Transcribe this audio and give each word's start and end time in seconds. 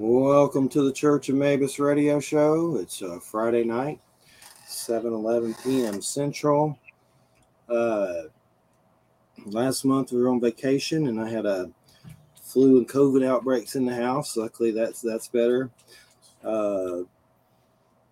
Welcome 0.00 0.68
to 0.68 0.82
the 0.82 0.92
Church 0.92 1.28
of 1.28 1.34
Mavis 1.34 1.80
radio 1.80 2.20
show. 2.20 2.76
It's 2.76 3.02
uh, 3.02 3.18
Friday 3.18 3.64
night, 3.64 3.98
7 4.64 5.12
11 5.12 5.56
p.m. 5.64 6.00
Central. 6.00 6.78
Uh, 7.68 8.22
last 9.46 9.84
month 9.84 10.12
we 10.12 10.22
were 10.22 10.28
on 10.28 10.40
vacation 10.40 11.08
and 11.08 11.20
I 11.20 11.28
had 11.28 11.46
a 11.46 11.72
flu 12.40 12.78
and 12.78 12.88
COVID 12.88 13.26
outbreaks 13.26 13.74
in 13.74 13.86
the 13.86 13.94
house. 13.96 14.36
Luckily, 14.36 14.70
that's 14.70 15.00
that's 15.00 15.26
better. 15.26 15.68
Uh, 16.44 16.98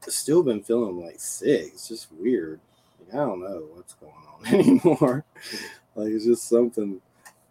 still 0.08 0.42
been 0.42 0.64
feeling 0.64 1.00
like 1.00 1.20
sick. 1.20 1.70
It's 1.72 1.86
just 1.86 2.08
weird. 2.18 2.58
Like, 2.98 3.14
I 3.14 3.18
don't 3.26 3.40
know 3.40 3.68
what's 3.74 3.94
going 3.94 4.12
on 4.12 4.46
anymore. 4.60 5.24
like 5.94 6.08
it's 6.08 6.24
just 6.24 6.48
something. 6.48 7.00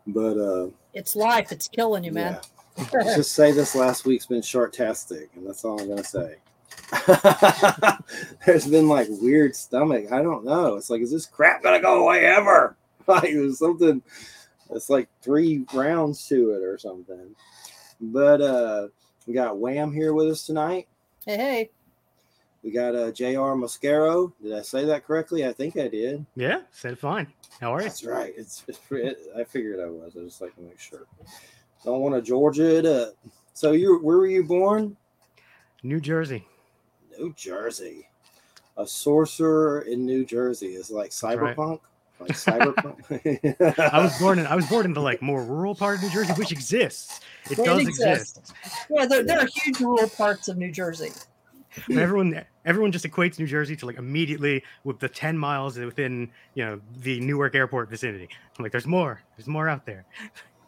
But 0.06 0.38
uh, 0.38 0.68
It's 0.94 1.16
life. 1.16 1.54
It's 1.54 1.70
killing 1.70 2.04
you, 2.04 2.12
man. 2.12 2.34
yeah. 2.34 2.42
Let's 2.78 3.16
just 3.16 3.32
say 3.34 3.52
this 3.52 3.76
last 3.76 4.06
week's 4.06 4.26
been 4.26 4.42
shortastic, 4.42 5.30
and 5.36 5.48
that's 5.48 5.64
all 5.64 5.80
I'm 5.80 5.88
gonna 5.88 6.04
say. 6.04 6.36
There's 8.46 8.68
been 8.68 8.90
like 8.90 9.08
weird 9.10 9.56
stomach. 9.56 10.12
I 10.12 10.22
don't 10.22 10.44
know. 10.46 10.76
It's 10.76 10.90
like, 10.90 11.02
is 11.02 11.12
this 11.12 11.26
crap 11.26 11.64
gonna 11.64 11.82
go 11.82 12.04
away 12.04 12.26
ever? 12.26 12.76
Like 13.08 13.34
there's 13.34 13.60
something. 13.60 14.02
It's 14.72 14.90
like 14.90 15.08
three 15.22 15.64
rounds 15.76 16.28
to 16.28 16.54
it 16.54 16.64
or 16.64 16.80
something. 16.80 17.36
But 18.02 18.42
uh 18.42 18.88
we 19.28 19.36
got 19.36 19.60
Wham 19.60 19.94
here 19.94 20.12
with 20.16 20.28
us 20.28 20.44
tonight. 20.48 20.88
Hey, 21.24 21.38
hey. 21.38 21.70
We 22.64 22.72
got 22.72 22.96
uh 22.96 23.12
Jr. 23.12 23.54
Mosquero. 23.54 24.34
Did 24.42 24.54
I 24.54 24.64
say 24.64 24.86
that 24.86 25.06
correctly? 25.06 25.46
I 25.46 25.54
think 25.54 25.78
I 25.78 25.88
did. 25.88 26.26
Yeah, 26.36 26.62
said 26.72 26.98
fine. 26.98 27.28
How 27.62 27.76
are 27.76 27.82
you? 27.82 27.84
That's 27.84 28.04
right. 28.04 28.34
It's, 28.36 28.64
it's 28.68 28.80
it, 28.90 29.20
I 29.38 29.44
figured 29.44 29.80
I 29.80 29.86
was. 29.86 30.18
I 30.18 30.22
just 30.22 30.42
like 30.42 30.56
to 30.56 30.62
make 30.62 30.80
sure. 30.80 31.06
Don't 31.86 32.02
want 32.02 32.16
to 32.16 32.22
Georgia 32.22 32.78
it 32.78 32.86
up. 32.86 33.14
So 33.54 33.72
you 33.72 34.00
where 34.00 34.18
were 34.18 34.28
you 34.28 34.44
born? 34.44 34.98
New 35.84 36.02
Jersey. 36.02 36.46
New 37.18 37.32
Jersey. 37.34 38.10
A 38.78 38.86
sorcerer 38.86 39.82
in 39.82 40.06
New 40.06 40.26
Jersey 40.26 40.74
is 40.76 40.90
like 40.90 41.12
right. 41.22 41.56
cyberpunk. 41.56 41.80
Like 42.20 42.32
cyberpunk. 42.32 43.80
I 43.80 44.02
was 44.04 44.18
born 44.20 44.40
in 44.40 44.48
I 44.48 44.56
was 44.56 44.66
born 44.66 44.86
in 44.86 44.94
the 44.94 45.02
like 45.02 45.22
more 45.22 45.44
rural 45.44 45.76
part 45.76 45.98
of 45.98 46.04
New 46.04 46.10
Jersey, 46.10 46.34
which 46.34 46.52
exists. 46.52 47.22
It 47.52 47.60
It 47.60 47.66
does 47.66 47.82
exists. 47.82 48.40
exist. 48.40 48.54
Yeah, 48.90 49.06
there, 49.06 49.24
there 49.24 49.40
are 49.40 49.48
huge 49.48 49.80
rural 49.80 50.10
parts 50.10 50.48
of 50.48 50.58
New 50.58 50.72
Jersey. 50.72 51.12
But 51.88 51.98
everyone 51.98 52.44
everyone 52.66 52.92
just 52.92 53.06
equates 53.06 53.38
New 53.38 53.48
Jersey 53.48 53.76
to 53.76 53.86
like 53.86 53.98
immediately 53.98 54.64
with 54.84 55.00
the 55.00 55.10
10 55.10 55.38
miles 55.38 55.78
within, 55.78 56.32
you 56.56 56.66
know, 56.66 56.82
the 56.98 57.20
Newark 57.20 57.54
airport 57.54 57.90
vicinity. 57.90 58.28
I'm 58.58 58.64
like, 58.64 58.72
there's 58.72 58.88
more. 58.88 59.22
There's 59.38 59.48
more 59.48 59.70
out 59.70 59.86
there. 59.86 60.06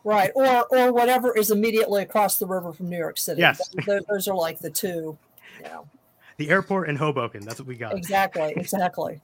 Right. 0.07 0.31
Or 0.35 0.65
or 0.69 0.93
whatever 0.93 1.35
is 1.37 1.51
immediately 1.51 2.01
across 2.01 2.39
the 2.39 2.45
river 2.45 2.71
from 2.71 2.89
New 2.89 2.97
York 2.97 3.17
City. 3.17 3.41
Yes. 3.41 3.59
Those, 3.85 4.03
those 4.09 4.27
are 4.29 4.35
like 4.35 4.57
the 4.57 4.69
two. 4.69 5.17
You 5.57 5.63
know, 5.65 5.87
The 6.37 6.49
airport 6.49 6.87
and 6.87 6.97
Hoboken. 6.97 7.43
That's 7.43 7.59
what 7.59 7.67
we 7.67 7.75
got. 7.75 7.93
exactly. 7.97 8.53
Exactly. 8.57 9.19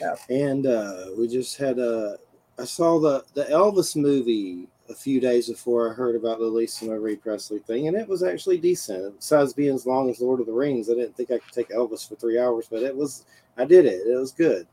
yeah. 0.00 0.14
and 0.30 0.66
uh, 0.66 1.10
we 1.18 1.28
just 1.28 1.58
had 1.58 1.78
a. 1.78 2.16
I 2.58 2.64
saw 2.64 2.98
the 2.98 3.24
the 3.34 3.44
Elvis 3.44 3.96
movie 3.96 4.66
a 4.88 4.94
few 4.94 5.20
days 5.20 5.50
before 5.50 5.90
I 5.90 5.94
heard 5.94 6.16
about 6.16 6.38
the 6.38 6.46
Lisa 6.46 6.86
Marie 6.86 7.16
Presley 7.16 7.58
thing, 7.58 7.86
and 7.88 7.96
it 7.96 8.08
was 8.08 8.22
actually 8.22 8.56
decent. 8.56 9.16
Besides 9.18 9.52
being 9.52 9.74
as 9.74 9.84
long 9.84 10.08
as 10.08 10.20
Lord 10.20 10.40
of 10.40 10.46
the 10.46 10.52
Rings, 10.54 10.88
I 10.88 10.94
didn't 10.94 11.16
think 11.18 11.30
I 11.30 11.38
could 11.38 11.52
take 11.52 11.68
Elvis 11.68 12.08
for 12.08 12.14
three 12.16 12.38
hours, 12.38 12.66
but 12.70 12.82
it 12.82 12.96
was. 12.96 13.26
I 13.58 13.66
did 13.66 13.84
it. 13.84 14.06
It 14.06 14.18
was 14.18 14.32
good. 14.32 14.66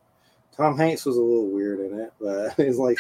Tom 0.56 0.78
Hanks 0.78 1.06
was 1.06 1.18
a 1.18 1.22
little 1.22 1.50
weird 1.50 1.80
in 1.80 2.00
it, 2.00 2.14
but 2.20 2.54
he's 2.58 2.78
like, 2.78 2.98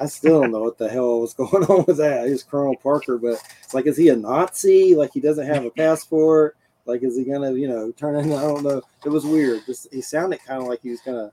I 0.00 0.06
still 0.06 0.42
don't 0.42 0.50
know 0.50 0.62
what 0.62 0.78
the 0.78 0.88
hell 0.88 1.20
was 1.20 1.34
going 1.34 1.64
on 1.64 1.84
with 1.86 1.98
that. 1.98 2.28
He's 2.28 2.42
Colonel 2.42 2.76
Parker, 2.76 3.18
but 3.18 3.42
it's 3.62 3.74
like, 3.74 3.86
is 3.86 3.96
he 3.96 4.08
a 4.08 4.16
Nazi? 4.16 4.94
Like 4.94 5.12
he 5.12 5.20
doesn't 5.20 5.46
have 5.46 5.64
a 5.64 5.70
passport? 5.70 6.56
Like, 6.86 7.02
is 7.02 7.16
he 7.16 7.24
gonna, 7.24 7.52
you 7.52 7.68
know, 7.68 7.92
turn 7.92 8.16
in? 8.16 8.32
I 8.32 8.42
don't 8.42 8.64
know. 8.64 8.82
It 9.04 9.10
was 9.10 9.26
weird. 9.26 9.64
Just 9.66 9.92
he 9.92 10.00
sounded 10.00 10.42
kind 10.44 10.62
of 10.62 10.68
like 10.68 10.80
he 10.82 10.90
was 10.90 11.02
gonna 11.02 11.30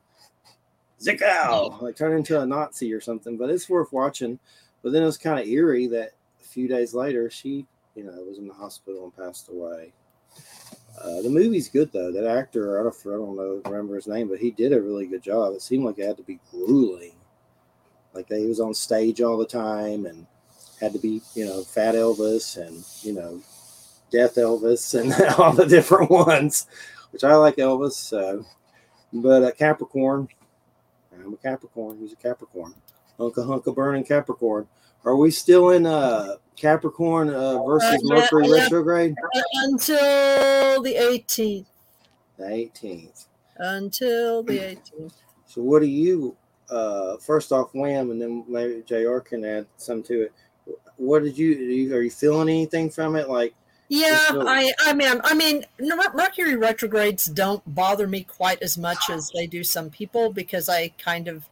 zick 1.01 1.21
out, 1.21 1.81
like 1.81 1.95
turn 1.95 2.15
into 2.15 2.39
a 2.39 2.45
Nazi 2.45 2.93
or 2.93 3.01
something. 3.01 3.37
But 3.37 3.49
it's 3.49 3.69
worth 3.69 3.93
watching. 3.93 4.37
But 4.83 4.91
then 4.91 5.01
it 5.01 5.05
was 5.05 5.17
kind 5.17 5.39
of 5.39 5.47
eerie 5.47 5.87
that 5.87 6.11
a 6.41 6.43
few 6.43 6.67
days 6.67 6.93
later 6.93 7.29
she, 7.29 7.65
you 7.95 8.03
know, 8.03 8.11
was 8.27 8.37
in 8.37 8.47
the 8.47 8.53
hospital 8.53 9.05
and 9.05 9.15
passed 9.15 9.49
away. 9.49 9.93
Uh, 10.99 11.21
the 11.21 11.29
movie's 11.29 11.69
good 11.69 11.91
though. 11.91 12.11
That 12.11 12.25
actor, 12.25 12.79
I 12.79 12.83
don't, 12.83 12.95
I 13.05 13.17
don't 13.17 13.35
know, 13.35 13.61
remember 13.65 13.95
his 13.95 14.07
name, 14.07 14.29
but 14.29 14.39
he 14.39 14.51
did 14.51 14.73
a 14.73 14.81
really 14.81 15.07
good 15.07 15.21
job. 15.21 15.53
It 15.53 15.61
seemed 15.61 15.85
like 15.85 15.99
it 15.99 16.07
had 16.07 16.17
to 16.17 16.23
be 16.23 16.39
grueling. 16.51 17.15
Like 18.13 18.29
he 18.29 18.45
was 18.45 18.61
on 18.61 18.73
stage 18.73 19.21
all 19.21 19.37
the 19.37 19.45
time 19.45 20.05
and 20.05 20.25
had 20.79 20.93
to 20.93 20.99
be, 20.99 21.21
you 21.33 21.45
know, 21.45 21.63
Fat 21.63 21.95
Elvis 21.95 22.57
and 22.57 22.83
you 23.03 23.13
know, 23.13 23.41
Death 24.11 24.35
Elvis 24.35 24.99
and 24.99 25.13
all 25.39 25.51
the 25.51 25.65
different 25.65 26.09
ones, 26.09 26.67
which 27.11 27.23
I 27.23 27.35
like 27.35 27.57
Elvis. 27.57 27.93
So, 27.93 28.45
but 29.11 29.43
uh, 29.43 29.51
Capricorn, 29.51 30.29
I'm 31.13 31.33
a 31.33 31.37
Capricorn. 31.37 31.97
He's 31.99 32.13
a 32.13 32.17
Capricorn. 32.17 32.73
Hunka 33.19 33.45
hunka 33.45 33.73
burning 33.73 34.03
Capricorn. 34.03 34.67
Are 35.05 35.15
we 35.15 35.31
still 35.31 35.69
in 35.69 35.85
uh 35.85 36.35
Capricorn 36.55 37.29
uh, 37.29 37.63
versus 37.63 38.01
Uh, 38.03 38.15
Mercury 38.15 38.47
yeah. 38.47 38.53
retrograde? 38.53 39.15
Until 39.55 40.81
the 40.81 40.95
18th. 40.95 41.65
The 42.37 42.43
18th. 42.43 43.25
Until 43.57 44.43
the 44.43 44.57
18th. 44.57 45.13
So 45.45 45.61
what 45.61 45.81
do 45.81 45.87
you 45.87 46.35
uh 46.69 47.17
first 47.17 47.51
off 47.51 47.69
wham 47.73 48.09
and 48.09 48.19
then 48.19 48.43
maybe 48.47 48.83
JR 48.87 49.19
can 49.19 49.45
add 49.45 49.67
some 49.77 50.01
to 50.03 50.23
it. 50.23 50.33
What 50.97 51.23
did 51.23 51.37
you, 51.37 51.53
are 51.53 51.59
you 51.59 51.95
are 51.95 52.01
you 52.01 52.09
feeling 52.09 52.49
anything 52.49 52.89
from 52.89 53.15
it? 53.15 53.29
Like 53.29 53.53
Yeah, 53.87 54.17
I, 54.31 54.73
I 54.79 54.93
mean, 54.93 55.21
I 55.23 55.35
mean, 55.35 55.63
Mercury 55.79 56.55
retrogrades 56.55 57.25
don't 57.25 57.61
bother 57.75 58.07
me 58.07 58.23
quite 58.23 58.63
as 58.63 58.79
much 58.79 59.09
as 59.11 59.29
they 59.35 59.45
do 59.45 59.63
some 59.63 59.91
people 59.91 60.33
because 60.33 60.67
I 60.69 60.87
kind 60.97 61.27
of 61.27 61.47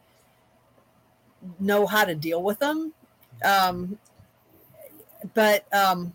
know 1.60 1.86
how 1.86 2.04
to 2.04 2.14
deal 2.16 2.42
with 2.42 2.58
them. 2.58 2.92
Um, 3.42 3.98
but 5.32 5.66
um, 5.72 6.14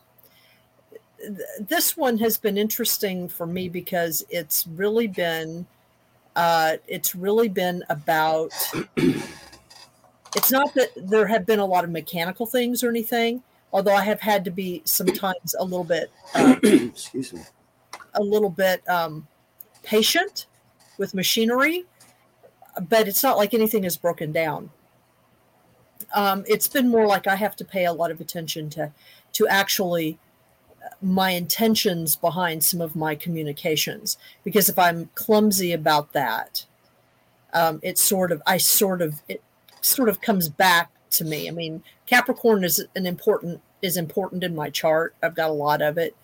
th- 1.19 1.37
this 1.67 1.97
one 1.97 2.17
has 2.19 2.37
been 2.37 2.57
interesting 2.57 3.27
for 3.27 3.45
me 3.45 3.69
because 3.69 4.25
it's 4.29 4.67
really 4.67 5.07
been, 5.07 5.65
uh, 6.35 6.77
it's 6.87 7.15
really 7.15 7.49
been 7.49 7.83
about. 7.89 8.51
It's 10.35 10.51
not 10.51 10.73
that 10.75 10.89
there 10.95 11.25
have 11.25 11.45
been 11.47 11.59
a 11.59 11.65
lot 11.65 11.83
of 11.83 11.89
mechanical 11.89 12.45
things 12.45 12.83
or 12.83 12.89
anything, 12.89 13.41
although 13.73 13.95
I 13.95 14.03
have 14.03 14.21
had 14.21 14.45
to 14.45 14.51
be 14.51 14.83
sometimes 14.85 15.55
a 15.57 15.63
little 15.63 15.83
bit 15.83 16.11
excuse 16.63 17.33
me. 17.33 17.41
a 18.13 18.21
little 18.21 18.51
bit 18.51 18.87
um, 18.87 19.27
patient 19.81 20.45
with 20.99 21.15
machinery, 21.15 21.85
but 22.89 23.07
it's 23.07 23.23
not 23.23 23.37
like 23.37 23.55
anything 23.55 23.85
is 23.85 23.97
broken 23.97 24.31
down. 24.31 24.69
Um, 26.13 26.43
it's 26.47 26.67
been 26.67 26.89
more 26.89 27.05
like 27.05 27.27
I 27.27 27.35
have 27.35 27.55
to 27.57 27.65
pay 27.65 27.85
a 27.85 27.93
lot 27.93 28.11
of 28.11 28.19
attention 28.21 28.69
to 28.71 28.91
to 29.33 29.47
actually 29.47 30.17
uh, 30.83 30.89
my 31.01 31.31
intentions 31.31 32.15
behind 32.15 32.63
some 32.63 32.81
of 32.81 32.95
my 32.95 33.15
communications 33.15 34.17
because 34.43 34.69
if 34.69 34.79
I'm 34.79 35.09
clumsy 35.15 35.71
about 35.71 36.13
that, 36.13 36.65
um, 37.53 37.79
it 37.83 37.97
sort 37.97 38.31
of 38.31 38.41
I 38.47 38.57
sort 38.57 39.01
of 39.01 39.21
it 39.27 39.43
sort 39.81 40.09
of 40.09 40.21
comes 40.21 40.49
back 40.49 40.91
to 41.11 41.25
me. 41.25 41.47
I 41.47 41.51
mean, 41.51 41.83
Capricorn 42.05 42.63
is 42.63 42.85
an 42.95 43.05
important 43.05 43.61
is 43.81 43.97
important 43.97 44.43
in 44.43 44.55
my 44.55 44.69
chart. 44.69 45.15
I've 45.23 45.35
got 45.35 45.49
a 45.49 45.53
lot 45.53 45.81
of 45.81 45.97
it. 45.97 46.15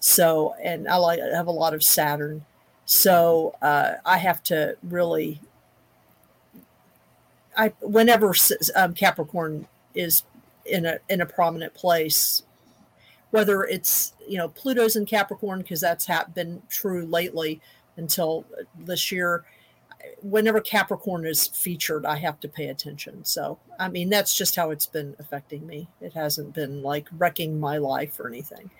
So, 0.00 0.54
and 0.62 0.88
I 0.88 0.96
like 0.96 1.20
I 1.20 1.36
have 1.36 1.46
a 1.46 1.52
lot 1.52 1.74
of 1.74 1.82
Saturn. 1.82 2.44
So 2.84 3.54
uh, 3.60 3.94
I 4.06 4.16
have 4.18 4.42
to 4.44 4.76
really, 4.82 5.40
I 7.58 7.72
whenever 7.80 8.34
um, 8.76 8.94
Capricorn 8.94 9.66
is 9.94 10.22
in 10.64 10.86
a 10.86 10.98
in 11.08 11.20
a 11.20 11.26
prominent 11.26 11.74
place, 11.74 12.44
whether 13.32 13.64
it's 13.64 14.14
you 14.26 14.38
know 14.38 14.48
Pluto's 14.48 14.96
in 14.96 15.04
Capricorn 15.04 15.60
because 15.60 15.80
that's 15.80 16.06
ha- 16.06 16.26
been 16.32 16.62
true 16.70 17.04
lately 17.04 17.60
until 17.96 18.46
this 18.78 19.12
year. 19.12 19.44
Whenever 20.22 20.60
Capricorn 20.60 21.26
is 21.26 21.48
featured, 21.48 22.06
I 22.06 22.16
have 22.16 22.38
to 22.40 22.48
pay 22.48 22.68
attention. 22.68 23.24
So, 23.24 23.58
I 23.80 23.88
mean, 23.88 24.08
that's 24.08 24.34
just 24.34 24.54
how 24.54 24.70
it's 24.70 24.86
been 24.86 25.16
affecting 25.18 25.66
me. 25.66 25.88
It 26.00 26.12
hasn't 26.12 26.54
been 26.54 26.82
like 26.82 27.08
wrecking 27.18 27.58
my 27.58 27.78
life 27.78 28.18
or 28.20 28.28
anything. 28.28 28.70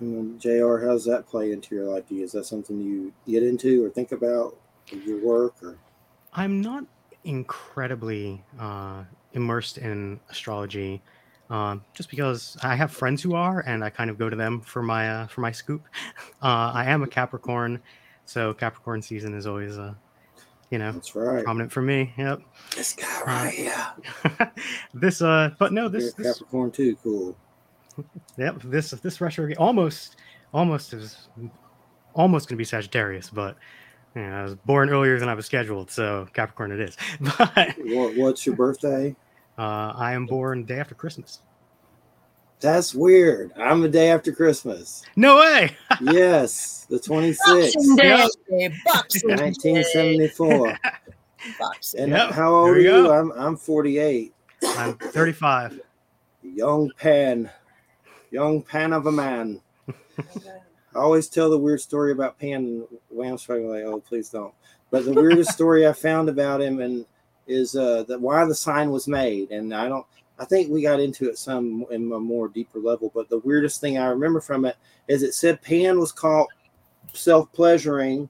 And 0.00 0.14
then 0.14 0.38
JR, 0.40 0.78
how's 0.78 1.04
that 1.04 1.28
play 1.28 1.52
into 1.52 1.76
your 1.76 1.84
life? 1.84 2.08
Do 2.08 2.16
you, 2.16 2.24
is 2.24 2.32
that 2.32 2.44
something 2.44 2.80
you 2.80 3.12
get 3.26 3.44
into 3.44 3.84
or 3.84 3.88
think 3.88 4.10
about 4.10 4.56
with 4.92 5.04
your 5.04 5.24
work 5.24 5.54
or 5.62 5.78
I'm 6.32 6.60
not 6.60 6.84
incredibly 7.24 8.44
uh, 8.58 9.04
immersed 9.32 9.78
in 9.78 10.20
astrology, 10.30 11.02
um, 11.50 11.84
just 11.94 12.10
because 12.10 12.56
I 12.62 12.74
have 12.74 12.90
friends 12.90 13.22
who 13.22 13.34
are, 13.34 13.60
and 13.60 13.84
I 13.84 13.90
kind 13.90 14.10
of 14.10 14.18
go 14.18 14.30
to 14.30 14.36
them 14.36 14.60
for 14.60 14.82
my 14.82 15.10
uh, 15.10 15.26
for 15.26 15.40
my 15.40 15.52
scoop. 15.52 15.82
Uh, 16.42 16.70
I 16.74 16.84
am 16.90 17.02
a 17.02 17.06
Capricorn, 17.06 17.80
so 18.26 18.52
Capricorn 18.52 19.00
season 19.00 19.34
is 19.34 19.46
always, 19.46 19.78
uh, 19.78 19.94
you 20.70 20.78
know, 20.78 20.92
that's 20.92 21.14
right. 21.14 21.42
prominent 21.42 21.72
for 21.72 21.80
me. 21.80 22.12
Yep. 22.18 22.42
This 22.76 22.92
guy 22.92 23.22
right 23.24 23.54
here. 23.54 24.52
this, 24.94 25.22
uh, 25.22 25.52
but 25.58 25.72
no, 25.72 25.88
this, 25.88 26.12
a 26.12 26.16
this 26.16 26.34
Capricorn 26.34 26.70
too. 26.70 26.96
Cool. 27.02 27.34
Yep, 28.36 28.62
this 28.64 28.90
this 28.90 29.22
retro 29.22 29.46
game 29.46 29.56
almost 29.58 30.16
almost 30.52 30.92
is 30.92 31.28
almost 32.14 32.48
going 32.48 32.56
to 32.56 32.58
be 32.58 32.64
Sagittarius, 32.64 33.30
but 33.30 33.56
yeah, 34.14 34.40
I 34.40 34.42
was 34.44 34.54
born 34.54 34.90
earlier 34.90 35.18
than 35.18 35.28
I 35.28 35.34
was 35.34 35.46
scheduled, 35.46 35.90
so 35.90 36.26
Capricorn 36.32 36.72
it 36.72 36.80
is. 36.80 36.96
But 37.38 37.74
What, 37.78 38.16
what's 38.16 38.46
your 38.46 38.56
birthday? 38.56 39.14
uh, 39.58 39.92
I 39.96 40.12
am 40.12 40.26
born 40.26 40.64
day 40.64 40.78
after 40.80 40.94
Christmas. 40.94 41.40
That's 42.60 42.94
weird. 42.94 43.52
I'm 43.56 43.80
the 43.82 43.88
day 43.88 44.10
after 44.10 44.32
Christmas. 44.32 45.04
No 45.16 45.36
way! 45.36 45.76
Yes, 46.00 46.86
the 46.90 46.98
26th, 46.98 47.74
Boxing 47.74 47.96
Day. 47.96 48.28
Yep. 48.50 48.72
Boxing 48.84 49.28
Day. 49.28 49.36
1974. 49.36 50.78
Boxing. 51.58 52.00
And 52.00 52.10
Yep, 52.10 52.30
how 52.32 52.52
old 52.54 52.70
are 52.70 52.80
you? 52.80 52.90
go. 52.90 53.12
I'm 53.12 53.30
I'm 53.32 53.56
48. 53.56 54.34
I'm 54.76 54.94
35. 54.98 55.80
Young 56.42 56.90
pan, 56.98 57.48
young 58.32 58.60
pan 58.62 58.92
of 58.92 59.06
a 59.06 59.12
man. 59.12 59.60
I 60.94 60.98
always 61.00 61.28
tell 61.28 61.50
the 61.50 61.58
weird 61.58 61.80
story 61.80 62.12
about 62.12 62.38
Pan 62.38 62.86
and 63.10 63.40
struggling 63.40 63.70
like, 63.70 63.84
oh, 63.84 64.00
please 64.00 64.28
don't. 64.28 64.54
But 64.90 65.04
the 65.04 65.12
weirdest 65.12 65.50
story 65.54 65.86
I 65.86 65.92
found 65.92 66.28
about 66.28 66.62
him 66.62 66.80
and 66.80 67.04
is 67.46 67.76
uh, 67.76 68.04
that 68.04 68.20
why 68.20 68.44
the 68.44 68.54
sign 68.54 68.90
was 68.90 69.08
made. 69.08 69.50
And 69.50 69.74
I 69.74 69.88
don't, 69.88 70.06
I 70.38 70.44
think 70.44 70.70
we 70.70 70.82
got 70.82 71.00
into 71.00 71.28
it 71.28 71.38
some 71.38 71.84
in 71.90 72.10
a 72.12 72.20
more 72.20 72.48
deeper 72.48 72.78
level. 72.78 73.10
But 73.14 73.28
the 73.28 73.38
weirdest 73.38 73.80
thing 73.80 73.98
I 73.98 74.06
remember 74.06 74.40
from 74.40 74.64
it 74.64 74.76
is 75.08 75.22
it 75.22 75.34
said 75.34 75.62
Pan 75.62 75.98
was 75.98 76.12
caught 76.12 76.48
self 77.12 77.52
pleasuring, 77.52 78.28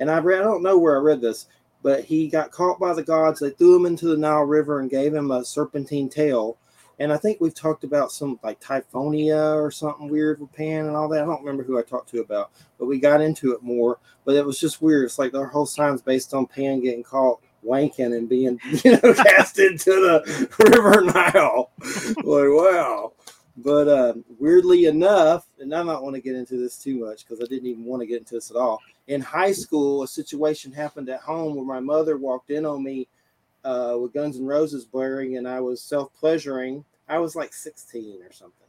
and 0.00 0.10
I 0.10 0.18
read, 0.18 0.40
I 0.40 0.44
don't 0.44 0.62
know 0.62 0.78
where 0.78 0.96
I 0.96 1.02
read 1.02 1.20
this, 1.20 1.46
but 1.82 2.04
he 2.04 2.28
got 2.28 2.50
caught 2.50 2.80
by 2.80 2.94
the 2.94 3.02
gods. 3.02 3.40
They 3.40 3.50
threw 3.50 3.76
him 3.76 3.86
into 3.86 4.06
the 4.06 4.16
Nile 4.16 4.42
River 4.42 4.80
and 4.80 4.90
gave 4.90 5.14
him 5.14 5.30
a 5.30 5.44
serpentine 5.44 6.08
tail. 6.08 6.56
And 6.98 7.12
I 7.12 7.16
think 7.16 7.40
we've 7.40 7.54
talked 7.54 7.84
about 7.84 8.12
some 8.12 8.38
like 8.42 8.60
typhonia 8.60 9.54
or 9.54 9.70
something 9.70 10.08
weird 10.08 10.40
with 10.40 10.52
Pan 10.52 10.86
and 10.86 10.96
all 10.96 11.08
that. 11.08 11.22
I 11.22 11.26
don't 11.26 11.40
remember 11.40 11.64
who 11.64 11.78
I 11.78 11.82
talked 11.82 12.08
to 12.10 12.20
about, 12.20 12.50
but 12.78 12.86
we 12.86 12.98
got 12.98 13.20
into 13.20 13.52
it 13.52 13.62
more. 13.62 13.98
But 14.24 14.36
it 14.36 14.46
was 14.46 14.60
just 14.60 14.80
weird. 14.80 15.04
It's 15.04 15.18
like 15.18 15.34
our 15.34 15.46
whole 15.46 15.66
sign's 15.66 16.02
based 16.02 16.34
on 16.34 16.46
Pan 16.46 16.80
getting 16.80 17.02
caught 17.02 17.40
wanking 17.64 18.16
and 18.16 18.28
being, 18.28 18.60
you 18.84 18.92
know, 18.92 19.14
cast 19.14 19.58
into 19.58 19.90
the 19.90 20.48
River 20.70 21.02
Nile. 21.02 21.70
like, 22.16 22.24
wow. 22.26 23.12
But 23.56 23.88
uh, 23.88 24.14
weirdly 24.38 24.86
enough, 24.86 25.46
and 25.60 25.72
I 25.74 25.84
don't 25.84 26.02
want 26.02 26.16
to 26.16 26.20
get 26.20 26.34
into 26.34 26.56
this 26.56 26.76
too 26.76 26.98
much 26.98 27.24
because 27.24 27.40
I 27.40 27.46
didn't 27.46 27.68
even 27.68 27.84
want 27.84 28.02
to 28.02 28.06
get 28.06 28.18
into 28.18 28.34
this 28.34 28.50
at 28.50 28.56
all. 28.56 28.80
In 29.06 29.20
high 29.20 29.52
school, 29.52 30.02
a 30.02 30.08
situation 30.08 30.72
happened 30.72 31.08
at 31.08 31.20
home 31.20 31.54
where 31.54 31.64
my 31.64 31.78
mother 31.78 32.16
walked 32.16 32.50
in 32.50 32.66
on 32.66 32.82
me 32.82 33.06
uh, 33.64 33.96
with 34.00 34.12
Guns 34.12 34.36
N' 34.36 34.46
Roses 34.46 34.84
blaring, 34.84 35.36
and 35.36 35.48
I 35.48 35.60
was 35.60 35.82
self 35.82 36.12
pleasuring. 36.14 36.84
I 37.08 37.18
was 37.18 37.36
like 37.36 37.52
16 37.52 38.22
or 38.22 38.32
something. 38.32 38.66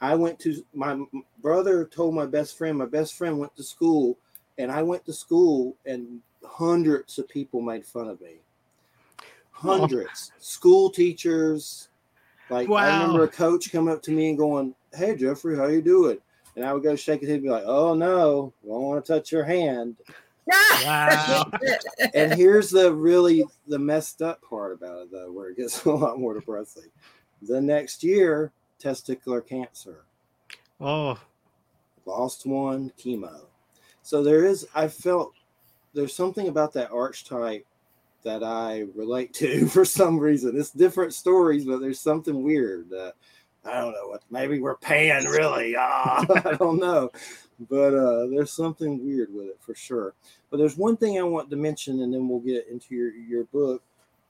I 0.00 0.14
went 0.14 0.38
to 0.40 0.64
my 0.74 1.02
brother 1.40 1.86
told 1.86 2.14
my 2.14 2.26
best 2.26 2.58
friend. 2.58 2.76
My 2.76 2.86
best 2.86 3.14
friend 3.14 3.38
went 3.38 3.56
to 3.56 3.62
school, 3.62 4.18
and 4.58 4.70
I 4.70 4.82
went 4.82 5.04
to 5.06 5.12
school, 5.12 5.76
and 5.86 6.20
hundreds 6.44 7.18
of 7.18 7.28
people 7.28 7.60
made 7.60 7.86
fun 7.86 8.08
of 8.08 8.20
me. 8.20 8.36
Hundreds, 9.52 10.32
school 10.38 10.90
teachers. 10.90 11.88
Like 12.48 12.70
I 12.70 12.88
remember 12.88 13.24
a 13.24 13.28
coach 13.28 13.72
coming 13.72 13.92
up 13.92 14.02
to 14.02 14.12
me 14.12 14.28
and 14.28 14.38
going, 14.38 14.74
"Hey 14.94 15.16
Jeffrey, 15.16 15.56
how 15.56 15.66
you 15.66 15.82
doing?" 15.82 16.18
And 16.54 16.64
I 16.64 16.72
would 16.72 16.82
go 16.82 16.94
shake 16.94 17.20
his 17.20 17.28
head 17.28 17.36
and 17.36 17.44
be 17.44 17.50
like, 17.50 17.64
"Oh 17.66 17.94
no, 17.94 18.52
I 18.64 18.68
don't 18.68 18.82
want 18.82 19.04
to 19.04 19.12
touch 19.12 19.32
your 19.32 19.44
hand." 19.44 19.96
Wow. 20.48 21.50
and 22.14 22.32
here's 22.34 22.70
the 22.70 22.92
really 22.92 23.44
the 23.66 23.78
messed 23.78 24.22
up 24.22 24.40
part 24.42 24.72
about 24.72 25.02
it 25.02 25.10
though 25.10 25.32
where 25.32 25.50
it 25.50 25.56
gets 25.56 25.84
a 25.84 25.90
lot 25.90 26.18
more 26.18 26.34
depressing. 26.34 26.90
The 27.42 27.60
next 27.60 28.02
year 28.02 28.52
testicular 28.82 29.46
cancer. 29.46 30.04
Oh, 30.80 31.18
lost 32.04 32.46
one 32.46 32.92
chemo. 32.98 33.46
So 34.02 34.22
there 34.22 34.44
is 34.44 34.66
i 34.74 34.88
felt 34.88 35.32
there's 35.94 36.14
something 36.14 36.48
about 36.48 36.72
that 36.74 36.90
archetype 36.90 37.66
that 38.22 38.42
i 38.42 38.84
relate 38.94 39.32
to 39.34 39.66
for 39.68 39.84
some 39.84 40.18
reason. 40.18 40.58
It's 40.58 40.70
different 40.70 41.14
stories 41.14 41.64
but 41.64 41.80
there's 41.80 42.00
something 42.00 42.42
weird 42.42 42.92
uh, 42.92 43.12
i 43.66 43.80
don't 43.80 43.92
know 43.92 44.08
what 44.08 44.22
maybe 44.30 44.60
we're 44.60 44.76
paying 44.76 45.24
really 45.26 45.74
ah, 45.76 46.24
i 46.44 46.54
don't 46.54 46.78
know 46.78 47.10
but 47.70 47.94
uh, 47.94 48.26
there's 48.26 48.52
something 48.52 49.04
weird 49.04 49.32
with 49.32 49.46
it 49.46 49.56
for 49.60 49.74
sure 49.74 50.14
but 50.50 50.58
there's 50.58 50.76
one 50.76 50.96
thing 50.96 51.18
I 51.18 51.22
want 51.22 51.50
to 51.50 51.56
mention, 51.56 52.00
and 52.00 52.12
then 52.12 52.28
we'll 52.28 52.40
get 52.40 52.68
into 52.68 52.94
your, 52.94 53.10
your 53.14 53.44
book. 53.44 53.82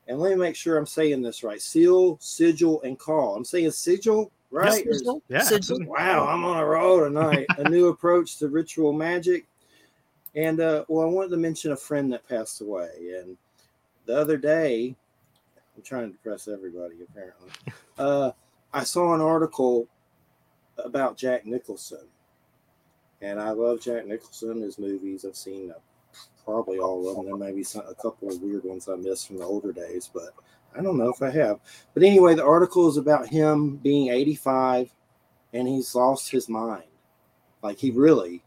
And 0.09 0.19
let 0.19 0.31
me 0.31 0.37
make 0.37 0.57
sure 0.57 0.77
I'm 0.77 0.87
saying 0.87 1.23
this 1.23 1.43
right. 1.43 1.61
Seal, 1.61 2.17
sigil, 2.21 2.81
and 2.83 2.99
call. 2.99 3.37
I'm 3.37 3.45
saying 3.45 3.71
sigil, 3.73 4.31
right? 4.51 4.87
Or- 4.87 4.93
Sigil? 4.95 5.23
Yeah, 5.29 5.43
Sigil. 5.43 5.85
Wow, 5.87 6.27
I'm 6.27 6.45
on 6.45 6.59
a 6.59 6.65
roll 6.65 7.01
tonight. 7.01 7.47
a 7.59 7.69
new 7.69 7.89
approach 7.91 8.39
to 8.39 8.49
ritual 8.49 8.93
magic. 8.93 9.47
And 10.35 10.61
uh, 10.61 10.85
well, 10.89 11.07
I 11.07 11.11
wanted 11.11 11.31
to 11.31 11.37
mention 11.39 11.73
a 11.73 11.77
friend 11.77 12.13
that 12.13 12.29
passed 12.29 12.61
away. 12.61 12.91
And 13.19 13.37
the 14.07 14.19
other 14.19 14.37
day, 14.37 14.95
I'm 15.77 15.83
trying 15.83 16.07
to 16.07 16.13
depress 16.13 16.49
everybody 16.49 16.97
apparently. 17.03 17.51
Uh, 17.99 18.31
I 18.77 18.85
saw 18.85 19.15
an 19.15 19.23
article 19.23 19.89
about 20.77 21.17
Jack 21.17 21.47
Nicholson. 21.47 22.07
And 23.23 23.41
I 23.41 23.53
love 23.53 23.81
Jack 23.81 24.07
Nicholson, 24.07 24.61
his 24.61 24.79
movies. 24.79 25.25
I've 25.25 25.35
seen 25.35 25.71
uh, 25.71 25.79
probably 26.45 26.79
all 26.79 27.09
of 27.09 27.17
them. 27.17 27.25
There 27.25 27.39
may 27.39 27.53
be 27.53 27.65
some, 27.65 27.87
a 27.89 27.95
couple 27.95 28.29
of 28.29 28.43
weird 28.43 28.65
ones 28.65 28.87
I 28.87 28.97
missed 28.97 29.29
from 29.29 29.39
the 29.39 29.45
older 29.45 29.73
days, 29.73 30.11
but 30.13 30.35
I 30.77 30.83
don't 30.83 30.99
know 30.99 31.09
if 31.09 31.23
I 31.23 31.31
have. 31.31 31.59
But 31.95 32.03
anyway, 32.03 32.35
the 32.35 32.45
article 32.45 32.87
is 32.87 32.99
about 32.99 33.29
him 33.29 33.77
being 33.77 34.11
85 34.11 34.91
and 35.55 35.67
he's 35.67 35.95
lost 35.95 36.31
his 36.31 36.47
mind. 36.47 36.85
Like 37.63 37.79
he 37.79 37.91
really, 37.91 38.45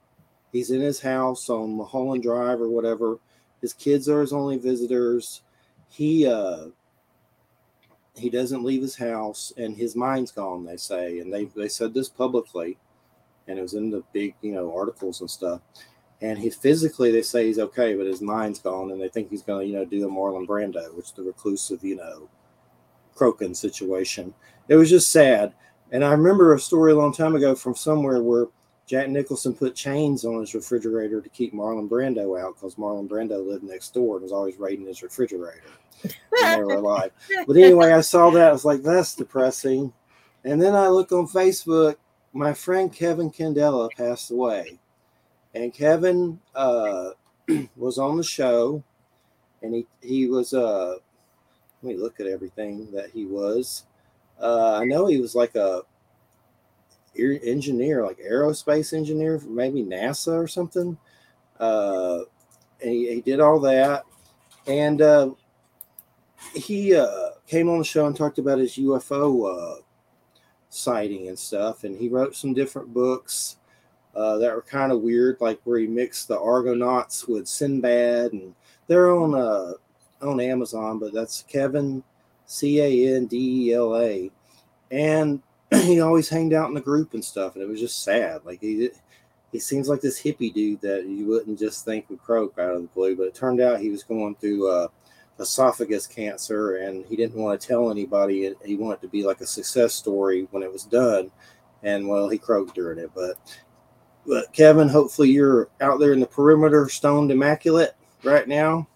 he's 0.52 0.70
in 0.70 0.82
his 0.82 1.02
house 1.02 1.50
on 1.50 1.76
Mulholland 1.76 2.22
Drive 2.22 2.62
or 2.62 2.70
whatever. 2.70 3.18
His 3.62 3.74
kids 3.74 4.08
are 4.08 4.22
his 4.22 4.32
only 4.32 4.60
visitors. 4.60 5.42
He 5.90 6.28
uh 6.28 6.68
he 8.20 8.30
doesn't 8.30 8.64
leave 8.64 8.82
his 8.82 8.96
house 8.96 9.54
and 9.58 9.76
his 9.76 9.96
mind's 9.96 10.32
gone, 10.32 10.66
they 10.66 10.78
say. 10.78 11.20
And 11.20 11.34
they 11.34 11.46
they 11.46 11.68
said 11.68 11.94
this 11.94 12.10
publicly 12.10 12.78
and 13.48 13.58
it 13.58 13.62
was 13.62 13.74
in 13.74 13.90
the 13.90 14.04
big, 14.14 14.36
you 14.42 14.54
know, 14.54 14.76
articles 14.76 15.22
and 15.22 15.30
stuff. 15.30 15.62
And 16.22 16.38
he 16.38 16.50
physically 16.50 17.12
they 17.12 17.22
say 17.22 17.48
he's 17.48 17.60
okay, 17.60 17.96
but 17.96 18.06
his 18.06 18.22
mind's 18.22 18.60
gone 18.60 18.92
and 18.92 19.02
they 19.02 19.10
think 19.10 19.30
he's 19.30 19.42
gonna, 19.42 19.64
you 19.64 19.74
know, 19.74 19.86
do 19.86 20.08
a 20.08 20.12
Marlon 20.12 20.48
Brando, 20.48 20.94
which 20.96 21.08
is 21.08 21.12
the 21.14 21.24
reclusive, 21.24 21.84
you 21.84 21.96
know, 21.96 22.30
Crokin 23.16 23.56
situation. 23.56 24.34
It 24.68 24.76
was 24.76 24.90
just 24.90 25.12
sad. 25.12 25.54
And 25.92 26.04
I 26.04 26.12
remember 26.12 26.54
a 26.54 26.60
story 26.60 26.92
a 26.92 26.96
long 26.96 27.14
time 27.14 27.36
ago 27.36 27.56
from 27.56 27.76
somewhere 27.76 28.22
where 28.22 28.48
Jack 28.86 29.10
Nicholson 29.10 29.54
put 29.54 29.76
chains 29.76 30.26
on 30.26 30.40
his 30.40 30.54
refrigerator 30.54 31.22
to 31.22 31.30
keep 31.30 31.54
Marlon 31.54 31.90
Brando 31.90 32.40
out 32.40 32.56
because 32.56 32.76
Marlon 32.76 33.08
Brando 33.08 33.46
lived 33.46 33.64
next 33.64 33.94
door 33.94 34.16
and 34.16 34.24
was 34.24 34.32
always 34.32 34.58
raiding 34.58 34.88
his 34.88 35.04
refrigerator 35.04 35.72
they 36.04 36.64
were 36.64 36.74
alive. 36.74 37.12
But 37.48 37.58
anyway, 37.58 37.92
I 37.92 38.02
saw 38.02 38.30
that. 38.32 38.50
I 38.50 38.52
was 38.52 38.66
like, 38.66 38.82
that's 38.82 39.16
depressing. 39.16 39.94
And 40.44 40.62
then 40.62 40.76
I 40.76 40.88
look 40.88 41.12
on 41.12 41.28
Facebook. 41.28 41.96
My 42.34 42.54
friend 42.54 42.94
Kevin 42.94 43.32
Candela 43.32 43.90
passed 43.92 44.32
away. 44.32 44.80
And 45.54 45.74
Kevin 45.74 46.40
uh, 46.56 47.12
was 47.76 47.98
on 47.98 48.18
the 48.18 48.24
show. 48.24 48.84
And 49.62 49.76
he, 49.76 49.88
he 50.02 50.28
was, 50.28 50.54
uh, 50.54 50.96
let 51.82 51.96
me 51.96 52.02
look 52.02 52.20
at 52.20 52.28
everything 52.28 52.90
that 52.92 53.10
he 53.12 53.26
was. 53.26 53.86
Uh, 54.42 54.76
I 54.76 54.86
know 54.86 55.06
he 55.06 55.20
was 55.20 55.36
like 55.36 55.56
a 55.56 55.82
engineer, 57.18 58.06
like 58.06 58.20
aerospace 58.20 58.94
engineer, 58.94 59.40
for 59.40 59.50
maybe 59.50 59.84
NASA 59.84 60.42
or 60.42 60.48
something. 60.48 60.98
Uh, 61.60 62.20
and 62.82 62.92
he, 62.92 63.14
he 63.16 63.22
did 63.22 63.40
all 63.40 63.60
that. 63.60 64.06
And 64.68 65.02
uh, 65.02 65.32
he 66.54 66.96
uh, 66.96 67.30
came 67.48 67.70
on 67.70 67.80
the 67.80 67.84
show 67.84 68.06
and 68.06 68.16
talked 68.16 68.40
about 68.40 68.60
his 68.60 68.76
UFO 68.78 69.78
uh, 69.78 69.82
sighting 70.70 71.28
and 71.28 71.38
stuff. 71.38 71.84
And 71.84 71.98
he 71.98 72.10
wrote 72.10 72.36
some 72.36 72.54
different 72.54 72.94
books 72.94 73.58
uh, 74.16 74.38
that 74.38 74.54
were 74.54 74.62
kind 74.62 74.92
of 74.92 75.02
weird, 75.02 75.38
like 75.40 75.60
where 75.64 75.80
he 75.80 75.88
mixed 75.88 76.28
the 76.28 76.40
Argonauts 76.40 77.28
with 77.28 77.48
Sinbad, 77.48 78.34
and 78.34 78.56
they're 78.88 79.12
on 79.12 79.36
uh, 79.36 79.74
on 80.22 80.40
Amazon. 80.40 81.00
But 81.00 81.14
that's 81.14 81.44
Kevin 81.44 82.04
C 82.46 82.80
A 82.80 83.16
N 83.16 83.28
D 83.28 83.70
E 83.70 83.74
L 83.74 83.96
A, 83.96 84.32
and 84.92 85.42
he 85.74 86.02
always 86.02 86.30
hanged 86.30 86.54
out 86.54 86.70
in 86.70 86.74
the 86.74 86.82
group 86.82 87.14
and 87.14 87.24
stuff. 87.24 87.56
And 87.56 87.64
it 87.64 87.70
was 87.70 87.80
just 87.80 88.04
sad. 88.04 88.42
Like 88.46 88.62
he 88.62 88.90
he 89.52 89.60
seems 89.60 89.88
like 89.88 90.02
this 90.02 90.22
hippie 90.22 90.54
dude 90.54 90.82
that 90.82 91.06
you 91.08 91.26
wouldn't 91.26 91.60
just 91.60 91.86
think 91.86 92.10
would 92.10 92.22
croak 92.22 92.58
out 92.60 92.76
of 92.76 92.82
the 92.82 92.88
blue. 92.90 93.16
But 93.16 93.28
it 93.28 93.36
turned 93.36 93.62
out 93.62 93.80
he 93.80 93.90
was 93.90 94.04
going 94.04 94.36
through 94.36 94.70
uh, 94.70 94.88
esophagus 95.40 96.08
cancer, 96.08 96.78
and 96.78 97.06
he 97.06 97.16
didn't 97.16 97.42
want 97.42 97.60
to 97.60 97.68
tell 97.68 97.90
anybody. 97.92 98.54
He 98.66 98.76
wanted 98.76 99.02
to 99.02 99.08
be 99.08 99.24
like 99.24 99.42
a 99.42 99.46
success 99.48 99.94
story 99.94 100.48
when 100.52 100.64
it 100.64 100.72
was 100.72 100.84
done. 100.84 101.32
And 101.84 102.08
well, 102.08 102.28
he 102.30 102.38
croaked 102.38 102.76
during 102.76 103.00
it. 103.00 103.12
But 103.16 103.38
but 104.26 104.52
Kevin, 104.54 104.90
hopefully 104.90 105.30
you're 105.30 105.70
out 105.82 106.00
there 106.00 106.14
in 106.14 106.20
the 106.20 106.28
perimeter, 106.28 106.90
stoned 106.90 107.32
immaculate 107.32 107.96
right 108.24 108.48
now. 108.48 108.88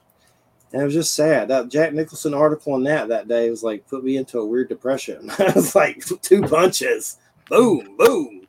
And 0.74 0.82
it 0.82 0.86
was 0.86 0.94
just 0.94 1.14
sad. 1.14 1.48
That 1.48 1.70
Jack 1.70 1.94
Nicholson 1.94 2.34
article 2.34 2.74
on 2.74 2.84
that 2.84 3.08
that 3.08 3.28
day 3.28 3.50
was 3.50 3.64
like 3.64 3.88
put 3.88 4.04
me 4.04 4.18
into 4.18 4.40
a 4.40 4.46
weird 4.46 4.70
depression. 4.70 5.30
I 5.40 5.52
was 5.56 5.76
like 5.76 6.04
two 6.22 6.42
punches, 6.42 7.18
boom, 7.50 7.96
boom. 7.98 8.48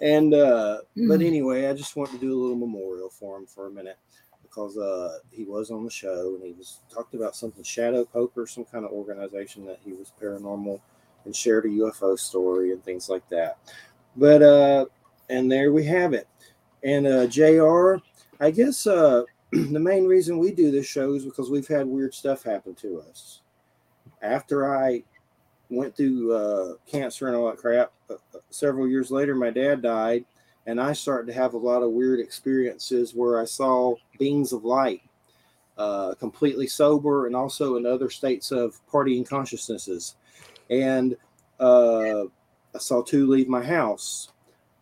And 0.00 0.34
uh, 0.34 0.78
but 0.94 1.20
Mm. 1.20 1.26
anyway, 1.26 1.66
I 1.66 1.72
just 1.72 1.96
wanted 1.96 2.12
to 2.12 2.18
do 2.18 2.38
a 2.38 2.40
little 2.40 2.56
memorial 2.58 3.08
for 3.08 3.38
him 3.38 3.46
for 3.46 3.66
a 3.66 3.70
minute 3.70 3.98
because 4.56 4.78
uh, 4.78 5.18
he 5.30 5.44
was 5.44 5.70
on 5.70 5.84
the 5.84 5.90
show 5.90 6.34
and 6.34 6.42
he 6.42 6.52
was 6.52 6.80
talked 6.92 7.14
about 7.14 7.36
something 7.36 7.62
Shadow 7.62 8.06
Poker, 8.06 8.46
some 8.46 8.64
kind 8.64 8.86
of 8.86 8.90
organization 8.90 9.66
that 9.66 9.78
he 9.84 9.92
was 9.92 10.12
paranormal 10.20 10.80
and 11.26 11.36
shared 11.36 11.66
a 11.66 11.68
UFO 11.68 12.18
story 12.18 12.72
and 12.72 12.82
things 12.82 13.10
like 13.10 13.28
that. 13.28 13.58
But 14.16 14.42
uh, 14.42 14.86
and 15.28 15.52
there 15.52 15.72
we 15.72 15.84
have 15.84 16.14
it. 16.14 16.26
And 16.82 17.06
uh, 17.06 17.26
Jr. 17.26 17.96
I 18.40 18.50
guess 18.50 18.86
uh, 18.86 19.24
the 19.52 19.78
main 19.78 20.06
reason 20.06 20.38
we 20.38 20.52
do 20.52 20.70
this 20.70 20.86
show 20.86 21.12
is 21.12 21.24
because 21.24 21.50
we've 21.50 21.68
had 21.68 21.86
weird 21.86 22.14
stuff 22.14 22.42
happen 22.42 22.74
to 22.76 23.02
us. 23.10 23.42
After 24.22 24.74
I 24.74 25.02
went 25.68 25.96
through 25.96 26.32
uh, 26.32 26.74
cancer 26.86 27.26
and 27.26 27.36
all 27.36 27.50
that 27.50 27.58
crap, 27.58 27.92
uh, 28.08 28.14
uh, 28.34 28.38
several 28.48 28.88
years 28.88 29.10
later, 29.10 29.34
my 29.34 29.50
dad 29.50 29.82
died, 29.82 30.24
and 30.66 30.80
I 30.80 30.92
started 30.92 31.26
to 31.28 31.38
have 31.38 31.54
a 31.54 31.58
lot 31.58 31.82
of 31.82 31.92
weird 31.92 32.20
experiences 32.20 33.14
where 33.14 33.40
I 33.40 33.44
saw 33.44 33.94
beings 34.18 34.52
of 34.52 34.64
light, 34.64 35.02
uh, 35.78 36.14
completely 36.14 36.66
sober, 36.66 37.26
and 37.26 37.36
also 37.36 37.76
in 37.76 37.86
other 37.86 38.10
states 38.10 38.50
of 38.50 38.80
partying 38.90 39.26
consciousnesses. 39.26 40.16
And 40.68 41.16
uh, 41.60 42.24
I 42.74 42.78
saw 42.78 43.02
two 43.02 43.28
leave 43.28 43.48
my 43.48 43.64
house 43.64 44.32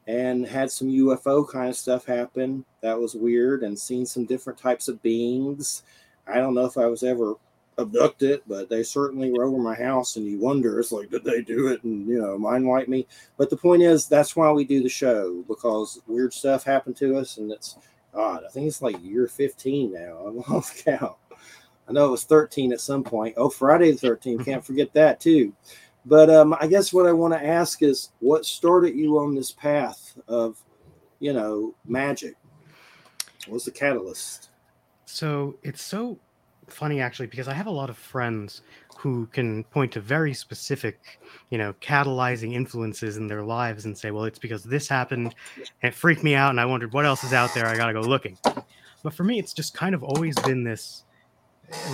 and 0.07 0.47
had 0.47 0.71
some 0.71 0.89
UFO 0.89 1.49
kind 1.49 1.69
of 1.69 1.77
stuff 1.77 2.07
happen. 2.07 2.65
That 2.81 2.99
was 2.99 3.15
weird, 3.15 3.63
and 3.63 3.79
seen 3.79 4.07
some 4.07 4.25
different 4.25 4.59
types 4.59 4.89
of 4.89 5.03
beings. 5.03 5.83
I 6.27 6.37
don't 6.37 6.55
know 6.55 6.65
if 6.65 6.79
I 6.79 6.87
was 6.87 7.03
ever 7.03 7.35
abducted, 7.79 8.43
but 8.47 8.69
they 8.69 8.83
certainly 8.83 9.33
were 9.33 9.45
over 9.45 9.59
my 9.59 9.75
house, 9.75 10.17
and 10.17 10.27
you 10.27 10.39
wonder, 10.39 10.79
it's 10.79 10.93
like, 10.93 11.11
did 11.11 11.25
they 11.25 11.43
do 11.43 11.69
it 11.69 11.83
and 11.85 12.07
you 12.09 12.21
know, 12.21 12.39
mind 12.39 12.67
wipe 12.67 12.89
me? 12.89 13.07
But 13.37 13.51
the 13.51 13.57
point 13.57 13.83
is, 13.83 14.07
that's 14.07 14.37
why 14.37 14.51
we 14.53 14.65
do 14.65 14.83
the 14.83 14.89
show 14.89 15.45
because 15.49 16.01
weird 16.07 16.33
stuff 16.33 16.65
happened 16.65 16.97
to 16.97 17.17
us, 17.17 17.39
and 17.39 17.51
it's 17.51 17.77
God. 18.15 18.45
I 18.47 18.51
think 18.51 18.69
it's 18.69 18.83
like 18.83 19.03
year 19.03 19.27
15 19.27 19.93
now. 19.93 20.17
I'm 20.27 20.39
off 20.55 20.83
count. 20.85 21.17
I 21.89 21.93
know 21.93 22.07
it 22.07 22.13
was 22.13 22.25
13 22.25 22.73
at 22.73 22.81
some 22.81 23.03
point. 23.03 23.35
Oh, 23.37 23.51
Friday 23.51 23.91
the 23.91 24.07
13th. 24.07 24.45
Can't 24.45 24.65
forget 24.67 24.93
that 24.95 25.21
too. 25.21 25.53
But 26.07 26.31
um, 26.31 26.55
I 26.61 26.67
guess 26.67 26.93
what 26.93 27.07
I 27.07 27.13
want 27.13 27.35
to 27.35 27.45
ask 27.45 27.83
is, 27.83 28.11
what 28.21 28.45
started 28.45 28.95
you 28.95 29.19
on 29.19 29.35
this 29.35 29.53
path 29.53 30.19
of, 30.29 30.63
you 31.19 31.33
know, 31.33 31.75
magic? 31.87 32.37
What 33.47 33.55
was 33.55 33.65
the 33.65 33.71
catalyst? 33.71 34.51
So 35.07 35.57
it's 35.63 35.83
so 35.83 36.19
funny 36.69 37.01
actually 37.01 37.27
because 37.27 37.49
I 37.49 37.55
have 37.55 37.67
a 37.67 37.71
lot 37.71 37.91
of 37.91 37.97
friends 37.97 38.63
who 38.99 39.27
can 39.27 39.65
point 39.65 39.93
to 39.93 40.01
very 40.01 40.35
specific, 40.35 41.21
you 41.51 41.59
know, 41.59 41.73
catalyzing 41.75 42.55
influences 42.55 43.17
in 43.17 43.27
their 43.27 43.43
lives 43.43 43.85
and 43.85 43.97
say, 43.97 44.11
well, 44.11 44.25
it's 44.25 44.39
because 44.39 44.65
this 44.65 44.89
happened 44.89 45.35
and 45.57 45.93
it 45.93 45.95
freaked 45.95 46.23
me 46.23 46.35
out 46.35 46.51
and 46.51 46.61
I 46.61 46.65
wondered 46.65 46.93
what 46.93 47.05
else 47.05 47.25
is 47.25 47.33
out 47.33 47.55
there. 47.55 47.67
I 47.67 47.77
got 47.77 47.87
to 47.87 47.93
go 47.93 48.01
looking. 48.01 48.39
But 49.03 49.15
for 49.15 49.25
me, 49.25 49.39
it's 49.39 49.53
just 49.53 49.75
kind 49.75 49.95
of 49.95 50.03
always 50.03 50.35
been 50.41 50.65
this 50.65 51.05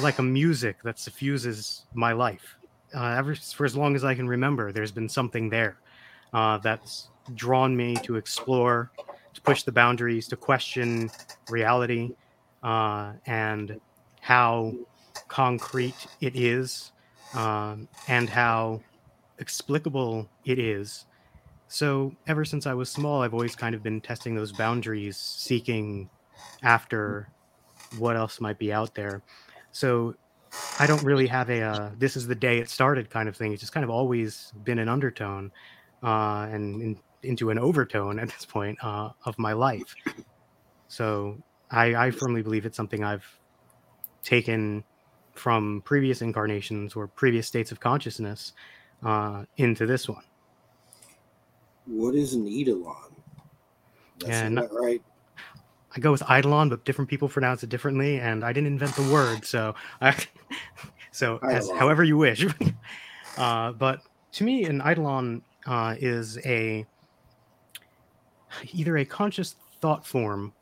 like 0.03 0.19
a 0.19 0.23
music 0.23 0.83
that 0.85 0.99
suffuses 0.99 1.87
my 1.95 2.13
life. 2.13 2.57
Uh, 2.95 3.15
ever 3.17 3.35
for 3.35 3.65
as 3.65 3.77
long 3.77 3.95
as 3.95 4.05
I 4.05 4.15
can 4.15 4.29
remember, 4.29 4.73
there's 4.73 4.93
been 4.93 5.09
something 5.09 5.49
there 5.49 5.79
uh, 6.33 6.59
that's 6.59 7.09
drawn 7.35 7.77
me 7.77 7.97
to 8.03 8.17
explore, 8.17 8.91
to 9.35 9.41
push 9.43 9.63
the 9.63 9.73
boundaries, 9.73 10.29
to 10.29 10.37
question 10.37 11.11
reality, 11.49 12.13
uh, 12.63 13.13
and 13.27 13.81
how 14.21 14.75
concrete 15.29 16.07
it 16.21 16.37
is, 16.37 16.93
um, 17.35 17.89
and 18.09 18.29
how 18.29 18.81
explicable 19.39 20.29
it 20.45 20.59
is. 20.59 21.07
So, 21.69 22.13
ever 22.27 22.45
since 22.45 22.67
I 22.67 22.75
was 22.75 22.91
small, 22.91 23.23
I've 23.23 23.35
always 23.35 23.55
kind 23.55 23.75
of 23.75 23.83
been 23.83 24.01
testing 24.01 24.35
those 24.35 24.53
boundaries, 24.53 25.17
seeking 25.17 26.11
after 26.63 27.29
what 27.99 28.17
else 28.17 28.41
might 28.41 28.59
be 28.59 28.73
out 28.73 28.95
there. 28.95 29.23
So, 29.73 30.15
I 30.79 30.87
don't 30.87 31.03
really 31.05 31.27
have 31.29 31.49
a 31.49 31.63
uh, 31.63 31.91
this 31.97 32.17
is 32.17 32.27
the 32.27 32.35
day 32.35 32.59
it 32.59 32.69
started 32.69 33.09
kind 33.11 33.29
of 33.29 33.37
thing. 33.37 33.53
It's 33.53 33.61
just 33.61 33.73
kind 33.73 33.85
of 33.85 33.91
always 33.91 34.53
been 34.65 34.79
an 34.79 34.89
undertone 34.89 35.53
uh, 36.03 36.49
and 36.51 36.83
in, 36.83 36.99
into 37.23 37.51
an 37.51 37.59
overtone 37.59 38.19
at 38.19 38.29
this 38.29 38.45
point 38.45 38.79
uh, 38.83 39.11
of 39.25 39.39
my 39.39 39.53
life. 39.53 39.95
So 40.89 41.39
I, 41.71 41.95
I 41.95 42.11
firmly 42.11 42.43
believe 42.43 42.67
it's 42.67 42.77
something 42.77 43.05
I've 43.05 43.39
taken 44.23 44.85
from 45.33 45.83
previous 45.85 46.23
incarnations 46.23 46.95
or 46.95 47.07
previous 47.07 47.47
states 47.47 47.73
of 47.73 47.81
consciousness 47.81 48.53
uh, 49.03 49.45
into 49.57 49.87
this 49.87 50.09
one. 50.09 50.23
What 51.87 52.15
is 52.15 52.35
an 52.35 52.47
Eidolon? 52.47 52.95
That's 54.19 54.33
isn't 54.33 54.55
that 54.57 54.69
right? 54.73 55.03
I 55.97 55.99
go 55.99 56.13
with 56.13 56.23
Eidolon, 56.31 56.69
but 56.69 56.85
different 56.85 57.11
people 57.11 57.29
pronounce 57.29 57.65
it 57.65 57.69
differently, 57.69 58.21
and 58.21 58.45
I 58.45 58.53
didn't 58.53 58.69
invent 58.69 58.95
the 58.95 59.11
word, 59.13 59.45
so 59.45 59.75
I, 60.01 60.15
so 61.11 61.39
as, 61.39 61.69
however 61.71 62.05
you 62.05 62.17
wish. 62.17 62.47
uh, 63.39 63.73
but 63.73 64.03
to 64.33 64.45
me, 64.45 64.65
an 64.65 64.81
Eidolon 64.83 65.43
uh, 65.67 65.97
is 65.99 66.39
a 66.45 66.87
either 68.73 68.99
a 68.99 69.05
conscious 69.05 69.57
thought 69.81 70.07
form 70.07 70.53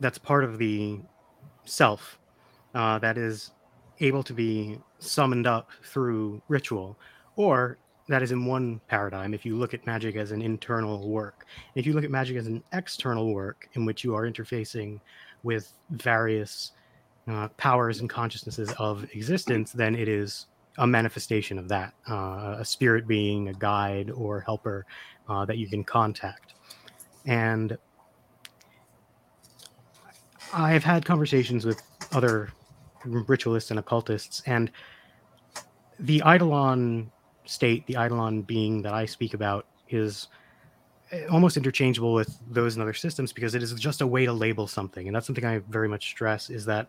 that's 0.00 0.18
part 0.18 0.44
of 0.44 0.58
the 0.58 1.00
self 1.64 2.18
uh, 2.74 2.98
that 2.98 3.16
is 3.18 3.52
able 4.00 4.22
to 4.22 4.32
be 4.32 4.78
summoned 4.98 5.46
up 5.46 5.70
through 5.82 6.42
ritual, 6.48 6.98
or 7.36 7.78
that 8.08 8.22
is 8.22 8.32
in 8.32 8.44
one 8.44 8.80
paradigm. 8.88 9.32
If 9.32 9.46
you 9.46 9.56
look 9.56 9.72
at 9.72 9.86
magic 9.86 10.16
as 10.16 10.30
an 10.32 10.42
internal 10.42 11.08
work, 11.08 11.46
if 11.74 11.86
you 11.86 11.92
look 11.92 12.04
at 12.04 12.10
magic 12.10 12.36
as 12.36 12.46
an 12.46 12.62
external 12.72 13.32
work 13.32 13.68
in 13.74 13.84
which 13.84 14.04
you 14.04 14.14
are 14.14 14.28
interfacing 14.28 15.00
with 15.42 15.72
various 15.90 16.72
uh, 17.28 17.48
powers 17.56 18.00
and 18.00 18.10
consciousnesses 18.10 18.72
of 18.78 19.04
existence, 19.14 19.72
then 19.72 19.94
it 19.94 20.08
is 20.08 20.46
a 20.78 20.86
manifestation 20.86 21.58
of 21.58 21.68
that 21.68 21.94
uh, 22.10 22.56
a 22.58 22.64
spirit 22.64 23.06
being, 23.06 23.48
a 23.48 23.54
guide, 23.54 24.10
or 24.10 24.40
helper 24.40 24.84
uh, 25.28 25.44
that 25.44 25.56
you 25.56 25.68
can 25.68 25.84
contact. 25.84 26.54
And 27.26 27.78
I've 30.52 30.84
had 30.84 31.04
conversations 31.04 31.64
with 31.64 31.80
other 32.12 32.50
ritualists 33.04 33.70
and 33.70 33.78
occultists, 33.78 34.42
and 34.46 34.70
the 36.00 36.22
Eidolon 36.26 37.10
state, 37.44 37.86
the 37.86 37.94
Eidolon 37.94 38.42
being 38.42 38.82
that 38.82 38.94
I 38.94 39.06
speak 39.06 39.34
about, 39.34 39.66
is 39.88 40.28
almost 41.30 41.56
interchangeable 41.56 42.14
with 42.14 42.38
those 42.50 42.76
in 42.76 42.82
other 42.82 42.94
systems 42.94 43.32
because 43.32 43.54
it 43.54 43.62
is 43.62 43.72
just 43.74 44.00
a 44.00 44.06
way 44.06 44.24
to 44.24 44.32
label 44.32 44.66
something. 44.66 45.06
And 45.06 45.14
that's 45.14 45.26
something 45.26 45.44
I 45.44 45.58
very 45.68 45.88
much 45.88 46.08
stress 46.08 46.50
is 46.50 46.64
that 46.66 46.88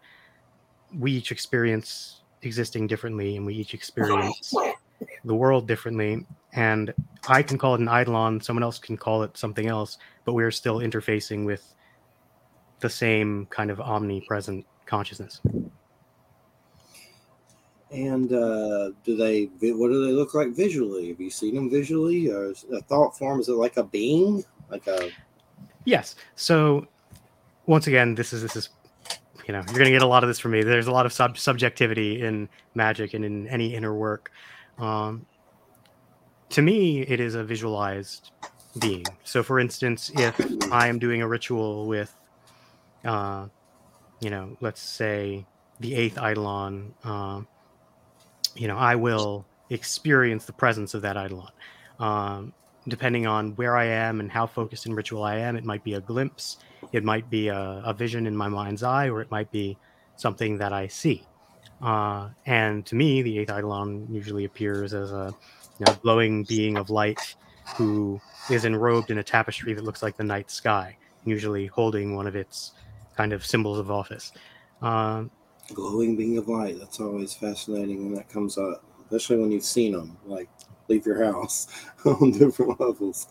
we 0.98 1.12
each 1.12 1.32
experience 1.32 2.22
existing 2.42 2.88
differently 2.88 3.38
and 3.38 3.46
we 3.46 3.54
each 3.54 3.74
experience 3.74 4.54
the 5.26 5.36
world 5.36 5.68
differently. 5.68 6.26
And 6.54 6.94
I 7.28 7.44
can 7.44 7.58
call 7.58 7.76
it 7.76 7.82
an 7.82 7.90
Eidolon, 7.90 8.42
someone 8.42 8.64
else 8.64 8.80
can 8.80 8.98
call 8.98 9.24
it 9.24 9.38
something 9.38 9.68
else, 9.68 9.98
but 10.24 10.34
we 10.34 10.44
are 10.44 10.52
still 10.52 10.80
interfacing 10.80 11.46
with 11.46 11.74
the 12.80 12.90
same 12.90 13.48
kind 13.48 13.70
of 13.72 13.82
omnipresent 13.82 14.66
consciousness. 14.86 15.42
And 17.96 18.32
uh, 18.34 18.92
do 19.06 19.16
they? 19.16 19.46
What 19.72 19.88
do 19.88 20.06
they 20.06 20.12
look 20.12 20.34
like 20.34 20.50
visually? 20.50 21.08
Have 21.08 21.22
you 21.22 21.30
seen 21.30 21.56
them 21.56 21.70
visually? 21.70 22.30
Or 22.30 22.54
a 22.74 22.82
thought 22.82 23.18
form? 23.18 23.40
Is 23.40 23.48
it 23.48 23.54
like 23.54 23.78
a 23.78 23.84
being? 23.84 24.44
Like 24.70 24.86
a 24.88 25.12
Yes. 25.86 26.16
So 26.36 26.88
once 27.68 27.88
again, 27.88 28.16
this 28.16 28.34
is 28.34 28.42
this 28.42 28.56
is 28.56 28.70
you 29.48 29.54
know 29.54 29.64
you're 29.68 29.78
gonna 29.78 29.92
get 29.92 30.02
a 30.02 30.08
lot 30.08 30.24
of 30.24 30.30
this 30.30 30.40
from 30.40 30.52
me. 30.52 30.64
There's 30.64 30.88
a 30.88 30.92
lot 30.92 31.06
of 31.06 31.14
sub- 31.14 31.38
subjectivity 31.38 32.22
in 32.22 32.50
magic 32.74 33.14
and 33.14 33.24
in 33.24 33.48
any 33.48 33.74
inner 33.74 33.94
work. 33.94 34.32
Um, 34.78 35.26
to 36.50 36.62
me, 36.62 37.02
it 37.02 37.20
is 37.20 37.36
a 37.36 37.44
visualized 37.44 38.32
being. 38.80 39.06
So, 39.24 39.42
for 39.42 39.60
instance, 39.60 40.12
if 40.16 40.40
I 40.72 40.88
am 40.88 41.00
doing 41.00 41.22
a 41.22 41.28
ritual 41.28 41.88
with, 41.88 42.14
uh, 43.04 43.48
you 44.20 44.30
know, 44.30 44.58
let's 44.62 44.82
say 44.82 45.46
the 45.80 45.96
eighth 45.96 46.18
Eidolon, 46.18 46.94
um, 47.04 47.48
you 48.56 48.68
know, 48.68 48.78
I 48.78 48.96
will 48.96 49.46
experience 49.70 50.46
the 50.46 50.54
presence 50.54 50.94
of 50.94 51.02
that 51.04 51.18
Eidolon. 51.18 51.52
Um, 52.00 52.54
depending 52.88 53.26
on 53.26 53.56
where 53.56 53.76
I 53.76 53.86
am 53.86 54.20
and 54.20 54.32
how 54.32 54.46
focused 54.46 54.86
in 54.86 54.94
ritual 54.94 55.24
I 55.24 55.38
am, 55.38 55.56
it 55.56 55.64
might 55.64 55.84
be 55.84 55.94
a 55.94 56.02
glimpse, 56.02 56.58
it 56.92 57.04
might 57.04 57.30
be 57.30 57.48
a, 57.48 57.82
a 57.86 57.94
vision 57.94 58.28
in 58.28 58.36
my 58.36 58.48
mind's 58.48 58.84
eye, 58.84 59.10
or 59.10 59.22
it 59.22 59.32
might 59.32 59.52
be 59.52 59.78
something 60.18 60.58
that 60.60 60.72
I 60.72 60.88
see. 60.88 61.24
Uh, 61.82 62.30
and 62.46 62.86
to 62.86 62.96
me, 62.96 63.22
the 63.22 63.40
eighth 63.40 63.50
Eidolon 63.50 64.08
usually 64.12 64.46
appears 64.46 64.94
as 64.94 65.12
a 65.12 65.34
you 65.80 65.86
know, 65.86 65.94
glowing 66.02 66.44
being 66.44 66.78
of 66.78 66.90
light 66.90 67.36
who 67.76 68.22
is 68.50 68.64
enrobed 68.64 69.10
in 69.10 69.18
a 69.18 69.24
tapestry 69.24 69.74
that 69.74 69.84
looks 69.84 70.04
like 70.04 70.16
the 70.16 70.24
night 70.24 70.52
sky, 70.52 70.96
usually 71.26 71.66
holding 71.66 72.16
one 72.16 72.28
of 72.28 72.36
its 72.36 72.72
kind 73.18 73.34
of 73.34 73.46
symbols 73.46 73.80
of 73.80 73.90
office. 73.90 74.32
Um, 74.82 75.32
glowing 75.74 76.16
being 76.16 76.38
of 76.38 76.48
light. 76.48 76.78
That's 76.80 77.00
always 77.00 77.34
fascinating 77.34 78.04
when 78.04 78.14
that 78.16 78.30
comes 78.30 78.58
up. 78.58 78.84
especially 79.06 79.38
when 79.38 79.52
you've 79.52 79.64
seen 79.64 79.94
them, 79.94 80.18
like 80.26 80.50
leave 80.88 81.06
your 81.06 81.24
house 81.24 81.68
on 82.06 82.32
different 82.32 82.80
levels. 82.80 83.28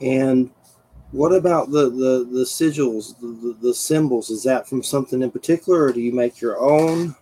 and 0.00 0.50
what 1.12 1.32
about 1.32 1.70
the 1.70 1.90
the, 1.90 2.28
the 2.30 2.44
sigils, 2.44 3.18
the, 3.20 3.56
the, 3.60 3.74
symbols? 3.74 4.30
Is 4.30 4.42
that 4.44 4.66
from 4.68 4.82
something 4.82 5.22
in 5.22 5.30
particular, 5.30 5.84
or 5.84 5.92
do 5.92 6.00
you 6.00 6.12
make 6.12 6.40
your 6.40 6.58
own? 6.58 7.14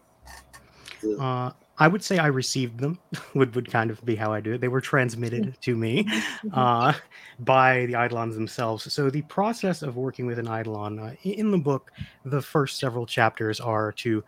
Uh, 1.18 1.50
I 1.80 1.88
would 1.88 2.04
say 2.04 2.18
I 2.18 2.26
received 2.26 2.78
them. 2.78 2.98
would 3.34 3.54
would 3.54 3.70
kind 3.70 3.90
of 3.90 4.04
be 4.04 4.14
how 4.14 4.32
I 4.32 4.40
do 4.40 4.52
it. 4.52 4.60
They 4.60 4.68
were 4.68 4.82
transmitted 4.82 5.56
to 5.62 5.76
me 5.76 6.06
uh, 6.52 6.92
by 7.40 7.86
the 7.86 7.94
Eidolons 7.94 8.34
themselves. 8.34 8.92
So 8.92 9.08
the 9.08 9.22
process 9.22 9.82
of 9.82 9.96
working 9.96 10.26
with 10.26 10.38
an 10.38 10.46
Eidolon 10.46 10.98
uh, 10.98 11.14
in 11.22 11.50
the 11.50 11.58
book, 11.58 11.90
the 12.24 12.42
first 12.42 12.78
several 12.78 13.06
chapters 13.06 13.60
are 13.60 13.92
to. 13.92 14.22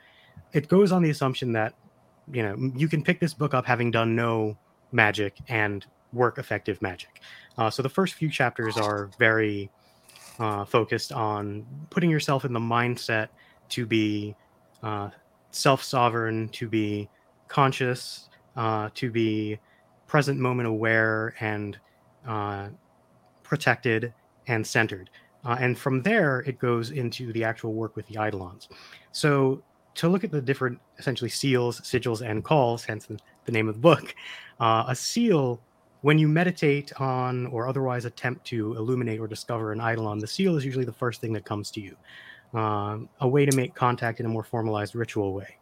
It 0.54 0.68
goes 0.68 0.92
on 0.92 1.02
the 1.02 1.10
assumption 1.10 1.52
that 1.52 1.74
you 2.32 2.42
know 2.42 2.56
you 2.74 2.88
can 2.88 3.04
pick 3.04 3.20
this 3.20 3.34
book 3.34 3.52
up 3.52 3.66
having 3.66 3.90
done 3.90 4.16
no 4.16 4.56
magic 4.90 5.36
and 5.48 5.84
work 6.14 6.38
effective 6.38 6.80
magic. 6.80 7.20
Uh, 7.58 7.68
so 7.68 7.82
the 7.82 7.88
first 7.88 8.14
few 8.14 8.30
chapters 8.30 8.78
are 8.78 9.10
very 9.18 9.70
uh, 10.38 10.64
focused 10.64 11.12
on 11.12 11.66
putting 11.90 12.10
yourself 12.10 12.44
in 12.46 12.52
the 12.52 12.60
mindset 12.60 13.28
to 13.68 13.84
be 13.84 14.34
uh, 14.82 15.10
self 15.50 15.82
sovereign, 15.82 16.48
to 16.50 16.68
be 16.68 17.08
conscious, 17.52 18.30
uh, 18.56 18.88
to 18.94 19.10
be 19.10 19.58
present 20.06 20.40
moment 20.40 20.66
aware 20.66 21.34
and 21.40 21.78
uh, 22.26 22.68
protected 23.42 24.12
and 24.46 24.66
centered. 24.66 25.10
Uh, 25.44 25.56
and 25.60 25.78
from 25.78 26.02
there, 26.02 26.40
it 26.40 26.58
goes 26.58 26.92
into 26.92 27.30
the 27.34 27.44
actual 27.44 27.74
work 27.74 27.94
with 27.94 28.06
the 28.06 28.14
eidolons. 28.14 28.70
So 29.12 29.62
to 29.96 30.08
look 30.08 30.24
at 30.24 30.30
the 30.30 30.40
different 30.40 30.78
essentially 30.98 31.28
seals, 31.28 31.80
sigils, 31.82 32.26
and 32.26 32.42
calls, 32.42 32.84
hence 32.84 33.04
the, 33.04 33.18
the 33.44 33.52
name 33.52 33.68
of 33.68 33.74
the 33.74 33.80
book, 33.80 34.14
uh, 34.60 34.84
a 34.88 34.94
seal, 34.94 35.60
when 36.00 36.18
you 36.18 36.28
meditate 36.28 36.90
on 37.00 37.46
or 37.48 37.68
otherwise 37.68 38.06
attempt 38.06 38.46
to 38.46 38.74
illuminate 38.76 39.20
or 39.20 39.28
discover 39.28 39.72
an 39.72 39.80
eidolon, 39.80 40.18
the 40.18 40.26
seal 40.26 40.56
is 40.56 40.64
usually 40.64 40.86
the 40.86 40.92
first 40.92 41.20
thing 41.20 41.34
that 41.34 41.44
comes 41.44 41.70
to 41.72 41.80
you, 41.80 41.96
um, 42.58 43.10
a 43.20 43.28
way 43.28 43.44
to 43.44 43.54
make 43.54 43.74
contact 43.74 44.20
in 44.20 44.26
a 44.26 44.28
more 44.28 44.42
formalized 44.42 44.94
ritual 44.94 45.34
way. 45.34 45.58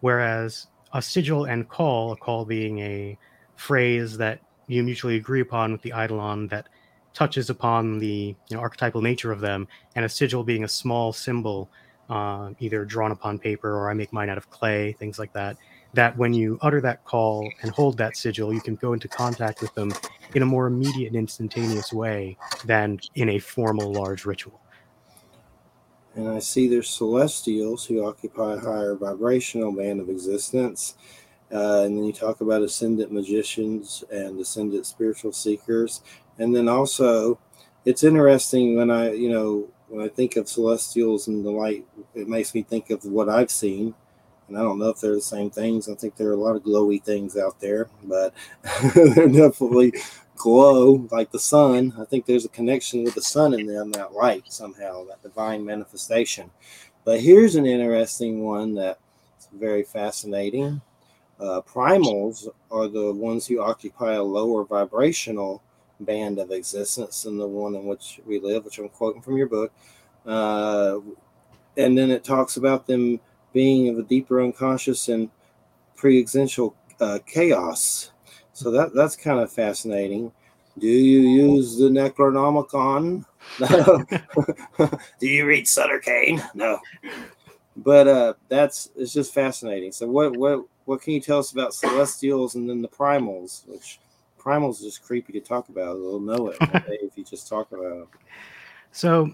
Whereas 0.00 0.66
a 0.92 1.02
sigil 1.02 1.44
and 1.44 1.68
call, 1.68 2.12
a 2.12 2.16
call 2.16 2.44
being 2.44 2.78
a 2.80 3.18
phrase 3.56 4.16
that 4.18 4.40
you 4.66 4.82
mutually 4.82 5.16
agree 5.16 5.40
upon 5.40 5.72
with 5.72 5.82
the 5.82 5.92
eidolon 5.92 6.48
that 6.48 6.68
touches 7.14 7.50
upon 7.50 7.98
the 7.98 8.34
you 8.48 8.56
know, 8.56 8.60
archetypal 8.60 9.02
nature 9.02 9.32
of 9.32 9.40
them, 9.40 9.68
and 9.96 10.04
a 10.04 10.08
sigil 10.08 10.44
being 10.44 10.64
a 10.64 10.68
small 10.68 11.12
symbol 11.12 11.70
uh, 12.10 12.50
either 12.58 12.84
drawn 12.84 13.12
upon 13.12 13.38
paper 13.38 13.74
or 13.74 13.90
I 13.90 13.94
make 13.94 14.12
mine 14.12 14.28
out 14.28 14.38
of 14.38 14.50
clay, 14.50 14.92
things 14.92 15.18
like 15.18 15.32
that. 15.32 15.56
That 15.94 16.16
when 16.16 16.32
you 16.32 16.58
utter 16.62 16.80
that 16.80 17.04
call 17.04 17.48
and 17.62 17.70
hold 17.70 17.98
that 17.98 18.16
sigil, 18.16 18.52
you 18.52 18.60
can 18.60 18.76
go 18.76 18.94
into 18.94 19.08
contact 19.08 19.60
with 19.60 19.74
them 19.74 19.92
in 20.34 20.42
a 20.42 20.46
more 20.46 20.66
immediate 20.66 21.08
and 21.08 21.16
instantaneous 21.16 21.92
way 21.92 22.36
than 22.64 22.98
in 23.14 23.28
a 23.30 23.38
formal 23.38 23.92
large 23.92 24.24
ritual. 24.24 24.61
And 26.14 26.28
I 26.28 26.40
see 26.40 26.68
there's 26.68 26.90
celestials 26.90 27.86
who 27.86 28.06
occupy 28.06 28.54
a 28.54 28.60
higher 28.60 28.94
vibrational 28.94 29.72
band 29.72 30.00
of 30.00 30.10
existence. 30.10 30.94
Uh, 31.52 31.82
and 31.84 31.96
then 31.96 32.04
you 32.04 32.12
talk 32.12 32.40
about 32.40 32.62
ascendant 32.62 33.12
magicians 33.12 34.04
and 34.10 34.38
ascendant 34.40 34.86
spiritual 34.86 35.32
seekers. 35.32 36.02
And 36.38 36.54
then 36.54 36.68
also, 36.68 37.38
it's 37.84 38.04
interesting 38.04 38.76
when 38.76 38.90
I, 38.90 39.12
you 39.12 39.30
know, 39.30 39.68
when 39.88 40.04
I 40.04 40.08
think 40.08 40.36
of 40.36 40.48
celestials 40.48 41.28
and 41.28 41.44
the 41.44 41.50
light, 41.50 41.84
it 42.14 42.28
makes 42.28 42.54
me 42.54 42.62
think 42.62 42.90
of 42.90 43.04
what 43.04 43.28
I've 43.28 43.50
seen. 43.50 43.94
And 44.48 44.56
I 44.56 44.60
don't 44.60 44.78
know 44.78 44.88
if 44.88 45.00
they're 45.00 45.14
the 45.14 45.20
same 45.20 45.50
things. 45.50 45.88
I 45.88 45.94
think 45.94 46.16
there 46.16 46.28
are 46.28 46.34
a 46.34 46.36
lot 46.36 46.56
of 46.56 46.62
glowy 46.62 47.02
things 47.02 47.36
out 47.36 47.60
there, 47.60 47.88
but 48.04 48.34
they're 48.94 49.28
definitely 49.28 49.94
glow 50.42 51.06
like 51.12 51.30
the 51.30 51.38
sun. 51.38 51.94
I 51.96 52.04
think 52.04 52.26
there's 52.26 52.44
a 52.44 52.48
connection 52.48 53.04
with 53.04 53.14
the 53.14 53.22
sun 53.22 53.54
in 53.54 53.64
them, 53.64 53.92
that 53.92 54.12
light 54.12 54.52
somehow, 54.52 55.04
that 55.04 55.22
divine 55.22 55.64
manifestation. 55.64 56.50
But 57.04 57.20
here's 57.20 57.54
an 57.54 57.64
interesting 57.64 58.42
one 58.42 58.74
that's 58.74 58.98
very 59.52 59.84
fascinating. 59.84 60.82
Uh, 61.38 61.60
primals 61.60 62.48
are 62.72 62.88
the 62.88 63.12
ones 63.12 63.46
who 63.46 63.60
occupy 63.60 64.14
a 64.14 64.22
lower 64.22 64.64
vibrational 64.64 65.62
band 66.00 66.40
of 66.40 66.50
existence 66.50 67.22
than 67.22 67.38
the 67.38 67.46
one 67.46 67.76
in 67.76 67.84
which 67.84 68.20
we 68.26 68.40
live, 68.40 68.64
which 68.64 68.78
I'm 68.78 68.88
quoting 68.88 69.22
from 69.22 69.36
your 69.36 69.48
book. 69.48 69.72
Uh, 70.26 70.98
and 71.76 71.96
then 71.96 72.10
it 72.10 72.24
talks 72.24 72.56
about 72.56 72.88
them 72.88 73.20
being 73.52 73.88
of 73.88 73.98
a 73.98 74.02
deeper 74.02 74.42
unconscious 74.42 75.08
and 75.08 75.30
pre-existential 75.94 76.74
uh, 77.00 77.20
chaos. 77.26 78.11
So 78.52 78.70
that 78.70 78.94
that's 78.94 79.16
kind 79.16 79.40
of 79.40 79.52
fascinating. 79.52 80.32
Do 80.78 80.86
you 80.86 81.20
use 81.20 81.76
the 81.76 81.88
Necronomicon? 81.88 83.24
No. 83.60 84.04
Do 85.20 85.26
you 85.26 85.46
read 85.46 85.68
Sutter 85.68 85.98
Cane? 85.98 86.42
No. 86.54 86.80
But 87.76 88.08
uh, 88.08 88.34
that's 88.48 88.90
it's 88.96 89.12
just 89.12 89.34
fascinating. 89.34 89.92
So 89.92 90.06
what 90.06 90.36
what 90.36 90.64
what 90.84 91.02
can 91.02 91.12
you 91.12 91.20
tell 91.20 91.38
us 91.38 91.52
about 91.52 91.74
celestials 91.74 92.54
and 92.54 92.68
then 92.68 92.82
the 92.82 92.88
primals, 92.88 93.66
which 93.68 94.00
Primal's 94.42 94.80
is 94.80 94.86
just 94.86 95.04
creepy 95.04 95.32
to 95.34 95.40
talk 95.40 95.68
about. 95.68 95.94
They'll 95.94 96.20
know 96.20 96.48
it 96.48 96.56
if 96.60 97.16
you 97.16 97.24
just 97.24 97.48
talk 97.48 97.70
about 97.70 97.82
them. 97.82 98.08
So, 98.90 99.30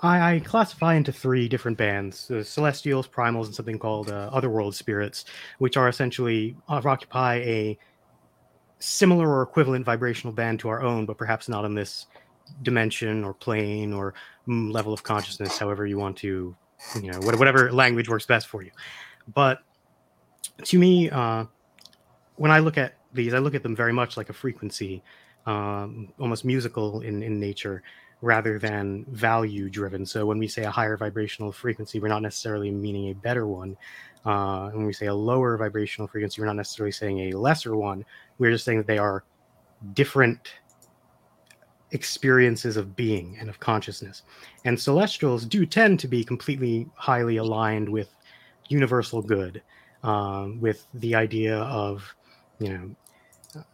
I, 0.00 0.34
I, 0.34 0.40
classify 0.40 0.94
into 0.94 1.12
three 1.12 1.48
different 1.48 1.76
bands: 1.76 2.26
the 2.26 2.42
Celestials, 2.42 3.06
Primals, 3.06 3.46
and 3.46 3.54
something 3.54 3.78
called 3.78 4.10
uh, 4.10 4.30
Otherworld 4.32 4.74
Spirits, 4.74 5.26
which 5.58 5.76
are 5.76 5.88
essentially 5.88 6.56
uh, 6.68 6.80
occupy 6.84 7.36
a 7.36 7.78
similar 8.78 9.28
or 9.28 9.42
equivalent 9.42 9.84
vibrational 9.84 10.32
band 10.32 10.60
to 10.60 10.68
our 10.68 10.82
own, 10.82 11.06
but 11.06 11.16
perhaps 11.16 11.48
not 11.48 11.64
in 11.64 11.74
this 11.74 12.06
dimension 12.62 13.24
or 13.24 13.34
plane 13.34 13.92
or 13.92 14.14
mm, 14.46 14.72
level 14.72 14.92
of 14.92 15.02
consciousness. 15.02 15.58
However, 15.58 15.86
you 15.86 15.98
want 15.98 16.16
to, 16.18 16.54
you 17.00 17.10
know, 17.10 17.18
whatever 17.20 17.72
language 17.72 18.08
works 18.08 18.26
best 18.26 18.48
for 18.48 18.62
you. 18.62 18.70
But 19.34 19.60
to 20.64 20.78
me, 20.78 21.10
uh, 21.10 21.46
when 22.36 22.50
I 22.50 22.58
look 22.60 22.78
at 22.78 22.94
these, 23.12 23.34
I 23.34 23.38
look 23.38 23.54
at 23.54 23.62
them 23.62 23.74
very 23.74 23.92
much 23.92 24.16
like 24.16 24.28
a 24.28 24.32
frequency, 24.32 25.02
um, 25.46 26.12
almost 26.18 26.44
musical 26.44 27.00
in, 27.00 27.22
in 27.22 27.40
nature 27.40 27.82
rather 28.22 28.58
than 28.58 29.04
value 29.08 29.68
driven. 29.68 30.06
So 30.06 30.24
when 30.26 30.38
we 30.38 30.48
say 30.48 30.64
a 30.64 30.70
higher 30.70 30.96
vibrational 30.96 31.52
frequency, 31.52 32.00
we're 32.00 32.08
not 32.08 32.22
necessarily 32.22 32.70
meaning 32.70 33.10
a 33.10 33.14
better 33.14 33.46
one. 33.46 33.76
Uh, 34.24 34.70
when 34.70 34.86
we 34.86 34.92
say 34.92 35.06
a 35.06 35.14
lower 35.14 35.56
vibrational 35.56 36.08
frequency, 36.08 36.40
we're 36.40 36.46
not 36.46 36.56
necessarily 36.56 36.92
saying 36.92 37.32
a 37.32 37.38
lesser 37.38 37.76
one. 37.76 38.04
We're 38.38 38.50
just 38.50 38.64
saying 38.64 38.78
that 38.78 38.86
they 38.86 38.98
are 38.98 39.24
different 39.92 40.54
experiences 41.92 42.76
of 42.76 42.96
being 42.96 43.36
and 43.38 43.48
of 43.48 43.60
consciousness. 43.60 44.22
And 44.64 44.78
celestials 44.78 45.44
do 45.44 45.64
tend 45.64 46.00
to 46.00 46.08
be 46.08 46.24
completely 46.24 46.88
highly 46.94 47.36
aligned 47.36 47.88
with 47.88 48.08
universal 48.68 49.22
good, 49.22 49.62
um, 50.02 50.60
with 50.60 50.86
the 50.94 51.14
idea 51.14 51.58
of, 51.58 52.02
you 52.58 52.70
know, 52.70 53.64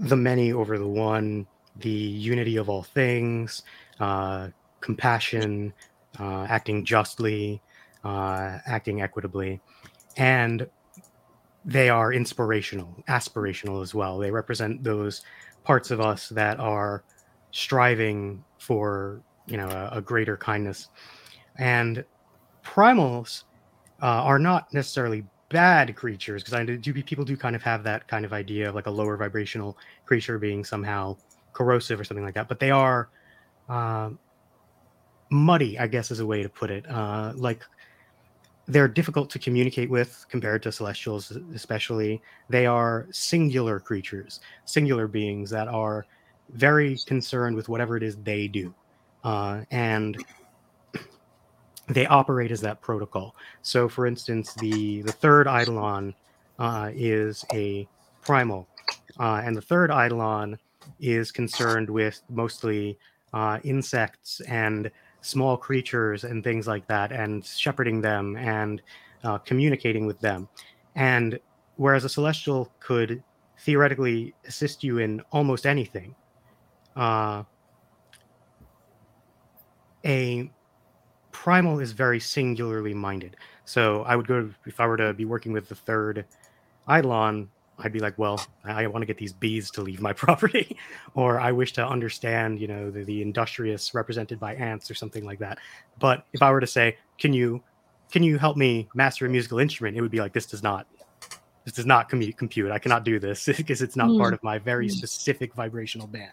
the 0.00 0.16
many 0.16 0.52
over 0.52 0.78
the 0.78 0.86
one, 0.86 1.46
the 1.78 1.90
unity 1.90 2.56
of 2.56 2.68
all 2.68 2.82
things, 2.82 3.62
uh, 4.00 4.48
compassion, 4.80 5.72
uh, 6.18 6.46
acting 6.48 6.84
justly, 6.84 7.60
uh, 8.04 8.58
acting 8.66 9.02
equitably, 9.02 9.60
and 10.16 10.68
they 11.64 11.88
are 11.88 12.12
inspirational, 12.12 12.94
aspirational 13.08 13.82
as 13.82 13.94
well. 13.94 14.18
They 14.18 14.30
represent 14.30 14.82
those 14.82 15.22
parts 15.64 15.90
of 15.90 16.00
us 16.00 16.28
that 16.30 16.58
are 16.58 17.04
striving 17.50 18.44
for 18.58 19.20
you 19.46 19.56
know 19.56 19.68
a, 19.68 19.98
a 19.98 20.00
greater 20.00 20.36
kindness, 20.36 20.88
and 21.56 22.04
primals 22.64 23.44
uh, 24.02 24.06
are 24.06 24.38
not 24.38 24.72
necessarily 24.72 25.24
bad 25.48 25.96
creatures 25.96 26.42
because 26.42 26.54
I 26.54 26.64
do 26.64 26.92
people 26.92 27.24
do 27.24 27.36
kind 27.36 27.56
of 27.56 27.62
have 27.62 27.82
that 27.84 28.06
kind 28.06 28.24
of 28.24 28.32
idea 28.32 28.68
of 28.68 28.74
like 28.74 28.86
a 28.86 28.90
lower 28.90 29.16
vibrational 29.16 29.78
creature 30.04 30.38
being 30.38 30.64
somehow 30.64 31.16
corrosive 31.58 31.98
or 31.98 32.04
something 32.04 32.24
like 32.24 32.34
that, 32.34 32.46
but 32.46 32.60
they 32.60 32.70
are 32.70 33.08
uh, 33.68 34.10
muddy, 35.30 35.76
I 35.76 35.88
guess 35.88 36.12
is 36.12 36.20
a 36.20 36.26
way 36.26 36.40
to 36.42 36.48
put 36.48 36.70
it. 36.70 36.88
Uh, 36.88 37.32
like 37.34 37.64
they're 38.68 38.86
difficult 38.86 39.28
to 39.30 39.38
communicate 39.40 39.90
with 39.90 40.24
compared 40.30 40.62
to 40.62 40.70
celestials, 40.70 41.32
especially. 41.54 42.22
They 42.48 42.66
are 42.66 43.08
singular 43.10 43.80
creatures, 43.80 44.40
singular 44.66 45.08
beings 45.08 45.50
that 45.50 45.66
are 45.66 46.06
very 46.50 46.96
concerned 47.06 47.56
with 47.56 47.68
whatever 47.68 47.96
it 47.96 48.04
is 48.04 48.16
they 48.18 48.46
do. 48.46 48.72
Uh, 49.24 49.62
and 49.72 50.24
they 51.88 52.06
operate 52.06 52.52
as 52.52 52.60
that 52.60 52.80
protocol. 52.80 53.34
So, 53.62 53.88
for 53.88 54.06
instance, 54.06 54.54
the 54.54 55.02
the 55.02 55.12
third 55.12 55.48
Eidolon 55.48 56.14
uh, 56.60 56.90
is 56.94 57.44
a 57.52 57.88
primal, 58.22 58.68
uh, 59.18 59.42
and 59.44 59.56
the 59.56 59.62
third 59.62 59.90
Eidolon 59.90 60.56
is 61.00 61.30
concerned 61.32 61.88
with 61.88 62.20
mostly 62.28 62.98
uh, 63.32 63.58
insects 63.64 64.40
and 64.48 64.90
small 65.20 65.56
creatures 65.56 66.24
and 66.24 66.42
things 66.42 66.66
like 66.66 66.86
that, 66.88 67.12
and 67.12 67.44
shepherding 67.44 68.00
them 68.00 68.36
and 68.36 68.82
uh, 69.24 69.38
communicating 69.38 70.06
with 70.06 70.20
them. 70.20 70.48
And 70.94 71.38
whereas 71.76 72.04
a 72.04 72.08
celestial 72.08 72.72
could 72.80 73.22
theoretically 73.58 74.34
assist 74.46 74.84
you 74.84 74.98
in 74.98 75.20
almost 75.32 75.66
anything, 75.66 76.14
uh, 76.96 77.42
a 80.04 80.50
primal 81.32 81.80
is 81.80 81.92
very 81.92 82.20
singularly 82.20 82.94
minded. 82.94 83.36
So 83.64 84.02
I 84.02 84.16
would 84.16 84.26
go 84.26 84.50
if 84.66 84.80
I 84.80 84.86
were 84.86 84.96
to 84.96 85.12
be 85.12 85.24
working 85.24 85.52
with 85.52 85.68
the 85.68 85.74
third 85.74 86.24
Eidolon, 86.88 87.50
I'd 87.80 87.92
be 87.92 88.00
like, 88.00 88.18
well, 88.18 88.44
I 88.64 88.86
want 88.88 89.02
to 89.02 89.06
get 89.06 89.18
these 89.18 89.32
bees 89.32 89.70
to 89.72 89.82
leave 89.82 90.00
my 90.00 90.12
property, 90.24 90.76
or 91.14 91.40
I 91.40 91.52
wish 91.52 91.72
to 91.74 91.86
understand, 91.86 92.60
you 92.60 92.66
know, 92.66 92.90
the, 92.90 93.04
the 93.04 93.22
industrious 93.22 93.94
represented 93.94 94.40
by 94.40 94.54
ants 94.54 94.90
or 94.90 94.94
something 94.94 95.24
like 95.24 95.38
that. 95.38 95.58
But 95.98 96.24
if 96.32 96.42
I 96.42 96.50
were 96.50 96.60
to 96.60 96.66
say, 96.66 96.96
can 97.18 97.32
you, 97.32 97.62
can 98.10 98.22
you 98.22 98.38
help 98.38 98.56
me 98.56 98.88
master 98.94 99.26
a 99.26 99.28
musical 99.28 99.58
instrument? 99.58 99.96
It 99.96 100.00
would 100.00 100.10
be 100.10 100.20
like, 100.20 100.32
this 100.32 100.46
does 100.46 100.62
not, 100.62 100.86
this 101.64 101.74
does 101.74 101.86
not 101.86 102.08
com- 102.08 102.32
compute. 102.32 102.70
I 102.70 102.78
cannot 102.78 103.04
do 103.04 103.18
this 103.18 103.46
because 103.56 103.82
it's 103.82 103.96
not 103.96 104.10
mm. 104.10 104.18
part 104.18 104.34
of 104.34 104.42
my 104.42 104.58
very 104.58 104.88
specific 104.88 105.54
vibrational 105.54 106.06
band. 106.06 106.32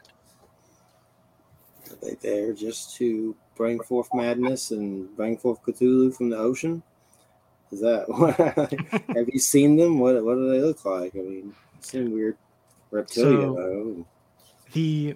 Are 1.91 1.97
they 2.01 2.15
there 2.15 2.53
just 2.53 2.95
to 2.95 3.35
bring 3.55 3.79
forth 3.81 4.09
madness 4.13 4.71
and 4.71 5.15
bring 5.15 5.37
forth 5.37 5.61
Cthulhu 5.61 6.15
from 6.15 6.29
the 6.29 6.37
ocean? 6.37 6.81
Is 7.71 7.81
that 7.81 8.05
have 9.15 9.29
you 9.29 9.39
seen 9.39 9.75
them? 9.75 9.99
What 9.99 10.23
what 10.23 10.35
do 10.35 10.49
they 10.49 10.61
look 10.61 10.83
like? 10.85 11.15
I 11.15 11.19
mean, 11.19 11.55
seem 11.79 12.11
weird 12.11 12.37
reptilian. 12.91 13.55
So, 13.55 14.05
the 14.71 15.15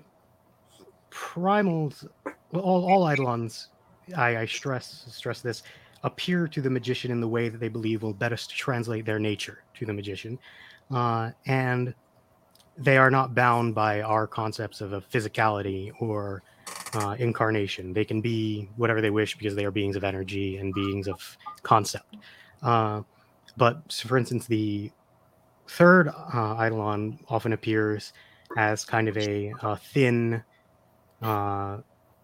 primals, 1.12 2.08
well, 2.52 2.64
all 2.64 2.92
all 2.92 3.12
eidolons, 3.12 3.70
I, 4.16 4.38
I 4.38 4.46
stress 4.46 5.06
stress 5.10 5.42
this, 5.42 5.64
appear 6.04 6.48
to 6.48 6.62
the 6.62 6.70
magician 6.70 7.12
in 7.12 7.22
the 7.22 7.28
way 7.28 7.50
that 7.50 7.60
they 7.60 7.70
believe 7.70 8.04
will 8.04 8.14
best 8.14 8.56
translate 8.56 9.06
their 9.06 9.20
nature 9.20 9.64
to 9.76 9.86
the 9.86 9.94
magician, 9.94 10.40
uh, 10.92 11.32
and 11.46 11.94
they 12.78 12.98
are 12.98 13.12
not 13.12 13.36
bound 13.36 13.76
by 13.76 14.02
our 14.02 14.26
concepts 14.26 14.82
of 14.82 14.94
a 14.94 15.02
physicality 15.02 15.92
or 16.00 16.42
uh, 16.94 17.16
incarnation. 17.20 17.94
They 17.94 18.06
can 18.06 18.22
be 18.22 18.70
whatever 18.76 19.02
they 19.02 19.10
wish 19.10 19.38
because 19.38 19.56
they 19.56 19.66
are 19.66 19.72
beings 19.72 19.96
of 19.96 20.04
energy 20.04 20.58
and 20.58 20.74
beings 20.74 21.08
of 21.08 21.38
concept. 21.64 22.18
Uh, 22.62 23.02
but 23.58 23.82
so 23.90 24.08
for 24.08 24.18
instance, 24.18 24.48
the 24.48 24.92
third 25.68 26.10
uh, 26.10 26.56
Eidolon 26.60 27.20
often 27.30 27.54
appears 27.54 28.14
as 28.58 28.84
kind 28.84 29.08
of 29.08 29.18
a, 29.18 29.54
a 29.62 29.78
thin, 29.78 30.44
uh, 31.22 31.78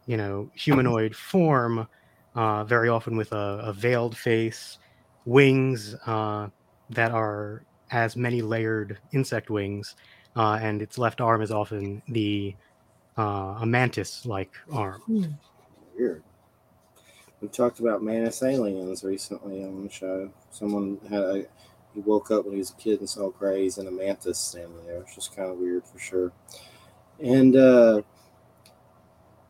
you 0.07 0.17
know, 0.17 0.49
humanoid 0.55 1.15
form, 1.15 1.87
uh, 2.33 2.63
very 2.63 2.89
often 2.89 3.15
with 3.15 3.31
a, 3.31 3.61
a 3.63 3.73
veiled 3.73 4.17
face, 4.17 4.77
wings 5.25 5.95
uh, 6.05 6.47
that 6.89 7.11
are 7.11 7.63
as 7.91 8.15
many 8.15 8.41
layered 8.41 8.97
insect 9.13 9.49
wings, 9.49 9.95
uh, 10.35 10.57
and 10.61 10.81
its 10.81 10.97
left 10.97 11.21
arm 11.21 11.41
is 11.41 11.51
often 11.51 12.01
the 12.09 12.55
uh, 13.17 13.57
a 13.61 13.65
mantis-like 13.65 14.53
arm. 14.71 15.01
Hmm. 15.01 15.23
Weird. 15.97 16.23
We 17.41 17.47
talked 17.49 17.79
about 17.79 18.01
Mantis 18.01 18.41
aliens 18.43 19.03
recently 19.03 19.63
on 19.63 19.83
the 19.83 19.89
show. 19.89 20.31
Someone 20.51 20.99
had 21.09 21.19
a 21.21 21.45
he 21.95 22.01
woke 22.01 22.29
up 22.29 22.43
when 22.43 22.53
he 22.53 22.59
was 22.59 22.71
a 22.71 22.75
kid 22.75 22.99
and 22.99 23.09
saw 23.09 23.29
Greys 23.29 23.77
and 23.77 23.87
a 23.87 23.91
mantis 23.91 24.37
standing 24.37 24.85
there. 24.85 24.97
It's 24.97 25.15
just 25.15 25.35
kind 25.35 25.49
of 25.49 25.57
weird 25.57 25.85
for 25.85 25.97
sure. 25.97 26.33
And 27.23 27.55
uh, 27.55 28.01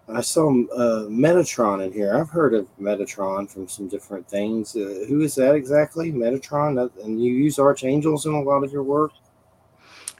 I 0.07 0.21
saw 0.21 0.49
uh, 0.49 1.07
Metatron 1.09 1.83
in 1.83 1.91
here. 1.91 2.15
I've 2.15 2.29
heard 2.29 2.53
of 2.53 2.67
Metatron 2.79 3.49
from 3.49 3.67
some 3.67 3.87
different 3.87 4.29
things. 4.29 4.75
Uh, 4.75 5.05
who 5.07 5.21
is 5.21 5.33
that 5.35 5.55
exactly? 5.55 6.11
Metatron, 6.11 6.91
and 7.03 7.21
you 7.21 7.33
use 7.33 7.57
archangels 7.57 8.27
in 8.27 8.33
a 8.33 8.41
lot 8.41 8.63
of 8.63 8.71
your 8.71 8.83
work. 8.83 9.11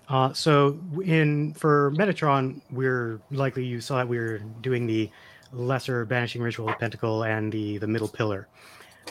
Uh, 0.08 0.32
so 0.34 0.80
in 1.04 1.54
for 1.54 1.92
Metatron, 1.92 2.62
we're 2.72 3.20
likely 3.32 3.66
you 3.66 3.82
saw 3.82 3.98
that 3.98 4.08
we 4.08 4.18
are 4.18 4.40
doing 4.62 4.86
the 4.86 5.10
lesser 5.52 6.06
banishing 6.06 6.42
ritual 6.42 6.70
of 6.70 6.78
Pentacle 6.80 7.24
and 7.24 7.52
the 7.52 7.78
the 7.80 7.88
middle 7.88 8.08
pillar. 8.08 8.48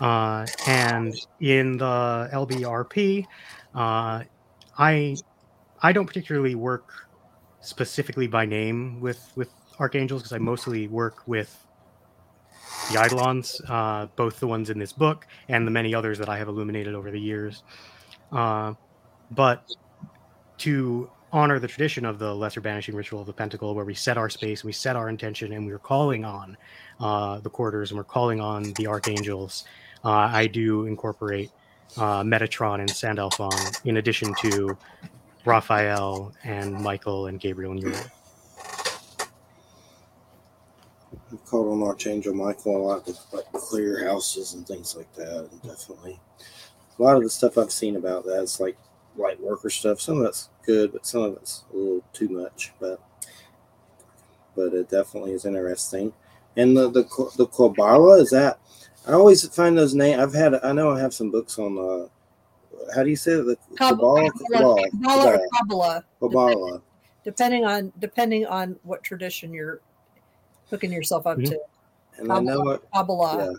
Uh, 0.01 0.47
and 0.67 1.15
in 1.41 1.77
the 1.79 2.29
LBRP, 2.33 3.25
uh, 3.75 4.23
I 4.79 5.17
I 5.83 5.93
don't 5.93 6.07
particularly 6.07 6.55
work 6.55 6.93
specifically 7.61 8.27
by 8.27 8.45
name 8.47 9.01
with 9.01 9.33
with 9.37 9.51
archangels 9.81 10.23
because 10.23 10.33
I 10.33 10.39
mostly 10.39 10.87
work 10.89 11.27
with 11.27 11.65
the 12.93 13.03
Eidolons, 13.05 13.61
uh, 13.69 14.07
both 14.17 14.41
the 14.41 14.47
ones 14.47 14.71
in 14.71 14.79
this 14.79 14.93
book 14.93 15.27
and 15.49 15.67
the 15.67 15.71
many 15.71 15.95
others 15.95 16.19
that 16.19 16.29
I 16.29 16.39
have 16.39 16.49
illuminated 16.49 16.95
over 16.95 17.11
the 17.11 17.21
years. 17.21 17.63
Uh, 18.31 18.75
but 19.31 19.69
to 20.59 21.11
honor 21.33 21.59
the 21.59 21.67
tradition 21.67 22.05
of 22.05 22.19
the 22.21 22.33
lesser 22.33 22.61
banishing 22.61 22.95
ritual 22.95 23.21
of 23.21 23.27
the 23.27 23.33
pentacle 23.33 23.75
where 23.75 23.85
we 23.85 23.95
set 23.95 24.17
our 24.17 24.31
space 24.31 24.61
and 24.61 24.69
we 24.69 24.73
set 24.73 24.95
our 24.95 25.09
intention 25.09 25.53
and 25.53 25.67
we're 25.67 25.81
calling 25.81 26.25
on 26.25 26.57
uh, 27.01 27.41
the 27.41 27.51
quarters 27.51 27.91
and 27.91 27.99
we're 27.99 28.05
calling 28.05 28.41
on 28.41 28.73
the 28.75 28.87
archangels 28.87 29.65
uh, 30.05 30.11
i 30.11 30.47
do 30.47 30.87
incorporate 30.87 31.51
uh, 31.97 32.23
metatron 32.23 32.79
and 32.79 32.89
sandalphon 32.89 33.51
in 33.85 33.97
addition 33.97 34.33
to 34.35 34.79
raphael 35.45 36.33
and 36.45 36.73
michael 36.73 37.27
and 37.27 37.41
gabriel 37.41 37.73
and 37.73 37.81
uriel 37.81 38.01
I've 41.33 41.45
called 41.47 41.73
on 41.73 41.83
Archangel 41.83 42.33
Michael 42.33 42.77
a 42.77 42.79
lot 42.79 43.07
to 43.07 43.15
like 43.33 43.51
clear 43.53 44.05
houses 44.05 44.55
and 44.55 44.67
things 44.67 44.95
like 44.95 45.13
that. 45.15 45.49
And 45.51 45.63
definitely, 45.63 46.21
a 46.97 47.03
lot 47.03 47.17
of 47.17 47.25
the 47.25 47.31
stuff 47.31 47.59
I've 47.59 47.73
seen 47.73 47.97
about 47.97 48.25
that 48.27 48.43
is 48.43 48.61
like 48.61 48.77
light 49.17 49.41
worker 49.41 49.71
stuff. 49.71 50.01
Some 50.01 50.19
of 50.19 50.25
that's 50.25 50.51
good, 50.65 50.93
but 50.93 51.07
some 51.07 51.23
of 51.23 51.37
it's 51.37 51.65
a 51.73 51.77
little 51.77 52.05
too 52.13 52.29
much. 52.29 52.73
But 52.81 53.01
but 54.57 54.75
it 54.75 54.89
definitely 54.89 55.33
is 55.33 55.45
interesting. 55.45 56.13
And 56.57 56.77
the 56.77 56.91
the 56.91 57.33
the 57.37 57.47
Kabbalah 57.47 58.21
is 58.21 58.31
that 58.31 58.59
I 59.07 59.13
always 59.13 59.47
find 59.49 59.77
those 59.77 59.95
names. 59.95 60.21
I've 60.21 60.35
had 60.35 60.55
I 60.65 60.73
know 60.73 60.91
I 60.91 61.01
have 61.01 61.15
some 61.15 61.31
books 61.31 61.59
on 61.59 61.79
uh 61.79 62.09
how 62.95 63.03
do 63.03 63.11
you 63.11 63.17
say 63.17 63.33
it? 63.33 63.45
The 63.45 63.57
Kabbalah, 63.77 64.31
Kabbalah, 64.31 64.91
Kabbalah, 64.91 65.39
Kabbalah, 65.59 66.05
Kabbalah. 66.21 66.83
Depending 67.25 67.65
on 67.65 67.93
depending 67.99 68.47
on 68.47 68.77
what 68.83 69.03
tradition 69.03 69.53
you're 69.53 69.81
hooking 70.71 70.93
yourself 70.93 71.27
up 71.27 71.39
mm-hmm. 71.39 71.53
to. 71.53 71.61
And 72.19 72.29
Kabbalah, 72.29 72.41
I 72.41 72.45
know 72.45 72.61
what 72.61 72.93
Kabbalah. 72.93 73.55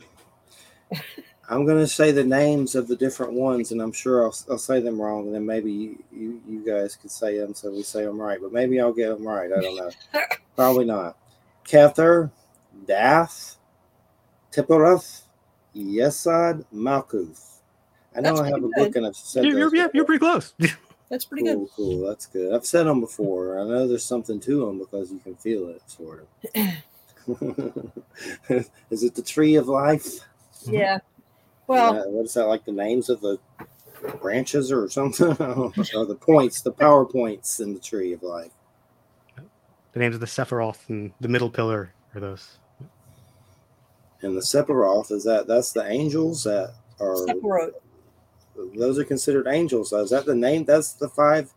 Yeah. 0.91 0.99
I'm 1.49 1.65
going 1.65 1.77
to 1.79 1.87
say 1.87 2.11
the 2.11 2.23
names 2.23 2.75
of 2.75 2.87
the 2.87 2.95
different 2.95 3.33
ones, 3.33 3.71
and 3.71 3.81
I'm 3.81 3.91
sure 3.91 4.23
I'll, 4.23 4.35
I'll 4.49 4.57
say 4.57 4.79
them 4.79 4.99
wrong, 5.01 5.27
and 5.27 5.35
then 5.35 5.45
maybe 5.45 5.71
you, 5.71 6.03
you, 6.11 6.41
you 6.47 6.65
guys 6.65 6.95
could 6.95 7.11
say 7.11 7.37
them 7.37 7.53
so 7.53 7.71
we 7.71 7.83
say 7.83 8.03
them 8.03 8.19
right. 8.19 8.39
But 8.41 8.51
maybe 8.51 8.79
I'll 8.79 8.93
get 8.93 9.09
them 9.09 9.27
right. 9.27 9.51
I 9.51 9.61
don't 9.61 9.75
know. 9.75 9.91
Probably 10.55 10.85
not. 10.85 11.17
Kether, 11.67 12.31
Daath, 12.85 13.57
Tiphareth, 14.51 15.23
Yesod, 15.75 16.65
Malkuth. 16.73 17.59
I 18.15 18.21
know 18.21 18.35
That's 18.35 18.41
I 18.41 18.45
have 18.47 18.57
a 18.57 18.61
good. 18.61 18.71
book 18.75 18.95
and 18.95 19.05
I've 19.05 19.15
said 19.15 19.45
you're, 19.45 19.59
you're, 19.59 19.75
yeah, 19.75 19.87
you're 19.93 20.05
pretty 20.05 20.19
close. 20.19 20.53
That's 21.09 21.25
pretty 21.25 21.43
cool, 21.43 21.65
good. 21.65 21.69
Cool, 21.75 22.07
that's 22.07 22.25
good. 22.25 22.51
I've 22.51 22.65
said 22.65 22.87
them 22.87 22.99
before. 22.99 23.59
I 23.59 23.63
know 23.63 23.87
there's 23.87 24.03
something 24.03 24.39
to 24.39 24.65
them 24.65 24.79
because 24.79 25.11
you 25.11 25.19
can 25.19 25.35
feel 25.35 25.69
it, 25.69 25.83
sort 25.85 26.27
of. 26.43 26.61
Is 28.89 29.03
it 29.03 29.13
the 29.13 29.21
tree 29.21 29.55
of 29.55 29.67
life? 29.67 30.21
Yeah. 30.65 30.97
Well, 31.67 31.95
yeah, 31.95 32.03
what 32.05 32.25
is 32.25 32.33
that 32.35 32.45
like 32.45 32.65
the 32.65 32.71
names 32.71 33.09
of 33.09 33.21
the 33.21 33.39
branches 34.21 34.71
or 34.71 34.89
something? 34.89 35.27
or 35.39 36.05
the 36.05 36.17
points, 36.19 36.61
the 36.61 36.71
power 36.71 37.05
points 37.05 37.59
in 37.59 37.73
the 37.73 37.79
tree 37.79 38.13
of 38.13 38.23
life. 38.23 38.51
The 39.93 39.99
names 39.99 40.15
of 40.15 40.21
the 40.21 40.27
Sephiroth 40.27 40.89
and 40.89 41.11
the 41.21 41.27
middle 41.27 41.49
pillar 41.49 41.93
are 42.13 42.19
those. 42.19 42.57
And 44.21 44.35
the 44.35 44.41
Sephiroth 44.41 45.11
is 45.11 45.23
that 45.23 45.47
that's 45.47 45.71
the 45.71 45.89
angels 45.89 46.43
that 46.43 46.73
are 46.99 47.15
Sephiroth. 47.15 47.71
Those 48.75 48.99
are 48.99 49.03
considered 49.03 49.47
angels. 49.47 49.89
So 49.89 49.99
is 49.99 50.09
that 50.11 50.25
the 50.25 50.35
name? 50.35 50.65
That's 50.65 50.93
the 50.93 51.09
five. 51.09 51.53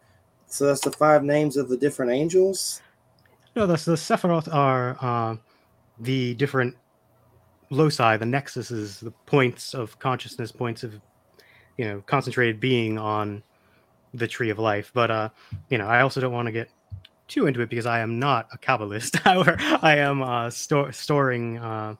So 0.46 0.66
that's 0.66 0.80
the 0.80 0.90
five 0.90 1.22
names 1.22 1.56
of 1.56 1.68
the 1.68 1.76
different 1.76 2.12
angels. 2.12 2.80
No, 3.54 3.66
that's 3.66 3.84
the 3.84 3.92
Sephiroth 3.92 4.52
are 4.52 4.96
uh, 5.00 5.36
the 5.98 6.34
different 6.34 6.76
loci, 7.70 8.16
the 8.16 8.24
nexuses, 8.24 9.00
the 9.00 9.10
points 9.26 9.74
of 9.74 9.98
consciousness, 9.98 10.52
points 10.52 10.82
of 10.84 11.00
you 11.76 11.84
know 11.84 12.02
concentrated 12.06 12.60
being 12.60 12.98
on 12.98 13.42
the 14.14 14.26
tree 14.26 14.50
of 14.50 14.58
life. 14.58 14.90
But 14.94 15.10
uh, 15.10 15.28
you 15.68 15.78
know, 15.78 15.86
I 15.86 16.00
also 16.00 16.20
don't 16.20 16.32
want 16.32 16.46
to 16.46 16.52
get 16.52 16.70
too 17.26 17.46
into 17.46 17.60
it 17.60 17.68
because 17.68 17.86
I 17.86 18.00
am 18.00 18.18
not 18.18 18.48
a 18.52 18.58
kabbalist. 18.58 19.18
However, 19.24 19.56
I 19.82 19.96
am 19.98 20.22
uh, 20.22 20.50
sto- 20.50 20.90
storing, 20.90 21.58
uh, 21.58 21.94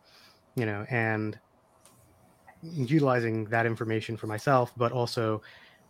you 0.54 0.66
know, 0.66 0.86
and 0.88 1.38
utilizing 2.62 3.44
that 3.46 3.66
information 3.66 4.16
for 4.16 4.26
myself, 4.26 4.72
but 4.76 4.92
also. 4.92 5.42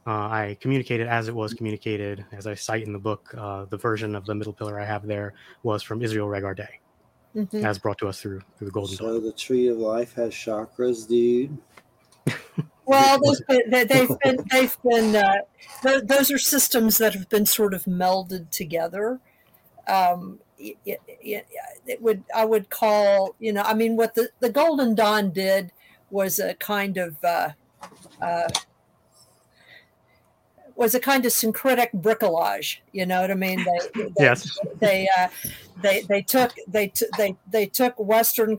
Uh, 0.07 0.27
I 0.31 0.57
communicated 0.63 1.07
as 1.07 1.29
it 1.29 1.35
was 1.35 1.53
communicated, 1.53 2.25
as 2.33 2.47
I 2.47 2.55
cite 2.55 2.87
in 2.87 2.95
the 2.95 2.99
book. 2.99 3.35
Uh, 3.37 3.67
the 3.67 3.77
version 3.77 4.15
of 4.15 4.25
the 4.25 4.35
middle 4.35 4.55
pillar 4.55 4.81
I 4.81 4.87
have 4.87 5.07
there 5.07 5.35
was 5.65 5.83
from 5.83 6.01
Israel 6.01 6.29
Regardie 6.29 6.79
mm-hmm. 7.39 7.65
as 7.65 7.79
brought 7.79 7.99
to 7.99 8.09
us 8.09 8.21
through 8.21 8.41
through 8.57 8.67
the 8.67 8.73
golden 8.73 8.97
dawn. 8.97 9.15
so 9.15 9.21
the 9.21 9.33
tree 9.33 9.69
of 9.69 9.79
life 9.79 10.15
has 10.15 10.33
chakras 10.33 11.09
dude 11.09 11.57
well, 12.85 13.19
they've 13.21 13.47
been, 13.71 13.89
they've 13.89 14.19
been, 14.23 14.39
they've 14.51 14.77
been 14.83 15.17
uh, 15.17 16.01
those 16.03 16.31
are 16.31 16.39
systems 16.39 16.99
that 16.99 17.15
have 17.15 17.29
been 17.29 17.47
sort 17.47 17.75
of 17.75 17.85
melded 17.85 18.51
together. 18.51 19.21
Um, 19.87 20.41
it, 20.59 20.77
it, 20.85 21.47
it, 21.87 22.03
would 22.03 22.25
I 22.35 22.45
would 22.45 22.69
call 22.69 23.35
you 23.39 23.53
know 23.53 23.63
I 23.63 23.75
mean 23.75 23.97
what 23.97 24.15
the 24.15 24.31
the 24.41 24.51
Golden 24.51 24.95
Dawn 24.95 25.31
did 25.31 25.73
was 26.11 26.39
a 26.39 26.55
kind 26.55 26.97
of 26.97 27.23
uh, 27.23 27.51
uh, 28.21 28.49
was 30.79 30.95
a 30.95 31.01
kind 31.01 31.27
of 31.27 31.33
syncretic 31.33 31.91
bricolage. 31.93 32.79
You 32.93 33.05
know 33.05 33.21
what 33.21 33.33
I 33.33 33.35
mean? 33.35 33.65
They, 33.65 34.03
they 34.03 34.13
yes. 34.21 34.59
They 34.79 35.09
uh, 35.19 35.27
they 35.83 36.03
they 36.03 36.23
took 36.23 36.55
they 36.69 36.87
t- 36.87 37.07
they 37.19 37.37
they 37.51 37.67
took 37.67 37.99
Western 37.99 38.57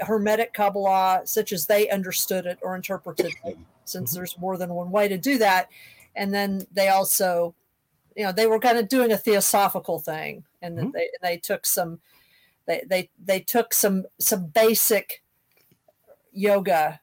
Hermetic 0.00 0.54
Kabbalah, 0.54 1.20
such 1.24 1.52
as 1.52 1.66
they 1.66 1.90
understood 1.90 2.46
it 2.46 2.58
or 2.62 2.74
interpreted 2.74 3.34
it, 3.44 3.58
since 3.84 4.10
mm-hmm. 4.10 4.18
there's 4.18 4.38
more 4.38 4.56
than 4.56 4.72
one 4.72 4.90
way 4.90 5.08
to 5.08 5.18
do 5.18 5.36
that, 5.38 5.68
and 6.16 6.32
then 6.32 6.66
they 6.72 6.88
also, 6.88 7.54
you 8.16 8.24
know, 8.24 8.32
they 8.32 8.46
were 8.46 8.58
kind 8.58 8.78
of 8.78 8.88
doing 8.88 9.12
a 9.12 9.18
theosophical 9.18 9.98
thing, 9.98 10.44
and 10.62 10.78
mm-hmm. 10.78 10.90
they 10.92 11.10
they 11.20 11.36
took 11.36 11.66
some, 11.66 12.00
they 12.66 12.82
they 12.88 13.10
they 13.22 13.40
took 13.40 13.74
some 13.74 14.06
some 14.18 14.46
basic 14.46 15.22
yoga 16.32 16.98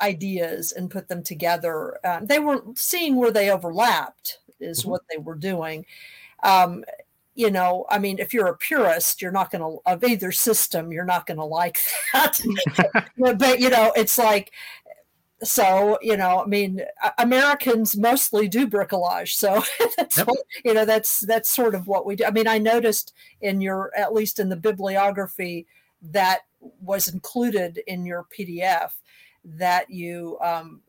ideas 0.00 0.72
and 0.72 0.90
put 0.90 1.08
them 1.08 1.22
together. 1.22 1.98
Um, 2.04 2.26
they 2.26 2.38
were 2.38 2.62
seeing 2.74 3.16
where 3.16 3.30
they 3.30 3.50
overlapped, 3.50 4.38
is 4.60 4.80
mm-hmm. 4.80 4.90
what 4.90 5.02
they 5.10 5.18
were 5.18 5.34
doing. 5.34 5.86
Um, 6.42 6.84
you 7.34 7.50
know, 7.50 7.86
I 7.88 7.98
mean, 7.98 8.18
if 8.18 8.34
you're 8.34 8.48
a 8.48 8.56
purist, 8.56 9.22
you're 9.22 9.32
not 9.32 9.50
going 9.50 9.62
to, 9.62 9.78
of 9.90 10.04
either 10.04 10.32
system, 10.32 10.92
you're 10.92 11.04
not 11.04 11.26
going 11.26 11.38
to 11.38 11.44
like 11.44 11.80
that. 12.12 12.40
but, 13.38 13.60
you 13.60 13.70
know, 13.70 13.92
it's 13.96 14.18
like, 14.18 14.52
so, 15.42 15.98
you 16.02 16.16
know, 16.16 16.42
I 16.42 16.46
mean, 16.46 16.82
Americans 17.18 17.96
mostly 17.96 18.46
do 18.48 18.68
bricolage. 18.68 19.32
So 19.32 19.64
that's, 19.96 20.18
yep. 20.18 20.28
what, 20.28 20.38
you 20.64 20.74
know, 20.74 20.84
that's, 20.84 21.20
that's 21.20 21.50
sort 21.50 21.74
of 21.74 21.88
what 21.88 22.06
we 22.06 22.16
do. 22.16 22.24
I 22.24 22.30
mean, 22.30 22.46
I 22.46 22.58
noticed 22.58 23.12
in 23.40 23.60
your, 23.60 23.90
at 23.96 24.12
least 24.12 24.38
in 24.38 24.50
the 24.50 24.56
bibliography 24.56 25.66
that 26.02 26.40
was 26.80 27.08
included 27.08 27.80
in 27.86 28.04
your 28.06 28.26
PDF 28.38 28.92
that 29.44 29.90
you 29.90 30.38
um, 30.40 30.80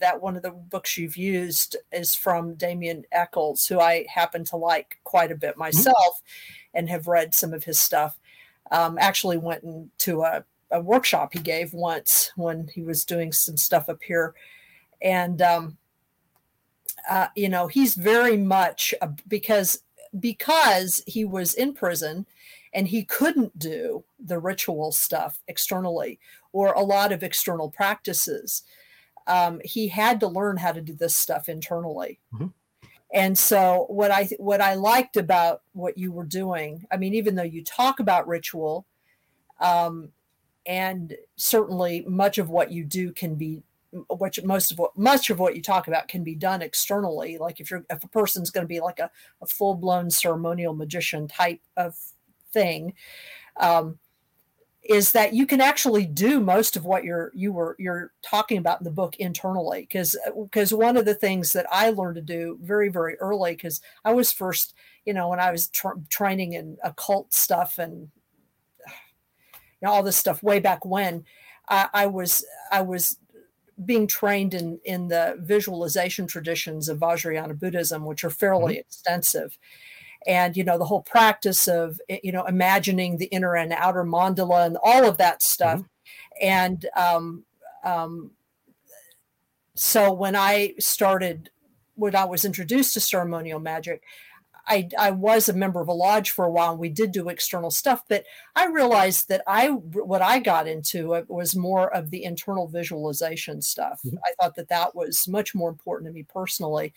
that 0.00 0.20
one 0.20 0.36
of 0.36 0.42
the 0.42 0.50
books 0.50 0.96
you've 0.96 1.16
used 1.16 1.76
is 1.92 2.14
from 2.14 2.54
Damien 2.54 3.04
Echols, 3.12 3.66
who 3.66 3.80
I 3.80 4.06
happen 4.08 4.44
to 4.44 4.56
like 4.56 4.98
quite 5.04 5.30
a 5.30 5.36
bit 5.36 5.52
mm-hmm. 5.52 5.60
myself 5.60 5.96
mm-hmm. 5.96 6.78
and 6.78 6.88
have 6.88 7.06
read 7.06 7.34
some 7.34 7.52
of 7.52 7.64
his 7.64 7.78
stuff. 7.78 8.18
Um, 8.70 8.96
actually 8.98 9.36
went 9.36 9.62
into 9.62 10.22
a, 10.22 10.42
a, 10.70 10.80
workshop 10.80 11.34
he 11.34 11.38
gave 11.38 11.74
once 11.74 12.32
when 12.34 12.66
he 12.74 12.82
was 12.82 13.04
doing 13.04 13.30
some 13.30 13.58
stuff 13.58 13.90
up 13.90 14.02
here. 14.02 14.34
And, 15.02 15.42
um, 15.42 15.76
uh, 17.08 17.28
you 17.36 17.50
know, 17.50 17.66
he's 17.66 17.94
very 17.94 18.38
much 18.38 18.94
a, 19.02 19.10
because 19.28 19.82
because 20.18 21.02
he 21.06 21.24
was 21.24 21.54
in 21.54 21.74
prison 21.74 22.24
and 22.72 22.88
he 22.88 23.04
couldn't 23.04 23.58
do 23.58 24.04
the 24.18 24.38
ritual 24.38 24.92
stuff 24.92 25.40
externally 25.46 26.18
or 26.54 26.72
a 26.72 26.80
lot 26.80 27.10
of 27.10 27.22
external 27.22 27.68
practices. 27.68 28.62
Um, 29.26 29.60
he 29.64 29.88
had 29.88 30.20
to 30.20 30.28
learn 30.28 30.56
how 30.56 30.70
to 30.72 30.80
do 30.80 30.94
this 30.94 31.16
stuff 31.16 31.48
internally. 31.48 32.20
Mm-hmm. 32.32 32.46
And 33.12 33.36
so 33.36 33.86
what 33.88 34.10
I 34.10 34.28
what 34.38 34.60
I 34.60 34.74
liked 34.74 35.16
about 35.16 35.62
what 35.72 35.98
you 35.98 36.12
were 36.12 36.24
doing, 36.24 36.84
I 36.90 36.96
mean, 36.96 37.14
even 37.14 37.34
though 37.34 37.42
you 37.42 37.62
talk 37.62 38.00
about 38.00 38.28
ritual, 38.28 38.86
um, 39.60 40.10
and 40.64 41.16
certainly 41.36 42.04
much 42.06 42.38
of 42.38 42.48
what 42.48 42.70
you 42.70 42.84
do 42.84 43.12
can 43.12 43.34
be 43.34 43.62
which 44.10 44.42
most 44.42 44.72
of 44.72 44.78
what 44.78 44.96
much 44.96 45.30
of 45.30 45.38
what 45.38 45.54
you 45.54 45.62
talk 45.62 45.86
about 45.86 46.08
can 46.08 46.24
be 46.24 46.34
done 46.34 46.62
externally 46.62 47.38
like 47.38 47.60
if 47.60 47.70
you're 47.70 47.84
if 47.90 48.02
a 48.02 48.08
person's 48.08 48.50
going 48.50 48.64
to 48.64 48.68
be 48.68 48.80
like 48.80 48.98
a, 48.98 49.08
a 49.40 49.46
full-blown 49.46 50.10
ceremonial 50.10 50.74
magician 50.74 51.28
type 51.28 51.60
of 51.76 51.96
thing 52.52 52.92
um, 53.60 53.98
is 54.84 55.12
that 55.12 55.32
you 55.32 55.46
can 55.46 55.60
actually 55.60 56.04
do 56.04 56.40
most 56.40 56.76
of 56.76 56.84
what 56.84 57.04
you're 57.04 57.32
you 57.34 57.52
were 57.52 57.74
you're 57.78 58.12
talking 58.22 58.58
about 58.58 58.80
in 58.80 58.84
the 58.84 58.90
book 58.90 59.16
internally 59.16 59.82
because 59.82 60.16
because 60.42 60.74
one 60.74 60.96
of 60.96 61.06
the 61.06 61.14
things 61.14 61.52
that 61.54 61.66
I 61.70 61.90
learned 61.90 62.16
to 62.16 62.20
do 62.20 62.58
very 62.60 62.90
very 62.90 63.16
early 63.16 63.52
because 63.52 63.80
I 64.04 64.12
was 64.12 64.32
first 64.32 64.74
you 65.06 65.14
know 65.14 65.28
when 65.28 65.40
I 65.40 65.50
was 65.50 65.68
tra- 65.68 66.00
training 66.10 66.52
in 66.52 66.76
occult 66.84 67.32
stuff 67.32 67.78
and 67.78 68.10
you 68.86 69.60
know, 69.82 69.90
all 69.90 70.02
this 70.02 70.16
stuff 70.16 70.42
way 70.42 70.60
back 70.60 70.84
when 70.84 71.24
I, 71.68 71.88
I 71.94 72.06
was 72.06 72.44
I 72.70 72.82
was 72.82 73.18
being 73.86 74.06
trained 74.06 74.52
in 74.52 74.78
in 74.84 75.08
the 75.08 75.36
visualization 75.40 76.26
traditions 76.26 76.90
of 76.90 76.98
Vajrayana 76.98 77.58
Buddhism 77.58 78.04
which 78.04 78.22
are 78.22 78.30
fairly 78.30 78.74
mm-hmm. 78.74 78.80
extensive 78.80 79.58
and 80.26 80.56
you 80.56 80.64
know 80.64 80.78
the 80.78 80.84
whole 80.84 81.02
practice 81.02 81.66
of 81.68 82.00
eh, 82.08 82.18
you 82.22 82.32
know 82.32 82.44
imagining 82.44 83.18
the 83.18 83.26
inner 83.26 83.54
and 83.54 83.72
outer 83.72 84.04
mandala 84.04 84.66
and 84.66 84.78
all 84.82 85.04
of 85.04 85.18
that 85.18 85.42
stuff 85.42 85.80
mm-hmm. 85.80 86.46
and 86.46 86.86
um, 86.96 87.44
um, 87.84 88.30
so 89.74 90.12
when 90.12 90.36
i 90.36 90.74
started 90.78 91.50
when 91.94 92.14
i 92.14 92.24
was 92.24 92.44
introduced 92.44 92.94
to 92.94 93.00
ceremonial 93.00 93.60
magic 93.60 94.02
I, 94.66 94.88
I 94.98 95.10
was 95.10 95.50
a 95.50 95.52
member 95.52 95.82
of 95.82 95.88
a 95.88 95.92
lodge 95.92 96.30
for 96.30 96.46
a 96.46 96.50
while 96.50 96.70
and 96.70 96.80
we 96.80 96.88
did 96.88 97.12
do 97.12 97.28
external 97.28 97.70
stuff 97.70 98.02
but 98.08 98.24
i 98.56 98.66
realized 98.66 99.28
that 99.28 99.42
i 99.46 99.68
what 99.68 100.22
i 100.22 100.38
got 100.38 100.66
into 100.66 101.22
was 101.28 101.54
more 101.54 101.94
of 101.94 102.10
the 102.10 102.24
internal 102.24 102.66
visualization 102.66 103.60
stuff 103.60 104.00
mm-hmm. 104.06 104.16
i 104.24 104.32
thought 104.40 104.54
that 104.54 104.68
that 104.68 104.94
was 104.94 105.28
much 105.28 105.54
more 105.54 105.68
important 105.68 106.08
to 106.08 106.14
me 106.14 106.22
personally 106.22 106.94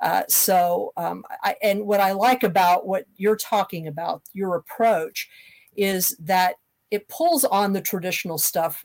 uh, 0.00 0.22
so, 0.28 0.92
um, 0.96 1.24
I, 1.42 1.56
and 1.62 1.86
what 1.86 2.00
I 2.00 2.12
like 2.12 2.42
about 2.42 2.86
what 2.86 3.04
you're 3.16 3.36
talking 3.36 3.86
about, 3.86 4.22
your 4.32 4.54
approach, 4.54 5.28
is 5.76 6.16
that 6.20 6.54
it 6.90 7.08
pulls 7.08 7.44
on 7.44 7.72
the 7.72 7.80
traditional 7.80 8.38
stuff 8.38 8.84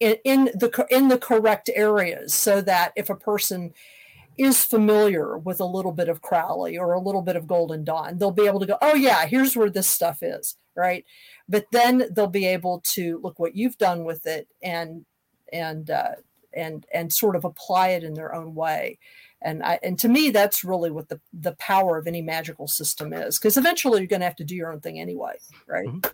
in, 0.00 0.16
in 0.24 0.44
the 0.46 0.86
in 0.90 1.08
the 1.08 1.18
correct 1.18 1.68
areas, 1.74 2.32
so 2.32 2.60
that 2.62 2.92
if 2.96 3.10
a 3.10 3.16
person 3.16 3.74
is 4.38 4.64
familiar 4.64 5.36
with 5.36 5.60
a 5.60 5.64
little 5.64 5.92
bit 5.92 6.08
of 6.08 6.22
Crowley 6.22 6.78
or 6.78 6.92
a 6.92 7.00
little 7.00 7.22
bit 7.22 7.36
of 7.36 7.48
Golden 7.48 7.84
Dawn, 7.84 8.16
they'll 8.16 8.30
be 8.30 8.46
able 8.46 8.60
to 8.60 8.66
go, 8.66 8.78
oh 8.80 8.94
yeah, 8.94 9.26
here's 9.26 9.56
where 9.56 9.68
this 9.68 9.88
stuff 9.88 10.22
is, 10.22 10.56
right? 10.76 11.04
But 11.48 11.66
then 11.72 12.04
they'll 12.12 12.28
be 12.28 12.46
able 12.46 12.80
to 12.92 13.20
look 13.22 13.38
what 13.38 13.56
you've 13.56 13.78
done 13.78 14.04
with 14.04 14.26
it 14.26 14.48
and 14.62 15.04
and 15.52 15.90
uh, 15.90 16.12
and 16.54 16.86
and 16.94 17.12
sort 17.12 17.36
of 17.36 17.44
apply 17.44 17.90
it 17.90 18.04
in 18.04 18.14
their 18.14 18.34
own 18.34 18.54
way 18.54 18.98
and 19.42 19.62
I, 19.62 19.78
and 19.82 19.98
to 20.00 20.08
me 20.08 20.30
that's 20.30 20.64
really 20.64 20.90
what 20.90 21.08
the 21.08 21.20
the 21.32 21.52
power 21.52 21.98
of 21.98 22.06
any 22.06 22.22
magical 22.22 22.66
system 22.66 23.12
is 23.12 23.38
because 23.38 23.56
eventually 23.56 24.00
you're 24.00 24.08
going 24.08 24.20
to 24.20 24.26
have 24.26 24.36
to 24.36 24.44
do 24.44 24.54
your 24.54 24.72
own 24.72 24.80
thing 24.80 25.00
anyway 25.00 25.34
right 25.66 25.86
mm-hmm. 25.86 26.10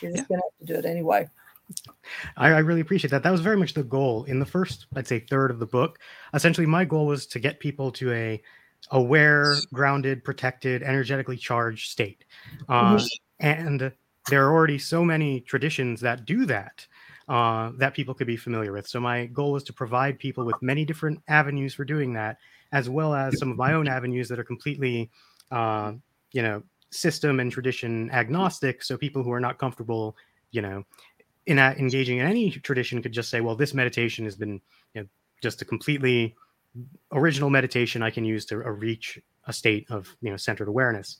you're 0.00 0.12
just 0.12 0.24
yeah. 0.30 0.36
going 0.36 0.40
to 0.40 0.46
have 0.46 0.66
to 0.66 0.72
do 0.72 0.78
it 0.78 0.90
anyway 0.90 1.28
I, 2.36 2.48
I, 2.48 2.58
really 2.58 2.80
appreciate 2.80 3.10
that 3.10 3.22
that 3.22 3.30
was 3.30 3.40
very 3.40 3.56
much 3.56 3.72
the 3.72 3.82
goal 3.82 4.24
in 4.24 4.38
the 4.38 4.46
first 4.46 4.86
i'd 4.96 5.06
say 5.06 5.20
third 5.20 5.50
of 5.50 5.58
the 5.58 5.66
book 5.66 5.98
essentially 6.34 6.66
my 6.66 6.84
goal 6.84 7.06
was 7.06 7.26
to 7.28 7.38
get 7.38 7.60
people 7.60 7.90
to 7.92 8.12
a 8.12 8.42
aware 8.90 9.54
grounded 9.72 10.24
protected 10.24 10.82
energetically 10.82 11.36
charged 11.36 11.90
state 11.90 12.24
uh, 12.68 12.96
mm-hmm. 12.96 13.06
and 13.46 13.92
there 14.28 14.46
are 14.46 14.52
already 14.52 14.78
so 14.78 15.04
many 15.04 15.40
traditions 15.40 16.00
that 16.00 16.24
do 16.24 16.46
that 16.46 16.86
uh, 17.28 17.72
that 17.76 17.94
people 17.94 18.14
could 18.14 18.26
be 18.26 18.36
familiar 18.36 18.72
with. 18.72 18.86
So 18.86 19.00
my 19.00 19.26
goal 19.26 19.52
was 19.52 19.64
to 19.64 19.72
provide 19.72 20.18
people 20.18 20.44
with 20.44 20.60
many 20.60 20.84
different 20.84 21.22
avenues 21.28 21.74
for 21.74 21.84
doing 21.84 22.12
that, 22.14 22.38
as 22.72 22.88
well 22.88 23.14
as 23.14 23.38
some 23.38 23.50
of 23.50 23.56
my 23.56 23.74
own 23.74 23.86
avenues 23.86 24.28
that 24.28 24.38
are 24.38 24.44
completely, 24.44 25.10
uh, 25.50 25.92
you 26.32 26.42
know, 26.42 26.62
system 26.90 27.40
and 27.40 27.52
tradition 27.52 28.10
agnostic. 28.10 28.82
So 28.82 28.96
people 28.96 29.22
who 29.22 29.32
are 29.32 29.40
not 29.40 29.58
comfortable, 29.58 30.16
you 30.50 30.62
know, 30.62 30.84
in 31.46 31.58
a, 31.58 31.74
engaging 31.78 32.18
in 32.18 32.26
any 32.26 32.50
tradition 32.50 33.02
could 33.02 33.12
just 33.12 33.30
say, 33.30 33.40
well, 33.40 33.56
this 33.56 33.74
meditation 33.74 34.24
has 34.24 34.36
been, 34.36 34.60
you 34.94 35.02
know, 35.02 35.06
just 35.42 35.60
a 35.62 35.64
completely 35.64 36.34
original 37.12 37.50
meditation 37.50 38.02
I 38.02 38.10
can 38.10 38.24
use 38.24 38.44
to 38.46 38.56
uh, 38.56 38.70
reach 38.70 39.18
a 39.46 39.52
state 39.52 39.86
of, 39.90 40.14
you 40.20 40.30
know, 40.30 40.36
centered 40.36 40.68
awareness. 40.68 41.18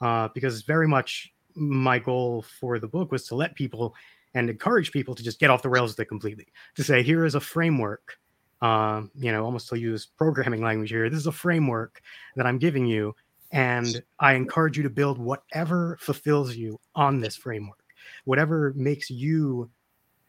Uh, 0.00 0.28
because 0.34 0.62
very 0.62 0.88
much 0.88 1.32
my 1.54 1.98
goal 1.98 2.44
for 2.58 2.78
the 2.78 2.88
book 2.88 3.12
was 3.12 3.26
to 3.26 3.34
let 3.34 3.54
people 3.54 3.94
and 4.34 4.48
encourage 4.48 4.92
people 4.92 5.14
to 5.14 5.22
just 5.22 5.38
get 5.38 5.50
off 5.50 5.62
the 5.62 5.68
rails 5.68 5.92
with 5.92 6.00
it 6.00 6.06
completely. 6.06 6.46
To 6.76 6.84
say, 6.84 7.02
here 7.02 7.24
is 7.24 7.34
a 7.34 7.40
framework 7.40 8.18
um, 8.62 9.10
you 9.18 9.32
know, 9.32 9.44
almost 9.44 9.68
to 9.68 9.78
use 9.78 10.06
programming 10.06 10.62
language 10.62 10.90
here. 10.90 11.08
This 11.08 11.20
is 11.20 11.26
a 11.26 11.32
framework 11.32 12.02
that 12.36 12.46
I'm 12.46 12.58
giving 12.58 12.86
you, 12.86 13.14
and 13.52 14.02
I 14.18 14.34
encourage 14.34 14.76
you 14.76 14.82
to 14.82 14.90
build 14.90 15.18
whatever 15.18 15.98
fulfills 16.00 16.56
you 16.56 16.78
on 16.94 17.20
this 17.20 17.36
framework, 17.36 17.84
whatever 18.24 18.72
makes 18.76 19.10
you 19.10 19.70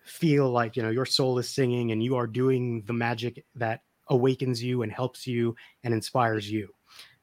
feel 0.03 0.49
like 0.49 0.75
you 0.75 0.81
know 0.81 0.89
your 0.89 1.05
soul 1.05 1.37
is 1.37 1.47
singing 1.47 1.91
and 1.91 2.03
you 2.03 2.15
are 2.15 2.25
doing 2.25 2.81
the 2.87 2.93
magic 2.93 3.45
that 3.55 3.81
awakens 4.07 4.61
you 4.61 4.81
and 4.81 4.91
helps 4.91 5.27
you 5.27 5.55
and 5.83 5.93
inspires 5.93 6.49
you. 6.49 6.73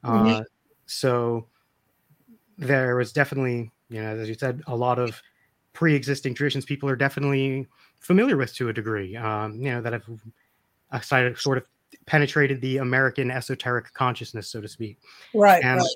Mm-hmm. 0.05 0.41
Uh, 0.41 0.43
so 0.87 1.47
there 2.57 2.97
was 2.97 3.13
definitely, 3.13 3.71
you 3.89 4.01
know, 4.01 4.17
as 4.17 4.29
you 4.29 4.35
said, 4.35 4.63
a 4.67 4.75
lot 4.75 4.99
of 4.99 5.21
pre-existing 5.73 6.35
traditions 6.35 6.65
people 6.65 6.89
are 6.89 6.97
definitely 6.97 7.67
familiar 8.01 8.37
with 8.37 8.55
to 8.55 8.69
a 8.69 8.73
degree. 8.73 9.17
Um, 9.17 9.55
you 9.55 9.71
know 9.71 9.81
that 9.81 9.93
have 9.93 10.05
uh, 10.93 11.01
sort 11.01 11.59
of 11.59 11.67
penetrated 12.07 12.61
the 12.61 12.79
American 12.79 13.31
esoteric 13.31 13.93
consciousness, 13.93 14.49
so 14.49 14.61
to 14.61 14.69
speak. 14.69 14.99
Right. 15.35 15.63
And 15.63 15.81
right. 15.81 15.89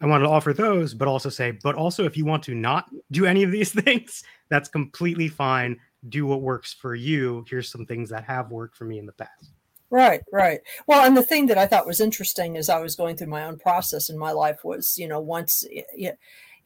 I 0.00 0.06
wanted 0.06 0.24
to 0.24 0.30
offer 0.30 0.52
those, 0.52 0.94
but 0.94 1.08
also 1.08 1.28
say, 1.28 1.52
but 1.62 1.74
also 1.74 2.04
if 2.04 2.16
you 2.16 2.24
want 2.24 2.42
to 2.44 2.54
not 2.54 2.90
do 3.10 3.26
any 3.26 3.42
of 3.42 3.50
these 3.50 3.72
things, 3.82 4.22
that's 4.48 4.68
completely 4.68 5.28
fine. 5.28 5.78
Do 6.08 6.26
what 6.26 6.42
works 6.42 6.72
for 6.72 6.94
you. 6.94 7.44
Here's 7.48 7.68
some 7.68 7.86
things 7.86 8.10
that 8.10 8.24
have 8.24 8.50
worked 8.50 8.76
for 8.76 8.84
me 8.84 8.98
in 8.98 9.06
the 9.06 9.12
past. 9.12 9.52
Right, 9.88 10.20
right. 10.32 10.60
Well, 10.86 11.06
and 11.06 11.16
the 11.16 11.22
thing 11.22 11.46
that 11.46 11.58
I 11.58 11.66
thought 11.66 11.86
was 11.86 12.00
interesting 12.00 12.56
as 12.56 12.68
I 12.68 12.80
was 12.80 12.96
going 12.96 13.16
through 13.16 13.28
my 13.28 13.44
own 13.44 13.56
process 13.56 14.10
in 14.10 14.18
my 14.18 14.32
life 14.32 14.64
was, 14.64 14.98
you 14.98 15.06
know, 15.06 15.20
once, 15.20 15.64
you 15.94 16.12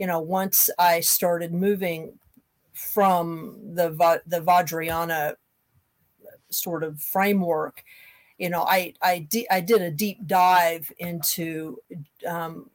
know, 0.00 0.20
once 0.20 0.70
I 0.78 1.00
started 1.00 1.52
moving 1.52 2.18
from 2.72 3.58
the 3.74 3.90
the 4.26 4.40
Vajrayana 4.40 5.34
sort 6.50 6.84
of 6.84 7.00
framework, 7.00 7.84
you 8.38 8.50
know, 8.50 8.62
I 8.62 8.94
I, 9.02 9.26
I 9.50 9.60
did 9.60 9.82
a 9.82 9.90
deep 9.90 10.26
dive 10.26 10.90
into 10.98 11.78
um, 12.26 12.70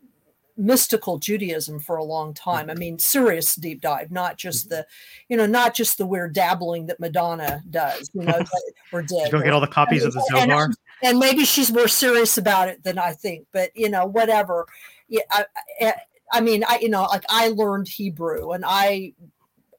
mystical 0.57 1.17
Judaism 1.17 1.79
for 1.79 1.97
a 1.97 2.03
long 2.03 2.33
time. 2.33 2.69
I 2.69 2.73
mm-hmm. 2.73 2.79
mean, 2.79 2.99
serious 2.99 3.55
deep 3.55 3.81
dive, 3.81 4.11
not 4.11 4.37
just 4.37 4.69
mm-hmm. 4.69 4.75
the, 4.75 4.85
you 5.29 5.37
know, 5.37 5.45
not 5.45 5.75
just 5.75 5.97
the 5.97 6.05
weird 6.05 6.33
dabbling 6.33 6.87
that 6.87 6.99
Madonna 6.99 7.61
does, 7.69 8.09
you 8.13 8.23
know, 8.23 8.39
or 8.91 9.01
did. 9.01 9.25
You 9.25 9.31
go 9.31 9.41
get 9.41 9.53
all 9.53 9.61
the 9.61 9.67
copies 9.67 10.03
and, 10.03 10.09
of 10.09 10.13
the 10.13 10.27
Zohar. 10.31 10.65
And, 10.65 10.75
and, 11.03 11.19
maybe 11.19 11.45
she's 11.45 11.71
more 11.71 11.87
serious 11.87 12.37
about 12.37 12.69
it 12.69 12.83
than 12.83 12.97
I 12.97 13.11
think, 13.11 13.47
but 13.51 13.71
you 13.75 13.89
know, 13.89 14.05
whatever. 14.05 14.67
Yeah, 15.07 15.21
I, 15.31 15.45
I, 15.81 15.93
I 16.31 16.41
mean, 16.41 16.63
I, 16.67 16.79
you 16.81 16.89
know, 16.89 17.03
like 17.03 17.25
I 17.29 17.49
learned 17.49 17.87
Hebrew 17.87 18.51
and 18.51 18.63
I, 18.65 19.13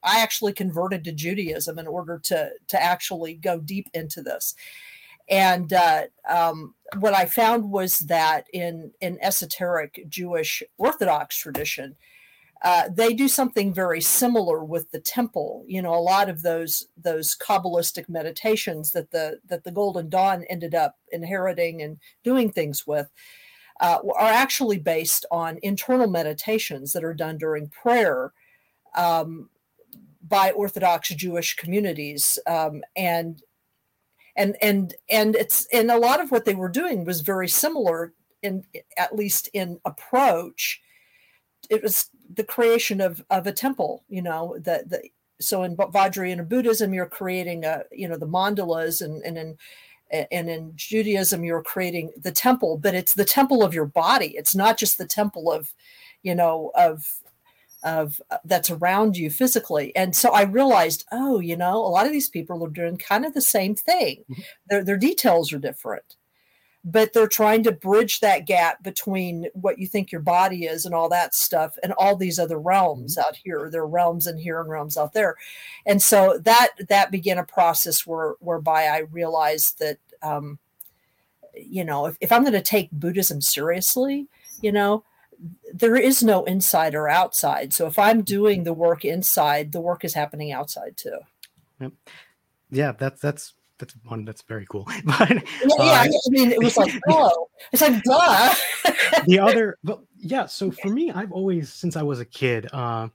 I 0.07 0.21
actually 0.21 0.53
converted 0.53 1.03
to 1.03 1.11
Judaism 1.11 1.77
in 1.77 1.87
order 1.87 2.19
to 2.25 2.51
to 2.67 2.81
actually 2.81 3.35
go 3.35 3.59
deep 3.59 3.89
into 3.93 4.21
this. 4.21 4.55
And 5.29 5.73
uh, 5.73 6.03
um, 6.27 6.73
what 6.99 7.13
I 7.13 7.25
found 7.25 7.69
was 7.69 7.99
that 7.99 8.47
in 8.53 8.91
in 9.01 9.19
esoteric 9.21 10.05
Jewish 10.07 10.63
Orthodox 10.77 11.35
tradition, 11.35 11.95
uh, 12.63 12.89
they 12.89 13.13
do 13.13 13.27
something 13.27 13.73
very 13.73 14.01
similar 14.01 14.63
with 14.63 14.89
the 14.91 14.99
temple. 14.99 15.65
You 15.67 15.81
know, 15.81 15.93
a 15.93 15.99
lot 15.99 16.29
of 16.29 16.41
those 16.41 16.87
those 16.95 17.35
kabbalistic 17.35 18.07
meditations 18.07 18.91
that 18.93 19.11
the 19.11 19.39
that 19.47 19.63
the 19.65 19.71
Golden 19.71 20.09
Dawn 20.09 20.45
ended 20.49 20.73
up 20.73 20.95
inheriting 21.11 21.81
and 21.81 21.97
doing 22.23 22.51
things 22.51 22.87
with 22.87 23.11
uh, 23.79 23.99
are 24.15 24.31
actually 24.31 24.79
based 24.79 25.25
on 25.29 25.59
internal 25.61 26.07
meditations 26.07 26.93
that 26.93 27.03
are 27.03 27.13
done 27.13 27.37
during 27.37 27.67
prayer 27.69 28.31
um, 28.95 29.49
by 30.27 30.51
Orthodox 30.51 31.09
Jewish 31.09 31.55
communities, 31.55 32.39
um, 32.47 32.83
and 32.95 33.41
and 34.35 34.55
and 34.61 34.95
and 35.09 35.35
it's 35.35 35.67
and 35.73 35.91
a 35.91 35.97
lot 35.97 36.21
of 36.21 36.31
what 36.31 36.45
they 36.45 36.55
were 36.55 36.69
doing 36.69 37.05
was 37.05 37.21
very 37.21 37.47
similar 37.47 38.13
in 38.43 38.63
at 38.97 39.15
least 39.15 39.49
in 39.53 39.79
approach. 39.85 40.81
It 41.69 41.83
was 41.83 42.09
the 42.33 42.43
creation 42.43 43.01
of 43.01 43.23
of 43.29 43.47
a 43.47 43.51
temple 43.51 44.03
you 44.09 44.21
know 44.21 44.55
the 44.57 44.83
the 44.85 45.09
so 45.39 45.63
in 45.63 45.75
Vajrayana 45.75 46.47
Buddhism 46.47 46.93
you're 46.93 47.07
creating 47.07 47.63
a 47.65 47.83
you 47.91 48.07
know 48.07 48.17
the 48.17 48.27
mandalas 48.27 49.01
and 49.01 49.23
and 49.23 49.37
in 49.37 49.57
and 50.31 50.49
in 50.49 50.71
Judaism 50.75 51.43
you're 51.43 51.63
creating 51.63 52.11
the 52.17 52.31
temple 52.31 52.77
but 52.77 52.95
it's 52.95 53.13
the 53.13 53.25
temple 53.25 53.63
of 53.63 53.73
your 53.73 53.85
body. 53.85 54.33
It's 54.37 54.55
not 54.55 54.77
just 54.77 54.97
the 54.97 55.07
temple 55.07 55.51
of 55.51 55.73
you 56.23 56.35
know 56.35 56.71
of 56.75 57.05
of 57.87 58.21
uh, 58.31 58.37
that's 58.43 58.69
around 58.69 59.15
you 59.15 59.29
physically 59.29 59.95
and 59.95 60.13
so 60.13 60.31
i 60.31 60.41
realized 60.41 61.05
oh 61.13 61.39
you 61.39 61.55
know 61.55 61.77
a 61.77 61.87
lot 61.87 62.05
of 62.05 62.11
these 62.11 62.29
people 62.29 62.63
are 62.63 62.69
doing 62.69 62.97
kind 62.97 63.25
of 63.25 63.33
the 63.33 63.41
same 63.41 63.75
thing 63.75 64.25
mm-hmm. 64.29 64.41
their, 64.69 64.83
their 64.83 64.97
details 64.97 65.53
are 65.53 65.57
different 65.57 66.17
but 66.83 67.13
they're 67.13 67.27
trying 67.27 67.63
to 67.63 67.71
bridge 67.71 68.19
that 68.19 68.45
gap 68.45 68.83
between 68.83 69.47
what 69.53 69.79
you 69.79 69.87
think 69.87 70.11
your 70.11 70.21
body 70.21 70.65
is 70.65 70.85
and 70.85 70.93
all 70.93 71.07
that 71.07 71.33
stuff 71.33 71.77
and 71.81 71.93
all 71.93 72.15
these 72.15 72.37
other 72.37 72.59
realms 72.59 73.15
mm-hmm. 73.15 73.25
out 73.25 73.37
here 73.37 73.69
there 73.71 73.83
are 73.83 73.87
realms 73.87 74.27
in 74.27 74.37
here 74.37 74.59
and 74.59 74.69
realms 74.69 74.97
out 74.97 75.13
there 75.13 75.35
and 75.85 76.01
so 76.01 76.37
that 76.43 76.71
that 76.89 77.09
began 77.09 77.37
a 77.37 77.45
process 77.45 78.05
where 78.05 78.33
whereby 78.39 78.83
i 78.87 78.99
realized 79.11 79.79
that 79.79 79.97
um, 80.23 80.59
you 81.55 81.85
know 81.85 82.05
if, 82.07 82.17
if 82.19 82.33
i'm 82.33 82.41
going 82.41 82.51
to 82.51 82.61
take 82.61 82.91
buddhism 82.91 83.39
seriously 83.39 84.27
you 84.61 84.73
know 84.73 85.05
there 85.73 85.95
is 85.95 86.23
no 86.23 86.43
inside 86.45 86.95
or 86.95 87.07
outside. 87.07 87.73
So 87.73 87.87
if 87.87 87.99
I'm 87.99 88.21
doing 88.23 88.63
the 88.63 88.73
work 88.73 89.05
inside, 89.05 89.71
the 89.71 89.81
work 89.81 90.03
is 90.03 90.13
happening 90.13 90.51
outside 90.51 90.97
too. 90.97 91.19
Yep. 91.79 91.91
Yeah, 92.69 92.91
that's 92.93 93.21
that's 93.21 93.53
that's 93.77 93.95
one 94.05 94.25
that's 94.25 94.41
very 94.41 94.65
cool. 94.69 94.87
but 95.05 95.29
yeah, 95.29 95.41
uh, 95.77 95.83
yeah, 95.83 96.01
I 96.03 96.09
mean, 96.29 96.51
it 96.51 96.61
was 96.61 96.77
like, 96.77 96.93
oh, 97.09 97.47
it's 97.71 97.81
like, 97.81 98.01
duh. 98.03 98.55
the 99.25 99.39
other, 99.39 99.77
but 99.83 100.01
yeah. 100.17 100.45
So 100.45 100.71
for 100.81 100.89
me, 100.89 101.11
I've 101.11 101.31
always, 101.31 101.71
since 101.71 101.95
I 101.95 102.03
was 102.03 102.19
a 102.19 102.25
kid, 102.25 102.67
uh, 102.73 103.09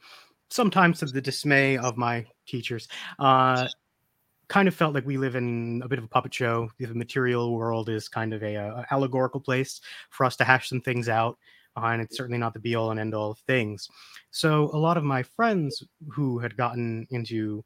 sometimes 0.50 1.00
to 1.00 1.06
the 1.06 1.20
dismay 1.20 1.76
of 1.76 1.96
my 1.96 2.26
teachers, 2.46 2.88
uh, 3.18 3.66
kind 4.48 4.68
of 4.68 4.74
felt 4.74 4.94
like 4.94 5.06
we 5.06 5.16
live 5.16 5.34
in 5.34 5.80
a 5.82 5.88
bit 5.88 5.98
of 5.98 6.04
a 6.04 6.08
puppet 6.08 6.34
show. 6.34 6.70
The 6.78 6.94
material 6.94 7.54
world 7.54 7.88
is 7.88 8.08
kind 8.08 8.32
of 8.32 8.42
a, 8.42 8.54
a 8.54 8.86
allegorical 8.90 9.40
place 9.40 9.80
for 10.10 10.24
us 10.24 10.36
to 10.36 10.44
hash 10.44 10.68
some 10.68 10.80
things 10.80 11.08
out 11.08 11.38
uh, 11.38 11.61
and 11.76 12.02
it's 12.02 12.16
certainly 12.16 12.38
not 12.38 12.54
the 12.54 12.60
be 12.60 12.74
all 12.74 12.90
and 12.90 13.00
end 13.00 13.14
all 13.14 13.32
of 13.32 13.38
things. 13.40 13.88
So 14.30 14.70
a 14.72 14.78
lot 14.78 14.96
of 14.96 15.04
my 15.04 15.22
friends 15.22 15.82
who 16.10 16.38
had 16.38 16.56
gotten 16.56 17.06
into 17.10 17.62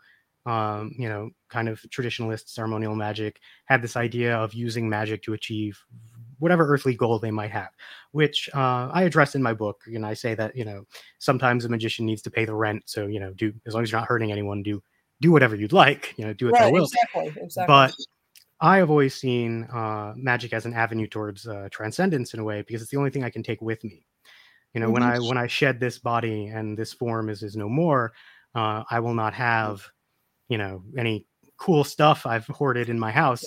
um, 0.46 0.92
you 0.96 1.08
know, 1.08 1.30
kind 1.50 1.68
of 1.68 1.80
traditionalist 1.90 2.48
ceremonial 2.48 2.94
magic 2.94 3.40
had 3.64 3.82
this 3.82 3.96
idea 3.96 4.36
of 4.36 4.54
using 4.54 4.88
magic 4.88 5.22
to 5.24 5.34
achieve 5.34 5.78
whatever 6.38 6.72
earthly 6.72 6.94
goal 6.94 7.18
they 7.18 7.32
might 7.32 7.50
have, 7.50 7.70
which 8.12 8.48
uh, 8.54 8.88
I 8.92 9.02
address 9.02 9.34
in 9.34 9.42
my 9.42 9.52
book. 9.52 9.82
And 9.86 10.06
I 10.06 10.14
say 10.14 10.34
that 10.36 10.56
you 10.56 10.64
know 10.64 10.84
sometimes 11.18 11.64
a 11.64 11.68
magician 11.68 12.06
needs 12.06 12.22
to 12.22 12.30
pay 12.30 12.44
the 12.44 12.54
rent, 12.54 12.84
so 12.86 13.06
you 13.06 13.18
know, 13.18 13.32
do 13.32 13.52
as 13.66 13.74
long 13.74 13.82
as 13.82 13.90
you're 13.90 14.00
not 14.00 14.08
hurting 14.08 14.30
anyone, 14.30 14.62
do 14.62 14.80
do 15.20 15.32
whatever 15.32 15.56
you'd 15.56 15.72
like, 15.72 16.14
you 16.16 16.24
know, 16.24 16.32
do 16.32 16.48
it 16.48 16.52
right, 16.52 16.72
will. 16.72 16.84
Exactly, 16.84 17.42
exactly. 17.42 17.66
But 17.66 17.94
I 18.60 18.78
have 18.78 18.90
always 18.90 19.14
seen 19.14 19.64
uh, 19.64 20.14
magic 20.16 20.52
as 20.52 20.64
an 20.64 20.74
avenue 20.74 21.06
towards 21.06 21.46
uh, 21.46 21.68
transcendence 21.70 22.32
in 22.32 22.40
a 22.40 22.44
way 22.44 22.62
because 22.62 22.80
it's 22.80 22.90
the 22.90 22.96
only 22.96 23.10
thing 23.10 23.24
I 23.24 23.30
can 23.30 23.42
take 23.42 23.60
with 23.60 23.82
me. 23.84 24.06
You 24.72 24.80
know, 24.80 24.86
mm-hmm. 24.86 24.92
when 24.94 25.02
I 25.02 25.18
when 25.18 25.38
I 25.38 25.46
shed 25.46 25.80
this 25.80 25.98
body 25.98 26.46
and 26.46 26.76
this 26.76 26.92
form 26.92 27.28
is 27.28 27.42
is 27.42 27.56
no 27.56 27.68
more, 27.68 28.12
uh, 28.54 28.84
I 28.90 29.00
will 29.00 29.14
not 29.14 29.34
have, 29.34 29.86
you 30.48 30.58
know, 30.58 30.82
any 30.96 31.26
cool 31.58 31.84
stuff 31.84 32.26
I've 32.26 32.46
hoarded 32.46 32.88
in 32.88 32.98
my 32.98 33.10
house, 33.10 33.44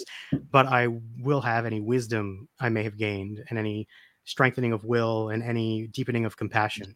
but 0.52 0.66
I 0.66 0.88
will 1.20 1.42
have 1.42 1.66
any 1.66 1.80
wisdom 1.80 2.48
I 2.60 2.70
may 2.70 2.84
have 2.84 2.98
gained 2.98 3.44
and 3.50 3.60
any 3.60 3.88
strengthening 4.26 4.74
of 4.74 4.84
will 4.84 5.30
and 5.30 5.42
any 5.42 5.88
deepening 5.88 6.26
of 6.26 6.38
compassion. 6.38 6.96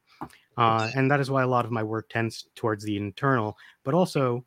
Uh, 0.58 0.90
and 0.96 1.10
that 1.10 1.20
is 1.20 1.32
why 1.32 1.42
a 1.42 1.48
lot 1.48 1.66
of 1.66 1.72
my 1.72 1.82
work 1.82 2.10
tends 2.10 2.48
towards 2.56 2.84
the 2.84 2.96
internal, 2.98 3.58
but 3.84 3.94
also 3.94 4.46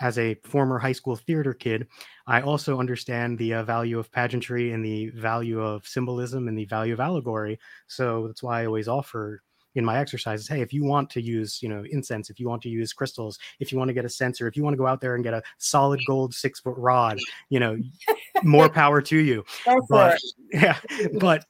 as 0.00 0.18
a 0.18 0.34
former 0.44 0.78
high 0.78 0.92
school 0.92 1.16
theater 1.16 1.54
kid, 1.54 1.86
I 2.26 2.40
also 2.40 2.78
understand 2.78 3.38
the 3.38 3.54
uh, 3.54 3.62
value 3.64 3.98
of 3.98 4.10
pageantry 4.12 4.72
and 4.72 4.84
the 4.84 5.10
value 5.10 5.60
of 5.60 5.86
symbolism 5.86 6.48
and 6.48 6.58
the 6.58 6.66
value 6.66 6.92
of 6.92 7.00
allegory. 7.00 7.58
So 7.86 8.26
that's 8.26 8.42
why 8.42 8.62
I 8.62 8.66
always 8.66 8.88
offer 8.88 9.42
in 9.74 9.84
my 9.84 9.98
exercises 9.98 10.48
hey 10.48 10.60
if 10.60 10.72
you 10.72 10.82
want 10.82 11.08
to 11.08 11.20
use 11.20 11.62
you 11.62 11.68
know 11.68 11.84
incense 11.90 12.30
if 12.30 12.40
you 12.40 12.48
want 12.48 12.60
to 12.62 12.68
use 12.68 12.92
crystals 12.92 13.38
if 13.60 13.70
you 13.70 13.78
want 13.78 13.88
to 13.88 13.92
get 13.92 14.04
a 14.04 14.08
sensor 14.08 14.48
if 14.48 14.56
you 14.56 14.64
want 14.64 14.72
to 14.72 14.78
go 14.78 14.86
out 14.86 15.00
there 15.00 15.14
and 15.14 15.22
get 15.22 15.34
a 15.34 15.42
solid 15.58 16.00
gold 16.06 16.34
six 16.34 16.58
foot 16.58 16.74
rod 16.76 17.18
you 17.50 17.60
know 17.60 17.78
more 18.42 18.68
power 18.68 19.00
to 19.00 19.18
you 19.18 19.44
but 19.88 20.18
yeah 20.52 20.76
but 21.20 21.44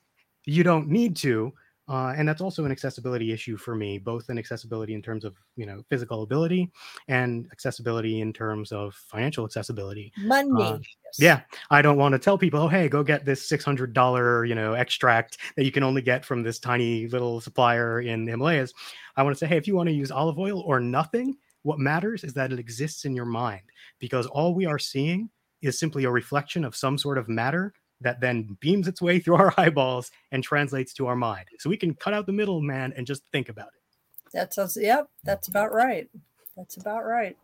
you 0.44 0.62
don't 0.62 0.88
need 0.88 1.16
to 1.16 1.52
uh, 1.88 2.12
and 2.16 2.28
that's 2.28 2.40
also 2.40 2.64
an 2.64 2.72
accessibility 2.72 3.32
issue 3.32 3.56
for 3.56 3.74
me, 3.74 3.98
both 3.98 4.28
in 4.28 4.38
accessibility 4.38 4.94
in 4.94 5.02
terms 5.02 5.24
of 5.24 5.36
you 5.56 5.64
know 5.64 5.82
physical 5.88 6.22
ability 6.22 6.70
and 7.08 7.48
accessibility 7.52 8.20
in 8.20 8.32
terms 8.32 8.72
of 8.72 8.94
financial 8.94 9.44
accessibility. 9.44 10.12
Money. 10.18 10.62
Uh. 10.62 10.78
Yeah, 11.18 11.40
I 11.70 11.80
don't 11.80 11.96
want 11.96 12.12
to 12.12 12.18
tell 12.18 12.36
people, 12.36 12.60
oh 12.60 12.68
hey, 12.68 12.88
go 12.88 13.02
get 13.02 13.24
this 13.24 13.48
six 13.48 13.64
hundred 13.64 13.94
dollar 13.94 14.44
you 14.44 14.54
know 14.54 14.74
extract 14.74 15.38
that 15.56 15.64
you 15.64 15.72
can 15.72 15.82
only 15.82 16.02
get 16.02 16.24
from 16.24 16.42
this 16.42 16.58
tiny 16.58 17.06
little 17.08 17.40
supplier 17.40 18.00
in 18.00 18.24
the 18.24 18.32
Himalayas. 18.32 18.74
I 19.16 19.22
want 19.22 19.34
to 19.34 19.38
say, 19.38 19.46
hey, 19.46 19.56
if 19.56 19.66
you 19.66 19.74
want 19.74 19.88
to 19.88 19.94
use 19.94 20.10
olive 20.10 20.38
oil 20.38 20.60
or 20.60 20.80
nothing, 20.80 21.36
what 21.62 21.78
matters 21.78 22.22
is 22.22 22.34
that 22.34 22.52
it 22.52 22.58
exists 22.58 23.04
in 23.04 23.14
your 23.14 23.24
mind 23.24 23.62
because 23.98 24.26
all 24.26 24.54
we 24.54 24.66
are 24.66 24.78
seeing 24.78 25.30
is 25.62 25.78
simply 25.78 26.04
a 26.04 26.10
reflection 26.10 26.64
of 26.64 26.76
some 26.76 26.96
sort 26.96 27.18
of 27.18 27.28
matter 27.28 27.72
that 28.00 28.20
then 28.20 28.56
beams 28.60 28.88
its 28.88 29.02
way 29.02 29.18
through 29.18 29.36
our 29.36 29.52
eyeballs 29.58 30.10
and 30.32 30.42
translates 30.42 30.92
to 30.94 31.06
our 31.06 31.16
mind. 31.16 31.46
So 31.58 31.70
we 31.70 31.76
can 31.76 31.94
cut 31.94 32.14
out 32.14 32.26
the 32.26 32.32
middleman 32.32 32.92
and 32.96 33.06
just 33.06 33.22
think 33.32 33.48
about 33.48 33.68
it. 33.68 34.32
That's 34.32 34.58
us. 34.58 34.76
yep, 34.76 35.08
that's 35.24 35.48
about 35.48 35.72
right. 35.72 36.08
That's 36.56 36.76
about 36.76 37.04
right. 37.04 37.36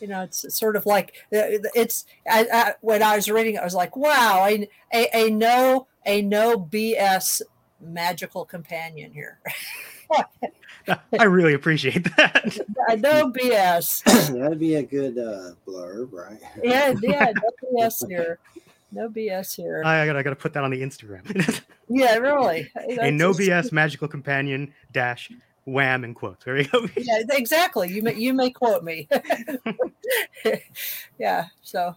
You 0.00 0.08
know, 0.08 0.22
it's 0.22 0.54
sort 0.54 0.76
of 0.76 0.86
like 0.86 1.14
uh, 1.34 1.58
it's. 1.74 2.04
I, 2.28 2.46
I, 2.52 2.74
when 2.82 3.02
I 3.02 3.16
was 3.16 3.28
reading, 3.28 3.58
I 3.58 3.64
was 3.64 3.74
like, 3.74 3.96
"Wow, 3.96 4.46
a, 4.46 4.68
a, 4.92 5.08
a 5.14 5.30
no 5.30 5.88
a 6.06 6.22
no 6.22 6.58
BS 6.58 7.42
magical 7.80 8.44
companion 8.44 9.12
here." 9.12 9.40
I 11.18 11.24
really 11.24 11.54
appreciate 11.54 12.04
that. 12.16 12.58
no 12.98 13.30
BS. 13.30 14.04
That'd 14.38 14.58
be 14.58 14.76
a 14.76 14.82
good 14.82 15.18
uh, 15.18 15.52
blurb, 15.66 16.12
right? 16.12 16.40
Yeah, 16.62 16.94
yeah, 17.02 17.32
no 17.34 17.82
BS 17.82 18.08
here. 18.08 18.38
No 18.90 19.08
BS 19.08 19.54
here. 19.54 19.82
I 19.84 20.06
gotta, 20.06 20.18
I 20.18 20.22
gotta 20.22 20.36
put 20.36 20.52
that 20.54 20.64
on 20.64 20.70
the 20.70 20.80
Instagram. 20.80 21.62
yeah, 21.88 22.16
really. 22.16 22.70
a 22.76 23.10
no 23.10 23.32
BS 23.32 23.70
magical 23.70 24.08
companion 24.08 24.72
dash 24.92 25.30
wham 25.66 26.04
in 26.04 26.14
quotes. 26.14 26.44
There 26.44 26.56
you 26.56 26.66
go. 26.68 26.88
yeah, 26.96 27.22
exactly. 27.30 27.92
You 27.92 28.02
may 28.02 28.14
you 28.14 28.32
may 28.32 28.50
quote 28.50 28.82
me. 28.82 29.08
yeah. 31.18 31.46
So 31.62 31.94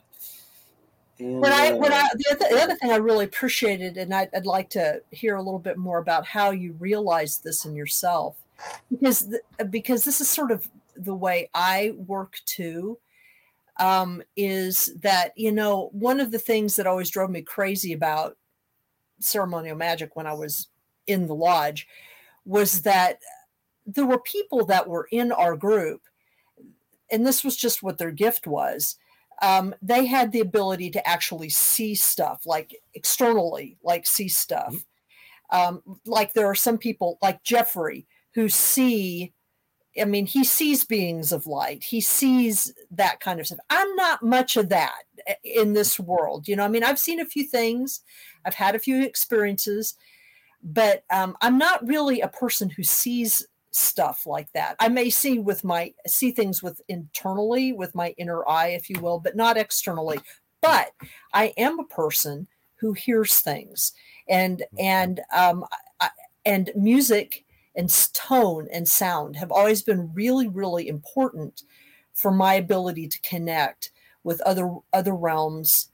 and, 1.19 1.39
when 1.39 1.51
I 1.53 1.73
when 1.73 1.93
uh, 1.93 1.95
I 1.95 2.09
the 2.15 2.25
other, 2.31 2.55
the 2.55 2.61
other 2.61 2.75
thing 2.75 2.91
I 2.91 2.97
really 2.97 3.25
appreciated, 3.25 3.97
and 3.97 4.13
I'd, 4.13 4.29
I'd, 4.35 4.45
like 4.45 4.69
to 4.71 5.01
hear 5.11 5.35
a 5.35 5.41
little 5.41 5.59
bit 5.59 5.77
more 5.77 5.99
about 5.99 6.25
how 6.25 6.51
you 6.51 6.73
realized 6.79 7.43
this 7.43 7.65
in 7.65 7.75
yourself, 7.75 8.35
because 8.89 9.29
the, 9.29 9.41
because 9.69 10.03
this 10.03 10.19
is 10.19 10.29
sort 10.29 10.51
of 10.51 10.67
the 10.95 11.15
way 11.15 11.49
I 11.53 11.93
work 12.07 12.39
too. 12.45 12.97
Um, 13.81 14.21
is 14.37 14.93
that 15.01 15.31
you 15.35 15.51
know 15.51 15.89
one 15.91 16.19
of 16.19 16.31
the 16.31 16.39
things 16.39 16.75
that 16.75 16.85
always 16.85 17.09
drove 17.09 17.31
me 17.31 17.41
crazy 17.41 17.93
about 17.93 18.37
ceremonial 19.19 19.75
magic 19.75 20.15
when 20.15 20.27
I 20.27 20.33
was 20.33 20.67
in 21.07 21.27
the 21.27 21.35
lodge 21.35 21.87
was 22.45 22.83
that 22.83 23.19
there 23.85 24.05
were 24.05 24.19
people 24.19 24.65
that 24.65 24.87
were 24.87 25.07
in 25.11 25.31
our 25.31 25.55
group, 25.55 26.01
and 27.11 27.25
this 27.25 27.43
was 27.43 27.55
just 27.57 27.83
what 27.83 27.97
their 27.97 28.11
gift 28.11 28.47
was. 28.47 28.97
Um, 29.41 29.73
they 29.81 30.05
had 30.05 30.31
the 30.31 30.41
ability 30.41 30.91
to 30.91 31.07
actually 31.07 31.49
see 31.49 31.95
stuff, 31.95 32.45
like 32.45 32.75
externally, 32.93 33.77
like 33.83 34.05
see 34.05 34.27
stuff. 34.27 34.75
Mm-hmm. 35.51 35.75
Um, 35.75 35.99
like 36.05 36.33
there 36.33 36.45
are 36.45 36.55
some 36.55 36.77
people, 36.77 37.17
like 37.21 37.43
Jeffrey, 37.43 38.05
who 38.33 38.47
see. 38.47 39.33
I 39.99 40.05
mean, 40.05 40.25
he 40.25 40.43
sees 40.43 40.83
beings 40.83 41.31
of 41.31 41.47
light. 41.47 41.83
He 41.83 41.99
sees 41.99 42.73
that 42.91 43.19
kind 43.19 43.39
of 43.39 43.47
stuff. 43.47 43.59
I'm 43.69 43.95
not 43.95 44.23
much 44.23 44.55
of 44.55 44.69
that 44.69 45.03
eh, 45.27 45.35
in 45.43 45.73
this 45.73 45.99
world. 45.99 46.47
You 46.47 46.55
know, 46.55 46.63
I 46.63 46.69
mean, 46.69 46.83
I've 46.83 46.99
seen 46.99 47.19
a 47.19 47.25
few 47.25 47.43
things, 47.43 48.01
I've 48.45 48.55
had 48.55 48.75
a 48.75 48.79
few 48.79 49.03
experiences, 49.03 49.95
but 50.63 51.03
um, 51.09 51.35
I'm 51.41 51.57
not 51.57 51.85
really 51.85 52.21
a 52.21 52.27
person 52.27 52.69
who 52.69 52.83
sees 52.83 53.45
stuff 53.71 54.25
like 54.25 54.51
that. 54.53 54.75
I 54.79 54.87
may 54.89 55.09
see 55.09 55.39
with 55.39 55.63
my 55.63 55.93
see 56.07 56.31
things 56.31 56.61
with 56.61 56.81
internally 56.87 57.73
with 57.73 57.95
my 57.95 58.13
inner 58.17 58.47
eye, 58.47 58.69
if 58.69 58.89
you 58.89 58.99
will, 59.01 59.19
but 59.19 59.35
not 59.35 59.57
externally. 59.57 60.19
But 60.61 60.91
I 61.33 61.53
am 61.57 61.79
a 61.79 61.85
person 61.85 62.47
who 62.75 62.93
hears 62.93 63.39
things, 63.39 63.93
and 64.29 64.59
mm-hmm. 64.59 64.79
and 64.79 65.21
um, 65.35 65.65
I, 65.99 66.09
and 66.45 66.71
music 66.75 67.45
and 67.75 67.89
tone 68.13 68.67
and 68.71 68.87
sound 68.87 69.35
have 69.35 69.51
always 69.51 69.81
been 69.81 70.13
really 70.13 70.47
really 70.47 70.87
important 70.87 71.63
for 72.13 72.31
my 72.31 72.53
ability 72.55 73.07
to 73.07 73.19
connect 73.21 73.91
with 74.23 74.41
other 74.41 74.75
other 74.93 75.15
realms 75.15 75.91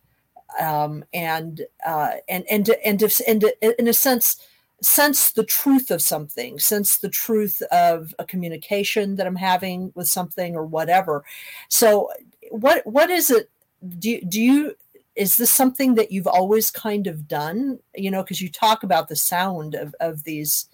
um, 0.60 1.04
and 1.14 1.62
uh, 1.86 2.14
and 2.28 2.46
and 2.50 2.70
and, 2.84 3.04
and, 3.28 3.44
and 3.62 3.74
in 3.80 3.88
a 3.88 3.94
sense 3.94 4.38
sense 4.82 5.32
the 5.32 5.44
truth 5.44 5.90
of 5.90 6.02
something, 6.02 6.60
sense 6.60 6.98
the 6.98 7.10
truth 7.10 7.62
of 7.72 8.14
a 8.20 8.26
communication 8.26 9.16
that 9.16 9.26
I'm 9.26 9.36
having 9.36 9.92
with 9.96 10.08
something 10.08 10.56
or 10.56 10.66
whatever. 10.66 11.24
So 11.70 12.12
what 12.52 12.86
what 12.86 13.10
is 13.10 13.30
it 13.30 13.50
do 13.98 14.22
do 14.22 14.42
you 14.42 14.76
is 15.16 15.38
this 15.38 15.52
something 15.52 15.96
that 15.96 16.12
you've 16.12 16.28
always 16.28 16.72
kind 16.72 17.08
of 17.08 17.28
done 17.28 17.80
you 17.96 18.10
know 18.10 18.24
because 18.24 18.42
you 18.42 18.50
talk 18.50 18.84
about 18.84 19.08
the 19.08 19.16
sound 19.16 19.76
of, 19.76 19.94
of 20.00 20.24
these 20.24 20.70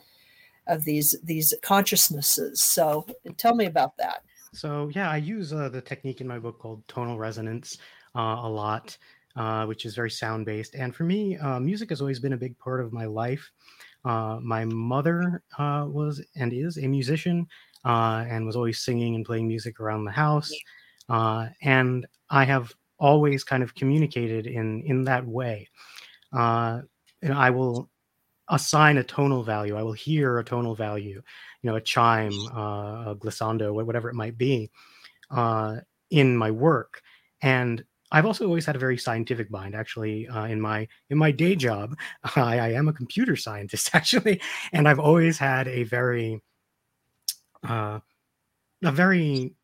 of 0.67 0.83
these 0.83 1.15
these 1.23 1.53
consciousnesses 1.61 2.61
so 2.61 3.05
tell 3.37 3.55
me 3.55 3.65
about 3.65 3.95
that 3.97 4.23
so 4.53 4.89
yeah 4.93 5.09
i 5.09 5.17
use 5.17 5.53
uh, 5.53 5.69
the 5.69 5.81
technique 5.81 6.21
in 6.21 6.27
my 6.27 6.39
book 6.39 6.59
called 6.59 6.87
tonal 6.87 7.17
resonance 7.17 7.77
uh, 8.15 8.39
a 8.43 8.49
lot 8.49 8.97
uh, 9.35 9.65
which 9.65 9.85
is 9.85 9.95
very 9.95 10.11
sound 10.11 10.45
based 10.45 10.75
and 10.75 10.95
for 10.95 11.03
me 11.03 11.37
uh, 11.37 11.59
music 11.59 11.89
has 11.89 12.01
always 12.01 12.19
been 12.19 12.33
a 12.33 12.37
big 12.37 12.57
part 12.59 12.81
of 12.81 12.93
my 12.93 13.05
life 13.05 13.51
uh, 14.05 14.39
my 14.41 14.65
mother 14.65 15.41
uh, 15.57 15.85
was 15.87 16.23
and 16.35 16.51
is 16.53 16.77
a 16.77 16.87
musician 16.87 17.47
and 17.85 18.45
was 18.45 18.55
always 18.55 18.79
singing 18.79 19.15
and 19.15 19.25
playing 19.25 19.47
music 19.47 19.79
around 19.79 20.03
the 20.03 20.11
house. 20.11 20.51
And 21.09 22.05
I 22.29 22.43
have 22.43 22.73
always 22.99 23.43
kind 23.43 23.63
of 23.63 23.73
communicated 23.75 24.45
in 24.45 24.83
in 24.83 25.03
that 25.05 25.25
way. 25.25 25.69
And 26.33 27.33
I 27.33 27.49
will 27.49 27.89
assign 28.53 28.97
a 28.97 29.03
tonal 29.03 29.43
value. 29.43 29.75
I 29.75 29.83
will 29.83 29.93
hear 29.93 30.39
a 30.39 30.43
tonal 30.43 30.75
value, 30.75 31.21
you 31.61 31.69
know, 31.69 31.75
a 31.75 31.81
chime, 31.81 32.33
a 32.53 33.15
glissando, 33.19 33.73
whatever 33.83 34.09
it 34.09 34.15
might 34.15 34.37
be, 34.37 34.69
in 36.11 36.37
my 36.37 36.51
work. 36.51 37.01
And 37.41 37.83
I've 38.13 38.27
also 38.27 38.45
always 38.45 38.65
had 38.65 38.75
a 38.75 38.79
very 38.79 38.97
scientific 38.97 39.49
mind. 39.49 39.75
Actually, 39.75 40.27
uh, 40.27 40.45
in 40.45 40.61
my 40.61 40.87
in 41.09 41.17
my 41.17 41.31
day 41.31 41.55
job, 41.55 41.97
I, 42.35 42.59
I, 42.59 42.69
am 42.73 42.87
a 42.87 42.93
computer 42.93 43.35
scientist 43.35 43.89
actually, 43.93 44.39
and 44.71 44.87
I've 44.87 44.99
always 44.99 45.37
had 45.39 45.67
a 45.67 45.83
very 45.83 46.39
uh, 47.67 47.99
a 48.83 48.91
very 48.91 49.55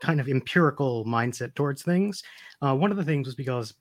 kind 0.00 0.20
of 0.20 0.28
empirical 0.28 1.04
mindset 1.04 1.54
towards 1.54 1.82
things. 1.82 2.22
Uh, 2.62 2.74
one 2.74 2.90
of 2.90 2.96
the 2.96 3.04
things 3.04 3.26
was 3.26 3.34
because 3.34 3.74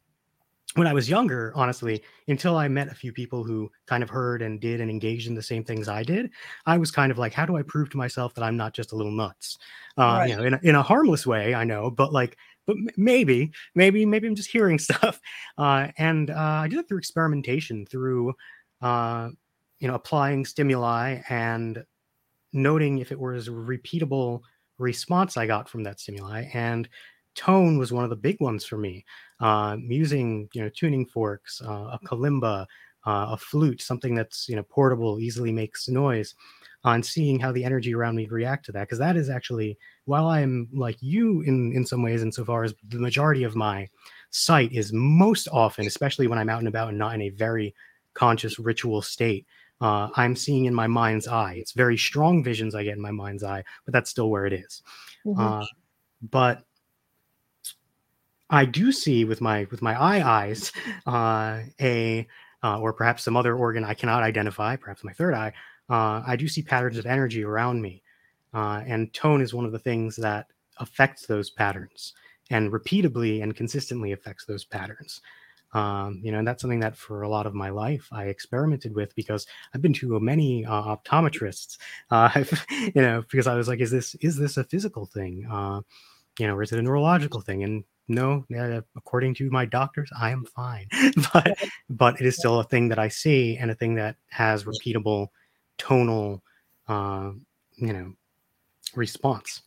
when 0.75 0.87
I 0.87 0.93
was 0.93 1.09
younger, 1.09 1.53
honestly, 1.55 2.03
until 2.27 2.57
I 2.57 2.67
met 2.67 2.91
a 2.91 2.95
few 2.95 3.11
people 3.11 3.43
who 3.43 3.71
kind 3.87 4.03
of 4.03 4.09
heard 4.09 4.41
and 4.41 4.59
did 4.59 4.81
and 4.81 4.91
engaged 4.91 5.27
in 5.27 5.33
the 5.33 5.41
same 5.41 5.63
things 5.63 5.87
I 5.87 6.03
did, 6.03 6.29
I 6.65 6.77
was 6.77 6.91
kind 6.91 7.11
of 7.11 7.17
like, 7.17 7.33
how 7.33 7.45
do 7.45 7.55
I 7.55 7.63
prove 7.63 7.89
to 7.91 7.97
myself 7.97 8.33
that 8.35 8.43
I'm 8.43 8.57
not 8.57 8.73
just 8.73 8.91
a 8.91 8.95
little 8.95 9.11
nuts? 9.11 9.57
Uh, 9.97 10.01
right. 10.01 10.29
You 10.29 10.35
know, 10.35 10.43
in 10.43 10.53
a, 10.53 10.59
in 10.63 10.75
a 10.75 10.83
harmless 10.83 11.25
way, 11.25 11.55
I 11.55 11.63
know, 11.63 11.89
but 11.89 12.13
like 12.13 12.37
but 12.67 12.75
maybe, 12.97 13.51
maybe, 13.73 14.05
maybe 14.05 14.27
I'm 14.27 14.35
just 14.35 14.51
hearing 14.51 14.77
stuff. 14.79 15.19
Uh, 15.57 15.87
and 15.97 16.29
uh, 16.29 16.35
I 16.35 16.67
did 16.67 16.79
it 16.79 16.87
through 16.87 16.99
experimentation, 16.99 17.85
through 17.85 18.33
uh, 18.81 19.29
you 19.79 19.87
know 19.87 19.95
applying 19.95 20.45
stimuli 20.45 21.21
and 21.29 21.83
noting 22.53 22.99
if 22.99 23.11
it 23.11 23.19
was 23.19 23.47
a 23.47 23.51
repeatable 23.51 24.41
response 24.77 25.37
I 25.37 25.47
got 25.47 25.69
from 25.69 25.83
that 25.83 25.99
stimuli. 25.99 26.49
And 26.53 26.87
tone 27.37 27.77
was 27.77 27.93
one 27.93 28.03
of 28.03 28.09
the 28.09 28.15
big 28.15 28.41
ones 28.41 28.65
for 28.65 28.77
me. 28.77 29.05
Uh, 29.39 29.77
using 29.79 30.49
you 30.53 30.61
know 30.61 30.69
tuning 30.69 31.05
forks, 31.05 31.61
uh, 31.61 31.91
a 31.93 31.99
kalimba, 32.03 32.65
uh, 33.05 33.27
a 33.31 33.37
flute, 33.37 33.81
something 33.81 34.15
that's 34.15 34.49
you 34.49 34.55
know 34.55 34.63
portable, 34.63 35.19
easily 35.19 35.51
makes 35.51 35.87
noise 35.87 36.35
on 36.83 37.01
seeing 37.01 37.39
how 37.39 37.51
the 37.51 37.63
energy 37.63 37.93
around 37.93 38.15
me 38.15 38.27
react 38.27 38.65
to 38.65 38.71
that 38.71 38.83
because 38.83 38.99
that 38.99 39.17
is 39.17 39.29
actually 39.31 39.77
while 40.05 40.27
i'm 40.27 40.69
like 40.71 40.95
you 41.01 41.41
in 41.41 41.73
in 41.73 41.83
some 41.83 42.03
ways 42.03 42.21
insofar 42.21 42.63
as 42.63 42.73
the 42.89 42.99
majority 42.99 43.43
of 43.43 43.55
my 43.55 43.89
sight 44.29 44.71
is 44.71 44.93
most 44.93 45.47
often 45.51 45.87
especially 45.87 46.27
when 46.27 46.37
i'm 46.37 46.49
out 46.49 46.59
and 46.59 46.67
about 46.67 46.89
and 46.89 46.97
not 46.97 47.15
in 47.15 47.21
a 47.23 47.29
very 47.29 47.73
conscious 48.13 48.59
ritual 48.59 49.01
state 49.01 49.45
uh, 49.81 50.07
i'm 50.15 50.35
seeing 50.35 50.65
in 50.65 50.73
my 50.73 50.85
mind's 50.85 51.27
eye 51.27 51.55
it's 51.57 51.71
very 51.71 51.97
strong 51.97 52.43
visions 52.43 52.75
i 52.75 52.83
get 52.83 52.95
in 52.95 53.01
my 53.01 53.11
mind's 53.11 53.43
eye 53.43 53.63
but 53.83 53.91
that's 53.91 54.09
still 54.09 54.29
where 54.29 54.45
it 54.45 54.53
is. 54.53 54.83
Mm-hmm. 55.25 55.39
Uh, 55.39 55.65
but 56.21 56.63
i 58.49 58.65
do 58.65 58.91
see 58.91 59.25
with 59.25 59.41
my 59.41 59.67
with 59.71 59.81
my 59.81 59.99
eye 59.99 60.21
eyes 60.21 60.71
uh, 61.05 61.61
a 61.81 62.27
uh, 62.63 62.79
or 62.79 62.93
perhaps 62.93 63.23
some 63.23 63.37
other 63.37 63.55
organ 63.55 63.83
i 63.83 63.93
cannot 63.93 64.23
identify 64.23 64.75
perhaps 64.75 65.03
my 65.03 65.13
third 65.13 65.33
eye 65.33 65.53
uh, 65.89 66.21
I 66.25 66.35
do 66.35 66.47
see 66.47 66.61
patterns 66.61 66.97
of 66.97 67.05
energy 67.05 67.43
around 67.43 67.81
me. 67.81 68.01
Uh, 68.53 68.81
and 68.85 69.13
tone 69.13 69.41
is 69.41 69.53
one 69.53 69.65
of 69.65 69.71
the 69.71 69.79
things 69.79 70.15
that 70.17 70.47
affects 70.77 71.25
those 71.25 71.49
patterns 71.49 72.13
and 72.49 72.71
repeatably 72.71 73.43
and 73.43 73.55
consistently 73.55 74.11
affects 74.11 74.45
those 74.45 74.65
patterns. 74.65 75.21
Um, 75.73 76.21
you 76.23 76.31
know, 76.31 76.39
and 76.39 76.47
that's 76.47 76.61
something 76.61 76.79
that 76.79 76.95
for 76.95 77.23
a 77.23 77.29
lot 77.29 77.45
of 77.45 77.53
my 77.53 77.69
life 77.69 78.07
I 78.11 78.25
experimented 78.25 78.95
with 78.95 79.13
because 79.15 79.45
I've 79.73 79.81
been 79.81 79.93
to 79.93 80.19
many 80.19 80.65
uh, 80.65 80.95
optometrists. 80.95 81.77
Uh, 82.09 82.45
you 82.71 83.01
know, 83.01 83.21
because 83.29 83.47
I 83.47 83.55
was 83.55 83.67
like, 83.67 83.81
is 83.81 83.91
this 83.91 84.15
is 84.15 84.37
this 84.37 84.55
a 84.55 84.63
physical 84.63 85.05
thing? 85.05 85.45
Uh, 85.51 85.81
you 86.39 86.47
know, 86.47 86.55
or 86.55 86.63
is 86.63 86.71
it 86.71 86.79
a 86.79 86.81
neurological 86.81 87.41
thing? 87.41 87.63
And 87.63 87.83
no, 88.07 88.45
uh, 88.57 88.81
according 88.95 89.33
to 89.35 89.49
my 89.49 89.65
doctors, 89.65 90.09
I 90.17 90.31
am 90.31 90.45
fine. 90.45 90.87
but 91.33 91.57
but 91.89 92.19
it 92.21 92.25
is 92.25 92.37
still 92.37 92.59
a 92.59 92.63
thing 92.63 92.89
that 92.89 92.99
I 92.99 93.07
see 93.07 93.57
and 93.57 93.69
a 93.69 93.75
thing 93.75 93.95
that 93.95 94.15
has 94.29 94.63
repeatable 94.63 95.27
tonal, 95.77 96.41
uh, 96.87 97.31
you 97.75 97.93
know, 97.93 98.13
response. 98.95 99.61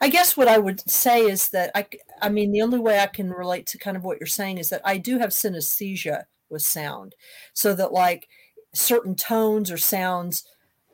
I 0.00 0.08
guess 0.08 0.36
what 0.36 0.48
I 0.48 0.58
would 0.58 0.88
say 0.88 1.22
is 1.22 1.48
that 1.50 1.70
I, 1.74 1.86
I 2.20 2.28
mean, 2.28 2.52
the 2.52 2.62
only 2.62 2.78
way 2.78 3.00
I 3.00 3.06
can 3.06 3.30
relate 3.30 3.66
to 3.68 3.78
kind 3.78 3.96
of 3.96 4.04
what 4.04 4.20
you're 4.20 4.26
saying 4.26 4.58
is 4.58 4.68
that 4.70 4.82
I 4.84 4.98
do 4.98 5.18
have 5.18 5.30
synesthesia 5.30 6.24
with 6.50 6.62
sound, 6.62 7.14
so 7.52 7.74
that 7.74 7.92
like 7.92 8.28
certain 8.72 9.14
tones 9.14 9.70
or 9.70 9.78
sounds 9.78 10.44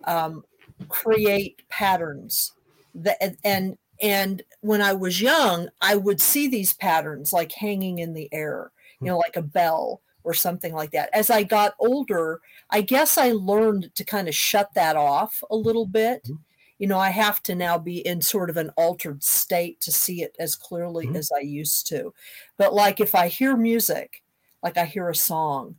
um, 0.05 0.45
create 0.89 1.63
patterns 1.69 2.53
that 2.95 3.37
and 3.45 3.79
and 4.01 4.42
when 4.61 4.82
I 4.82 4.92
was 4.92 5.20
young, 5.20 5.68
I 5.80 5.96
would 5.96 6.20
see 6.20 6.48
these 6.48 6.72
patterns 6.72 7.32
like 7.32 7.53
hanging 7.53 7.98
in 7.98 8.14
the 8.14 8.28
air, 8.32 8.72
you 9.01 9.07
know, 9.07 9.18
like 9.18 9.36
a 9.36 9.42
bell 9.42 10.01
or 10.24 10.34
something 10.34 10.74
like 10.74 10.90
that. 10.92 11.11
As 11.12 11.30
I 11.30 11.42
got 11.42 11.74
older, 11.78 12.40
I 12.70 12.80
guess 12.80 13.18
I 13.18 13.32
learned 13.32 13.94
to 13.94 14.05
kind 14.05 14.28
of 14.28 14.34
shut 14.34 14.72
that 14.74 14.96
off 14.96 15.42
a 15.51 15.57
little 15.57 15.86
bit. 15.86 16.24
Mm-hmm. 16.24 16.36
You 16.78 16.86
know, 16.86 16.98
I 16.98 17.11
have 17.11 17.42
to 17.44 17.55
now 17.55 17.78
be 17.78 18.07
in 18.07 18.22
sort 18.22 18.48
of 18.48 18.57
an 18.57 18.70
altered 18.70 19.22
state 19.22 19.80
to 19.82 19.92
see 19.92 20.22
it 20.22 20.34
as 20.38 20.57
clearly 20.57 21.07
mm-hmm. 21.07 21.16
as 21.16 21.30
I 21.34 21.40
used 21.40 21.86
to. 21.88 22.14
But 22.57 22.72
like 22.72 23.01
if 23.01 23.14
I 23.14 23.28
hear 23.28 23.57
music, 23.57 24.22
like 24.62 24.78
I 24.78 24.86
hear 24.86 25.09
a 25.11 25.14
song, 25.14 25.76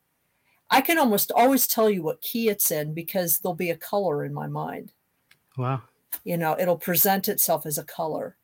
I 0.70 0.82
can 0.82 0.98
almost 0.98 1.32
always 1.32 1.68
tell 1.68 1.90
you 1.90 2.04
what 2.04 2.22
key 2.22 2.50
it's 2.50 2.72
in 2.72 2.94
because 2.94 3.40
there'll 3.40 3.56
be 3.56 3.72
a 3.72 3.78
color 3.78 4.24
in 4.24 4.34
my 4.34 4.48
mind. 4.48 4.94
Wow. 5.58 5.82
You 6.24 6.38
know, 6.38 6.56
it'll 6.60 6.78
present 6.78 7.28
itself 7.28 7.66
as 7.66 7.78
a 7.78 7.84
color. 7.84 8.38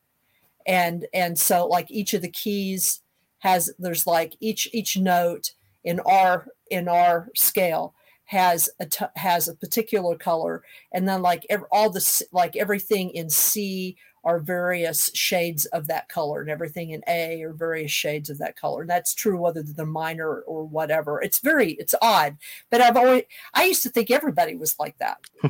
And 0.65 1.07
and 1.13 1.39
so 1.39 1.65
like 1.68 1.89
each 1.89 2.13
of 2.13 2.22
the 2.22 2.32
keys 2.32 3.01
has 3.39 3.72
there's 3.80 4.07
like 4.07 4.36
each 4.39 4.70
each 4.74 4.97
note 4.97 5.51
in 5.84 5.99
our 6.01 6.47
in 6.70 6.88
our 6.88 7.30
scale 7.36 7.93
has 8.26 8.70
a 8.80 8.86
t- 8.86 9.05
has 9.15 9.47
a 9.47 9.55
particular 9.55 10.18
color 10.18 10.61
and 10.91 11.07
then 11.07 11.22
like 11.22 11.45
every, 11.49 11.65
all 11.72 11.89
the 11.89 12.24
like 12.34 12.57
everything 12.57 13.09
in 13.11 13.30
C 13.30 13.95
are 14.28 14.39
various 14.39 15.09
shades 15.13 15.65
of 15.67 15.88
that 15.88 16.09
color 16.09 16.41
and 16.41 16.49
everything 16.49 16.89
in 16.89 17.01
A 17.07 17.41
are 17.43 17.53
various 17.53 17.91
shades 17.91 18.30
of 18.30 18.38
that 18.39 18.57
color. 18.57 18.82
And 18.82 18.89
that's 18.89 19.13
true 19.13 19.39
whether 19.39 19.63
they're 19.63 19.86
minor 19.86 20.41
or 20.41 20.65
whatever. 20.65 21.21
It's 21.21 21.39
very 21.39 21.71
it's 21.73 21.95
odd, 22.01 22.36
but 22.69 22.82
I've 22.82 22.97
always 22.97 23.23
I 23.53 23.63
used 23.63 23.84
to 23.84 23.89
think 23.89 24.11
everybody 24.11 24.55
was 24.55 24.75
like 24.78 24.97
that. 24.97 25.19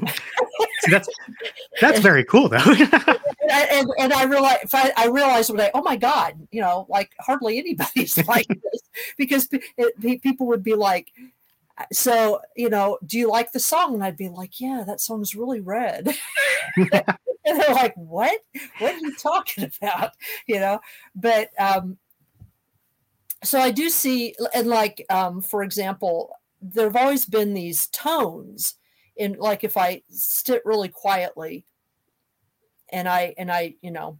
See, 0.82 0.92
that's 0.92 1.10
that's 1.82 2.00
very 2.02 2.24
cool 2.24 2.50
though. 2.50 2.58
and, 2.58 3.20
and, 3.52 3.90
and, 3.98 4.14
I 4.14 4.26
realized 4.26 4.68
I, 4.72 4.94
I 4.96 5.08
realized 5.08 5.50
when 5.50 5.60
I 5.60 5.72
oh 5.74 5.82
my 5.82 5.96
god, 5.96 6.36
you 6.52 6.62
know, 6.62 6.86
like 6.88 7.10
hardly 7.20 7.58
anybody's 7.58 8.16
like 8.28 8.48
this 8.48 8.82
because 9.18 9.50
it, 9.52 10.22
people 10.22 10.46
would 10.48 10.64
be 10.64 10.76
like 10.76 11.12
so 11.92 12.42
you 12.56 12.70
know 12.70 12.98
do 13.06 13.18
you 13.20 13.30
like 13.30 13.52
the 13.52 13.60
song 13.60 13.94
and 13.94 14.04
i'd 14.04 14.18
be 14.18 14.30
like 14.30 14.60
yeah 14.60 14.84
that 14.88 15.00
song's 15.00 15.36
really 15.36 15.60
red 15.60 16.10
and 17.50 17.60
they're 17.60 17.74
like 17.74 17.96
what 17.96 18.40
what 18.80 18.94
are 18.94 19.00
you 19.00 19.16
talking 19.16 19.70
about 19.82 20.12
you 20.48 20.60
know 20.60 20.80
but 21.16 21.50
um 21.60 21.98
so 23.44 23.60
i 23.60 23.72
do 23.72 23.90
see 23.90 24.36
and 24.54 24.68
like 24.68 25.06
um 25.10 25.42
for 25.42 25.64
example 25.64 26.36
there 26.62 26.88
have 26.88 26.96
always 26.96 27.26
been 27.26 27.54
these 27.54 27.88
tones 27.88 28.76
in 29.16 29.36
like 29.40 29.64
if 29.64 29.78
i 29.78 30.02
sit 30.10 30.62
really 30.66 30.90
quietly 30.90 31.66
and 32.90 33.08
i 33.08 33.34
and 33.38 33.52
i 33.52 33.74
you 33.82 33.92
know 33.92 34.18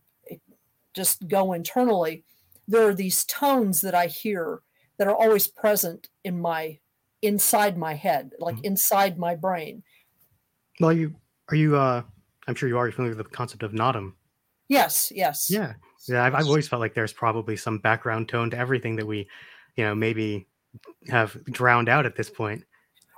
just 0.94 1.28
go 1.28 1.54
internally 1.54 2.24
there 2.68 2.88
are 2.88 2.94
these 2.94 3.24
tones 3.26 3.82
that 3.82 3.96
i 3.96 4.08
hear 4.08 4.62
that 4.98 5.08
are 5.08 5.16
always 5.16 5.48
present 5.48 6.10
in 6.24 6.40
my 6.40 6.80
inside 7.22 7.78
my 7.78 7.94
head, 7.94 8.34
like 8.40 8.56
mm-hmm. 8.56 8.66
inside 8.66 9.18
my 9.18 9.36
brain. 9.36 9.84
Well, 10.80 10.94
you 10.94 11.16
are 11.50 11.56
you. 11.56 11.76
uh 11.76 12.04
I'm 12.48 12.56
sure 12.56 12.70
you 12.70 12.78
are 12.78 12.92
familiar 12.92 13.16
with 13.16 13.26
the 13.26 13.36
concept 13.36 13.64
of 13.64 13.72
Naadam. 13.72 14.14
Yes. 14.70 15.12
Yes. 15.14 15.50
Yeah. 15.50 15.74
Yeah. 16.08 16.24
I've, 16.24 16.36
I've 16.36 16.48
always 16.48 16.68
felt 16.68 16.80
like 16.80 16.94
there's 16.94 17.14
probably 17.14 17.56
some 17.56 17.80
background 17.80 18.30
tone 18.30 18.50
to 18.52 18.58
everything 18.58 18.96
that 18.98 19.06
we, 19.06 19.28
you 19.76 19.84
know, 19.84 19.96
maybe 19.96 20.48
have 21.10 21.38
drowned 21.46 21.90
out 21.90 22.06
at 22.06 22.16
this 22.16 22.30
point. 22.30 22.64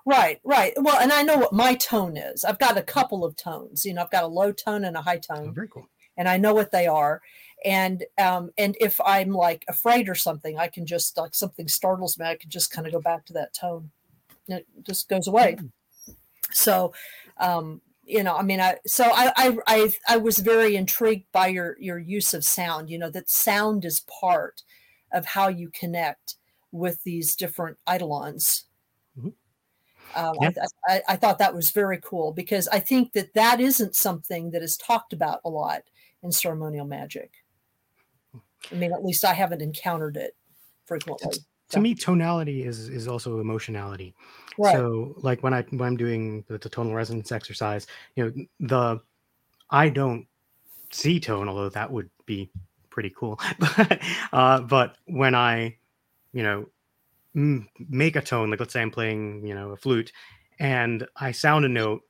Right, 0.05 0.39
right. 0.43 0.73
Well, 0.77 0.97
and 0.99 1.11
I 1.11 1.21
know 1.21 1.38
what 1.38 1.53
my 1.53 1.75
tone 1.75 2.17
is. 2.17 2.43
I've 2.43 2.57
got 2.57 2.77
a 2.77 2.82
couple 2.82 3.23
of 3.23 3.36
tones. 3.36 3.86
You 3.86 3.93
know, 3.93 4.01
I've 4.03 4.11
got 4.11 4.23
a 4.23 4.27
low 4.27 4.51
tone 4.51 4.86
and 4.86 4.95
a 4.95 5.01
high 5.01 5.17
tone. 5.17 5.49
Oh, 5.49 5.51
very 5.51 5.67
cool. 5.67 5.88
And 6.17 6.27
I 6.27 6.38
know 6.38 6.53
what 6.53 6.71
they 6.71 6.88
are 6.88 7.21
and 7.65 8.05
um, 8.17 8.51
and 8.57 8.75
if 8.80 8.99
i'm 9.05 9.32
like 9.32 9.65
afraid 9.67 10.07
or 10.07 10.15
something 10.15 10.57
i 10.57 10.67
can 10.67 10.86
just 10.86 11.17
like 11.17 11.36
something 11.36 11.67
startles 11.67 12.17
me 12.17 12.25
i 12.25 12.36
can 12.36 12.49
just 12.49 12.71
kind 12.71 12.88
of 12.88 12.93
go 12.93 13.01
back 13.01 13.25
to 13.25 13.34
that 13.34 13.53
tone 13.53 13.91
it 14.47 14.65
just 14.84 15.09
goes 15.09 15.27
away 15.27 15.57
mm. 15.59 16.15
so 16.51 16.93
um, 17.38 17.82
you 18.10 18.24
know 18.24 18.36
i 18.36 18.41
mean 18.41 18.60
i 18.60 18.76
so 18.88 19.05
I, 19.05 19.32
I 19.38 19.57
i 19.68 19.93
i 20.10 20.18
was 20.18 20.39
very 20.39 20.76
intrigued 20.76 21.32
by 21.32 21.47
your 21.47 21.78
your 21.80 21.99
use 21.99 22.34
of 22.34 22.43
sound 22.43 22.89
you 22.89 22.97
know 22.97 23.12
that 23.12 23.30
sound 23.30 23.86
is 23.86 24.03
part 24.22 24.64
of 25.12 25.26
how 25.26 25.47
you 25.47 25.70
connect 25.70 26.36
with 26.72 27.01
these 27.03 27.36
different 27.36 27.78
eidolons 27.88 28.66
mm-hmm. 29.18 29.30
Um, 30.16 30.36
I, 30.41 30.53
I, 30.88 31.01
I, 31.10 31.16
thought 31.18 31.38
that 31.38 31.53
was 31.53 31.70
very 31.70 31.99
cool 32.01 32.32
because 32.32 32.68
I 32.70 32.80
think 32.80 33.14
that 33.14 33.36
that 33.36 33.60
isn't 33.60 33.95
something 33.95 34.49
that 34.49 34.64
is 34.64 34.76
talked 34.76 35.14
about 35.14 35.39
a 35.45 35.49
lot 35.49 35.84
in 36.24 36.32
ceremonial 36.32 36.88
magic. 36.88 37.32
I 38.72 38.76
mean, 38.76 38.91
at 38.91 39.05
least 39.05 39.24
I 39.24 39.36
haven't 39.36 39.62
encountered 39.62 40.18
it 40.18 40.36
frequently. 40.86 41.32
To, 41.34 41.41
to 41.70 41.80
me, 41.80 41.93
tonality 41.93 42.64
is 42.64 42.89
is 42.89 43.07
also 43.07 43.39
emotionality. 43.39 44.16
Right. 44.60 44.74
So, 44.74 45.16
like 45.18 45.41
when 45.41 45.53
I 45.53 45.62
when 45.70 45.82
I'm 45.82 45.97
doing 45.97 46.43
the, 46.49 46.57
the 46.57 46.68
tonal 46.68 46.93
resonance 46.93 47.32
exercise, 47.32 47.88
you 48.16 48.26
know, 48.26 48.45
the 48.60 49.01
I 49.70 49.88
don't 49.88 50.28
see 50.91 51.20
tone, 51.22 51.47
although 51.47 51.70
that 51.70 51.91
would 51.91 52.10
be 52.26 52.51
pretty 52.89 53.14
cool. 53.16 53.39
uh, 54.34 54.60
but 54.62 54.97
when 55.05 55.34
I, 55.34 55.78
you 56.34 56.43
know, 56.43 56.66
m- 57.34 57.70
make 57.88 58.18
a 58.18 58.22
tone, 58.22 58.49
like 58.49 58.60
let's 58.60 58.74
say 58.74 58.82
I'm 58.82 58.91
playing, 58.91 59.47
you 59.47 59.55
know, 59.55 59.72
a 59.72 59.78
flute, 59.78 60.12
and 60.60 61.07
I 61.16 61.32
sound 61.32 61.64
a 61.64 61.70
note, 61.70 62.01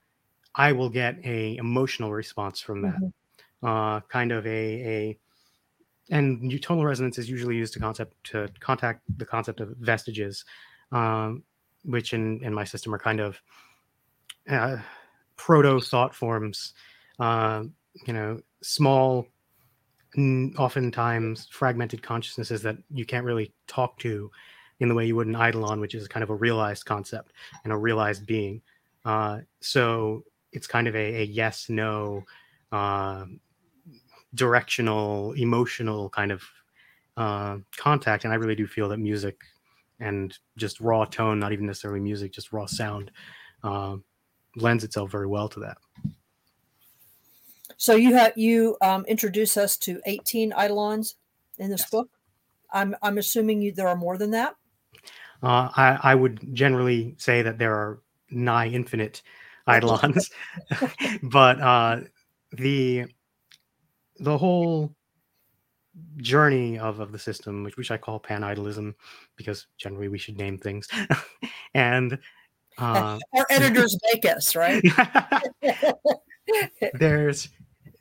I 0.56 0.72
will 0.72 0.90
get 0.90 1.24
a 1.24 1.56
emotional 1.58 2.12
response 2.12 2.60
from 2.60 2.82
that. 2.82 2.96
Mm-hmm. 2.96 3.68
Uh, 3.68 4.00
kind 4.02 4.32
of 4.32 4.48
a 4.48 4.50
a 4.50 5.20
and 6.10 6.60
tonal 6.64 6.86
resonance 6.86 7.20
is 7.20 7.30
usually 7.30 7.56
used 7.56 7.74
to 7.74 7.80
concept 7.80 8.16
to 8.24 8.50
contact 8.60 9.02
the 9.18 9.26
concept 9.26 9.60
of 9.60 9.70
vestiges, 9.78 10.46
um, 10.92 11.44
which 11.84 12.14
in 12.14 12.44
in 12.44 12.54
my 12.54 12.64
system 12.64 12.94
are 12.94 13.00
kind 13.00 13.20
of 13.20 13.42
uh, 14.50 14.78
proto 15.36 15.80
thought 15.80 16.16
forms. 16.16 16.74
Uh, 17.20 17.64
you 18.08 18.14
know, 18.14 18.40
small, 18.62 19.28
oftentimes 20.58 21.48
fragmented 21.52 22.02
consciousnesses 22.02 22.62
that 22.62 22.78
you 22.90 23.06
can't 23.06 23.26
really 23.26 23.54
talk 23.68 23.98
to 24.00 24.32
in 24.80 24.88
the 24.88 24.96
way 24.96 25.06
you 25.06 25.16
would 25.16 25.28
an 25.28 25.36
eidolon, 25.36 25.80
which 25.80 25.96
is 25.96 26.08
kind 26.08 26.24
of 26.24 26.30
a 26.30 26.36
realized 26.36 26.86
concept 26.86 27.34
and 27.64 27.74
a 27.74 27.78
realized 27.78 28.26
being. 28.26 28.62
Uh, 29.06 29.40
so 29.60 30.24
it's 30.52 30.68
kind 30.68 30.88
of 30.88 30.96
a, 30.96 31.22
a 31.22 31.24
yes 31.24 31.70
no 31.70 32.24
uh, 32.72 33.26
directional, 34.34 35.34
emotional 35.34 36.10
kind 36.10 36.32
of 36.32 36.44
uh, 37.18 37.58
contact. 37.76 38.24
And 38.24 38.34
I 38.34 38.38
really 38.38 38.56
do 38.56 38.68
feel 38.68 38.90
that 38.90 39.00
music 39.00 39.38
and 40.00 40.38
just 40.58 40.80
raw 40.80 41.06
tone, 41.06 41.40
not 41.40 41.52
even 41.52 41.66
necessarily 41.66 42.00
music, 42.00 42.32
just 42.32 42.54
raw 42.54 42.66
sound, 42.66 43.12
uh, 43.64 43.98
lends 44.56 44.84
itself 44.84 45.12
very 45.12 45.28
well 45.28 45.50
to 45.50 45.60
that. 45.62 45.78
So 47.78 47.96
you 47.96 48.14
have 48.16 48.34
you 48.36 48.78
um, 48.82 49.06
introduce 49.06 49.56
us 49.56 49.78
to 49.78 50.02
18 50.06 50.52
eidolons 50.52 51.16
in 51.58 51.70
this 51.70 51.82
yes. 51.82 51.90
book. 51.90 52.10
I'm 52.72 52.96
I'm 53.02 53.18
assuming 53.18 53.62
you, 53.62 53.72
there 53.72 53.88
are 53.88 53.96
more 53.96 54.18
than 54.18 54.32
that. 54.32 54.56
Uh, 55.42 55.70
I, 55.76 56.00
I 56.04 56.16
would 56.16 56.54
generally 56.54 57.16
say 57.18 57.42
that 57.42 57.58
there 57.58 57.74
are 57.74 58.02
nigh 58.30 58.68
infinite 58.68 59.22
eidolons, 59.68 60.30
but 61.24 61.62
uh, 61.62 62.02
the 62.52 63.06
the 64.20 64.38
whole 64.38 64.94
journey 66.18 66.78
of, 66.78 67.00
of 67.00 67.12
the 67.12 67.20
system, 67.20 67.64
which, 67.64 67.78
which 67.78 67.92
I 67.92 67.98
call 67.98 68.20
pan 68.20 68.42
idolism, 68.42 68.94
because 69.36 69.68
generally 69.78 70.08
we 70.08 70.18
should 70.18 70.38
name 70.38 70.58
things. 70.58 70.88
and 71.74 72.18
uh, 72.78 73.20
our 73.38 73.48
editors 73.50 73.98
make 74.14 74.26
us, 74.26 74.56
right? 74.56 74.84
there's 76.94 77.50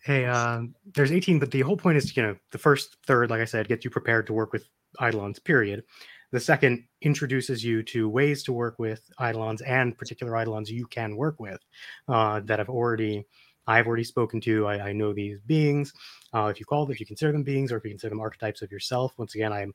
a 0.06 0.24
uh, 0.24 0.62
there's 0.94 1.12
18, 1.12 1.38
but 1.38 1.50
the 1.50 1.60
whole 1.60 1.76
point 1.76 1.98
is, 1.98 2.16
you 2.16 2.22
know, 2.22 2.36
the 2.52 2.58
first 2.58 2.96
third, 3.06 3.30
like 3.30 3.40
I 3.40 3.46
said, 3.46 3.68
gets 3.68 3.84
you 3.84 3.90
prepared 3.90 4.26
to 4.28 4.32
work 4.32 4.52
with 4.52 4.66
Eidolons, 5.02 5.38
period. 5.38 5.84
The 6.30 6.40
second 6.40 6.84
introduces 7.00 7.64
you 7.64 7.82
to 7.84 8.08
ways 8.08 8.42
to 8.44 8.52
work 8.52 8.78
with 8.78 9.02
Eidolons 9.20 9.62
and 9.62 9.96
particular 9.96 10.38
Eidolons 10.38 10.70
you 10.70 10.86
can 10.86 11.16
work 11.16 11.40
with 11.40 11.60
uh, 12.06 12.40
that 12.40 12.58
have 12.58 12.68
already 12.68 13.24
I've 13.68 13.86
already 13.86 14.04
spoken 14.04 14.40
to. 14.40 14.66
I, 14.66 14.88
I 14.88 14.92
know 14.92 15.12
these 15.12 15.38
beings. 15.46 15.92
Uh, 16.34 16.46
if 16.46 16.58
you 16.58 16.66
call 16.66 16.84
them, 16.84 16.92
if 16.92 16.98
you 16.98 17.06
consider 17.06 17.30
them 17.30 17.44
beings, 17.44 17.70
or 17.70 17.76
if 17.76 17.84
you 17.84 17.90
consider 17.90 18.10
them 18.10 18.20
archetypes 18.20 18.62
of 18.62 18.72
yourself, 18.72 19.12
once 19.18 19.34
again, 19.34 19.52
I'm 19.52 19.72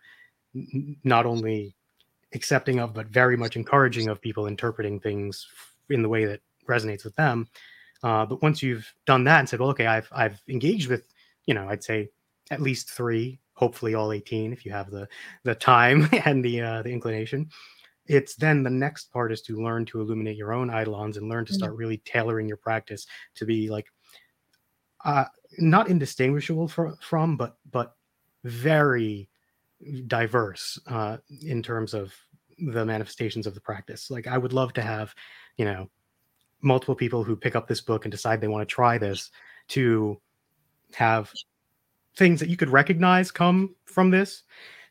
not 1.03 1.25
only 1.25 1.75
accepting 2.33 2.79
of, 2.79 2.93
but 2.93 3.07
very 3.07 3.37
much 3.37 3.55
encouraging 3.55 4.09
of 4.09 4.19
people 4.19 4.47
interpreting 4.47 4.99
things 4.99 5.47
in 5.89 6.01
the 6.01 6.09
way 6.09 6.25
that 6.25 6.41
resonates 6.67 7.03
with 7.03 7.15
them. 7.15 7.47
Uh, 8.01 8.25
but 8.25 8.41
once 8.41 8.61
you've 8.61 8.91
done 9.05 9.23
that 9.23 9.39
and 9.39 9.47
said, 9.47 9.59
well, 9.59 9.69
okay, 9.69 9.85
I've 9.85 10.09
I've 10.11 10.41
engaged 10.49 10.89
with, 10.89 11.07
you 11.45 11.53
know, 11.53 11.69
I'd 11.69 11.83
say 11.83 12.09
at 12.51 12.61
least 12.61 12.89
three, 12.89 13.39
hopefully 13.53 13.93
all 13.93 14.11
18, 14.11 14.51
if 14.51 14.65
you 14.65 14.71
have 14.71 14.89
the 14.89 15.07
the 15.43 15.55
time 15.55 16.09
and 16.25 16.43
the 16.43 16.61
uh, 16.61 16.81
the 16.81 16.91
inclination 16.91 17.49
it's 18.05 18.35
then 18.35 18.63
the 18.63 18.69
next 18.69 19.11
part 19.11 19.31
is 19.31 19.41
to 19.41 19.63
learn 19.63 19.85
to 19.85 20.01
illuminate 20.01 20.37
your 20.37 20.53
own 20.53 20.69
eidolons 20.69 21.17
and 21.17 21.29
learn 21.29 21.45
to 21.45 21.53
start 21.53 21.71
mm-hmm. 21.71 21.79
really 21.79 21.97
tailoring 22.05 22.47
your 22.47 22.57
practice 22.57 23.07
to 23.35 23.45
be 23.45 23.69
like 23.69 23.87
uh 25.05 25.25
not 25.59 25.87
indistinguishable 25.87 26.67
from 26.67 26.97
from 27.01 27.37
but 27.37 27.57
but 27.71 27.95
very 28.43 29.29
diverse 30.07 30.79
uh 30.87 31.17
in 31.41 31.63
terms 31.63 31.93
of 31.93 32.13
the 32.59 32.85
manifestations 32.85 33.47
of 33.47 33.53
the 33.53 33.61
practice. 33.61 34.09
Like 34.09 34.27
I 34.27 34.37
would 34.37 34.53
love 34.53 34.73
to 34.73 34.81
have, 34.81 35.13
you 35.57 35.65
know, 35.65 35.89
multiple 36.61 36.95
people 36.95 37.23
who 37.23 37.35
pick 37.35 37.55
up 37.55 37.67
this 37.67 37.81
book 37.81 38.05
and 38.05 38.11
decide 38.11 38.39
they 38.39 38.47
want 38.47 38.67
to 38.67 38.73
try 38.73 38.97
this 38.97 39.31
to 39.69 40.19
have 40.93 41.31
things 42.15 42.39
that 42.39 42.49
you 42.49 42.57
could 42.57 42.69
recognize 42.69 43.31
come 43.31 43.75
from 43.85 44.11
this 44.11 44.43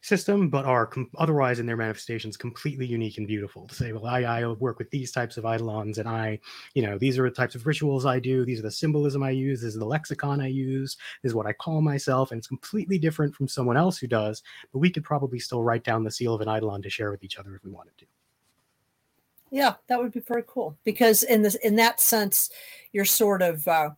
system, 0.03 0.51
but 0.51 0.65
are 0.65 0.87
com- 0.87 1.09
otherwise 1.17 1.59
in 1.59 1.67
their 1.67 1.77
manifestations 1.77 2.37
completely 2.37 2.85
unique 2.85 3.19
and 3.19 3.27
beautiful. 3.27 3.67
To 3.69 3.75
say, 3.75 3.93
well, 3.93 4.07
I, 4.07 4.23
I 4.23 4.47
work 4.47 4.79
with 4.79 4.91
these 4.91 5.13
types 5.13 5.37
of 5.37 5.45
eidolons, 5.45 5.99
and 5.99 6.09
I, 6.09 6.41
you 6.75 6.83
know, 6.83 6.99
these 6.99 7.19
are 7.19 7.29
the 7.29 7.35
types 7.35 7.55
of 7.55 7.67
rituals 7.67 8.05
I 8.05 8.19
do. 8.19 8.45
These 8.45 8.59
are 8.59 8.65
the 8.65 8.71
symbolism 8.71 9.23
I 9.23 9.31
use. 9.31 9.63
This 9.63 9.75
is 9.75 9.79
the 9.79 9.87
lexicon 9.87 10.41
I 10.41 10.49
use. 10.49 10.97
This 11.23 11.31
is 11.31 11.35
what 11.35 11.47
I 11.47 11.53
call 11.53 11.81
myself, 11.81 12.33
and 12.33 12.39
it's 12.39 12.49
completely 12.49 12.99
different 12.99 13.35
from 13.35 13.49
someone 13.49 13.77
else 13.77 13.97
who 13.97 14.09
does. 14.09 14.43
But 14.73 14.81
we 14.81 14.91
could 14.91 15.05
probably 15.05 15.39
still 15.39 15.63
write 15.63 15.85
down 15.85 16.05
the 16.05 16.11
seal 16.11 16.35
of 16.35 16.41
an 16.41 16.49
eidolon 16.49 16.83
to 16.83 16.91
share 16.91 17.11
with 17.11 17.25
each 17.25 17.39
other 17.39 17.55
if 17.55 17.65
we 17.65 17.71
wanted 17.71 17.97
to. 17.99 18.07
Yeah, 19.51 19.75
that 19.87 20.01
would 20.01 20.13
be 20.13 20.21
very 20.21 20.45
cool 20.47 20.79
because 20.83 21.23
in 21.23 21.43
this 21.43 21.57
in 21.57 21.77
that 21.77 22.01
sense, 22.01 22.51
you're 22.93 23.05
sort 23.05 23.43
of 23.43 23.69
uh, 23.69 23.91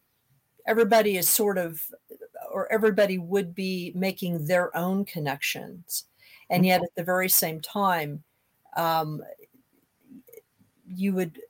everybody 0.66 1.16
is 1.16 1.28
sort 1.28 1.58
of 1.58 1.82
or 2.54 2.72
everybody 2.72 3.18
would 3.18 3.52
be 3.52 3.92
making 3.96 4.46
their 4.46 4.74
own 4.76 5.04
connections. 5.04 6.04
And 6.48 6.64
yet 6.64 6.84
at 6.84 6.94
the 6.94 7.02
very 7.02 7.28
same 7.28 7.60
time 7.60 8.22
um, 8.76 9.22
you 10.86 11.12
would 11.12 11.40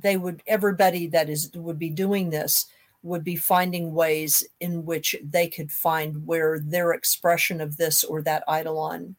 they 0.00 0.16
would 0.16 0.42
everybody 0.46 1.06
that 1.08 1.28
is 1.28 1.50
would 1.54 1.78
be 1.78 1.90
doing 1.90 2.30
this 2.30 2.66
would 3.02 3.22
be 3.22 3.36
finding 3.36 3.92
ways 3.94 4.44
in 4.60 4.84
which 4.84 5.14
they 5.22 5.46
could 5.46 5.70
find 5.70 6.26
where 6.26 6.58
their 6.58 6.92
expression 6.92 7.60
of 7.60 7.76
this 7.76 8.02
or 8.02 8.22
that 8.22 8.42
eidolon 8.50 9.14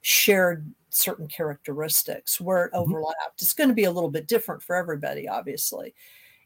shared 0.00 0.72
certain 0.90 1.26
characteristics 1.26 2.40
where 2.40 2.66
it 2.66 2.72
mm-hmm. 2.72 2.90
overlapped. 2.90 3.42
It's 3.42 3.52
going 3.52 3.68
to 3.68 3.74
be 3.74 3.84
a 3.84 3.90
little 3.90 4.10
bit 4.10 4.28
different 4.28 4.62
for 4.62 4.76
everybody 4.76 5.28
obviously 5.28 5.94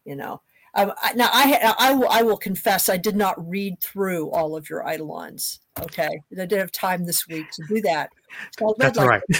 you 0.04 0.16
know 0.16 0.40
um, 0.74 0.92
I, 1.02 1.12
now 1.14 1.28
I, 1.32 1.74
I 1.78 1.92
will 1.94 2.08
I 2.08 2.22
will 2.22 2.36
confess 2.36 2.88
I 2.88 2.96
did 2.96 3.16
not 3.16 3.48
read 3.48 3.80
through 3.80 4.30
all 4.30 4.56
of 4.56 4.70
your 4.70 4.88
eidolons. 4.88 5.60
Okay, 5.80 6.06
I 6.08 6.34
didn't 6.34 6.58
have 6.58 6.72
time 6.72 7.04
this 7.04 7.26
week 7.26 7.50
to 7.52 7.62
do 7.68 7.80
that. 7.82 8.10
So 8.58 8.74
That's 8.78 8.98
like, 8.98 9.08
right. 9.08 9.22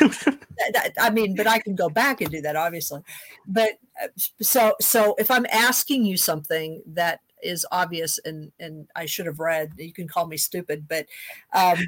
that, 0.73 0.93
I 0.99 1.11
mean, 1.11 1.37
but 1.37 1.47
I 1.47 1.59
can 1.61 1.75
go 1.75 1.89
back 1.89 2.21
and 2.21 2.31
do 2.31 2.41
that, 2.41 2.57
obviously. 2.57 3.03
But 3.47 3.73
uh, 4.03 4.09
so 4.41 4.75
so 4.81 5.15
if 5.19 5.31
I'm 5.31 5.47
asking 5.53 6.05
you 6.05 6.17
something 6.17 6.83
that 6.87 7.21
is 7.43 7.65
obvious 7.71 8.19
and 8.25 8.51
and 8.59 8.89
I 8.97 9.07
should 9.07 9.27
have 9.27 9.39
read, 9.39 9.73
you 9.77 9.93
can 9.93 10.09
call 10.09 10.27
me 10.27 10.37
stupid, 10.37 10.89
but 10.89 11.07
um, 11.53 11.79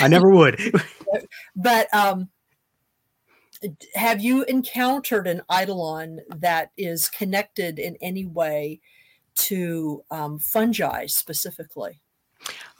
I 0.00 0.06
never 0.06 0.30
would. 0.30 0.60
but 1.56 1.92
um, 1.92 2.28
have 3.94 4.20
you 4.20 4.44
encountered 4.44 5.26
an 5.26 5.42
eidolon 5.50 6.20
that 6.36 6.70
is 6.76 7.08
connected 7.08 7.78
in 7.78 7.96
any 8.00 8.26
way 8.26 8.80
to 9.34 10.02
um, 10.10 10.38
fungi 10.38 11.06
specifically? 11.06 12.00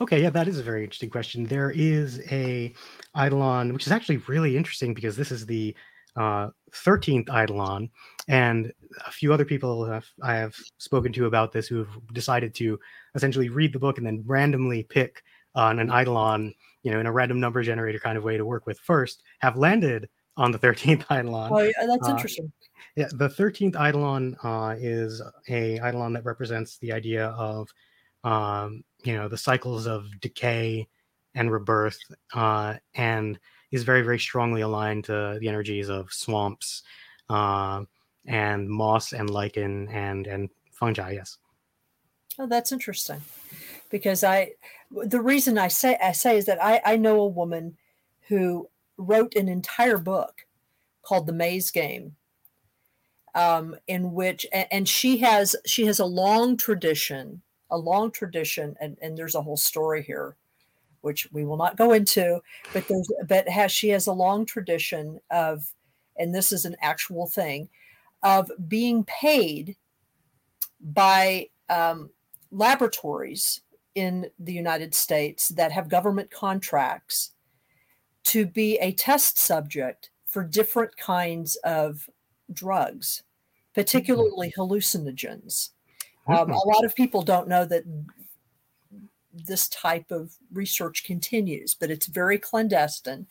Okay, 0.01 0.23
yeah, 0.23 0.31
that 0.31 0.49
is 0.49 0.59
a 0.59 0.63
very 0.63 0.83
interesting 0.83 1.11
question. 1.11 1.45
There 1.45 1.71
is 1.71 2.21
a 2.31 2.75
eidolon, 3.17 3.73
which 3.73 3.87
is 3.87 3.93
actually 3.93 4.17
really 4.29 4.57
interesting 4.57 4.95
because 4.95 5.17
this 5.17 5.31
is 5.31 5.47
the 5.47 5.75
uh, 6.17 6.49
13th 6.73 7.29
eidolon, 7.31 7.91
and 8.29 8.73
a 9.07 9.11
few 9.11 9.33
other 9.33 9.45
people 9.45 9.85
have, 9.87 10.07
I 10.23 10.35
have 10.35 10.55
spoken 10.79 11.13
to 11.15 11.27
about 11.27 11.53
this 11.53 11.67
who 11.67 11.79
have 11.79 11.91
decided 12.13 12.55
to 12.57 12.79
essentially 13.15 13.49
read 13.49 13.73
the 13.73 13.79
book 13.79 13.99
and 13.99 14.07
then 14.07 14.23
randomly 14.27 14.83
pick 14.83 15.23
on 15.55 15.79
an 15.79 15.91
eidolon, 15.91 16.55
you 16.83 16.91
know, 16.91 17.01
in 17.01 17.07
a 17.07 17.13
random 17.13 17.41
number 17.41 17.63
generator 17.63 17.99
kind 17.99 18.19
of 18.19 18.25
way 18.25 18.37
to 18.37 18.45
work 18.45 18.67
with 18.67 18.79
first, 18.81 19.23
have 19.41 19.57
landed 19.57 20.09
on 20.37 20.51
the 20.51 20.59
13th 20.59 21.05
eidolon. 21.11 21.53
Oh, 21.53 21.61
yeah, 21.61 21.87
that's 21.87 22.09
uh, 22.09 22.11
interesting. 22.11 22.53
Yeah, 22.97 23.09
the 23.13 23.29
13th 23.29 23.77
eidolon 23.77 24.37
uh, 24.43 24.77
is 24.79 25.23
a 25.49 25.77
eidolon 25.77 26.13
that 26.15 26.25
represents 26.25 26.79
the 26.79 26.93
idea 26.93 27.27
of, 27.29 27.69
um, 28.25 28.85
you 29.05 29.15
know, 29.15 29.29
the 29.29 29.39
cycles 29.39 29.87
of 29.87 30.07
decay 30.21 30.89
and 31.35 31.51
rebirth, 31.51 31.99
uh, 32.35 32.75
and 32.95 33.39
is 33.71 33.85
very, 33.85 34.03
very 34.03 34.19
strongly 34.19 34.61
aligned 34.61 35.05
to 35.05 35.39
the 35.41 35.49
energies 35.49 35.89
of 35.89 36.13
swamps 36.13 36.83
uh, 37.31 37.83
and 38.27 38.69
moss 38.69 39.13
and 39.13 39.31
lichen 39.31 39.89
and 39.89 40.27
and 40.27 40.51
fungi. 40.71 41.13
Yes. 41.13 41.39
Oh, 42.39 42.47
that's 42.47 42.73
interesting, 42.73 43.21
because 43.91 44.25
I, 44.25 44.53
the 44.91 45.21
reason 45.21 45.59
I 45.59 45.69
say 45.69 45.99
I 46.03 46.13
say 46.13 46.37
is 46.37 46.47
that 46.47 46.63
I 46.63 46.81
I 46.85 46.97
know 46.97 47.21
a 47.21 47.27
woman 47.27 47.77
who 48.29 48.69
wrote 49.07 49.35
an 49.35 49.49
entire 49.49 49.99
book 49.99 50.47
called 51.03 51.27
The 51.27 51.33
Maze 51.33 51.71
Game, 51.71 52.17
um, 53.35 53.77
in 53.87 54.13
which 54.13 54.47
and 54.53 54.89
she 54.89 55.19
has 55.19 55.57
she 55.67 55.87
has 55.87 55.99
a 55.99 56.05
long 56.05 56.57
tradition, 56.57 57.43
a 57.71 57.79
long 57.79 58.11
tradition, 58.11 58.77
and, 58.81 58.97
and 59.03 59.17
there's 59.17 59.35
a 59.35 59.43
whole 59.43 59.57
story 59.57 60.03
here, 60.03 60.37
which 61.01 61.29
we 61.33 61.45
will 61.45 61.57
not 61.57 61.77
go 61.77 61.93
into, 61.93 62.41
but 62.73 62.87
there's 62.89 63.11
but 63.29 63.49
has 63.49 63.73
she 63.73 63.89
has 63.91 64.07
a 64.07 64.13
long 64.13 64.47
tradition 64.47 65.21
of, 65.31 65.73
and 66.17 66.35
this 66.35 66.53
is 66.53 66.65
an 66.65 66.77
actual 66.81 67.27
thing, 67.27 67.69
of 68.23 68.51
being 68.69 69.05
paid 69.05 69.77
by 70.81 71.49
um, 71.69 72.11
laboratories 72.51 73.61
in 73.95 74.31
the 74.39 74.53
United 74.53 74.95
States 74.95 75.49
that 75.49 75.73
have 75.73 75.89
government 75.89 76.31
contracts 76.31 77.32
to 78.25 78.47
be 78.47 78.79
a 78.79 78.93
test 78.93 79.39
subject 79.39 80.11
for 80.27 80.43
different 80.43 80.97
kinds 80.97 81.57
of 81.57 82.09
drugs, 82.53 83.23
particularly 83.75 84.49
mm-hmm. 84.49 84.61
hallucinogens. 84.61 85.71
Um, 86.27 86.37
mm-hmm. 86.37 86.53
a 86.53 86.69
lot 86.69 86.85
of 86.85 86.95
people 86.95 87.23
don't 87.23 87.49
know 87.49 87.65
that 87.65 87.85
this 89.33 89.69
type 89.69 90.11
of 90.11 90.35
research 90.53 91.05
continues, 91.05 91.75
but 91.75 91.91
it's 91.91 92.07
very 92.07 92.39
clandestine. 92.39 93.27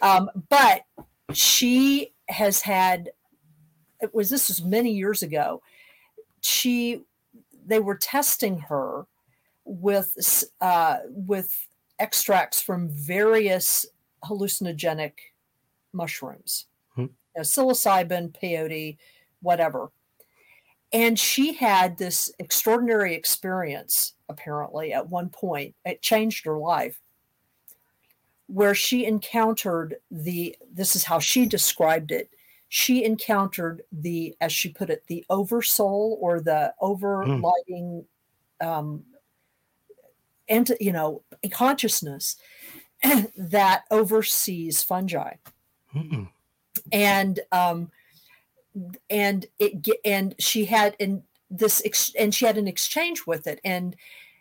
Um, 0.00 0.30
but 0.48 0.82
she 1.32 2.12
has 2.28 2.60
had 2.60 3.10
it 4.00 4.12
was 4.12 4.28
this 4.28 4.48
was 4.48 4.62
many 4.62 4.92
years 4.92 5.22
ago. 5.22 5.62
She 6.40 7.02
they 7.64 7.78
were 7.78 7.96
testing 7.96 8.58
her 8.58 9.06
with 9.64 10.44
uh, 10.60 10.98
with 11.08 11.68
extracts 11.98 12.60
from 12.60 12.88
various 12.88 13.86
hallucinogenic 14.24 15.12
mushrooms, 15.92 16.66
hmm. 16.94 17.02
you 17.02 17.08
know, 17.36 17.42
psilocybin, 17.42 18.34
peyote, 18.40 18.96
whatever. 19.40 19.90
And 20.92 21.18
she 21.18 21.54
had 21.54 21.96
this 21.96 22.30
extraordinary 22.38 23.14
experience, 23.14 24.14
apparently, 24.28 24.92
at 24.92 25.08
one 25.08 25.30
point. 25.30 25.74
It 25.84 26.02
changed 26.02 26.44
her 26.44 26.58
life, 26.58 27.00
where 28.46 28.74
she 28.74 29.06
encountered 29.06 29.96
the, 30.10 30.56
this 30.72 30.94
is 30.94 31.04
how 31.04 31.18
she 31.18 31.46
described 31.46 32.12
it. 32.12 32.30
She 32.68 33.04
encountered 33.04 33.82
the, 33.90 34.34
as 34.40 34.52
she 34.52 34.68
put 34.70 34.90
it, 34.90 35.04
the 35.06 35.24
oversoul 35.30 36.18
or 36.20 36.40
the 36.40 36.74
hmm. 36.78 36.84
overlighting, 36.84 38.04
um, 38.60 39.04
and 40.48 40.70
you 40.80 40.92
know, 40.92 41.22
consciousness 41.50 42.36
that 43.36 43.84
oversees 43.90 44.82
fungi. 44.82 45.34
Mm-mm. 45.94 46.28
And 46.90 47.40
um, 47.50 47.90
and 49.10 49.46
it 49.58 49.86
and 50.04 50.34
she 50.38 50.64
had 50.64 50.96
in 50.98 51.22
this 51.50 51.82
ex- 51.84 52.14
and 52.18 52.34
she 52.34 52.46
had 52.46 52.56
an 52.56 52.66
exchange 52.66 53.26
with 53.26 53.46
it 53.46 53.60
and 53.64 53.94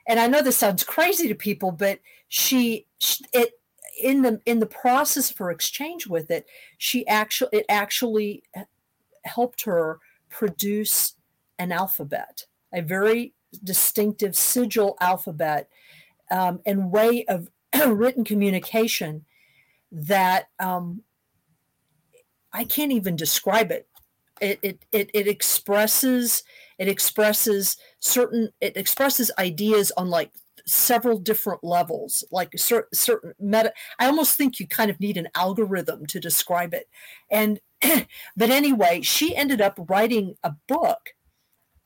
and 0.07 0.19
I 0.19 0.27
know 0.27 0.41
this 0.41 0.57
sounds 0.57 0.83
crazy 0.83 1.27
to 1.27 1.35
people, 1.35 1.71
but 1.71 1.99
she, 2.27 2.85
she 2.99 3.23
it 3.33 3.53
in 4.01 4.21
the 4.21 4.41
in 4.45 4.59
the 4.59 4.65
process 4.65 5.31
of 5.31 5.37
her 5.37 5.51
exchange 5.51 6.07
with 6.07 6.31
it, 6.31 6.47
she 6.77 7.05
actually 7.07 7.49
it 7.53 7.65
actually 7.69 8.43
helped 9.23 9.63
her 9.63 9.99
produce 10.29 11.15
an 11.59 11.71
alphabet, 11.71 12.45
a 12.73 12.81
very 12.81 13.33
distinctive 13.63 14.35
sigil 14.35 14.97
alphabet 15.01 15.69
um, 16.31 16.61
and 16.65 16.91
way 16.91 17.25
of 17.25 17.49
written 17.89 18.23
communication 18.23 19.25
that 19.91 20.47
um, 20.59 21.01
I 22.53 22.63
can't 22.63 22.91
even 22.91 23.15
describe 23.15 23.71
it. 23.71 23.87
It, 24.39 24.59
it 24.63 24.85
it 24.91 25.11
it 25.13 25.27
expresses 25.27 26.43
it 26.79 26.87
expresses 26.87 27.77
certain 27.99 28.49
it 28.59 28.75
expresses 28.75 29.29
ideas 29.37 29.91
on 29.97 30.09
like 30.09 30.31
several 30.65 31.19
different 31.19 31.63
levels 31.63 32.23
like 32.31 32.57
cer- 32.57 32.87
certain 32.91 33.33
meta 33.39 33.71
i 33.99 34.07
almost 34.07 34.35
think 34.35 34.59
you 34.59 34.67
kind 34.67 34.89
of 34.89 34.99
need 34.99 35.15
an 35.17 35.27
algorithm 35.35 36.07
to 36.07 36.19
describe 36.19 36.73
it 36.73 36.87
and 37.29 37.59
but 38.35 38.49
anyway 38.49 39.01
she 39.01 39.35
ended 39.35 39.61
up 39.61 39.77
writing 39.89 40.35
a 40.43 40.53
book 40.67 41.11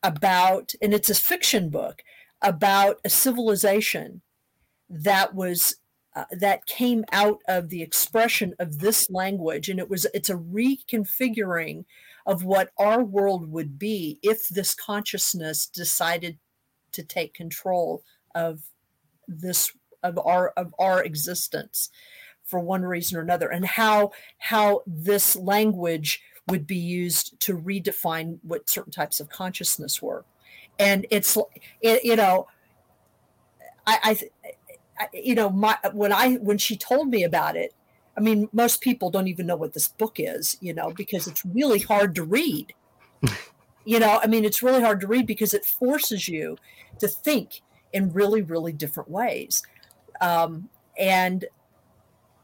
about 0.01 0.73
and 0.81 0.93
it's 0.93 1.09
a 1.09 1.15
fiction 1.15 1.69
book 1.69 2.03
about 2.41 2.99
a 3.03 3.09
civilization 3.09 4.21
that 4.89 5.33
was 5.33 5.77
uh, 6.15 6.23
that 6.31 6.65
came 6.65 7.03
out 7.11 7.41
of 7.47 7.69
the 7.69 7.81
expression 7.81 8.55
of 8.59 8.79
this 8.79 9.09
language. 9.09 9.67
And 9.67 9.79
it 9.79 9.89
was 9.89 10.07
it's 10.13 10.29
a 10.29 10.35
reconfiguring 10.35 11.83
of 12.25 12.43
what 12.43 12.69
our 12.77 13.03
world 13.03 13.51
would 13.51 13.77
be 13.77 14.17
if 14.23 14.47
this 14.47 14.73
consciousness 14.73 15.67
decided 15.67 16.37
to 16.93 17.03
take 17.03 17.33
control 17.33 18.01
of 18.33 18.61
this 19.27 19.71
of 20.03 20.17
our 20.19 20.49
of 20.49 20.73
our 20.79 21.03
existence 21.03 21.89
for 22.45 22.59
one 22.59 22.83
reason 22.83 23.17
or 23.17 23.21
another 23.21 23.49
and 23.49 23.65
how 23.65 24.11
how 24.37 24.83
this 24.87 25.35
language 25.35 26.21
would 26.47 26.65
be 26.65 26.77
used 26.77 27.37
to 27.41 27.57
redefine 27.57 28.37
what 28.43 28.69
certain 28.69 28.91
types 28.91 29.19
of 29.19 29.29
consciousness 29.29 30.01
were. 30.01 30.23
And 30.79 31.05
it's 31.09 31.37
it, 31.81 32.05
you 32.05 32.15
know 32.15 32.47
I, 33.87 33.99
I 34.03 34.29
you 35.13 35.35
know 35.35 35.49
my 35.49 35.77
when 35.93 36.11
i 36.11 36.35
when 36.35 36.57
she 36.57 36.75
told 36.75 37.09
me 37.09 37.23
about 37.23 37.55
it 37.55 37.73
i 38.17 38.19
mean 38.19 38.47
most 38.53 38.81
people 38.81 39.09
don't 39.09 39.27
even 39.27 39.45
know 39.45 39.55
what 39.55 39.73
this 39.73 39.89
book 39.89 40.15
is 40.17 40.57
you 40.61 40.73
know 40.73 40.91
because 40.91 41.27
it's 41.27 41.45
really 41.45 41.79
hard 41.79 42.15
to 42.15 42.23
read. 42.23 42.73
You 43.87 43.99
know 43.99 44.19
i 44.23 44.25
mean 44.25 44.45
it's 44.45 44.63
really 44.63 44.81
hard 44.81 44.99
to 45.01 45.07
read 45.07 45.27
because 45.27 45.53
it 45.53 45.63
forces 45.63 46.27
you 46.27 46.57
to 46.97 47.07
think 47.07 47.61
in 47.93 48.11
really 48.11 48.41
really 48.41 48.73
different 48.73 49.11
ways. 49.11 49.61
Um, 50.21 50.69
and 50.97 51.45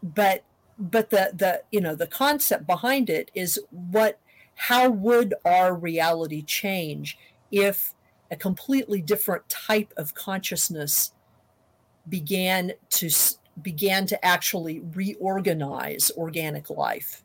but 0.02 0.44
but 0.80 1.10
the 1.10 1.32
the 1.34 1.64
you 1.72 1.82
know 1.82 1.94
the 1.94 2.08
concept 2.08 2.66
behind 2.66 3.10
it 3.10 3.30
is 3.36 3.60
what 3.70 4.20
how 4.56 4.90
would 4.90 5.34
our 5.46 5.76
reality 5.76 6.42
change 6.42 7.18
if 7.52 7.94
a 8.32 8.36
completely 8.36 9.02
different 9.02 9.48
type 9.50 9.94
of 9.98 10.14
consciousness 10.14 11.12
began 12.12 12.72
to 12.92 13.10
began 13.64 14.06
to 14.06 14.24
actually 14.24 14.82
reorganize 14.94 16.12
organic 16.16 16.70
life 16.70 17.24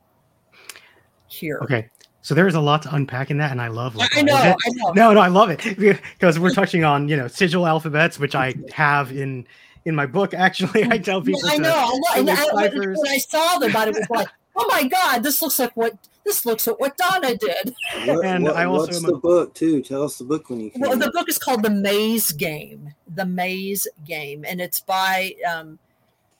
here 1.28 1.58
okay 1.62 1.90
so 2.22 2.34
there's 2.34 2.54
a 2.54 2.60
lot 2.60 2.82
to 2.82 2.94
unpack 2.94 3.30
in 3.30 3.36
that 3.36 3.50
and 3.50 3.60
i 3.60 3.68
love 3.68 3.94
like 3.94 4.16
I 4.16 4.22
know, 4.22 4.34
I 4.34 4.54
know 4.70 4.92
no 4.92 5.12
no 5.12 5.20
i 5.20 5.28
love 5.28 5.50
it 5.50 5.60
because 6.18 6.38
we're 6.38 6.54
touching 6.54 6.84
on 6.84 7.08
you 7.08 7.16
know 7.16 7.28
sigil 7.28 7.66
alphabets 7.66 8.18
which 8.18 8.34
i 8.34 8.54
have 8.72 9.12
in 9.12 9.46
in 9.86 9.94
my 9.94 10.04
book. 10.04 10.34
Actually, 10.34 10.84
I 10.84 10.98
tell 10.98 11.22
people. 11.22 11.40
I 11.46 11.56
know. 11.56 11.98
and 12.16 12.28
I, 12.28 12.44
when 12.52 13.08
I 13.08 13.18
saw 13.18 13.58
them, 13.58 13.74
I 13.74 13.88
was 13.88 14.06
like, 14.10 14.28
"Oh 14.56 14.66
my 14.68 14.84
god, 14.84 15.22
this 15.22 15.40
looks 15.40 15.58
like 15.58 15.74
what 15.76 15.94
this 16.26 16.44
looks 16.44 16.66
like 16.66 16.78
what 16.78 16.96
Donna 16.96 17.36
did." 17.36 17.74
What, 18.04 18.24
and 18.24 18.44
what, 18.44 18.56
I 18.56 18.64
also 18.64 18.86
what's 18.86 19.02
the 19.02 19.14
a, 19.14 19.18
book 19.18 19.54
too? 19.54 19.82
Tell 19.82 20.02
us 20.02 20.18
the 20.18 20.24
book 20.24 20.50
when 20.50 20.60
you. 20.60 20.70
Can. 20.70 20.82
Well, 20.82 20.96
the 20.96 21.10
book 21.10 21.28
is 21.28 21.38
called 21.38 21.62
The 21.62 21.70
Maze 21.70 22.32
Game. 22.32 22.92
The 23.14 23.24
Maze 23.24 23.88
Game, 24.04 24.44
and 24.46 24.60
it's 24.60 24.80
by 24.80 25.34
um, 25.48 25.78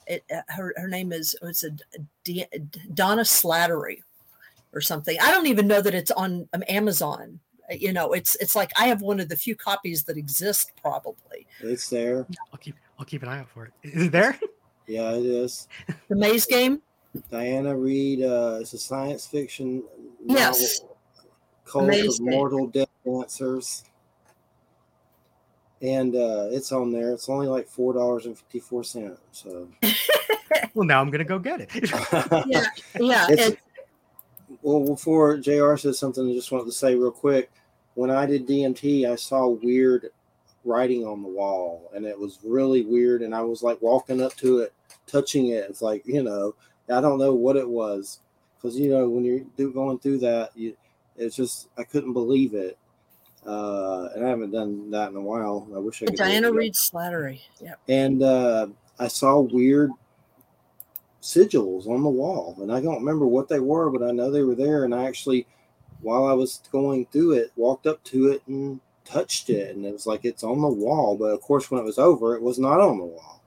it, 0.06 0.24
uh, 0.30 0.42
her 0.48 0.74
her 0.76 0.88
name 0.88 1.12
is 1.12 1.34
oh, 1.42 1.48
it's 1.48 1.64
a 1.64 1.70
D, 2.24 2.44
Donna 2.92 3.22
Slattery 3.22 4.02
or 4.74 4.80
something. 4.80 5.16
I 5.20 5.30
don't 5.30 5.46
even 5.46 5.66
know 5.66 5.80
that 5.80 5.94
it's 5.94 6.10
on 6.10 6.48
um, 6.52 6.62
Amazon 6.68 7.40
you 7.68 7.92
know 7.92 8.12
it's 8.12 8.36
it's 8.36 8.54
like 8.54 8.70
i 8.78 8.86
have 8.86 9.02
one 9.02 9.18
of 9.18 9.28
the 9.28 9.34
few 9.34 9.56
copies 9.56 10.04
that 10.04 10.16
exist 10.16 10.70
probably 10.80 11.48
it's 11.64 11.90
there 11.90 12.24
i'll 12.52 12.58
keep 12.60 12.76
I'll 12.98 13.04
keep 13.04 13.22
an 13.22 13.28
eye 13.28 13.40
out 13.40 13.48
for 13.50 13.66
it. 13.66 13.72
Is 13.82 14.06
it 14.06 14.12
there? 14.12 14.38
Yeah, 14.86 15.12
it 15.12 15.24
is. 15.24 15.68
The 16.08 16.16
Maze 16.16 16.46
Game. 16.46 16.80
Diana 17.30 17.76
Reed. 17.76 18.22
Uh, 18.22 18.58
it's 18.60 18.72
a 18.72 18.78
science 18.78 19.26
fiction. 19.26 19.82
Yes. 20.24 20.80
called 21.64 21.92
of 21.92 22.20
Mortal 22.20 22.66
Death 22.66 22.88
Dancers. 23.04 23.84
And 25.82 26.14
uh, 26.16 26.48
it's 26.50 26.72
on 26.72 26.90
there. 26.92 27.12
It's 27.12 27.28
only 27.28 27.48
like 27.48 27.68
four 27.68 27.92
dollars 27.92 28.26
and 28.26 28.36
fifty 28.36 28.60
four 28.60 28.82
cents. 28.82 29.20
So. 29.32 29.68
well, 30.74 30.86
now 30.86 31.00
I'm 31.00 31.10
gonna 31.10 31.24
go 31.24 31.38
get 31.38 31.60
it. 31.60 31.70
yeah, 32.46 32.64
yeah. 32.98 33.26
It's, 33.28 33.56
well, 34.62 34.86
before 34.86 35.36
Jr. 35.36 35.76
says 35.76 35.98
something, 35.98 36.28
I 36.28 36.32
just 36.32 36.50
wanted 36.50 36.64
to 36.64 36.72
say 36.72 36.94
real 36.94 37.10
quick. 37.10 37.50
When 37.94 38.10
I 38.10 38.26
did 38.26 38.46
DMT, 38.46 39.10
I 39.10 39.16
saw 39.16 39.48
weird 39.48 40.10
writing 40.66 41.06
on 41.06 41.22
the 41.22 41.28
wall 41.28 41.90
and 41.94 42.04
it 42.04 42.18
was 42.18 42.40
really 42.44 42.82
weird 42.82 43.22
and 43.22 43.34
i 43.34 43.40
was 43.40 43.62
like 43.62 43.80
walking 43.80 44.20
up 44.20 44.34
to 44.34 44.58
it 44.58 44.74
touching 45.06 45.48
it 45.48 45.64
it's 45.70 45.80
like 45.80 46.02
you 46.04 46.22
know 46.22 46.52
i 46.90 47.00
don't 47.00 47.18
know 47.18 47.34
what 47.34 47.56
it 47.56 47.68
was 47.68 48.20
because 48.56 48.78
you 48.78 48.90
know 48.90 49.08
when 49.08 49.24
you're 49.24 49.70
going 49.70 49.98
through 49.98 50.18
that 50.18 50.50
you 50.54 50.76
it's 51.16 51.36
just 51.36 51.68
i 51.78 51.82
couldn't 51.82 52.12
believe 52.12 52.54
it. 52.54 52.78
Uh 53.46 54.08
and 54.14 54.26
i 54.26 54.28
haven't 54.28 54.50
done 54.50 54.90
that 54.90 55.10
in 55.10 55.16
a 55.16 55.20
while. 55.20 55.68
I 55.74 55.78
wish 55.78 56.02
i 56.02 56.06
could 56.06 56.16
diana 56.16 56.52
reed 56.52 56.74
slattery. 56.74 57.40
Yeah 57.60 57.74
and 57.88 58.22
uh 58.22 58.66
i 58.98 59.08
saw 59.08 59.40
weird 59.40 59.90
sigils 61.22 61.88
on 61.88 62.02
the 62.02 62.08
wall 62.08 62.56
and 62.60 62.72
i 62.72 62.80
don't 62.80 62.98
remember 62.98 63.26
what 63.26 63.48
they 63.48 63.60
were 63.60 63.90
but 63.90 64.02
i 64.02 64.10
know 64.10 64.30
they 64.30 64.42
were 64.42 64.54
there 64.54 64.84
and 64.84 64.94
i 64.94 65.04
actually 65.04 65.46
while 66.00 66.26
i 66.26 66.32
was 66.32 66.62
going 66.70 67.06
through 67.06 67.32
it 67.32 67.50
walked 67.56 67.86
up 67.86 68.02
to 68.04 68.28
it 68.30 68.42
and 68.46 68.80
touched 69.04 69.50
it 69.50 69.74
and 69.74 69.84
it 69.86 69.92
was 69.92 70.06
like 70.06 70.24
it's 70.24 70.44
on 70.44 70.60
the 70.60 70.68
wall 70.68 71.16
but 71.16 71.26
of 71.26 71.40
course 71.40 71.70
when 71.70 71.80
it 71.80 71.84
was 71.84 71.98
over 71.98 72.34
it 72.34 72.42
was 72.42 72.58
not 72.58 72.80
on 72.80 72.98
the 72.98 73.04
wall. 73.04 73.42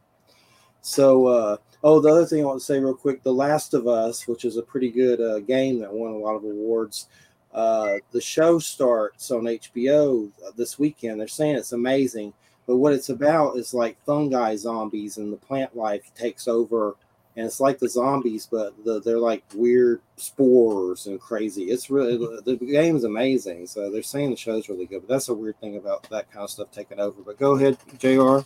So 0.82 1.28
uh, 1.28 1.58
oh 1.84 2.00
the 2.00 2.10
other 2.10 2.26
thing 2.26 2.42
i 2.42 2.46
want 2.46 2.60
to 2.60 2.66
say 2.66 2.80
real 2.80 2.94
quick 2.94 3.24
the 3.24 3.34
last 3.34 3.74
of 3.74 3.88
us 3.88 4.28
which 4.28 4.46
is 4.46 4.58
a 4.58 4.62
pretty 4.62 4.90
good 4.90 5.20
uh, 5.22 5.40
game 5.40 5.80
that 5.80 5.92
won 5.92 6.12
a 6.12 6.18
lot 6.18 6.36
of 6.36 6.44
awards 6.44 7.08
uh, 7.54 7.96
the 8.12 8.22
show 8.22 8.60
starts 8.60 9.32
on 9.32 9.44
hbo 9.44 10.30
this 10.56 10.78
weekend 10.78 11.20
they're 11.20 11.28
saying 11.28 11.56
it's 11.56 11.72
amazing 11.72 12.34
but 12.68 12.78
what 12.78 12.94
it's 12.94 13.10
about 13.10 13.58
is 13.58 13.74
like 13.74 13.98
fungi 14.06 14.56
zombies 14.56 15.18
and 15.18 15.34
the 15.34 15.38
plant 15.38 15.76
life 15.76 16.12
takes 16.16 16.48
over 16.48 16.96
and 17.40 17.46
it's 17.46 17.62
like 17.62 17.80
the 17.80 17.88
zombies, 17.88 18.48
but 18.52 18.74
the, 18.84 19.00
they're 19.00 19.18
like 19.18 19.44
weird 19.54 20.02
spores 20.18 21.08
and 21.08 21.22
crazy. 21.22 21.72
It's 21.72 21.90
really 21.90 22.18
the 22.18 22.58
game 22.58 22.98
is 22.98 23.06
amazing. 23.06 23.66
So 23.68 23.90
they're 23.90 24.04
saying 24.04 24.32
the 24.32 24.36
show's 24.36 24.68
really 24.68 24.86
good, 24.86 25.08
but 25.08 25.14
that's 25.14 25.30
a 25.30 25.34
weird 25.34 25.58
thing 25.62 25.78
about 25.78 26.10
that 26.10 26.30
kind 26.32 26.44
of 26.44 26.50
stuff 26.50 26.70
taking 26.72 27.00
over. 27.00 27.22
But 27.22 27.40
go 27.40 27.56
ahead, 27.56 27.78
Jr. 27.98 28.40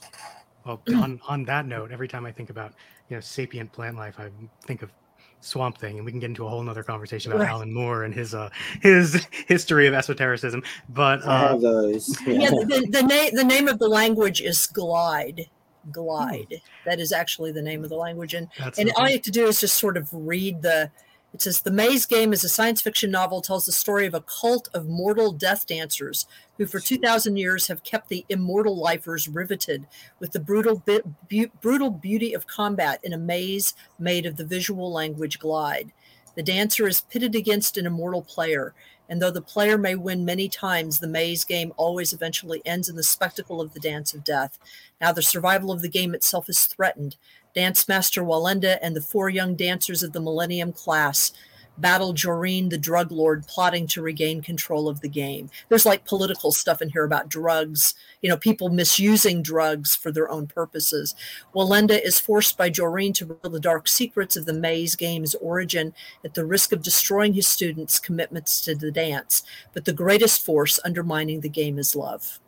Well, 0.63 0.79
on 0.95 1.19
on 1.27 1.43
that 1.45 1.65
note, 1.65 1.91
every 1.91 2.07
time 2.07 2.25
I 2.25 2.31
think 2.31 2.51
about 2.51 2.73
you 3.13 3.17
know 3.17 3.21
sapient 3.21 3.71
plant 3.71 3.95
life, 3.95 4.19
I 4.19 4.31
think 4.65 4.81
of 4.81 4.91
Swamp 5.39 5.77
Thing, 5.77 5.97
and 5.97 6.05
we 6.05 6.11
can 6.11 6.19
get 6.19 6.31
into 6.31 6.47
a 6.47 6.49
whole 6.49 6.63
nother 6.63 6.81
conversation 6.81 7.31
about 7.31 7.43
right. 7.43 7.51
Alan 7.51 7.71
Moore 7.71 8.05
and 8.05 8.13
his 8.13 8.33
uh 8.33 8.49
his 8.81 9.27
history 9.47 9.85
of 9.85 9.93
esotericism. 9.93 10.63
But 10.89 11.21
uh, 11.21 11.57
those. 11.57 12.19
Yeah, 12.25 12.33
yeah 12.33 12.49
the, 12.49 12.87
the 12.89 13.03
name 13.03 13.35
the 13.35 13.43
name 13.43 13.67
of 13.67 13.77
the 13.77 13.87
language 13.87 14.41
is 14.41 14.65
Glide. 14.65 15.47
Glide. 15.91 16.47
Hmm. 16.49 16.89
That 16.89 16.99
is 16.99 17.11
actually 17.11 17.51
the 17.51 17.61
name 17.61 17.83
of 17.83 17.91
the 17.91 17.97
language. 17.97 18.33
And, 18.33 18.47
and 18.79 18.91
all 18.95 19.05
you 19.05 19.13
have 19.13 19.21
to 19.23 19.31
do 19.31 19.45
is 19.45 19.59
just 19.59 19.77
sort 19.77 19.95
of 19.95 20.09
read 20.11 20.63
the. 20.63 20.89
It 21.35 21.41
says 21.41 21.61
The 21.61 21.71
Maze 21.71 22.05
Game 22.05 22.31
is 22.31 22.43
a 22.43 22.49
science 22.49 22.79
fiction 22.79 23.09
novel, 23.09 23.41
tells 23.41 23.65
the 23.65 23.71
story 23.71 24.05
of 24.05 24.13
a 24.13 24.21
cult 24.21 24.69
of 24.75 24.87
mortal 24.87 25.31
death 25.31 25.65
dancers 25.65 26.27
who, 26.57 26.65
for 26.65 26.79
2,000 26.79 27.37
years, 27.37 27.67
have 27.67 27.83
kept 27.83 28.09
the 28.09 28.25
immortal 28.29 28.77
lifers 28.77 29.27
riveted 29.27 29.87
with 30.19 30.31
the 30.31 30.39
brutal, 30.39 30.83
bu- 30.85 31.47
brutal 31.61 31.89
beauty 31.89 32.33
of 32.33 32.47
combat 32.47 32.99
in 33.03 33.13
a 33.13 33.17
maze 33.17 33.73
made 33.97 34.25
of 34.25 34.37
the 34.37 34.45
visual 34.45 34.91
language 34.91 35.39
glide. 35.39 35.91
The 36.35 36.43
dancer 36.43 36.87
is 36.87 37.01
pitted 37.01 37.35
against 37.35 37.77
an 37.77 37.85
immortal 37.85 38.21
player, 38.21 38.73
and 39.09 39.21
though 39.21 39.31
the 39.31 39.41
player 39.41 39.77
may 39.77 39.95
win 39.95 40.25
many 40.25 40.49
times, 40.49 40.99
the 40.99 41.07
maze 41.07 41.43
game 41.43 41.73
always 41.77 42.13
eventually 42.13 42.61
ends 42.65 42.89
in 42.89 42.95
the 42.95 43.03
spectacle 43.03 43.61
of 43.61 43.73
the 43.73 43.79
dance 43.79 44.13
of 44.13 44.23
death. 44.23 44.57
Now 44.99 45.11
the 45.11 45.21
survival 45.21 45.71
of 45.71 45.81
the 45.81 45.89
game 45.89 46.15
itself 46.15 46.49
is 46.49 46.65
threatened. 46.65 47.17
Dance 47.53 47.87
Master 47.87 48.23
Walenda 48.23 48.79
and 48.81 48.95
the 48.95 49.01
four 49.01 49.29
young 49.29 49.55
dancers 49.55 50.01
of 50.01 50.13
the 50.13 50.21
Millennium 50.21 50.73
class 50.73 51.31
battle 51.77 52.13
Joreen, 52.13 52.69
the 52.69 52.77
drug 52.77 53.11
lord, 53.11 53.47
plotting 53.47 53.87
to 53.87 54.01
regain 54.01 54.41
control 54.41 54.87
of 54.87 55.01
the 55.01 55.09
game. 55.09 55.49
There's 55.69 55.85
like 55.85 56.05
political 56.05 56.51
stuff 56.51 56.81
in 56.81 56.89
here 56.89 57.03
about 57.03 57.29
drugs, 57.29 57.95
you 58.21 58.29
know, 58.29 58.37
people 58.37 58.69
misusing 58.69 59.41
drugs 59.41 59.95
for 59.95 60.11
their 60.11 60.29
own 60.29 60.47
purposes. 60.47 61.15
Walenda 61.55 61.99
is 62.01 62.19
forced 62.19 62.57
by 62.57 62.69
Joreen 62.69 63.13
to 63.15 63.25
reveal 63.25 63.51
the 63.51 63.59
dark 63.59 63.87
secrets 63.87 64.35
of 64.35 64.45
the 64.45 64.53
maze 64.53 64.95
game's 64.95 65.35
origin 65.35 65.93
at 66.23 66.33
the 66.33 66.45
risk 66.45 66.71
of 66.71 66.83
destroying 66.83 67.33
his 67.33 67.47
students' 67.47 67.99
commitments 67.99 68.61
to 68.61 68.75
the 68.75 68.91
dance. 68.91 69.43
But 69.73 69.85
the 69.85 69.93
greatest 69.93 70.45
force 70.45 70.79
undermining 70.85 71.41
the 71.41 71.49
game 71.49 71.79
is 71.79 71.95
love. 71.95 72.39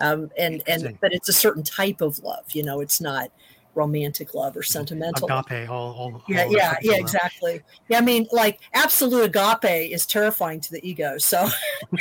Um, 0.00 0.30
and 0.36 0.62
and 0.66 0.98
but 1.00 1.12
it's 1.12 1.28
a 1.28 1.32
certain 1.32 1.62
type 1.62 2.00
of 2.00 2.18
love, 2.18 2.50
you 2.52 2.64
know, 2.64 2.80
it's 2.80 3.00
not 3.00 3.30
romantic 3.74 4.34
love 4.34 4.56
or 4.56 4.62
sentimental 4.62 5.26
agape 5.30 5.68
all, 5.68 5.92
all 5.94 6.22
yeah 6.28 6.44
all 6.44 6.52
yeah 6.52 6.76
yeah 6.82 6.96
exactly. 6.96 7.60
Yeah 7.88 7.98
i 7.98 8.00
mean 8.00 8.26
like 8.32 8.60
absolute 8.72 9.24
agape 9.24 9.92
is 9.92 10.06
terrifying 10.06 10.60
to 10.60 10.70
the 10.70 10.88
ego 10.88 11.18
so 11.18 11.48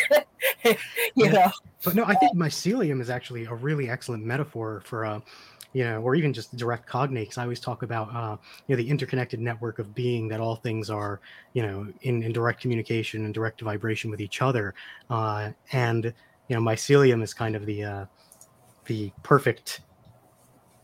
you 0.64 0.76
yeah. 1.16 1.32
know. 1.32 1.52
but 1.84 1.96
no 1.96 2.06
i 2.06 2.16
think 2.16 2.36
mycelium 2.36 3.02
is 3.02 3.10
actually 3.10 3.46
a 3.46 3.54
really 3.54 3.90
excellent 3.90 4.24
metaphor 4.24 4.82
for 4.86 5.06
uh 5.06 5.20
you 5.74 5.84
know 5.84 6.02
or 6.02 6.16
even 6.16 6.32
just 6.32 6.56
direct 6.56 6.86
cognate 6.86 7.26
because 7.26 7.38
i 7.38 7.44
always 7.44 7.60
talk 7.60 7.84
about 7.84 8.14
uh 8.16 8.38
you 8.68 8.76
know 8.76 8.82
the 8.82 8.90
interconnected 8.90 9.40
network 9.40 9.80
of 9.80 9.94
being 9.94 10.28
that 10.28 10.40
all 10.40 10.56
things 10.56 10.90
are 10.90 11.20
you 11.54 11.64
know 11.64 11.88
in, 12.02 12.24
in 12.24 12.32
direct 12.32 12.62
communication 12.62 13.26
and 13.26 13.34
direct 13.34 13.60
vibration 13.62 14.10
with 14.10 14.22
each 14.22 14.42
other 14.42 14.74
uh 15.10 15.50
and 15.72 16.06
you 16.48 16.56
know 16.56 16.62
mycelium 16.62 17.22
is 17.24 17.34
kind 17.34 17.56
of 17.56 17.66
the 17.66 17.84
uh 17.84 18.06
the 18.86 19.12
perfect 19.24 19.82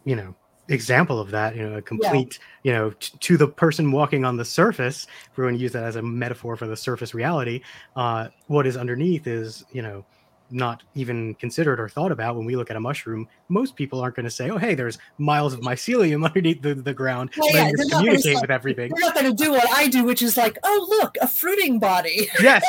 you 0.06 0.16
know 0.16 0.34
example 0.70 1.20
of 1.20 1.32
that. 1.32 1.56
You 1.56 1.70
know, 1.70 1.78
a 1.78 1.82
complete, 1.82 2.40
you 2.64 2.72
know, 2.72 2.92
t- 2.92 3.18
to 3.20 3.38
the 3.38 3.48
person 3.48 3.92
walking 3.92 4.26
on 4.26 4.38
the 4.38 4.46
surface. 4.46 5.08
If 5.32 5.38
we're 5.38 5.46
going 5.46 5.56
to 5.56 5.62
use 5.62 5.74
that 5.74 5.84
as 5.84 5.96
a 5.96 6.02
metaphor 6.02 6.56
for 6.56 6.68
the 6.68 6.78
surface 6.78 7.14
reality, 7.14 7.62
uh, 7.96 8.30
what 8.48 8.66
is 8.66 8.78
underneath 8.78 9.28
is, 9.28 9.66
you 9.72 9.82
know, 9.82 10.06
not 10.52 10.82
even 10.96 11.36
considered 11.36 11.80
or 11.80 11.88
thought 11.88 12.12
about 12.12 12.36
when 12.36 12.44
we 12.44 12.56
look 12.56 12.72
at 12.72 12.76
a 12.76 12.80
mushroom. 12.80 13.28
Most 13.50 13.76
people 13.76 14.02
aren't 14.02 14.16
going 14.16 14.24
to 14.26 14.32
say, 14.32 14.50
"Oh, 14.50 14.58
hey, 14.58 14.74
there's 14.74 14.98
miles 15.18 15.54
of 15.54 15.60
mycelium 15.60 16.26
underneath 16.26 16.62
the, 16.62 16.74
the 16.74 16.94
ground, 16.94 17.30
well, 17.38 17.50
yeah, 17.50 17.66
they're 17.66 17.86
us 17.86 17.90
not 17.90 18.00
communicate 18.00 18.42
with 18.42 18.50
everything." 18.50 18.92
They're 18.96 19.06
not 19.06 19.14
going 19.14 19.36
to 19.36 19.44
do 19.44 19.52
what 19.52 19.70
I 19.72 19.88
do, 19.88 20.04
which 20.04 20.22
is 20.22 20.38
like, 20.38 20.58
oh 20.64 20.88
look, 20.90 21.18
a 21.22 21.28
fruiting 21.28 21.80
body. 21.80 22.30
yes, 22.42 22.64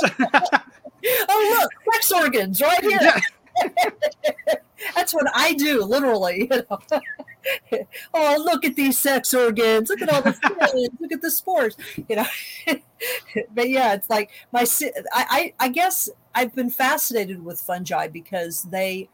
Oh 1.05 1.59
look, 1.61 1.95
sex 1.95 2.13
organs 2.13 2.61
right 2.61 2.83
here. 2.83 2.99
Yeah. 3.01 3.21
That's 4.95 5.15
what 5.15 5.27
I 5.35 5.55
do, 5.55 5.85
literally. 5.85 6.49
You 6.51 6.63
know? 6.71 7.01
oh, 8.15 8.43
look 8.45 8.65
at 8.65 8.77
these 8.77 8.99
sex 8.99 9.33
organs! 9.35 9.89
Look 9.89 10.03
at 10.03 10.09
all 10.09 10.23
the 10.23 10.33
fins! 10.33 10.89
Look 11.01 11.13
at 11.13 11.21
the 11.23 11.31
spores! 11.31 11.77
You 12.09 12.17
know. 12.17 12.27
but 13.55 13.69
yeah, 13.69 13.95
it's 13.95 14.11
like 14.11 14.31
my. 14.53 14.67
I, 15.13 15.53
I 15.59 15.67
I 15.67 15.69
guess 15.69 16.09
I've 16.35 16.55
been 16.55 16.71
fascinated 16.71 17.45
with 17.45 17.61
fungi 17.61 18.09
because 18.09 18.63
they 18.65 19.09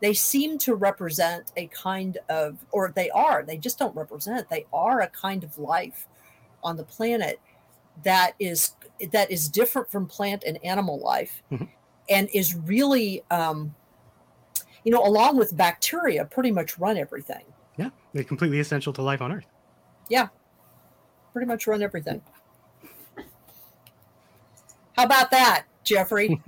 they 0.00 0.12
seem 0.12 0.58
to 0.58 0.74
represent 0.74 1.52
a 1.56 1.68
kind 1.68 2.18
of, 2.28 2.58
or 2.72 2.92
they 2.94 3.08
are. 3.10 3.44
They 3.44 3.56
just 3.56 3.78
don't 3.78 3.94
represent. 3.94 4.50
They 4.50 4.66
are 4.72 5.00
a 5.00 5.08
kind 5.08 5.44
of 5.44 5.58
life 5.58 6.08
on 6.64 6.76
the 6.76 6.84
planet 6.84 7.38
that 8.04 8.32
is 8.40 8.72
that 9.12 9.30
is 9.30 9.48
different 9.48 9.90
from 9.90 10.06
plant 10.06 10.42
and 10.44 10.58
animal 10.64 10.98
life, 10.98 11.42
Mhm. 11.52 11.68
and 12.08 12.28
is 12.32 12.54
really. 12.54 13.22
Um, 13.30 13.74
you 14.84 14.92
know, 14.92 15.04
along 15.04 15.36
with 15.36 15.56
bacteria, 15.56 16.24
pretty 16.24 16.50
much 16.50 16.78
run 16.78 16.96
everything. 16.96 17.44
yeah, 17.76 17.90
they're 18.12 18.24
completely 18.24 18.60
essential 18.60 18.92
to 18.92 19.02
life 19.02 19.22
on 19.22 19.32
Earth. 19.32 19.46
Yeah, 20.08 20.28
pretty 21.32 21.46
much 21.46 21.66
run 21.66 21.82
everything. 21.82 22.20
How 24.96 25.04
about 25.04 25.30
that, 25.30 25.64
Jeffrey? 25.84 26.40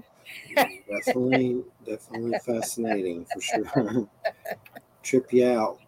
definitely, 0.57 1.63
definitely 1.87 2.39
fascinating 2.45 3.27
for 3.33 3.41
sure. 3.41 4.09
Trip 5.03 5.33
you 5.33 5.47
out 5.47 5.79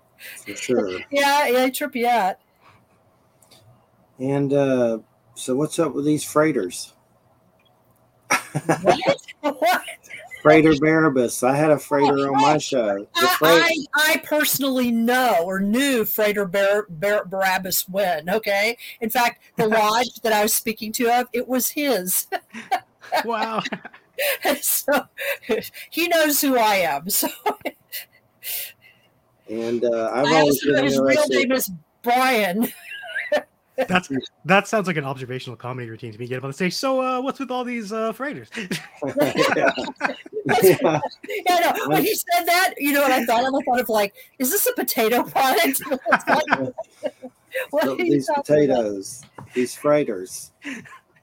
for 0.44 0.54
sure. 0.54 1.00
yeah, 1.10 1.46
yeah, 1.48 1.68
trip 1.70 1.94
you 1.94 2.06
out. 2.06 2.36
And 4.18 4.52
uh, 4.52 4.98
so, 5.34 5.54
what's 5.54 5.78
up 5.78 5.94
with 5.94 6.04
these 6.04 6.24
freighters? 6.24 6.92
What? 8.82 9.20
what? 9.40 9.82
Frater 10.46 10.74
Barrabbas. 10.74 11.42
I 11.42 11.56
had 11.56 11.72
a 11.72 11.78
frater 11.78 12.28
on 12.28 12.40
my 12.40 12.56
show. 12.56 12.98
The 12.98 13.08
I, 13.16 13.36
freight, 13.36 13.88
I, 13.96 14.12
I 14.12 14.16
personally 14.18 14.92
know 14.92 15.42
or 15.44 15.58
knew 15.58 16.04
Frater 16.04 16.46
Bar, 16.46 16.86
Bar, 16.88 17.24
Barrabbas 17.24 17.88
when. 17.88 18.30
Okay, 18.30 18.78
in 19.00 19.10
fact, 19.10 19.42
the 19.56 19.66
lodge 19.66 20.20
that 20.22 20.32
I 20.32 20.42
was 20.42 20.54
speaking 20.54 20.92
to 20.92 21.10
of 21.10 21.26
it 21.32 21.48
was 21.48 21.70
his. 21.70 22.28
Wow. 23.24 23.62
so 24.60 25.06
he 25.90 26.08
knows 26.08 26.40
who 26.40 26.58
I 26.58 26.74
am. 26.74 27.08
So 27.08 27.28
and 29.48 29.84
uh, 29.84 30.10
I've 30.12 30.26
I 30.26 30.40
always 30.40 30.64
been 30.64 30.84
his 30.84 30.98
real 31.00 31.26
name 31.28 31.52
is 31.52 31.70
Brian. 32.02 32.66
That's 33.88 34.10
that 34.46 34.66
sounds 34.68 34.86
like 34.86 34.96
an 34.96 35.04
observational 35.04 35.56
comedy 35.56 35.88
routine 35.90 36.12
to 36.12 36.18
me. 36.18 36.26
Get 36.26 36.38
up 36.38 36.44
on 36.44 36.50
the 36.50 36.54
stage. 36.54 36.74
So, 36.74 37.00
uh, 37.02 37.20
what's 37.20 37.38
with 37.38 37.50
all 37.50 37.62
these 37.64 37.92
uh, 37.92 38.12
fraters? 38.12 38.48
yeah. 38.56 39.70
Yeah. 40.62 41.00
Yeah, 41.46 41.72
no. 41.76 41.88
When 41.88 42.02
he 42.04 42.14
said 42.14 42.44
that, 42.46 42.74
you 42.78 42.92
know 42.92 43.02
what 43.02 43.10
I 43.12 43.24
thought 43.26 43.44
of? 43.46 43.54
I 43.54 43.58
thought 43.64 43.80
of 43.80 43.88
like, 43.88 44.14
is 44.38 44.50
this 44.50 44.66
a 44.66 44.72
potato 44.74 45.22
product? 45.24 45.82
What 47.70 47.84
So 47.84 47.96
these 47.96 48.26
talking 48.26 48.34
about? 48.36 48.46
potatoes, 48.46 49.22
these 49.54 49.74
fraters. 49.74 50.52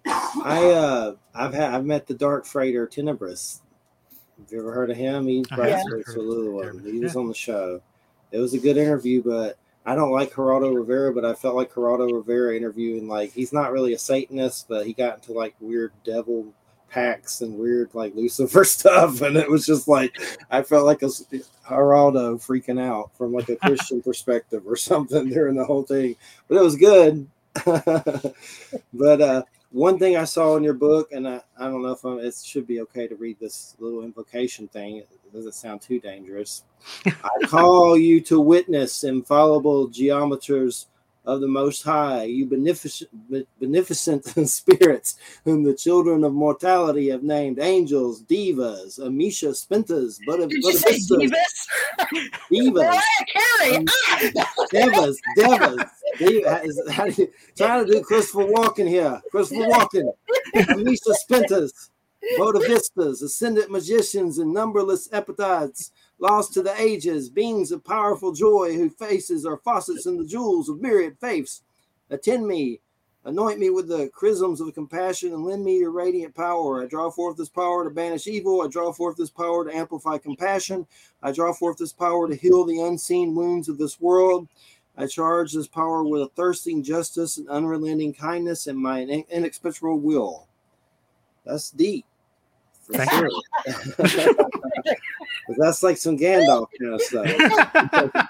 I 0.06 0.72
uh, 0.76 1.16
I've 1.34 1.54
had 1.54 1.74
I've 1.74 1.86
met 1.86 2.08
the 2.08 2.14
dark 2.16 2.46
frater 2.46 2.88
Tenebris. 2.88 3.62
Have 4.40 4.52
you 4.52 4.60
ever 4.60 4.74
heard 4.74 4.90
of 4.92 4.98
him? 4.98 5.28
He 5.28 5.44
I 5.52 5.56
writes 5.56 5.74
have. 5.76 5.84
for 5.90 5.98
it's 5.98 6.16
a 6.16 6.20
little 6.20 6.54
one. 6.54 6.80
He 6.84 7.00
was 7.00 7.14
Yeah. 7.16 7.22
on 7.22 7.28
the 7.28 7.34
show. 7.34 7.82
It 8.32 8.40
was 8.40 8.54
a 8.54 8.60
good 8.60 8.78
interview, 8.78 9.22
but 9.24 9.58
I 9.86 9.96
don't 9.96 10.12
like 10.12 10.32
Geraldo 10.32 10.74
Rivera, 10.74 11.14
but 11.14 11.26
I 11.26 11.34
felt 11.34 11.56
like 11.56 11.74
Geraldo 11.74 12.12
Rivera 12.14 12.56
interviewing 12.56 13.08
like 13.08 13.34
he's 13.34 13.52
not 13.52 13.72
really 13.72 13.94
a 13.94 14.00
Satanist, 14.00 14.68
but 14.70 14.86
he 14.86 14.94
got 14.94 15.16
into 15.16 15.34
like 15.34 15.56
weird 15.60 15.92
devil 16.06 16.54
pacts 16.90 17.42
and 17.42 17.58
weird 17.58 17.90
like 17.94 18.16
Lucifer 18.16 18.64
stuff, 18.64 19.22
and 19.22 19.36
it 19.36 19.50
was 19.50 19.66
just 19.66 19.88
like 19.88 20.16
I 20.50 20.62
felt 20.62 20.86
like 20.86 21.02
a 21.02 21.08
Geraldo 21.08 22.36
freaking 22.36 22.80
out 22.80 23.12
from 23.18 23.34
like 23.34 23.50
a 23.50 23.56
Christian 23.68 24.02
perspective 24.02 24.64
or 24.66 24.76
something 24.76 25.30
during 25.30 25.56
the 25.56 25.66
whole 25.66 25.84
thing, 25.84 26.16
but 26.48 26.58
it 26.58 26.64
was 26.64 26.76
good. 26.76 27.28
but 27.66 29.22
uh, 29.22 29.44
one 29.72 30.00
thing 30.00 30.16
I 30.16 30.24
saw 30.24 30.56
in 30.56 30.64
your 30.64 30.74
book, 30.76 31.12
and 31.12 31.28
I, 31.28 31.42
I 31.58 31.66
don't 31.66 31.82
know 31.82 31.92
if 31.92 32.04
I'm, 32.04 32.20
it 32.20 32.36
should 32.36 32.68
be 32.68 32.82
okay 32.82 33.08
to 33.08 33.16
read 33.16 33.40
this 33.40 33.76
little 33.80 34.04
invocation 34.04 34.68
thing. 34.68 35.04
It 35.34 35.38
doesn't 35.38 35.56
sound 35.56 35.82
too 35.82 36.00
dangerous. 36.00 36.64
I 37.06 37.12
call 37.48 37.98
you 37.98 38.22
to 38.22 38.40
witness 38.40 39.04
infallible 39.04 39.88
geometers 39.88 40.88
of 41.26 41.40
the 41.42 41.48
Most 41.48 41.82
High, 41.84 42.24
you 42.26 42.46
beneficent, 42.46 43.10
beneficent 43.60 44.26
spirits, 44.50 45.16
whom 45.46 45.64
the 45.64 45.74
children 45.74 46.24
of 46.26 46.34
mortality 46.34 47.10
have 47.10 47.24
named 47.24 47.60
angels, 47.60 48.22
divas, 48.24 49.00
amesha, 49.00 49.52
spentas, 49.56 50.20
Did 50.50 50.52
you 50.64 50.74
say 50.74 51.00
buddha, 51.08 51.36
Divas? 52.52 52.52
divas, 52.52 53.02
Carey. 53.62 53.78
Um, 53.78 53.86
Ah! 53.88 54.66
devas, 54.70 55.20
devas. 55.36 55.84
You- 56.20 56.44
Trying 57.58 57.86
to 57.86 57.92
do 57.92 58.02
Christopher 58.02 58.46
Walken 58.46 58.88
here. 58.88 59.22
Christopher 59.32 59.62
Walken, 59.64 60.12
Amesha 60.56 61.16
Spentas, 61.28 61.90
Bodavistas, 62.38 63.22
ascendant 63.22 63.70
magicians, 63.70 64.40
and 64.40 64.54
numberless 64.54 65.10
epithets, 65.12 65.92
lost 66.20 66.54
to 66.54 66.64
the 66.64 66.80
ages, 66.80 67.30
beings 67.30 67.72
of 67.72 67.84
powerful 67.84 68.32
joy, 68.32 68.74
whose 68.74 68.94
faces 68.94 69.46
are 69.46 69.58
faucets 69.58 70.06
in 70.06 70.18
the 70.18 70.26
jewels 70.26 70.70
of 70.70 70.82
myriad 70.82 71.18
faiths. 71.20 71.64
Attend 72.10 72.48
me, 72.48 72.80
anoint 73.26 73.60
me 73.60 73.70
with 73.70 73.88
the 73.88 74.10
chrisms 74.10 74.62
of 74.62 74.74
compassion, 74.74 75.34
and 75.34 75.46
lend 75.46 75.64
me 75.64 75.78
your 75.78 75.92
radiant 75.92 76.34
power. 76.36 76.82
I 76.82 76.88
draw 76.88 77.10
forth 77.12 77.38
this 77.38 77.50
power 77.50 77.84
to 77.84 77.90
banish 77.90 78.28
evil. 78.28 78.62
I 78.62 78.68
draw 78.68 78.92
forth 78.92 79.18
this 79.18 79.30
power 79.30 79.66
to 79.66 79.76
amplify 79.76 80.18
compassion. 80.18 80.88
I 81.22 81.32
draw 81.32 81.54
forth 81.54 81.78
this 81.78 81.94
power 81.94 82.28
to 82.28 82.36
heal 82.36 82.64
the 82.66 82.82
unseen 82.82 83.36
wounds 83.36 83.70
of 83.70 83.78
this 83.78 84.00
world. 84.00 84.48
I 84.96 85.08
charge 85.08 85.54
this 85.54 85.68
power 85.68 86.04
with 86.04 86.22
a 86.22 86.30
thirsting 86.36 86.84
justice 86.84 87.38
and 87.38 87.50
unrelenting 87.50 88.14
kindness 88.14 88.68
and 88.68 88.78
my 88.78 89.00
in- 89.00 89.26
inexpressible 89.30 90.00
will. 90.00 90.48
That's 91.46 91.72
deep. 91.72 92.06
For 92.06 92.06
Thank 92.06 92.12
sure. 92.12 92.72
'Cause 92.73 92.73
that's 95.58 95.84
like 95.84 95.98
some 95.98 96.18
Gandalf 96.18 96.68
kind 96.80 96.94
of 96.94 97.02
stuff. 97.02 97.30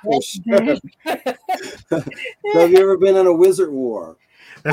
For 0.03 0.21
sure. 0.21 0.75
so 1.89 2.59
have 2.59 2.71
you 2.71 2.79
ever 2.79 2.97
been 2.97 3.15
in 3.17 3.27
a 3.27 3.33
wizard 3.33 3.71
war? 3.71 4.17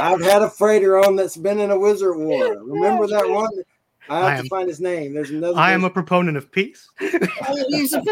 I've 0.00 0.22
had 0.22 0.42
a 0.42 0.50
frater 0.50 0.98
on 0.98 1.16
that's 1.16 1.36
been 1.36 1.60
in 1.60 1.70
a 1.70 1.78
wizard 1.78 2.16
war. 2.16 2.62
Remember 2.62 3.06
that 3.06 3.28
one? 3.28 3.50
I 4.08 4.30
have 4.30 4.38
I 4.38 4.42
to 4.42 4.48
find 4.48 4.68
his 4.68 4.80
name. 4.80 5.14
There's 5.14 5.30
another. 5.30 5.58
I 5.58 5.72
am 5.72 5.84
a 5.84 5.90
proponent 5.90 6.36
of 6.36 6.52
peace. 6.52 6.90
He's 7.68 7.94
a 7.94 8.02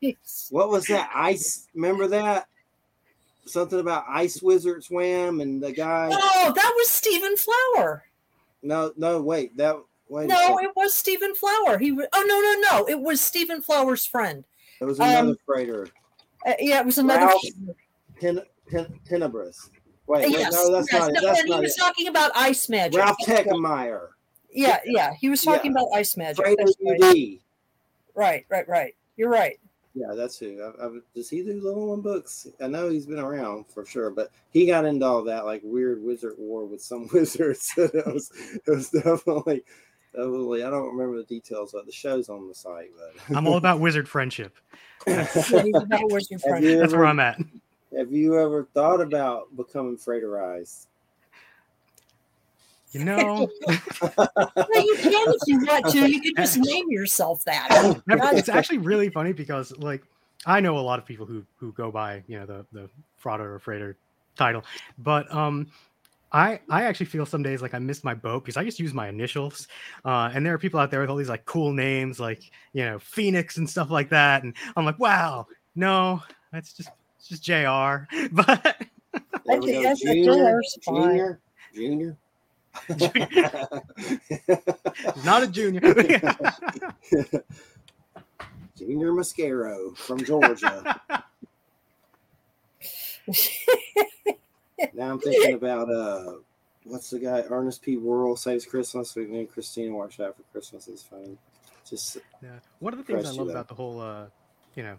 piece. 0.00 0.48
What 0.50 0.68
was 0.68 0.86
that? 0.86 1.10
Ice. 1.14 1.66
Remember 1.74 2.06
that? 2.08 2.46
Something 3.46 3.80
about 3.80 4.04
ice 4.08 4.40
wizard 4.40 4.84
swam 4.84 5.40
and 5.40 5.62
the 5.62 5.72
guy. 5.72 6.08
Oh, 6.12 6.52
that 6.54 6.72
was 6.76 6.88
Stephen 6.88 7.36
Flower. 7.36 8.04
No, 8.64 8.92
no, 8.96 9.20
wait. 9.20 9.56
That 9.56 9.76
wait. 10.08 10.28
No, 10.28 10.58
it 10.58 10.70
was 10.74 10.94
Stephen 10.94 11.34
Flower. 11.34 11.78
He 11.78 11.92
was, 11.92 12.06
oh 12.12 12.24
no 12.26 12.40
no 12.40 12.78
no! 12.78 12.88
It 12.88 13.00
was 13.00 13.20
Stephen 13.20 13.60
Flower's 13.60 14.06
friend. 14.06 14.44
it 14.80 14.84
was 14.84 14.98
another 14.98 15.30
um, 15.30 15.36
frater. 15.44 15.88
Uh, 16.46 16.54
yeah, 16.58 16.80
it 16.80 16.86
was 16.86 16.98
another. 16.98 17.26
Ralph 17.26 17.42
Ten, 18.20 18.40
ten, 18.70 18.86
Tenebris. 19.08 19.70
Wait, 20.06 20.24
wait, 20.24 20.30
yes, 20.32 20.52
no, 20.52 20.72
that's 20.72 20.92
yes. 20.92 21.00
not 21.00 21.10
it. 21.10 21.22
That's 21.22 21.40
and 21.40 21.48
he 21.48 21.60
was 21.60 21.76
it. 21.76 21.80
talking 21.80 22.08
about 22.08 22.30
ice 22.34 22.68
magic. 22.68 23.00
Ralph 23.00 23.16
Tegtmeier. 23.26 24.08
Yeah, 24.50 24.78
yeah, 24.84 25.12
he 25.18 25.28
was 25.28 25.42
talking 25.42 25.72
Yeah. 25.74 25.82
about 25.82 25.88
ice 25.94 26.16
magic. 26.16 26.44
Frater 26.44 26.64
right. 26.80 27.40
Right, 28.14 28.46
right, 28.48 28.68
right. 28.68 28.94
You're 29.16 29.30
right. 29.30 29.58
Yeah, 29.94 30.12
that's 30.14 30.36
who. 30.38 30.60
I, 30.60 30.86
I, 30.86 30.90
does 31.14 31.30
he 31.30 31.42
do 31.42 31.60
little 31.62 31.88
one 31.90 32.00
books? 32.00 32.48
I 32.60 32.66
know 32.66 32.88
he's 32.90 33.06
been 33.06 33.20
around 33.20 33.66
for 33.68 33.86
sure, 33.86 34.10
but 34.10 34.30
he 34.50 34.66
got 34.66 34.84
into 34.84 35.06
all 35.06 35.22
that 35.24 35.44
like 35.44 35.60
weird 35.64 36.02
wizard 36.02 36.34
war 36.36 36.64
with 36.66 36.82
some 36.82 37.08
wizards. 37.12 37.72
it 37.76 38.04
was, 38.06 38.30
it 38.34 38.68
was 38.68 38.90
definitely, 38.90 39.62
definitely. 40.12 40.64
I 40.64 40.70
don't 40.70 40.88
remember 40.96 41.18
the 41.18 41.24
details 41.24 41.72
but 41.72 41.86
the 41.86 41.92
show's 41.92 42.28
on 42.28 42.48
the 42.48 42.54
site, 42.54 42.90
but 42.98 43.14
I'm 43.36 43.46
all 43.46 43.56
about 43.56 43.78
wizard 43.78 44.08
friendship. 44.08 44.56
Yeah, 45.06 45.28
about 45.76 46.10
wizard 46.10 46.32
Have 46.32 46.40
friend. 46.40 46.64
you 46.64 46.78
That's 46.78 46.92
where 46.92 47.06
I'm 47.06 47.20
at. 47.20 47.38
have 47.96 48.10
you 48.10 48.38
ever 48.40 48.66
thought 48.74 49.00
about 49.00 49.54
becoming 49.56 49.96
fraterized? 49.96 50.86
You 52.94 53.04
know, 53.04 53.48
Well, 53.66 54.86
you 54.86 54.96
can 55.00 55.26
if 55.26 55.40
you 55.48 55.58
want 55.66 55.90
to. 55.90 56.08
You 56.08 56.20
can 56.20 56.32
just 56.36 56.58
name 56.58 56.88
yourself 56.90 57.44
that. 57.44 58.00
it's 58.06 58.48
actually 58.48 58.78
really 58.78 59.10
funny 59.10 59.32
because 59.32 59.76
like 59.78 60.04
I 60.46 60.60
know 60.60 60.78
a 60.78 60.80
lot 60.80 61.00
of 61.00 61.04
people 61.04 61.26
who 61.26 61.44
who 61.56 61.72
go 61.72 61.90
by 61.90 62.22
you 62.28 62.38
know 62.38 62.46
the 62.46 62.64
the 62.72 62.88
frauder 63.20 63.56
or 63.56 63.58
frater 63.58 63.96
title, 64.36 64.62
but 64.98 65.32
um, 65.34 65.66
I 66.32 66.60
I 66.70 66.84
actually 66.84 67.06
feel 67.06 67.26
some 67.26 67.42
days 67.42 67.62
like 67.62 67.74
I 67.74 67.80
missed 67.80 68.04
my 68.04 68.14
boat 68.14 68.44
because 68.44 68.56
I 68.56 68.62
just 68.62 68.78
use 68.78 68.94
my 68.94 69.08
initials, 69.08 69.66
uh, 70.04 70.30
and 70.32 70.46
there 70.46 70.54
are 70.54 70.58
people 70.58 70.78
out 70.78 70.92
there 70.92 71.00
with 71.00 71.10
all 71.10 71.16
these 71.16 71.28
like 71.28 71.44
cool 71.46 71.72
names 71.72 72.20
like 72.20 72.48
you 72.74 72.84
know 72.84 73.00
Phoenix 73.00 73.56
and 73.56 73.68
stuff 73.68 73.90
like 73.90 74.10
that, 74.10 74.44
and 74.44 74.54
I'm 74.76 74.84
like, 74.84 75.00
wow, 75.00 75.48
no, 75.74 76.22
that's 76.52 76.74
just 76.74 76.90
it's 77.18 77.28
just 77.28 77.42
Jr. 77.42 78.06
But 78.30 78.86
There 79.46 79.60
we 79.60 79.82
go. 79.82 79.94
Junior, 79.94 80.62
junior, 80.84 81.40
junior. 81.74 82.16
not 85.24 85.42
a 85.42 85.48
junior. 85.48 85.80
Junior 88.76 89.12
Mascaro 89.12 89.96
from 89.96 90.18
Georgia. 90.24 91.00
now 94.92 95.12
I'm 95.12 95.20
thinking 95.20 95.54
about 95.54 95.88
uh, 95.88 96.32
what's 96.84 97.10
the 97.10 97.20
guy? 97.20 97.44
Ernest 97.48 97.82
P. 97.82 97.96
Worrell 97.96 98.36
saves 98.36 98.66
Christmas. 98.66 99.14
We 99.14 99.26
named 99.26 99.52
Christina 99.52 99.94
watch 99.94 100.18
out 100.20 100.36
for 100.36 100.42
Christmas 100.52 100.88
is 100.88 101.02
fine. 101.02 101.38
Just 101.88 102.18
yeah. 102.42 102.58
One 102.80 102.92
of 102.92 102.98
the 102.98 103.04
things 103.04 103.26
I 103.26 103.30
love 103.30 103.46
though. 103.46 103.52
about 103.52 103.68
the 103.68 103.74
whole, 103.74 104.00
uh, 104.00 104.26
you 104.74 104.82
know, 104.82 104.98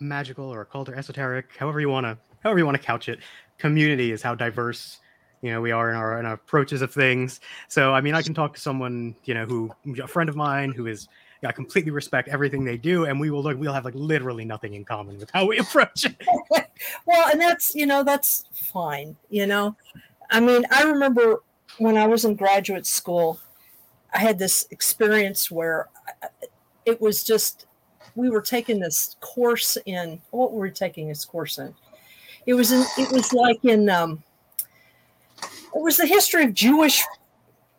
magical 0.00 0.52
or 0.52 0.62
occult 0.62 0.88
or 0.88 0.96
esoteric, 0.96 1.56
however 1.56 1.80
you 1.80 1.88
want 1.88 2.06
to, 2.06 2.18
however 2.42 2.58
you 2.58 2.64
want 2.66 2.76
to 2.76 2.82
couch 2.82 3.08
it, 3.08 3.20
community 3.58 4.12
is 4.12 4.22
how 4.22 4.34
diverse, 4.34 4.98
you 5.42 5.50
know, 5.52 5.60
we 5.60 5.70
are 5.70 5.90
in 5.90 5.96
our 5.96 6.18
in 6.18 6.26
our 6.26 6.34
approaches 6.34 6.82
of 6.82 6.92
things. 6.92 7.40
So, 7.68 7.94
I 7.94 8.00
mean, 8.00 8.14
I 8.14 8.22
can 8.22 8.34
talk 8.34 8.54
to 8.54 8.60
someone, 8.60 9.14
you 9.24 9.34
know, 9.34 9.46
who 9.46 9.70
a 10.02 10.06
friend 10.06 10.28
of 10.28 10.36
mine 10.36 10.72
who 10.72 10.86
is. 10.86 11.08
I 11.44 11.52
completely 11.52 11.92
respect 11.92 12.28
everything 12.28 12.64
they 12.64 12.76
do, 12.76 13.04
and 13.04 13.20
we 13.20 13.30
will 13.30 13.44
look. 13.44 13.56
We'll 13.56 13.72
have 13.72 13.84
like 13.84 13.94
literally 13.94 14.44
nothing 14.44 14.74
in 14.74 14.84
common 14.84 15.18
with 15.18 15.30
how 15.30 15.46
we 15.46 15.58
approach 15.64 16.04
it. 16.04 16.16
Well, 17.06 17.28
and 17.28 17.40
that's 17.40 17.74
you 17.74 17.86
know 17.86 18.04
that's 18.04 18.44
fine. 18.52 19.16
You 19.30 19.46
know, 19.46 19.76
I 20.30 20.40
mean, 20.40 20.64
I 20.70 20.84
remember 20.84 21.42
when 21.78 21.96
I 21.96 22.06
was 22.06 22.24
in 22.24 22.34
graduate 22.34 22.86
school, 22.86 23.40
I 24.14 24.18
had 24.18 24.38
this 24.38 24.66
experience 24.70 25.50
where 25.50 25.88
it 26.86 27.00
was 27.00 27.22
just 27.22 27.66
we 28.14 28.30
were 28.30 28.40
taking 28.40 28.80
this 28.80 29.16
course 29.20 29.78
in 29.86 30.20
what 30.30 30.52
were 30.52 30.62
we 30.62 30.70
taking 30.70 31.08
this 31.08 31.24
course 31.24 31.58
in? 31.58 31.74
It 32.46 32.54
was 32.54 32.72
in 32.72 32.84
it 32.96 33.12
was 33.12 33.32
like 33.32 33.64
in 33.64 33.88
um, 33.88 34.22
it 35.74 35.82
was 35.82 35.96
the 35.96 36.06
history 36.06 36.44
of 36.44 36.54
Jewish 36.54 37.02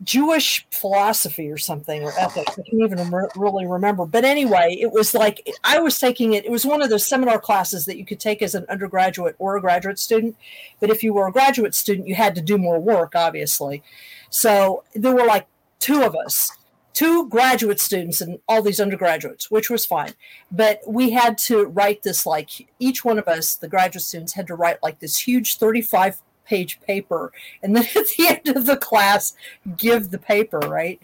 Jewish 0.02 0.66
philosophy 0.70 1.50
or 1.50 1.58
something 1.58 2.02
or 2.02 2.12
ethics. 2.18 2.52
I 2.52 2.62
can't 2.62 2.82
even 2.82 3.10
re- 3.10 3.28
really 3.36 3.66
remember. 3.66 4.06
But 4.06 4.24
anyway, 4.24 4.78
it 4.80 4.90
was 4.90 5.14
like 5.14 5.46
I 5.62 5.78
was 5.78 5.98
taking 5.98 6.32
it. 6.32 6.46
It 6.46 6.50
was 6.50 6.64
one 6.64 6.80
of 6.80 6.88
those 6.88 7.06
seminar 7.06 7.38
classes 7.38 7.84
that 7.86 7.98
you 7.98 8.06
could 8.06 8.20
take 8.20 8.40
as 8.40 8.54
an 8.54 8.64
undergraduate 8.70 9.36
or 9.38 9.56
a 9.56 9.60
graduate 9.60 9.98
student. 9.98 10.36
But 10.80 10.90
if 10.90 11.02
you 11.02 11.12
were 11.12 11.26
a 11.26 11.32
graduate 11.32 11.74
student, 11.74 12.08
you 12.08 12.14
had 12.14 12.34
to 12.36 12.40
do 12.40 12.56
more 12.56 12.80
work, 12.80 13.14
obviously. 13.14 13.82
So 14.30 14.84
there 14.94 15.14
were 15.14 15.26
like 15.26 15.46
two 15.80 16.02
of 16.02 16.16
us, 16.16 16.50
two 16.94 17.28
graduate 17.28 17.80
students 17.80 18.22
and 18.22 18.38
all 18.48 18.62
these 18.62 18.80
undergraduates, 18.80 19.50
which 19.50 19.68
was 19.68 19.84
fine. 19.84 20.14
But 20.50 20.80
we 20.86 21.10
had 21.10 21.36
to 21.38 21.66
write 21.66 22.02
this 22.02 22.24
like 22.24 22.68
each 22.78 23.04
one 23.04 23.18
of 23.18 23.28
us, 23.28 23.54
the 23.54 23.68
graduate 23.68 24.02
students, 24.02 24.32
had 24.32 24.46
to 24.46 24.54
write 24.54 24.82
like 24.82 25.00
this 25.00 25.18
huge 25.18 25.58
35 25.58 26.22
page 26.50 26.80
paper. 26.80 27.32
And 27.62 27.74
then 27.74 27.84
at 27.96 28.08
the 28.08 28.26
end 28.26 28.56
of 28.56 28.66
the 28.66 28.76
class, 28.76 29.34
give 29.76 30.10
the 30.10 30.18
paper, 30.18 30.58
right? 30.58 31.00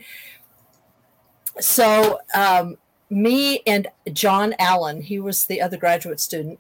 So 1.61 2.19
um, 2.35 2.77
me 3.09 3.63
and 3.67 3.87
John 4.13 4.55
Allen, 4.59 5.01
he 5.01 5.21
was 5.21 5.47
the 5.47 5.63
other 5.63 5.79
graduate 5.79 6.21
student. 6.21 6.59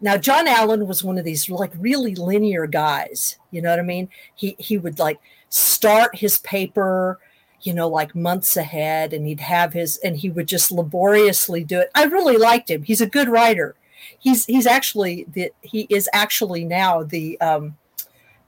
Now 0.00 0.18
John 0.18 0.46
Allen 0.46 0.86
was 0.86 1.02
one 1.02 1.16
of 1.16 1.24
these 1.24 1.48
like 1.48 1.72
really 1.78 2.14
linear 2.14 2.66
guys. 2.66 3.38
You 3.50 3.62
know 3.62 3.70
what 3.70 3.80
I 3.80 3.82
mean? 3.82 4.10
He 4.34 4.54
he 4.58 4.76
would 4.76 4.98
like 4.98 5.18
start 5.48 6.14
his 6.16 6.38
paper, 6.38 7.18
you 7.62 7.72
know, 7.72 7.88
like 7.88 8.14
months 8.14 8.58
ahead, 8.58 9.14
and 9.14 9.26
he'd 9.26 9.40
have 9.40 9.72
his 9.72 9.96
and 10.04 10.14
he 10.18 10.28
would 10.28 10.46
just 10.46 10.70
laboriously 10.70 11.64
do 11.64 11.80
it. 11.80 11.90
I 11.94 12.04
really 12.04 12.36
liked 12.36 12.70
him. 12.70 12.82
He's 12.82 13.00
a 13.00 13.06
good 13.06 13.30
writer. 13.30 13.74
He's 14.18 14.44
he's 14.44 14.66
actually 14.66 15.24
the 15.32 15.50
he 15.62 15.86
is 15.88 16.10
actually 16.12 16.66
now 16.66 17.02
the 17.02 17.40
um, 17.40 17.76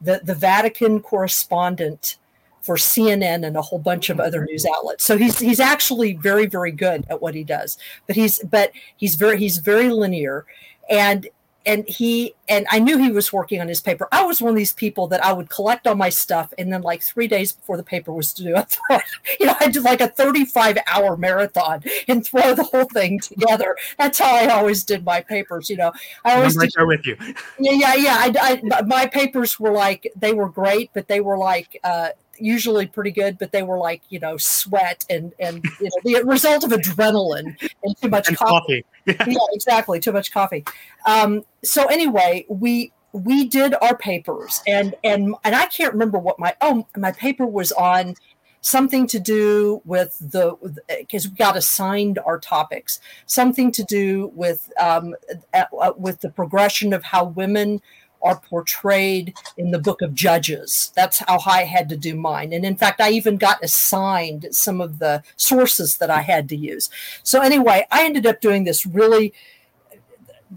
the 0.01 0.21
the 0.25 0.35
Vatican 0.35 1.01
correspondent 1.01 2.17
for 2.63 2.77
CNN 2.77 3.47
and 3.47 3.57
a 3.57 3.63
whole 3.63 3.79
bunch 3.79 4.11
of 4.11 4.21
other 4.21 4.45
news 4.45 4.67
outlets. 4.77 5.05
So 5.05 5.17
he's 5.17 5.39
he's 5.39 5.61
actually 5.61 6.15
very 6.15 6.47
very 6.47 6.73
good 6.73 7.07
at 7.09 7.23
what 7.23 7.35
he 7.35 7.45
does. 7.45 7.79
But 8.07 8.17
he's 8.17 8.41
but 8.41 8.73
he's 8.97 9.15
very 9.15 9.39
he's 9.39 9.59
very 9.59 9.91
linear, 9.91 10.45
and 10.91 11.27
and 11.69 11.87
he 11.87 12.35
and 12.49 12.67
I 12.71 12.79
knew 12.79 12.97
he 12.97 13.11
was 13.11 13.31
working 13.31 13.61
on 13.61 13.69
his 13.69 13.83
paper. 13.83 14.09
I 14.11 14.25
was 14.25 14.41
one 14.41 14.49
of 14.49 14.57
these 14.57 14.73
people 14.73 15.07
that 15.09 15.23
I 15.23 15.35
would 15.35 15.51
collect 15.51 15.87
all 15.87 15.95
my 15.95 16.09
stuff, 16.09 16.53
and 16.57 16.73
then 16.73 16.81
like 16.81 17.03
three 17.03 17.29
days 17.29 17.53
before 17.53 17.77
the 17.77 17.83
paper 17.83 18.11
was 18.11 18.33
due, 18.33 18.57
I 18.57 18.63
thought, 18.63 19.03
you 19.39 19.47
know, 19.47 19.55
I 19.61 19.69
did 19.69 19.85
like 19.85 20.01
a 20.01 20.09
thirty-five 20.09 20.79
hour 20.91 21.17
marathon 21.19 21.83
and 22.09 22.27
throw 22.27 22.55
the 22.55 22.65
whole 22.65 22.87
thing 22.87 23.21
together. 23.21 23.77
That's 23.99 24.19
how 24.19 24.35
I 24.35 24.49
always 24.49 24.83
did 24.83 25.05
my 25.05 25.21
papers. 25.21 25.69
You 25.69 25.77
know, 25.77 25.93
I 26.25 26.37
always 26.37 26.57
I'm 26.57 26.63
right 26.63 26.71
did 26.75 26.87
with 26.87 27.07
you. 27.07 27.17
yeah, 27.61 27.73
yeah, 27.73 27.95
yeah. 27.95 28.17
I, 28.19 28.61
I, 28.73 28.83
my 28.83 29.07
papers 29.07 29.61
were 29.61 29.73
like 29.73 30.11
they 30.17 30.33
were 30.33 30.49
great, 30.49 30.91
but 30.95 31.07
they 31.07 31.21
were 31.21 31.37
like 31.37 31.79
uh, 31.85 32.09
usually 32.41 32.87
pretty 32.87 33.11
good, 33.11 33.39
but 33.39 33.53
they 33.53 33.63
were 33.63 33.79
like 33.79 34.03
you 34.09 34.19
know 34.19 34.37
sweat 34.37 35.05
and 35.11 35.33
and 35.39 35.65
you 35.81 35.91
know 36.05 36.21
the 36.21 36.25
result 36.25 36.65
of 36.65 36.71
adrenaline 36.71 37.57
and 37.83 37.97
too 38.01 38.09
much 38.09 38.29
And 38.29 38.37
coffee. 38.37 38.83
coffee. 38.83 38.85
Yeah. 39.07 39.15
Yeah, 39.27 39.47
exactly, 39.53 40.01
too 40.01 40.13
much 40.13 40.33
coffee. 40.33 40.65
Um, 41.07 41.43
so 41.65 41.87
anyway, 41.87 42.45
we 42.49 42.93
we 43.13 43.49
did 43.49 43.75
our 43.81 43.97
papers, 43.97 44.63
and 44.67 44.95
and 45.05 45.35
and 45.45 45.55
I 45.55 45.67
can't 45.67 45.93
remember 45.93 46.19
what 46.19 46.39
my 46.39 46.55
oh 46.61 46.87
my 46.97 47.13
paper 47.13 47.47
was 47.47 47.73
on 47.73 48.15
something 48.61 49.07
to 49.07 49.21
do 49.21 49.81
with 49.85 50.19
the 50.19 50.55
because 50.99 51.29
we 51.29 51.35
got 51.37 51.57
assigned 51.57 52.19
our 52.27 52.39
topics 52.41 53.01
something 53.27 53.71
to 53.71 53.85
do 53.85 54.33
with 54.35 54.73
um, 54.81 55.15
uh, 55.55 55.65
uh, 55.81 55.93
with 55.97 56.21
the 56.21 56.29
progression 56.31 56.93
of 56.93 57.05
how 57.05 57.25
women 57.25 57.81
are 58.23 58.41
portrayed 58.41 59.35
in 59.57 59.71
the 59.71 59.79
book 59.79 60.03
of 60.03 60.15
judges. 60.15 60.93
That's 60.95 61.19
how 61.19 61.41
i 61.47 61.65
had 61.65 61.89
to 61.91 61.97
do 61.97 62.15
mine. 62.15 62.53
And 62.53 62.65
in 62.65 62.77
fact 62.77 63.01
i 63.01 63.11
even 63.11 63.37
got 63.37 63.63
assigned 63.63 64.49
some 64.51 64.81
of 64.81 64.99
the 64.99 65.23
sources 65.37 65.99
that 65.99 66.11
i 66.11 66.21
had 66.21 66.49
to 66.51 66.57
use. 66.57 66.91
So 67.23 67.41
anyway 67.41 67.87
i 67.91 68.05
ended 68.05 68.27
up 68.27 68.41
doing 68.41 68.65
this 68.65 68.87
really 68.87 69.33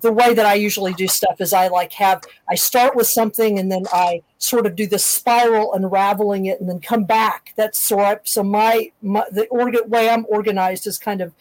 the 0.01 0.12
way 0.12 0.34
that 0.34 0.45
i 0.45 0.53
usually 0.53 0.93
do 0.93 1.05
stuff 1.05 1.41
is 1.41 1.51
i 1.51 1.68
like 1.68 1.91
have 1.91 2.24
i 2.47 2.55
start 2.55 2.95
with 2.95 3.07
something 3.07 3.59
and 3.59 3.70
then 3.70 3.84
i 3.91 4.22
sort 4.41 4.66
of 4.66 4.76
do 4.76 4.88
this 4.88 5.05
spiral 5.05 5.74
unraveling 5.74 6.47
it 6.47 6.59
and 6.59 6.68
then 6.68 6.80
come 6.80 7.03
back. 7.03 7.53
That's 7.55 7.80
sort 7.80 8.28
so 8.28 8.43
my, 8.43 8.91
my 9.01 9.24
the 9.32 9.45
organ 9.47 9.88
way 9.88 10.09
i'm 10.09 10.26
organized 10.30 10.88
is 10.88 10.97
kind 10.97 11.22
of 11.22 11.34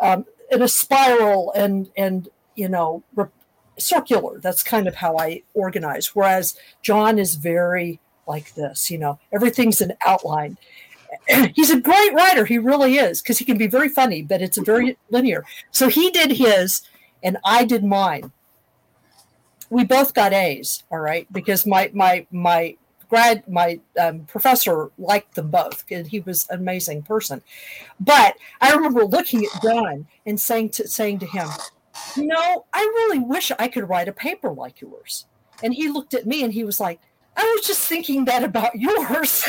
um, 0.00 0.26
in 0.50 0.60
a 0.60 0.68
spiral 0.68 1.52
and 1.54 1.88
and 1.96 2.28
you 2.56 2.68
know 2.68 3.02
re- 3.14 3.26
circular. 3.84 4.38
That's 4.38 4.62
kind 4.62 4.86
of 4.86 4.94
how 4.94 5.16
i 5.18 5.42
organize. 5.54 6.14
Whereas 6.14 6.56
john 6.82 7.18
is 7.18 7.34
very 7.36 8.00
like 8.26 8.54
this 8.54 8.90
you 8.90 8.98
know 8.98 9.18
everything's 9.32 9.80
an 9.80 9.92
outline. 10.04 10.56
He's 11.54 11.70
a 11.70 11.80
great 11.80 12.14
writer. 12.14 12.44
He 12.46 12.58
really 12.58 12.96
is 12.96 13.20
because 13.20 13.38
he 13.38 13.44
can 13.44 13.58
be 13.58 13.66
very 13.66 13.88
funny 13.88 14.22
but 14.22 14.42
it's 14.42 14.58
a 14.58 14.62
very 14.62 14.96
linear. 15.10 15.44
So 15.70 15.88
he 15.88 16.10
did 16.10 16.32
his 16.32 16.82
and 17.22 17.36
i 17.44 17.64
did 17.64 17.84
mine. 17.84 18.32
We 19.70 19.84
both 19.84 20.14
got 20.14 20.32
a's 20.32 20.84
all 20.90 21.00
right? 21.00 21.30
Because 21.32 21.66
my 21.66 21.90
my 21.92 22.26
my 22.30 22.76
grad 23.08 23.46
my 23.46 23.78
um, 24.00 24.20
professor 24.20 24.90
liked 24.96 25.34
them 25.34 25.50
both 25.50 25.84
and 25.90 26.06
he 26.06 26.20
was 26.20 26.46
an 26.48 26.60
amazing 26.60 27.02
person. 27.02 27.42
But 28.00 28.36
i 28.60 28.72
remember 28.72 29.04
looking 29.04 29.44
at 29.44 29.62
john 29.62 30.06
and 30.24 30.40
saying 30.40 30.70
to 30.70 30.88
saying 30.88 31.18
to 31.18 31.26
him 31.26 31.48
you 32.16 32.26
know 32.26 32.64
i 32.72 32.80
really 32.80 33.18
wish 33.18 33.52
i 33.58 33.68
could 33.68 33.88
write 33.88 34.08
a 34.08 34.12
paper 34.12 34.50
like 34.50 34.80
yours 34.80 35.26
and 35.62 35.74
he 35.74 35.88
looked 35.88 36.14
at 36.14 36.26
me 36.26 36.42
and 36.42 36.52
he 36.52 36.64
was 36.64 36.80
like 36.80 37.00
I 37.34 37.50
was 37.56 37.66
just 37.66 37.88
thinking 37.88 38.26
that 38.26 38.44
about 38.44 38.74
yours. 38.78 39.42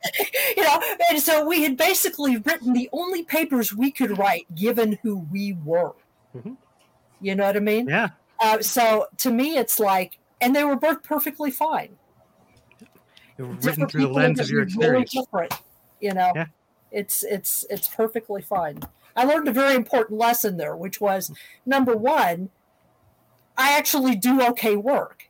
you 0.56 0.62
know, 0.62 0.78
and 1.08 1.22
so 1.22 1.46
we 1.48 1.62
had 1.62 1.74
basically 1.74 2.36
written 2.36 2.74
the 2.74 2.90
only 2.92 3.22
papers 3.22 3.74
we 3.74 3.90
could 3.90 4.18
write 4.18 4.44
given 4.54 4.98
who 5.02 5.26
we 5.32 5.54
were. 5.64 5.92
Mhm. 6.36 6.58
You 7.22 7.34
know 7.36 7.46
what 7.46 7.56
I 7.56 7.60
mean? 7.60 7.88
Yeah. 7.88 8.08
Uh, 8.40 8.60
so 8.60 9.06
to 9.16 9.30
me, 9.30 9.56
it's 9.56 9.80
like, 9.80 10.18
and 10.42 10.54
they 10.54 10.64
were 10.64 10.76
both 10.76 11.02
perfectly 11.02 11.50
fine. 11.50 11.96
Written 13.38 13.88
through 13.88 14.02
the 14.02 14.08
lens 14.12 14.38
of 14.38 14.50
your 14.50 14.60
really 14.60 15.02
experience. 15.02 15.12
different, 15.12 15.54
you 16.00 16.12
know, 16.12 16.32
Yeah. 16.34 16.46
it's 16.92 17.22
it's 17.22 17.64
it's 17.70 17.88
perfectly 17.88 18.42
fine. 18.42 18.80
I 19.20 19.24
learned 19.24 19.48
a 19.48 19.52
very 19.52 19.74
important 19.74 20.18
lesson 20.18 20.56
there, 20.56 20.74
which 20.74 20.98
was 20.98 21.30
number 21.66 21.94
one, 21.94 22.48
I 23.54 23.76
actually 23.76 24.16
do 24.16 24.40
okay 24.48 24.76
work. 24.76 25.28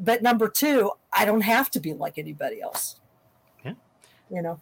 But 0.00 0.20
number 0.20 0.48
two, 0.48 0.90
I 1.12 1.24
don't 1.24 1.42
have 1.42 1.70
to 1.70 1.80
be 1.80 1.94
like 1.94 2.18
anybody 2.18 2.60
else. 2.60 2.98
Yeah. 3.64 3.74
You 4.28 4.42
know. 4.42 4.60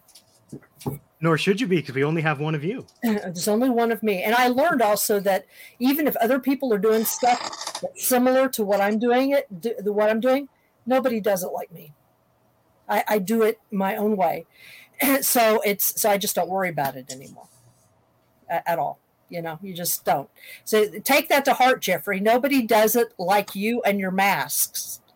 Nor 1.19 1.39
should 1.39 1.59
you 1.59 1.65
be, 1.65 1.77
because 1.77 1.95
we 1.95 2.03
only 2.03 2.21
have 2.21 2.39
one 2.39 2.53
of 2.53 2.63
you. 2.63 2.85
There's 3.01 3.47
only 3.47 3.71
one 3.71 3.91
of 3.91 4.03
me. 4.03 4.21
And 4.21 4.35
I 4.35 4.49
learned 4.49 4.83
also 4.83 5.19
that 5.21 5.47
even 5.79 6.05
if 6.05 6.15
other 6.17 6.37
people 6.37 6.71
are 6.71 6.77
doing 6.77 7.03
stuff 7.03 7.81
similar 7.95 8.47
to 8.49 8.63
what 8.63 8.81
I'm 8.81 8.99
doing 8.99 9.31
it, 9.31 9.47
do, 9.61 9.73
the, 9.79 9.91
what 9.91 10.11
I'm 10.11 10.19
doing, 10.19 10.47
nobody 10.85 11.19
does 11.19 11.41
it 11.43 11.53
like 11.53 11.71
me. 11.71 11.93
I, 12.87 13.03
I 13.07 13.17
do 13.17 13.41
it 13.41 13.59
my 13.71 13.95
own 13.95 14.15
way. 14.15 14.45
so 15.21 15.59
it's 15.65 15.99
so 15.99 16.11
I 16.11 16.19
just 16.19 16.35
don't 16.35 16.49
worry 16.49 16.69
about 16.69 16.95
it 16.95 17.11
anymore 17.11 17.47
at, 18.53 18.63
at 18.67 18.79
all. 18.79 18.99
You 19.29 19.41
know, 19.41 19.57
you 19.63 19.73
just 19.73 20.05
don't. 20.05 20.29
So 20.63 20.87
take 20.99 21.27
that 21.29 21.43
to 21.45 21.53
heart, 21.55 21.81
Jeffrey. 21.81 22.19
Nobody 22.19 22.61
does 22.61 22.95
it 22.95 23.13
like 23.17 23.55
you 23.55 23.81
and 23.83 23.99
your 23.99 24.11
masks. 24.11 25.01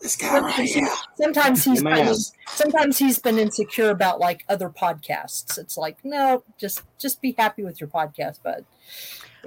This 0.00 0.16
guy 0.16 0.38
right 0.40 0.68
Sometimes, 0.68 0.74
here. 0.74 0.88
sometimes 1.16 1.64
he's 1.64 1.78
The 1.82 1.84
been, 1.88 2.14
sometimes 2.46 2.98
he's 2.98 3.18
been 3.18 3.38
insecure 3.38 3.88
about 3.88 4.20
like 4.20 4.44
other 4.50 4.68
podcasts. 4.68 5.56
It's 5.56 5.78
like 5.78 5.96
no, 6.04 6.44
just 6.58 6.82
just 6.98 7.22
be 7.22 7.34
happy 7.38 7.62
with 7.64 7.80
your 7.80 7.88
podcast, 7.88 8.42
bud. 8.42 8.66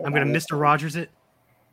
I'm 0.04 0.14
going 0.14 0.26
to 0.28 0.34
Mr. 0.40 0.60
Rogers 0.60 0.96
it. 0.96 1.12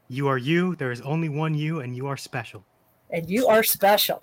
You 0.09 0.28
are 0.28 0.37
you. 0.37 0.74
There 0.76 0.93
is 0.93 1.01
only 1.01 1.30
one 1.30 1.55
you, 1.55 1.80
and 1.80 1.97
you 1.97 2.09
are 2.09 2.18
special. 2.18 2.62
and 3.11 3.28
you 3.30 3.47
are 3.47 3.62
special. 3.62 4.22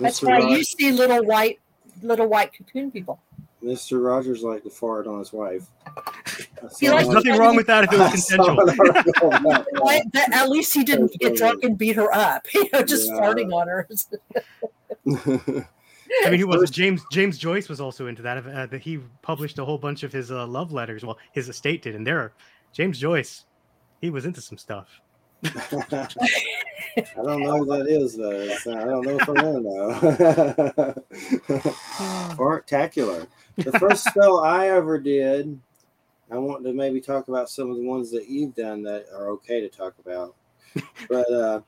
That's 0.00 0.20
Mr. 0.20 0.26
why 0.28 0.38
Rog- 0.38 0.50
you 0.52 0.64
see 0.64 0.90
little 0.92 1.22
white 1.26 1.60
little 2.00 2.28
white 2.28 2.52
cocoon 2.56 2.90
people. 2.90 3.20
Mr. 3.66 4.02
Rogers 4.04 4.42
liked 4.42 4.64
to 4.64 4.70
fart 4.70 5.06
on 5.06 5.18
his 5.18 5.32
wife. 5.32 5.66
He 6.80 6.88
likes 6.90 7.04
There's 7.06 7.08
nothing 7.24 7.36
wrong 7.38 7.54
with 7.54 7.66
that 7.68 7.84
if 7.84 7.92
it 7.92 7.98
was 7.98 8.10
consensual. 8.10 8.58
an 8.60 8.66
that. 8.76 9.66
Right? 9.84 10.02
That- 10.12 10.32
at 10.32 10.48
least 10.48 10.72
he 10.74 10.82
didn't 10.84 11.12
get 11.20 11.36
drunk 11.36 11.62
and 11.64 11.76
beat 11.78 11.96
her 11.96 12.12
up. 12.14 12.46
You 12.54 12.68
know, 12.72 12.82
just 12.82 13.08
Yeah. 13.08 13.20
farting 13.20 13.52
on 13.52 13.68
her. 13.68 13.86
I 16.24 16.30
mean, 16.30 16.40
who 16.40 16.46
was 16.46 16.62
it? 16.62 16.72
James 16.72 17.02
James 17.12 17.36
Joyce 17.38 17.68
was 17.68 17.80
also 17.80 18.06
into 18.06 18.22
that. 18.22 18.38
Uh, 18.46 18.66
that 18.66 18.80
he 18.80 18.98
published 19.22 19.58
a 19.58 19.64
whole 19.64 19.78
bunch 19.78 20.02
of 20.02 20.12
his 20.12 20.30
uh, 20.32 20.46
love 20.46 20.72
letters. 20.72 21.04
Well, 21.04 21.18
his 21.32 21.48
estate 21.48 21.82
did, 21.82 21.94
and 21.94 22.06
there, 22.06 22.32
James 22.72 22.98
Joyce, 22.98 23.44
he 24.00 24.10
was 24.10 24.24
into 24.24 24.40
some 24.40 24.58
stuff. 24.58 24.88
I 26.96 27.22
don't 27.22 27.42
know 27.42 27.58
who 27.58 27.66
that 27.66 27.88
is 27.88 28.16
though. 28.16 28.42
I 28.72 28.84
don't 28.84 29.04
know 29.04 29.18
if 29.20 29.28
I 29.28 29.32
know. 29.60 30.94
Fartacular. 32.36 33.26
The 33.56 33.72
first 33.78 34.04
spell 34.10 34.40
I 34.40 34.68
ever 34.68 34.98
did. 34.98 35.58
I 36.30 36.36
want 36.36 36.62
to 36.64 36.74
maybe 36.74 37.00
talk 37.00 37.28
about 37.28 37.48
some 37.48 37.70
of 37.70 37.78
the 37.78 37.84
ones 37.84 38.10
that 38.10 38.28
you've 38.28 38.54
done 38.54 38.82
that 38.82 39.06
are 39.14 39.30
okay 39.30 39.62
to 39.62 39.70
talk 39.70 39.94
about. 39.98 40.34
But 41.08 41.32
uh, 41.32 41.60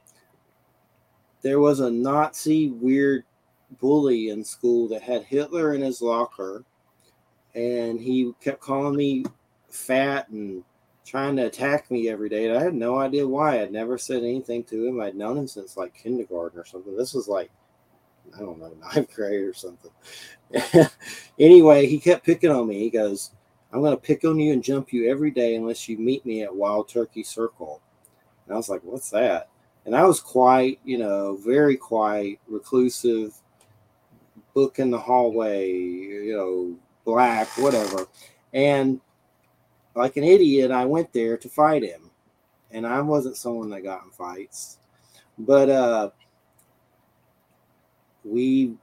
there 1.40 1.60
was 1.60 1.80
a 1.80 1.90
Nazi 1.90 2.68
weird 2.68 3.24
bully 3.80 4.28
in 4.28 4.44
school 4.44 4.86
that 4.88 5.00
had 5.00 5.22
Hitler 5.22 5.72
in 5.72 5.80
his 5.80 6.02
locker, 6.02 6.62
and 7.54 7.98
he 7.98 8.32
kept 8.42 8.60
calling 8.60 8.94
me 8.94 9.24
fat 9.70 10.28
and 10.28 10.62
trying 11.08 11.36
to 11.36 11.46
attack 11.46 11.90
me 11.90 12.08
every 12.08 12.28
day. 12.28 12.46
And 12.46 12.56
I 12.56 12.62
had 12.62 12.74
no 12.74 12.98
idea 12.98 13.26
why. 13.26 13.62
I'd 13.62 13.72
never 13.72 13.96
said 13.96 14.22
anything 14.22 14.62
to 14.64 14.86
him. 14.86 15.00
I'd 15.00 15.16
known 15.16 15.38
him 15.38 15.48
since 15.48 15.76
like 15.76 15.94
kindergarten 15.94 16.58
or 16.58 16.64
something. 16.66 16.96
This 16.96 17.14
was 17.14 17.28
like, 17.28 17.50
I 18.36 18.40
don't 18.40 18.58
know, 18.58 18.74
ninth 18.94 19.14
grade 19.14 19.40
or 19.40 19.54
something. 19.54 19.90
anyway, 21.38 21.86
he 21.86 21.98
kept 21.98 22.26
picking 22.26 22.50
on 22.50 22.68
me. 22.68 22.80
He 22.80 22.90
goes, 22.90 23.30
I'm 23.72 23.80
going 23.80 23.96
to 23.96 24.02
pick 24.02 24.24
on 24.24 24.38
you 24.38 24.52
and 24.52 24.62
jump 24.62 24.92
you 24.92 25.10
every 25.10 25.30
day 25.30 25.56
unless 25.56 25.88
you 25.88 25.98
meet 25.98 26.26
me 26.26 26.42
at 26.42 26.54
Wild 26.54 26.88
Turkey 26.88 27.22
Circle. 27.22 27.80
And 28.46 28.54
I 28.54 28.56
was 28.56 28.68
like, 28.68 28.82
what's 28.84 29.10
that? 29.10 29.48
And 29.86 29.96
I 29.96 30.04
was 30.04 30.20
quite, 30.20 30.78
you 30.84 30.98
know, 30.98 31.36
very 31.36 31.76
quiet, 31.76 32.38
reclusive, 32.46 33.34
book 34.54 34.78
in 34.78 34.90
the 34.90 34.98
hallway, 34.98 35.70
you 35.70 36.36
know, 36.36 36.76
black, 37.04 37.48
whatever. 37.56 38.06
And 38.52 39.00
like 39.98 40.16
an 40.16 40.24
idiot, 40.24 40.70
I 40.70 40.84
went 40.84 41.12
there 41.12 41.36
to 41.36 41.48
fight 41.48 41.82
him. 41.82 42.10
And 42.70 42.86
I 42.86 43.00
wasn't 43.00 43.36
someone 43.36 43.70
that 43.70 43.82
got 43.82 44.04
in 44.04 44.10
fights. 44.10 44.78
But 45.38 45.68
uh 45.68 46.10
we 48.24 48.74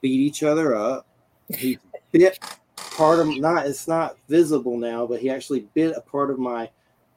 beat 0.00 0.20
each 0.20 0.42
other 0.42 0.74
up. 0.74 1.06
He 1.48 1.78
bit 2.12 2.38
part 2.76 3.18
of 3.18 3.28
not 3.38 3.66
it's 3.66 3.88
not 3.88 4.16
visible 4.28 4.76
now, 4.76 5.06
but 5.06 5.20
he 5.20 5.30
actually 5.30 5.68
bit 5.74 5.96
a 5.96 6.00
part 6.00 6.30
of 6.30 6.38
my 6.38 6.70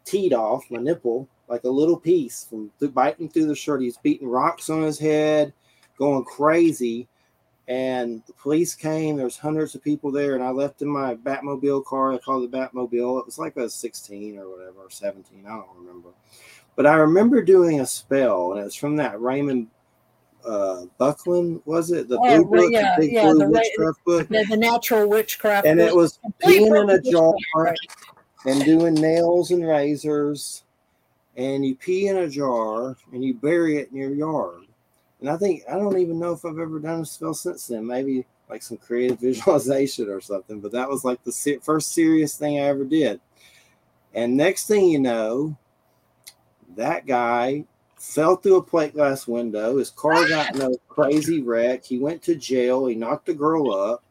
teat 0.06 0.34
off, 0.34 0.70
my 0.70 0.80
nipple, 0.80 1.28
like 1.47 1.64
a 1.64 1.70
little 1.70 1.97
piece 1.97 2.45
from 2.49 2.72
biting 2.93 3.30
through 3.30 3.47
the 3.47 3.56
shirt. 3.56 3.82
He's 3.82 3.97
beating 3.97 4.28
rocks 4.28 4.70
on 4.70 4.82
his 4.82 4.99
head, 4.99 5.54
going 5.97 6.24
crazy. 6.24 7.08
And 7.68 8.22
the 8.28 8.34
police 8.34 8.76
came. 8.76 9.16
There 9.16 9.26
was 9.26 9.38
hundreds 9.38 9.74
of 9.74 9.84
people 9.84 10.11
there, 10.11 10.36
and 10.36 10.43
I 10.43 10.49
left 10.49 10.82
in 10.82 10.89
my 10.89 11.16
Batmobile 11.16 11.86
car. 11.86 12.11
I 12.11 12.18
called 12.18 12.51
the 12.51 12.57
Batmobile. 12.57 13.20
It 13.20 13.26
was 13.26 13.38
like 13.39 13.55
a 13.55 13.70
16 13.70 14.38
or 14.38 14.49
whatever, 14.49 14.82
or 14.82 14.89
17. 14.89 15.45
I 15.45 15.49
don't 15.49 15.68
remember. 15.78 16.09
But 16.76 16.88
I 16.88 16.95
remember 16.95 17.41
doing 17.41 17.80
a 17.80 17.86
spell, 17.86 18.51
and 18.51 18.59
it 18.59 18.66
was 18.66 18.76
from 18.76 18.97
that 18.97 19.22
Raymond 19.22 19.68
uh, 20.45 20.86
Buckland, 20.97 21.61
was 21.66 21.91
it? 21.91 22.07
The 22.07 22.18
Oh, 22.18 22.43
blue 22.43 22.64
book, 22.64 22.72
yeah, 22.72 22.95
the 22.95 23.01
big 23.01 23.14
yeah, 23.14 23.24
blue 23.24 23.39
the 23.39 23.49
witchcraft 23.49 24.05
book. 24.05 24.28
The, 24.28 24.45
the 24.49 24.57
natural 24.57 25.07
witchcraft. 25.07 25.66
And 25.66 25.80
it 25.80 25.95
was 25.95 26.20
peeing 26.43 26.82
in 26.82 26.89
a 26.89 26.99
jar 27.01 27.34
right. 27.55 27.78
and 28.45 28.64
doing 28.64 28.93
nails 28.93 29.51
and 29.51 29.66
razors. 29.66 30.64
And 31.36 31.66
you 31.66 31.76
pee 31.76 32.07
in 32.07 32.18
a 32.18 32.30
jar 32.30 32.95
and 33.11 33.24
you 33.24 33.34
bury 33.34 33.78
it 33.78 33.89
in 33.91 33.97
your 33.97 34.14
yard. 34.14 34.62
And 35.24 35.32
I 35.32 35.38
think, 35.38 35.64
I 35.70 35.76
don't 35.76 35.98
even 36.00 36.20
know 36.20 36.34
if 36.34 36.44
I've 36.44 36.60
ever 36.60 36.80
done 36.80 37.00
a 37.00 37.06
spell 37.06 37.34
since 37.34 37.68
then. 37.68 37.88
Maybe 37.88 38.26
like 38.50 38.62
some 38.62 38.76
creative 38.76 39.20
visualization 39.22 40.10
or 40.10 40.20
something. 40.20 40.60
But 40.60 40.74
that 40.74 40.90
was 40.90 41.06
like 41.06 41.24
the 41.24 41.32
se- 41.32 41.60
first 41.60 41.94
serious 41.94 42.36
thing 42.36 42.58
I 42.58 42.64
ever 42.64 42.84
did. 42.84 43.22
And 44.14 44.36
next 44.36 44.68
thing 44.68 44.90
you 44.90 45.00
know, 45.00 45.56
that 46.76 47.06
guy 47.06 47.64
fell 47.96 48.36
through 48.36 48.58
a 48.58 48.64
plate 48.64 48.96
glass 48.96 49.26
window. 49.26 49.78
His 49.78 49.92
car 49.92 50.28
got 50.28 50.56
in 50.56 50.62
a 50.62 50.76
crazy 50.90 51.42
wreck. 51.42 51.86
He 51.86 52.00
went 52.00 52.22
to 52.24 52.36
jail. 52.36 52.86
He 52.88 52.96
knocked 52.96 53.30
a 53.30 53.34
girl 53.34 53.74
up. 53.74 54.04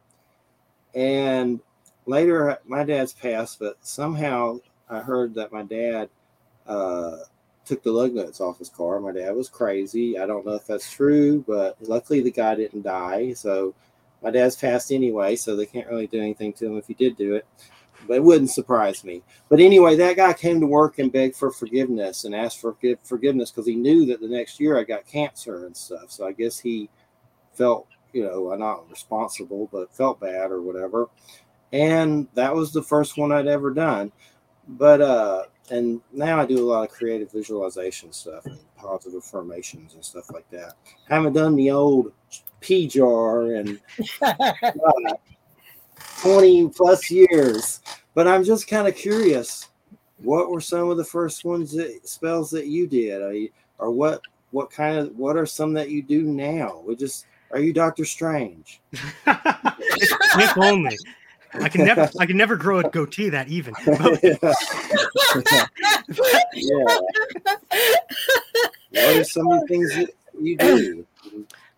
And 0.94 1.60
later, 2.06 2.56
my 2.64 2.84
dad's 2.84 3.12
passed, 3.12 3.58
but 3.58 3.76
somehow 3.82 4.60
I 4.88 5.00
heard 5.00 5.34
that 5.34 5.52
my 5.52 5.62
dad 5.62 6.08
uh, 6.66 7.18
took 7.64 7.82
the 7.82 7.92
lug 7.92 8.14
nuts 8.14 8.40
off 8.40 8.58
his 8.58 8.68
car. 8.68 9.00
My 9.00 9.12
dad 9.12 9.34
was 9.34 9.48
crazy. 9.48 10.18
I 10.18 10.26
don't 10.26 10.44
know 10.44 10.54
if 10.54 10.66
that's 10.66 10.90
true, 10.90 11.44
but 11.46 11.76
luckily 11.80 12.20
the 12.20 12.30
guy 12.30 12.54
didn't 12.54 12.82
die. 12.82 13.32
So 13.34 13.74
my 14.22 14.30
dad's 14.30 14.56
passed 14.56 14.92
anyway, 14.92 15.36
so 15.36 15.54
they 15.54 15.66
can't 15.66 15.88
really 15.88 16.06
do 16.06 16.20
anything 16.20 16.52
to 16.54 16.66
him 16.66 16.76
if 16.76 16.86
he 16.86 16.94
did 16.94 17.16
do 17.16 17.34
it. 17.34 17.46
But 18.06 18.14
it 18.14 18.24
wouldn't 18.24 18.50
surprise 18.50 19.04
me. 19.04 19.22
But 19.48 19.60
anyway, 19.60 19.94
that 19.96 20.16
guy 20.16 20.32
came 20.32 20.60
to 20.60 20.66
work 20.66 20.98
and 20.98 21.12
begged 21.12 21.36
for 21.36 21.52
forgiveness 21.52 22.24
and 22.24 22.34
asked 22.34 22.60
for 22.60 22.72
forgive- 22.72 22.98
forgiveness 23.04 23.50
because 23.50 23.66
he 23.66 23.76
knew 23.76 24.06
that 24.06 24.20
the 24.20 24.28
next 24.28 24.58
year 24.58 24.76
I 24.76 24.82
got 24.82 25.06
cancer 25.06 25.66
and 25.66 25.76
stuff. 25.76 26.10
So 26.10 26.26
I 26.26 26.32
guess 26.32 26.58
he 26.58 26.90
felt, 27.52 27.86
you 28.12 28.24
know, 28.24 28.52
not 28.56 28.90
responsible, 28.90 29.68
but 29.72 29.94
felt 29.94 30.18
bad 30.18 30.50
or 30.50 30.60
whatever. 30.60 31.10
And 31.72 32.26
that 32.34 32.54
was 32.54 32.72
the 32.72 32.82
first 32.82 33.16
one 33.16 33.30
I'd 33.30 33.46
ever 33.46 33.72
done. 33.72 34.10
But 34.66 35.00
uh 35.00 35.44
and 35.70 36.00
now 36.12 36.40
I 36.40 36.46
do 36.46 36.58
a 36.58 36.68
lot 36.68 36.88
of 36.88 36.94
creative 36.94 37.30
visualization 37.30 38.12
stuff 38.12 38.44
and 38.46 38.58
positive 38.76 39.22
affirmations 39.24 39.94
and 39.94 40.04
stuff 40.04 40.30
like 40.30 40.48
that. 40.50 40.74
haven't 41.08 41.34
done 41.34 41.56
the 41.56 41.70
old 41.70 42.12
pee 42.60 42.86
jar 42.86 43.54
and 43.54 43.80
uh, 44.22 44.52
20 46.22 46.68
plus 46.70 47.10
years. 47.10 47.80
But 48.14 48.28
I'm 48.28 48.44
just 48.44 48.68
kind 48.68 48.86
of 48.86 48.94
curious. 48.94 49.68
What 50.18 50.50
were 50.50 50.60
some 50.60 50.90
of 50.90 50.96
the 50.96 51.04
first 51.04 51.44
ones 51.44 51.72
that 51.72 52.06
spells 52.06 52.50
that 52.50 52.66
you 52.66 52.86
did? 52.86 53.22
Are 53.22 53.32
you, 53.32 53.50
or 53.78 53.90
what 53.90 54.20
what 54.50 54.70
kind 54.70 54.98
of 54.98 55.16
what 55.16 55.36
are 55.36 55.46
some 55.46 55.72
that 55.72 55.90
you 55.90 56.02
do 56.02 56.22
now? 56.22 56.82
We 56.86 56.94
just 56.94 57.26
are 57.50 57.58
you 57.58 57.72
Doctor 57.72 58.04
Strange? 58.04 58.80
if 59.26 60.58
only. 60.58 60.96
I 61.54 61.68
can 61.68 61.84
never, 61.84 62.10
I 62.18 62.26
can 62.26 62.36
never 62.36 62.56
grow 62.56 62.78
a 62.78 62.90
goatee 62.90 63.28
that 63.30 63.48
even. 63.48 63.74
Oh. 63.86 64.16
yeah. 66.54 66.84
What 68.90 69.16
are 69.16 69.24
some 69.24 69.50
of 69.50 69.60
the 69.60 69.66
things 69.68 69.94
that 69.94 70.10
you 70.40 70.56
do? 70.56 71.06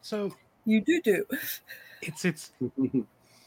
So 0.03 0.35
you 0.65 0.81
do 0.81 1.01
do. 1.03 1.27
it's 2.03 2.25
it's 2.25 2.51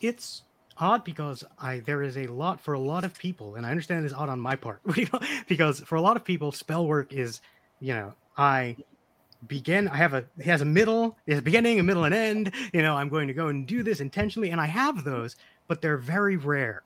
it's 0.01 0.43
odd 0.77 1.03
because 1.03 1.43
I 1.59 1.79
there 1.79 2.03
is 2.03 2.17
a 2.17 2.27
lot 2.27 2.59
for 2.61 2.73
a 2.73 2.79
lot 2.79 3.03
of 3.03 3.17
people, 3.17 3.55
and 3.55 3.65
I 3.65 3.71
understand 3.71 4.05
it's 4.05 4.13
odd 4.13 4.29
on 4.29 4.39
my 4.39 4.55
part 4.55 4.81
because 5.47 5.79
for 5.81 5.95
a 5.95 6.01
lot 6.01 6.15
of 6.17 6.23
people, 6.23 6.51
spell 6.51 6.87
work 6.87 7.13
is 7.13 7.41
you 7.79 7.93
know 7.93 8.13
I 8.37 8.77
begin 9.47 9.87
I 9.87 9.97
have 9.97 10.13
a 10.13 10.25
it 10.37 10.45
has 10.45 10.61
a 10.61 10.65
middle, 10.65 11.17
it 11.25 11.31
has 11.31 11.39
a 11.39 11.43
beginning, 11.43 11.79
a 11.79 11.83
middle, 11.83 12.05
and 12.05 12.13
end. 12.13 12.51
You 12.73 12.81
know 12.81 12.95
I'm 12.95 13.09
going 13.09 13.27
to 13.27 13.33
go 13.33 13.47
and 13.47 13.67
do 13.67 13.83
this 13.83 13.99
intentionally, 13.99 14.51
and 14.51 14.61
I 14.61 14.65
have 14.67 15.03
those, 15.03 15.35
but 15.68 15.81
they're 15.81 15.98
very 15.98 16.38
rare. 16.38 16.84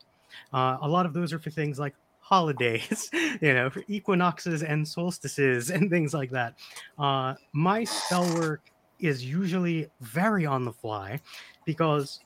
Uh, 0.53 0.77
a 0.81 0.87
lot 0.87 1.05
of 1.05 1.13
those 1.13 1.33
are 1.33 1.39
for 1.39 1.49
things 1.49 1.79
like 1.79 1.95
holidays, 2.19 3.09
you 3.41 3.53
know, 3.53 3.69
for 3.69 3.83
equinoxes 3.87 4.63
and 4.63 4.87
solstices 4.87 5.69
and 5.71 5.89
things 5.89 6.13
like 6.13 6.31
that. 6.31 6.55
Uh, 6.97 7.35
my 7.53 7.83
spell 7.83 8.25
work 8.35 8.61
is 8.99 9.25
usually 9.25 9.89
very 9.99 10.45
on 10.45 10.63
the 10.63 10.71
fly 10.71 11.19
because 11.65 12.19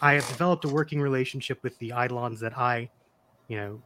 I 0.00 0.14
have 0.14 0.28
developed 0.28 0.64
a 0.64 0.68
working 0.68 1.00
relationship 1.00 1.62
with 1.62 1.78
the 1.78 1.92
Eidolons 1.96 2.40
that 2.40 2.58
I, 2.58 2.90
you 3.48 3.56
know, 3.56 3.82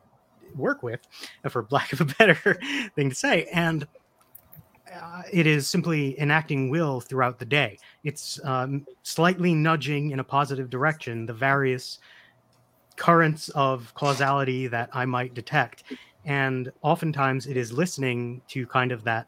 work 0.56 0.82
with, 0.82 1.00
for 1.48 1.66
lack 1.70 1.92
of 1.92 2.00
a 2.00 2.04
better 2.04 2.58
thing 2.96 3.10
to 3.10 3.14
say, 3.14 3.46
and 3.52 3.86
uh, 4.92 5.22
it 5.32 5.46
is 5.46 5.68
simply 5.68 6.18
enacting 6.20 6.70
will 6.70 7.00
throughout 7.00 7.38
the 7.38 7.44
day. 7.44 7.78
It's 8.04 8.40
um, 8.44 8.86
slightly 9.02 9.54
nudging 9.54 10.10
in 10.10 10.20
a 10.20 10.24
positive 10.24 10.70
direction 10.70 11.26
the 11.26 11.34
various 11.34 11.98
currents 12.96 13.48
of 13.50 13.92
causality 13.94 14.66
that 14.66 14.90
I 14.92 15.04
might 15.04 15.34
detect. 15.34 15.84
And 16.24 16.70
oftentimes 16.82 17.46
it 17.46 17.56
is 17.56 17.72
listening 17.72 18.42
to 18.48 18.66
kind 18.66 18.92
of 18.92 19.04
that 19.04 19.26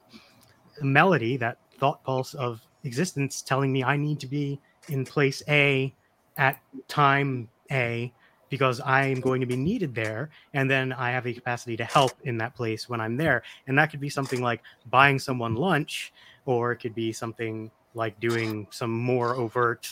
melody, 0.83 1.37
that 1.39 1.59
thought 1.79 2.03
pulse 2.05 2.35
of 2.35 2.61
existence 2.85 3.43
telling 3.43 3.73
me 3.73 3.83
I 3.83 3.97
need 3.97 4.21
to 4.21 4.27
be 4.27 4.61
in 4.89 5.05
place 5.05 5.43
A 5.49 5.95
at 6.37 6.61
time 6.89 7.49
A 7.71 8.13
because 8.53 8.81
I 8.81 9.07
am 9.07 9.19
going 9.23 9.41
to 9.41 9.47
be 9.47 9.57
needed 9.57 9.95
there. 9.95 10.29
And 10.53 10.71
then 10.71 10.93
I 10.93 11.11
have 11.11 11.25
the 11.25 11.33
capacity 11.33 11.75
to 11.79 11.87
help 11.87 12.13
in 12.25 12.37
that 12.37 12.55
place 12.55 12.87
when 12.87 13.01
I'm 13.01 13.17
there. 13.17 13.45
And 13.67 13.79
that 13.79 13.91
could 13.91 13.99
be 13.99 14.11
something 14.11 14.43
like 14.43 14.61
buying 14.91 15.19
someone 15.19 15.55
lunch, 15.55 16.13
or 16.45 16.71
it 16.73 16.77
could 16.77 16.95
be 16.95 17.15
something 17.15 17.71
like 17.95 18.21
doing 18.21 18.67
some 18.69 18.91
more 18.91 19.37
overt, 19.37 19.91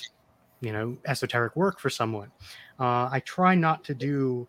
you 0.60 0.72
know, 0.72 0.98
esoteric 1.06 1.56
work 1.56 1.80
for 1.80 1.88
someone. 1.88 2.30
Uh, 2.78 3.08
I 3.10 3.22
try 3.24 3.54
not 3.54 3.82
to 3.84 3.94
do 3.94 4.46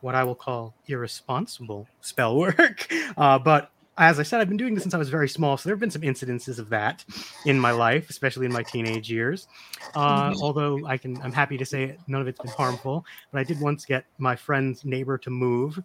what 0.00 0.16
I 0.16 0.24
will 0.24 0.34
call 0.34 0.74
irresponsible 0.88 1.86
spell 2.00 2.36
work, 2.36 2.92
uh, 3.16 3.38
but 3.38 3.70
as 3.96 4.18
I 4.18 4.24
said, 4.24 4.40
I've 4.40 4.48
been 4.48 4.56
doing 4.56 4.74
this 4.74 4.82
since 4.82 4.94
I 4.94 4.98
was 4.98 5.08
very 5.08 5.28
small, 5.28 5.56
so 5.56 5.68
there 5.68 5.74
have 5.74 5.80
been 5.80 5.90
some 5.90 6.02
incidences 6.02 6.58
of 6.58 6.68
that 6.70 7.04
in 7.46 7.58
my 7.58 7.70
life, 7.70 8.10
especially 8.10 8.46
in 8.46 8.52
my 8.52 8.62
teenage 8.62 9.10
years. 9.10 9.46
Uh, 9.94 10.30
mm-hmm. 10.30 10.42
although 10.42 10.84
I 10.86 10.98
can, 10.98 11.20
I'm 11.22 11.32
happy 11.32 11.56
to 11.58 11.64
say 11.64 11.96
none 12.08 12.20
of 12.20 12.26
it's 12.26 12.40
been 12.40 12.50
harmful. 12.50 13.04
But 13.30 13.40
I 13.40 13.44
did 13.44 13.60
once 13.60 13.84
get 13.84 14.04
my 14.18 14.34
friend's 14.34 14.84
neighbor 14.84 15.16
to 15.18 15.30
move, 15.30 15.80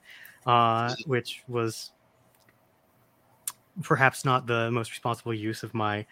uh, 0.46 0.96
which 1.06 1.44
was 1.48 1.92
perhaps 3.84 4.26
not 4.26 4.48
the 4.48 4.72
most 4.72 4.92
responsible 4.92 5.34
use 5.34 5.62
of 5.62 5.74
my, 5.74 6.06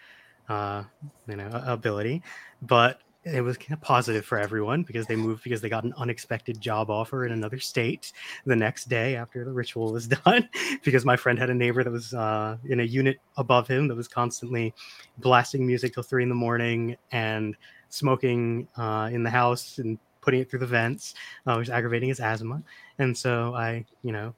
uh, 0.48 0.84
you 1.26 1.36
know, 1.36 1.50
ability. 1.66 2.22
But 2.62 3.00
it 3.32 3.42
was 3.42 3.56
kind 3.56 3.72
of 3.72 3.80
positive 3.80 4.24
for 4.24 4.38
everyone 4.38 4.82
because 4.82 5.06
they 5.06 5.16
moved 5.16 5.42
because 5.42 5.60
they 5.60 5.68
got 5.68 5.84
an 5.84 5.92
unexpected 5.96 6.60
job 6.60 6.90
offer 6.90 7.26
in 7.26 7.32
another 7.32 7.58
state 7.58 8.12
the 8.46 8.56
next 8.56 8.88
day 8.88 9.16
after 9.16 9.44
the 9.44 9.52
ritual 9.52 9.92
was 9.92 10.06
done 10.24 10.48
because 10.84 11.04
my 11.04 11.16
friend 11.16 11.38
had 11.38 11.50
a 11.50 11.54
neighbor 11.54 11.84
that 11.84 11.90
was 11.90 12.14
uh, 12.14 12.56
in 12.64 12.80
a 12.80 12.84
unit 12.84 13.18
above 13.36 13.68
him 13.68 13.88
that 13.88 13.94
was 13.94 14.08
constantly 14.08 14.74
blasting 15.18 15.66
music 15.66 15.94
till 15.94 16.02
three 16.02 16.22
in 16.22 16.28
the 16.28 16.34
morning 16.34 16.96
and 17.12 17.56
smoking 17.88 18.66
uh, 18.76 19.08
in 19.12 19.22
the 19.22 19.30
house 19.30 19.78
and 19.78 19.98
putting 20.20 20.40
it 20.40 20.50
through 20.50 20.60
the 20.60 20.66
vents 20.66 21.14
uh, 21.46 21.54
was 21.56 21.70
aggravating 21.70 22.08
his 22.08 22.20
asthma. 22.20 22.62
And 22.98 23.16
so 23.16 23.54
i 23.54 23.84
you 24.02 24.12
know 24.12 24.34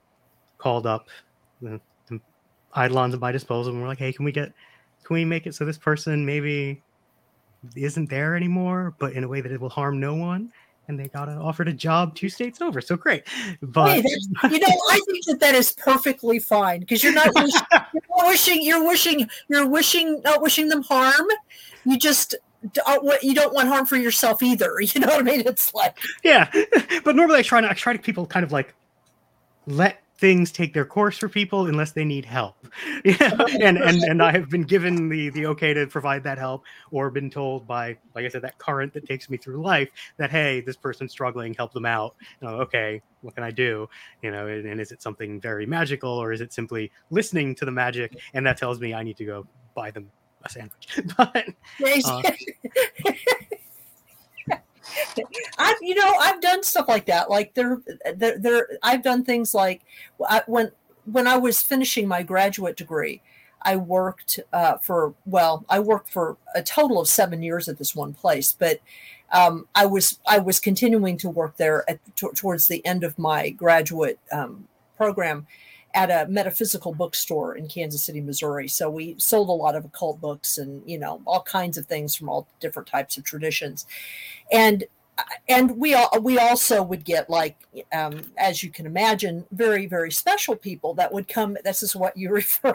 called 0.58 0.86
up 0.86 1.08
the, 1.62 1.80
the 2.08 2.20
eidolons 2.76 3.14
at 3.14 3.20
my 3.20 3.32
disposal 3.32 3.72
and 3.72 3.80
we're 3.80 3.88
like 3.88 3.98
hey 3.98 4.12
can 4.12 4.24
we 4.24 4.32
get 4.32 4.52
can 5.04 5.14
we 5.14 5.24
make 5.24 5.46
it 5.46 5.54
so 5.54 5.64
this 5.64 5.78
person 5.78 6.24
maybe 6.24 6.82
isn't 7.76 8.10
there 8.10 8.36
anymore, 8.36 8.94
but 8.98 9.12
in 9.12 9.24
a 9.24 9.28
way 9.28 9.40
that 9.40 9.52
it 9.52 9.60
will 9.60 9.68
harm 9.68 10.00
no 10.00 10.14
one. 10.14 10.52
And 10.88 10.98
they 10.98 11.06
got 11.06 11.28
offered 11.28 11.68
a 11.68 11.72
job 11.72 12.16
two 12.16 12.28
states 12.28 12.60
over, 12.60 12.80
so 12.80 12.96
great. 12.96 13.22
But 13.62 14.02
you 14.02 14.58
know, 14.58 14.76
I 14.90 15.00
think 15.06 15.24
that 15.26 15.38
that 15.38 15.54
is 15.54 15.70
perfectly 15.72 16.40
fine 16.40 16.80
because 16.80 17.04
you're 17.04 17.12
not 17.12 17.32
wishing, 17.32 17.60
you're 17.94 18.26
wishing, 18.26 18.62
you're 18.62 18.84
wishing, 18.84 19.30
you're 19.48 19.68
wishing, 19.68 20.20
not 20.22 20.42
wishing 20.42 20.68
them 20.68 20.82
harm. 20.82 21.26
You 21.84 21.96
just 21.96 22.34
uh, 22.86 22.98
you 23.22 23.34
don't 23.34 23.54
want 23.54 23.68
harm 23.68 23.86
for 23.86 23.96
yourself 23.96 24.42
either. 24.42 24.80
You 24.80 25.00
know 25.00 25.06
what 25.08 25.20
I 25.20 25.22
mean? 25.22 25.42
It's 25.46 25.72
like 25.74 25.96
yeah, 26.24 26.50
but 27.04 27.14
normally 27.14 27.38
I 27.38 27.42
try 27.42 27.60
to 27.60 27.70
I 27.70 27.74
try 27.74 27.92
to 27.92 27.98
people 27.98 28.26
kind 28.26 28.44
of 28.44 28.50
like 28.50 28.74
let 29.66 30.02
things 30.20 30.52
take 30.52 30.74
their 30.74 30.84
course 30.84 31.16
for 31.16 31.28
people 31.28 31.66
unless 31.66 31.92
they 31.92 32.04
need 32.04 32.26
help. 32.26 32.54
and 33.04 33.78
and 33.78 34.02
and 34.02 34.22
I 34.22 34.30
have 34.32 34.50
been 34.50 34.62
given 34.62 35.08
the 35.08 35.30
the 35.30 35.46
okay 35.46 35.72
to 35.72 35.86
provide 35.86 36.22
that 36.24 36.38
help, 36.38 36.64
or 36.90 37.10
been 37.10 37.30
told 37.30 37.66
by, 37.66 37.96
like 38.14 38.26
I 38.26 38.28
said, 38.28 38.42
that 38.42 38.58
current 38.58 38.92
that 38.92 39.06
takes 39.06 39.30
me 39.30 39.38
through 39.38 39.62
life 39.62 39.88
that 40.18 40.30
hey, 40.30 40.60
this 40.60 40.76
person's 40.76 41.10
struggling, 41.10 41.54
help 41.54 41.72
them 41.72 41.86
out. 41.86 42.14
okay, 42.42 43.00
what 43.22 43.34
can 43.34 43.44
I 43.44 43.50
do? 43.50 43.88
You 44.22 44.30
know, 44.30 44.46
and, 44.46 44.66
and 44.66 44.80
is 44.80 44.92
it 44.92 45.02
something 45.02 45.40
very 45.40 45.64
magical, 45.64 46.10
or 46.10 46.32
is 46.32 46.42
it 46.42 46.52
simply 46.52 46.92
listening 47.08 47.54
to 47.56 47.64
the 47.64 47.72
magic, 47.72 48.20
and 48.34 48.46
that 48.46 48.58
tells 48.58 48.78
me 48.78 48.92
I 48.92 49.02
need 49.02 49.16
to 49.16 49.24
go 49.24 49.46
buy 49.74 49.90
them 49.90 50.10
a 50.44 50.50
sandwich? 50.50 51.00
but 51.16 51.46
uh, 52.04 52.22
I've 55.70 55.82
you 55.82 55.94
know 55.94 56.14
I've 56.20 56.40
done 56.40 56.62
stuff 56.62 56.88
like 56.88 57.06
that. 57.06 57.30
Like 57.30 57.54
there, 57.54 57.80
there, 58.14 58.38
there 58.38 58.68
I've 58.82 59.02
done 59.02 59.24
things 59.24 59.54
like 59.54 59.82
I, 60.28 60.42
when 60.46 60.70
when 61.04 61.26
I 61.26 61.36
was 61.36 61.62
finishing 61.62 62.06
my 62.06 62.22
graduate 62.22 62.76
degree, 62.76 63.22
I 63.62 63.76
worked 63.76 64.40
uh, 64.52 64.78
for 64.78 65.14
well, 65.26 65.64
I 65.68 65.80
worked 65.80 66.10
for 66.10 66.36
a 66.54 66.62
total 66.62 67.00
of 67.00 67.08
seven 67.08 67.42
years 67.42 67.68
at 67.68 67.78
this 67.78 67.94
one 67.94 68.14
place, 68.14 68.54
but 68.58 68.80
um, 69.32 69.68
I 69.74 69.86
was 69.86 70.18
I 70.26 70.38
was 70.38 70.60
continuing 70.60 71.16
to 71.18 71.30
work 71.30 71.56
there 71.56 71.88
at 71.88 71.98
t- 72.16 72.28
towards 72.34 72.68
the 72.68 72.84
end 72.84 73.04
of 73.04 73.18
my 73.18 73.50
graduate 73.50 74.18
um, 74.32 74.66
program 74.96 75.46
at 75.94 76.10
a 76.10 76.30
metaphysical 76.30 76.94
bookstore 76.94 77.56
in 77.56 77.66
Kansas 77.66 78.02
City, 78.02 78.20
Missouri. 78.20 78.68
So 78.68 78.88
we 78.88 79.16
sold 79.18 79.48
a 79.48 79.52
lot 79.52 79.74
of 79.74 79.84
occult 79.84 80.20
books 80.20 80.58
and 80.58 80.82
you 80.88 80.98
know 80.98 81.20
all 81.26 81.42
kinds 81.42 81.78
of 81.78 81.86
things 81.86 82.14
from 82.14 82.28
all 82.28 82.46
different 82.60 82.88
types 82.88 83.16
of 83.16 83.24
traditions, 83.24 83.86
and 84.50 84.84
and 85.48 85.76
we 85.76 85.94
all 85.94 86.10
we 86.20 86.38
also 86.38 86.82
would 86.82 87.04
get 87.04 87.28
like 87.28 87.56
um, 87.92 88.22
as 88.36 88.62
you 88.62 88.70
can 88.70 88.86
imagine 88.86 89.46
very 89.50 89.86
very 89.86 90.10
special 90.10 90.56
people 90.56 90.94
that 90.94 91.12
would 91.12 91.28
come 91.28 91.56
this 91.64 91.82
is 91.82 91.94
what 91.96 92.16
you 92.16 92.30
refer 92.32 92.72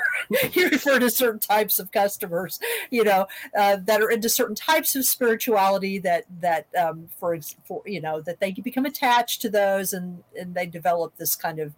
you 0.54 0.70
refer 0.70 1.00
to 1.00 1.10
certain 1.10 1.40
types 1.40 1.80
of 1.80 1.92
customers 1.92 2.60
you 2.90 3.04
know 3.04 3.28
uh, 3.58 3.78
that 3.84 4.02
are 4.02 4.10
into 4.10 4.30
certain 4.30 4.56
types 4.56 4.96
of 4.96 5.06
spirituality 5.06 6.00
that 6.00 6.26
that 6.40 6.68
um, 6.76 7.08
for, 7.18 7.38
for 7.66 7.82
you 7.86 8.02
know 8.02 8.22
that 8.22 8.40
they 8.40 8.52
become 8.52 8.86
attached 8.86 9.42
to 9.42 9.50
those 9.50 9.94
and 9.94 10.24
and 10.40 10.56
they 10.56 10.66
develop 10.66 11.16
this 11.18 11.36
kind 11.36 11.60
of 11.60 11.74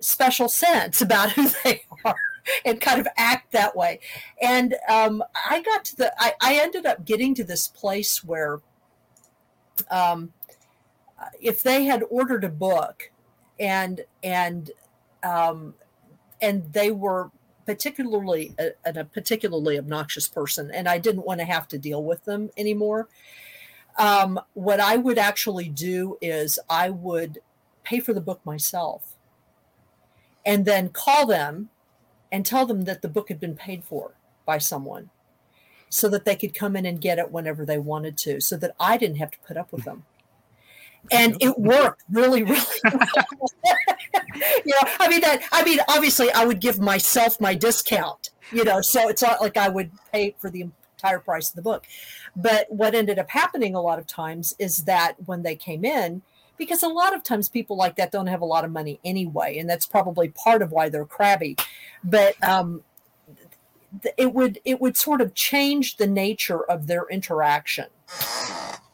special 0.00 0.48
sense 0.48 1.00
about 1.00 1.30
who 1.32 1.48
they 1.64 1.82
are 2.04 2.16
and 2.64 2.80
kind 2.80 3.00
of 3.00 3.06
act 3.16 3.52
that 3.52 3.76
way. 3.76 4.00
And 4.40 4.74
um, 4.88 5.22
I 5.48 5.62
got 5.62 5.84
to 5.86 5.96
the, 5.96 6.14
I, 6.18 6.32
I, 6.40 6.56
ended 6.56 6.86
up 6.86 7.04
getting 7.04 7.34
to 7.36 7.44
this 7.44 7.68
place 7.68 8.24
where 8.24 8.60
um, 9.90 10.32
if 11.40 11.62
they 11.62 11.84
had 11.84 12.02
ordered 12.10 12.44
a 12.44 12.48
book 12.48 13.10
and, 13.58 14.00
and, 14.22 14.70
um, 15.22 15.74
and 16.40 16.72
they 16.72 16.90
were 16.90 17.30
particularly 17.64 18.54
a, 18.58 18.70
a, 18.84 19.04
particularly 19.04 19.78
obnoxious 19.78 20.26
person 20.26 20.70
and 20.72 20.88
I 20.88 20.98
didn't 20.98 21.24
want 21.24 21.40
to 21.40 21.46
have 21.46 21.68
to 21.68 21.78
deal 21.78 22.02
with 22.02 22.24
them 22.24 22.50
anymore. 22.56 23.08
Um, 23.98 24.40
what 24.54 24.80
I 24.80 24.96
would 24.96 25.18
actually 25.18 25.68
do 25.68 26.18
is 26.20 26.58
I 26.68 26.90
would 26.90 27.38
pay 27.84 28.00
for 28.00 28.12
the 28.12 28.20
book 28.20 28.40
myself 28.44 29.16
and 30.44 30.64
then 30.64 30.88
call 30.88 31.26
them 31.26 31.70
and 32.32 32.44
tell 32.44 32.66
them 32.66 32.82
that 32.82 33.02
the 33.02 33.08
book 33.08 33.28
had 33.28 33.38
been 33.38 33.54
paid 33.54 33.84
for 33.84 34.12
by 34.46 34.58
someone 34.58 35.10
so 35.92 36.08
that 36.08 36.24
they 36.24 36.34
could 36.34 36.54
come 36.54 36.74
in 36.74 36.86
and 36.86 37.02
get 37.02 37.18
it 37.18 37.30
whenever 37.30 37.66
they 37.66 37.76
wanted 37.76 38.16
to 38.16 38.40
so 38.40 38.56
that 38.56 38.74
I 38.80 38.96
didn't 38.96 39.18
have 39.18 39.30
to 39.30 39.38
put 39.46 39.58
up 39.58 39.70
with 39.72 39.84
them. 39.84 40.04
And 41.10 41.36
it 41.40 41.58
worked 41.58 42.04
really, 42.12 42.44
really 42.44 42.64
well. 42.84 42.94
you 44.64 44.72
know, 44.72 44.88
I 45.00 45.08
mean 45.08 45.20
that 45.22 45.42
I 45.50 45.64
mean 45.64 45.80
obviously 45.88 46.30
I 46.30 46.44
would 46.44 46.60
give 46.60 46.78
myself 46.78 47.40
my 47.40 47.54
discount, 47.56 48.30
you 48.52 48.62
know, 48.62 48.80
so 48.80 49.08
it's 49.08 49.20
not 49.20 49.40
like 49.40 49.56
I 49.56 49.68
would 49.68 49.90
pay 50.12 50.36
for 50.38 50.48
the 50.48 50.70
entire 50.96 51.18
price 51.18 51.50
of 51.50 51.56
the 51.56 51.62
book. 51.62 51.86
But 52.36 52.70
what 52.70 52.94
ended 52.94 53.18
up 53.18 53.30
happening 53.30 53.74
a 53.74 53.80
lot 53.80 53.98
of 53.98 54.06
times 54.06 54.54
is 54.60 54.84
that 54.84 55.16
when 55.26 55.42
they 55.42 55.56
came 55.56 55.84
in, 55.84 56.22
because 56.56 56.84
a 56.84 56.88
lot 56.88 57.16
of 57.16 57.24
times 57.24 57.48
people 57.48 57.76
like 57.76 57.96
that 57.96 58.12
don't 58.12 58.28
have 58.28 58.40
a 58.40 58.46
lot 58.46 58.64
of 58.64 58.70
money 58.70 59.00
anyway, 59.04 59.58
and 59.58 59.68
that's 59.68 59.86
probably 59.86 60.28
part 60.28 60.62
of 60.62 60.70
why 60.70 60.88
they're 60.88 61.04
crabby. 61.04 61.56
But 62.04 62.40
um, 62.44 62.84
it 64.16 64.32
would 64.32 64.60
it 64.64 64.80
would 64.80 64.96
sort 64.96 65.20
of 65.20 65.34
change 65.34 65.96
the 65.96 66.06
nature 66.06 66.64
of 66.64 66.86
their 66.86 67.06
interaction 67.08 67.86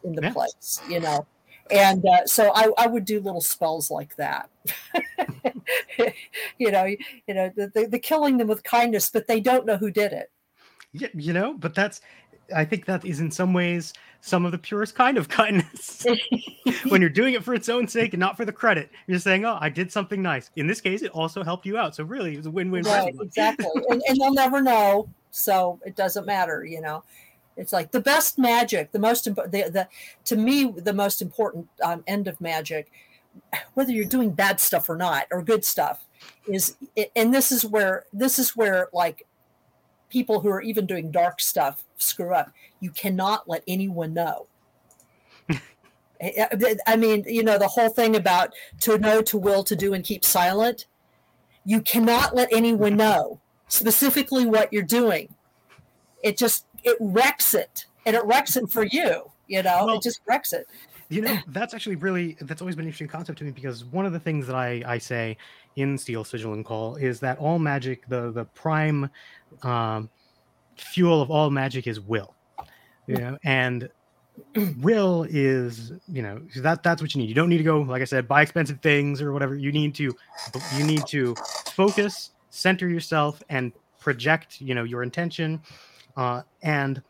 in 0.04 0.14
the 0.14 0.22
yes. 0.22 0.32
place, 0.32 0.80
you 0.88 1.00
know. 1.00 1.26
And 1.70 2.04
uh, 2.06 2.26
so 2.26 2.50
I, 2.54 2.70
I, 2.78 2.86
would 2.86 3.04
do 3.04 3.20
little 3.20 3.42
spells 3.42 3.90
like 3.90 4.16
that. 4.16 4.48
you 6.58 6.70
know, 6.70 6.84
you 6.84 7.34
know, 7.34 7.52
the, 7.54 7.70
the, 7.74 7.86
the 7.86 7.98
killing 7.98 8.38
them 8.38 8.48
with 8.48 8.64
kindness, 8.64 9.10
but 9.10 9.26
they 9.26 9.38
don't 9.38 9.66
know 9.66 9.76
who 9.76 9.90
did 9.90 10.12
it. 10.14 10.30
Yeah, 10.92 11.08
you 11.12 11.34
know, 11.34 11.52
but 11.52 11.74
that's 11.74 12.00
I 12.54 12.64
think 12.64 12.86
that 12.86 13.04
is 13.04 13.20
in 13.20 13.30
some 13.30 13.52
ways 13.52 13.92
some 14.20 14.44
of 14.44 14.52
the 14.52 14.58
purest 14.58 14.94
kind 14.94 15.16
of 15.16 15.28
kindness. 15.28 16.06
when 16.88 17.00
you're 17.00 17.10
doing 17.10 17.34
it 17.34 17.44
for 17.44 17.54
its 17.54 17.68
own 17.68 17.86
sake 17.88 18.12
and 18.12 18.20
not 18.20 18.36
for 18.36 18.44
the 18.44 18.52
credit, 18.52 18.90
you're 19.06 19.18
saying, 19.18 19.44
"Oh, 19.44 19.58
I 19.60 19.68
did 19.68 19.92
something 19.92 20.22
nice." 20.22 20.50
In 20.56 20.66
this 20.66 20.80
case, 20.80 21.02
it 21.02 21.10
also 21.12 21.42
helped 21.42 21.66
you 21.66 21.78
out, 21.78 21.94
so 21.94 22.04
really, 22.04 22.34
it 22.34 22.38
was 22.38 22.46
a 22.46 22.50
win-win. 22.50 22.82
Right, 22.84 23.14
exactly, 23.20 23.66
and, 23.88 24.02
and 24.08 24.20
they'll 24.20 24.34
never 24.34 24.60
know, 24.60 25.08
so 25.30 25.78
it 25.84 25.96
doesn't 25.96 26.26
matter, 26.26 26.64
you 26.64 26.80
know. 26.80 27.04
It's 27.56 27.72
like 27.72 27.90
the 27.90 28.00
best 28.00 28.38
magic, 28.38 28.92
the 28.92 29.00
most 29.00 29.26
important, 29.26 29.52
the, 29.52 29.70
the, 29.70 29.88
to 30.26 30.36
me, 30.36 30.72
the 30.76 30.92
most 30.92 31.20
important 31.20 31.68
um, 31.82 32.04
end 32.06 32.28
of 32.28 32.40
magic, 32.40 32.92
whether 33.74 33.90
you're 33.90 34.04
doing 34.04 34.30
bad 34.30 34.60
stuff 34.60 34.88
or 34.88 34.96
not, 34.96 35.26
or 35.32 35.42
good 35.42 35.64
stuff, 35.64 36.06
is, 36.46 36.76
and 37.16 37.34
this 37.34 37.50
is 37.50 37.64
where, 37.64 38.04
this 38.12 38.38
is 38.38 38.56
where 38.56 38.88
like 38.92 39.26
people 40.08 40.40
who 40.40 40.48
are 40.48 40.62
even 40.62 40.86
doing 40.86 41.10
dark 41.10 41.40
stuff 41.40 41.84
screw 41.96 42.34
up. 42.34 42.50
You 42.80 42.90
cannot 42.90 43.48
let 43.48 43.62
anyone 43.66 44.14
know. 44.14 44.46
Eh, 46.20 46.32
eh, 46.36 46.48
eh, 46.66 46.74
I 46.84 46.96
mean, 46.96 47.22
you 47.28 47.44
know, 47.44 47.58
the 47.58 47.68
whole 47.68 47.90
thing 47.90 48.16
about 48.16 48.52
to 48.80 48.98
know, 48.98 49.22
to 49.22 49.38
will, 49.38 49.62
to 49.62 49.76
do, 49.76 49.94
and 49.94 50.02
keep 50.04 50.24
silent. 50.24 50.86
You 51.64 51.80
cannot 51.80 52.34
let 52.34 52.48
anyone 52.52 52.96
know 52.96 53.40
specifically 53.68 54.44
what 54.44 54.72
you're 54.72 54.82
doing. 54.82 55.32
It 56.24 56.36
just 56.36 56.66
it 56.82 56.96
wrecks 56.98 57.54
it, 57.54 57.86
and 58.04 58.16
it 58.16 58.24
wrecks 58.24 58.56
it 58.56 58.68
for 58.68 58.82
you. 58.82 59.30
You 59.46 59.62
know, 59.62 59.86
well, 59.86 59.96
it 59.98 60.02
just 60.02 60.20
wrecks 60.26 60.52
it. 60.52 60.66
You 61.08 61.22
know, 61.22 61.38
that's 61.46 61.72
actually 61.72 61.96
really 61.96 62.36
that's 62.40 62.60
always 62.60 62.74
been 62.74 62.84
an 62.84 62.88
interesting 62.88 63.08
concept 63.08 63.38
to 63.38 63.44
me 63.44 63.50
because 63.50 63.84
one 63.84 64.04
of 64.04 64.12
the 64.12 64.20
things 64.20 64.46
that 64.46 64.56
I 64.56 64.82
I 64.84 64.98
say 64.98 65.36
in 65.76 65.96
Seal 65.96 66.24
Sigil 66.24 66.52
and 66.52 66.64
Call 66.64 66.96
is 66.96 67.20
that 67.20 67.38
all 67.38 67.58
magic, 67.58 68.06
the 68.08 68.30
the 68.30 68.44
prime 68.44 69.08
um, 69.62 70.08
fuel 70.76 71.20
of 71.22 71.30
all 71.30 71.50
magic 71.50 71.86
is 71.86 72.00
will. 72.00 72.34
You 73.06 73.16
know, 73.16 73.38
and 73.44 73.88
will 74.80 75.26
is 75.28 75.92
you 76.06 76.22
know 76.22 76.40
that 76.56 76.82
that's 76.82 77.02
what 77.02 77.14
you 77.14 77.20
need. 77.20 77.28
You 77.28 77.34
don't 77.34 77.48
need 77.48 77.58
to 77.58 77.64
go 77.64 77.80
like 77.80 78.02
i 78.02 78.04
said 78.04 78.28
buy 78.28 78.42
expensive 78.42 78.80
things 78.80 79.22
or 79.22 79.32
whatever. 79.32 79.56
You 79.56 79.72
need 79.72 79.94
to 79.96 80.14
you 80.76 80.84
need 80.84 81.06
to 81.08 81.34
focus 81.72 82.30
center 82.50 82.88
yourself 82.88 83.42
and 83.48 83.72
project 83.98 84.60
you 84.60 84.74
know 84.74 84.84
your 84.84 85.02
intention. 85.02 85.60
Uh, 86.16 86.42
and 86.62 87.02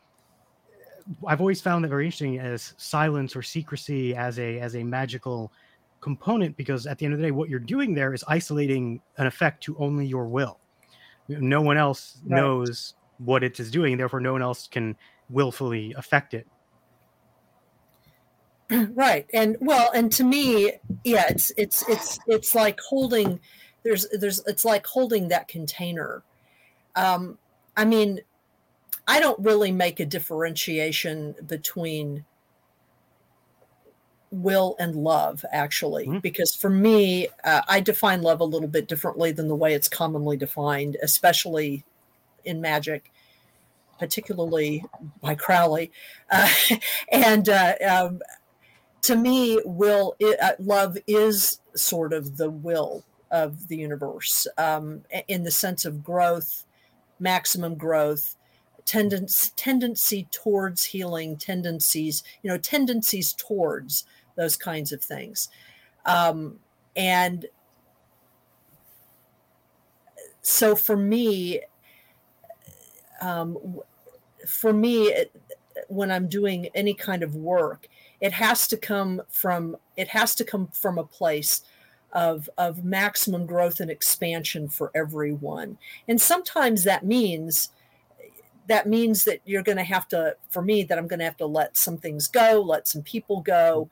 i've 1.27 1.41
always 1.41 1.61
found 1.61 1.85
that 1.85 1.89
very 1.89 2.05
interesting 2.05 2.39
as 2.39 2.75
silence 2.77 3.35
or 3.35 3.43
secrecy 3.43 4.15
as 4.15 4.39
a 4.39 4.59
as 4.61 4.77
a 4.77 4.83
magical 4.83 5.51
component 6.01 6.57
because 6.57 6.87
at 6.87 6.99
the 6.99 7.05
end 7.05 7.15
of 7.15 7.21
the 7.21 7.27
day 7.27 7.31
what 7.31 7.49
you're 7.49 7.59
doing 7.59 7.95
there 7.95 8.15
is 8.15 8.23
isolating 8.29 9.01
an 9.17 9.27
effect 9.27 9.63
to 9.63 9.77
only 9.79 10.07
your 10.07 10.27
will 10.27 10.59
no 11.29 11.61
one 11.61 11.77
else 11.77 12.19
right. 12.25 12.41
knows 12.41 12.95
what 13.19 13.43
it 13.43 13.59
is 13.61 13.71
doing 13.71 13.97
therefore 13.97 14.21
no 14.21 14.33
one 14.33 14.43
else 14.43 14.67
can 14.67 14.97
willfully 15.29 15.93
affect 15.97 16.35
it 16.35 16.47
right 18.95 19.27
and 19.33 19.57
well 19.61 19.91
and 19.95 20.13
to 20.13 20.25
me 20.25 20.73
yeah 21.05 21.25
it's 21.29 21.53
it's 21.57 21.89
it's 21.89 22.19
it's 22.27 22.55
like 22.55 22.79
holding 22.81 23.41
there's 23.83 24.07
there's 24.13 24.43
it's 24.47 24.65
like 24.65 24.87
holding 24.87 25.29
that 25.29 25.49
container 25.49 26.23
um 26.97 27.39
i 27.77 27.85
mean 27.85 28.21
i 29.07 29.21
don't 29.21 29.39
really 29.41 29.73
make 29.73 30.01
a 30.01 30.07
differentiation 30.07 31.35
between 31.47 32.25
will 34.31 34.77
and 34.79 34.95
love 34.95 35.45
actually 35.53 36.07
mm-hmm. 36.07 36.19
because 36.19 36.55
for 36.55 36.69
me 36.69 37.29
uh, 37.45 37.63
i 37.69 37.81
define 37.81 38.21
love 38.21 38.41
a 38.41 38.45
little 38.45 38.69
bit 38.69 38.87
differently 38.87 39.33
than 39.33 39.49
the 39.49 39.55
way 39.55 39.73
it's 39.73 39.89
commonly 39.89 40.37
defined 40.37 40.97
especially 41.03 41.85
in 42.45 42.61
magic 42.61 43.11
particularly 43.99 44.85
by 45.23 45.35
crowley 45.35 45.91
uh, 46.31 46.51
and 47.11 47.49
uh, 47.49 47.73
um, 47.89 48.21
to 49.03 49.17
me, 49.17 49.61
will 49.65 50.17
uh, 50.43 50.53
love 50.59 50.99
is 51.07 51.61
sort 51.75 52.13
of 52.13 52.37
the 52.37 52.51
will 52.51 53.05
of 53.31 53.69
the 53.69 53.77
universe 53.77 54.47
um, 54.57 55.03
in 55.29 55.45
the 55.45 55.51
sense 55.51 55.85
of 55.85 56.03
growth, 56.03 56.65
maximum 57.21 57.75
growth, 57.75 58.37
tendency 58.85 59.53
tendency 59.57 60.29
towards 60.31 60.85
healing, 60.85 61.37
tendencies 61.37 62.23
you 62.43 62.51
know 62.51 62.59
tendencies 62.59 63.33
towards 63.33 64.05
those 64.39 64.57
kinds 64.57 64.93
of 64.93 65.05
things, 65.05 65.51
um, 66.07 66.59
and 66.97 67.45
so 70.41 70.75
for 70.75 70.97
me, 70.97 71.61
um, 73.21 73.59
for 74.47 74.73
me, 74.73 75.15
when 75.89 76.11
I'm 76.11 76.29
doing 76.29 76.69
any 76.75 76.95
kind 76.95 77.23
of 77.23 77.35
work 77.35 77.89
it 78.21 78.33
has 78.33 78.67
to 78.69 78.77
come 78.77 79.23
from 79.29 79.77
it 79.97 80.09
has 80.09 80.35
to 80.37 80.45
come 80.45 80.69
from 80.69 80.99
a 80.99 81.05
place 81.05 81.63
of 82.13 82.49
of 82.59 82.85
maximum 82.85 83.47
growth 83.47 83.81
and 83.81 83.91
expansion 83.91 84.69
for 84.69 84.91
everyone. 84.95 85.77
And 86.09 86.21
sometimes 86.21 86.85
that 86.85 87.05
means 87.05 87.71
that 88.67 88.87
means 88.87 89.25
that 89.25 89.41
you're 89.45 89.63
going 89.63 89.79
to 89.79 89.85
have 89.85 90.07
to 90.09 90.37
for 90.51 90.61
me 90.61 90.83
that 90.83 90.99
i'm 90.99 91.09
going 91.09 91.19
to 91.19 91.25
have 91.25 91.39
to 91.39 91.47
let 91.47 91.75
some 91.75 91.97
things 91.97 92.29
go 92.29 92.61
let 92.61 92.87
some 92.87 93.01
people 93.01 93.41
go 93.41 93.89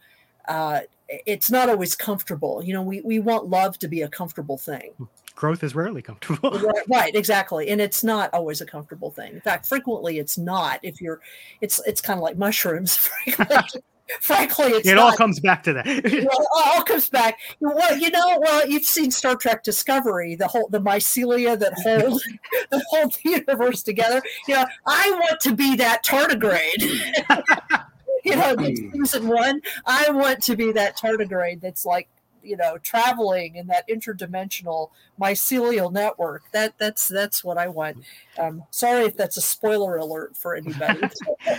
uh, 0.49 0.81
it's 1.09 1.51
not 1.51 1.69
always 1.69 1.95
comfortable 1.95 2.63
you 2.65 2.73
know 2.73 2.83
we, 2.83 3.01
we 3.03 3.19
want 3.19 3.47
love 3.47 3.79
to 3.79 3.89
be 3.89 4.03
a 4.03 4.09
comfortable 4.09 4.59
thing 4.59 4.93
growth 5.35 5.63
is 5.63 5.75
rarely 5.75 6.03
comfortable 6.03 6.51
right, 6.61 6.89
right, 6.89 7.15
exactly 7.15 7.69
and 7.69 7.81
it's 7.81 8.03
not 8.03 8.33
always 8.33 8.61
a 8.61 8.67
comfortable 8.67 9.11
thing 9.11 9.35
in 9.35 9.41
fact 9.41 9.67
frequently 9.67 10.19
it's 10.19 10.37
not 10.37 10.81
if 10.83 11.01
you're 11.01 11.21
it's 11.61 11.81
it's 11.87 12.01
kind 12.01 12.19
of 12.19 12.23
like 12.23 12.37
mushrooms 12.37 13.09
frankly, 14.21 14.67
it 14.67 14.87
not, 14.87 14.99
all 14.99 15.13
comes 15.17 15.41
back 15.41 15.63
to 15.65 15.73
that. 15.73 15.87
well, 16.31 16.47
all 16.55 16.83
comes 16.83 17.09
back. 17.09 17.39
Well, 17.61 17.97
you 17.97 18.11
know, 18.11 18.39
well, 18.41 18.67
you've 18.69 18.85
seen 18.85 19.11
Star 19.11 19.37
Trek 19.37 19.63
Discovery, 19.63 20.37
the 20.37 20.47
whole 20.47 20.69
the 20.69 20.81
mycelia 20.81 21.59
that 21.59 21.73
hold 21.83 22.23
that 22.71 22.83
hold 22.91 23.15
the 23.15 23.31
universe 23.31 23.83
together. 23.83 24.23
You 24.47 24.55
know, 24.57 24.67
I 24.87 25.11
want 25.11 25.41
to 25.41 25.55
be 25.55 25.77
that 25.77 26.05
tardigrade. 26.05 27.85
You 28.27 28.37
know, 28.37 28.57
season 28.93 29.29
one. 29.29 29.63
I 29.87 30.11
want 30.11 30.43
to 30.45 30.57
be 30.57 30.73
that 30.73 30.97
tardigrade 30.99 31.61
that's 31.61 31.87
like 31.87 32.09
you 32.43 32.57
know 32.57 32.79
traveling 32.79 33.57
in 33.57 33.67
that 33.67 33.89
interdimensional 33.89 34.91
mycelial 35.21 35.93
network. 35.93 36.43
That 36.53 36.75
that's 36.79 37.09
that's 37.09 37.43
what 37.43 37.59
i 37.59 37.69
want. 37.69 37.99
Um, 38.39 38.65
sorry 38.71 39.05
if 39.05 39.17
that's 39.17 39.37
a 39.37 39.43
spoiler 39.43 39.97
alert 39.97 40.37
for 40.37 40.55
anybody. 40.55 41.01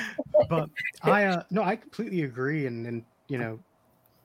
But 0.50 0.70
i 1.02 1.26
uh 1.26 1.44
no 1.50 1.64
i 1.64 1.76
completely 1.76 2.22
agree 2.22 2.68
and 2.68 2.86
and 2.86 3.04
you 3.28 3.38
know 3.38 3.60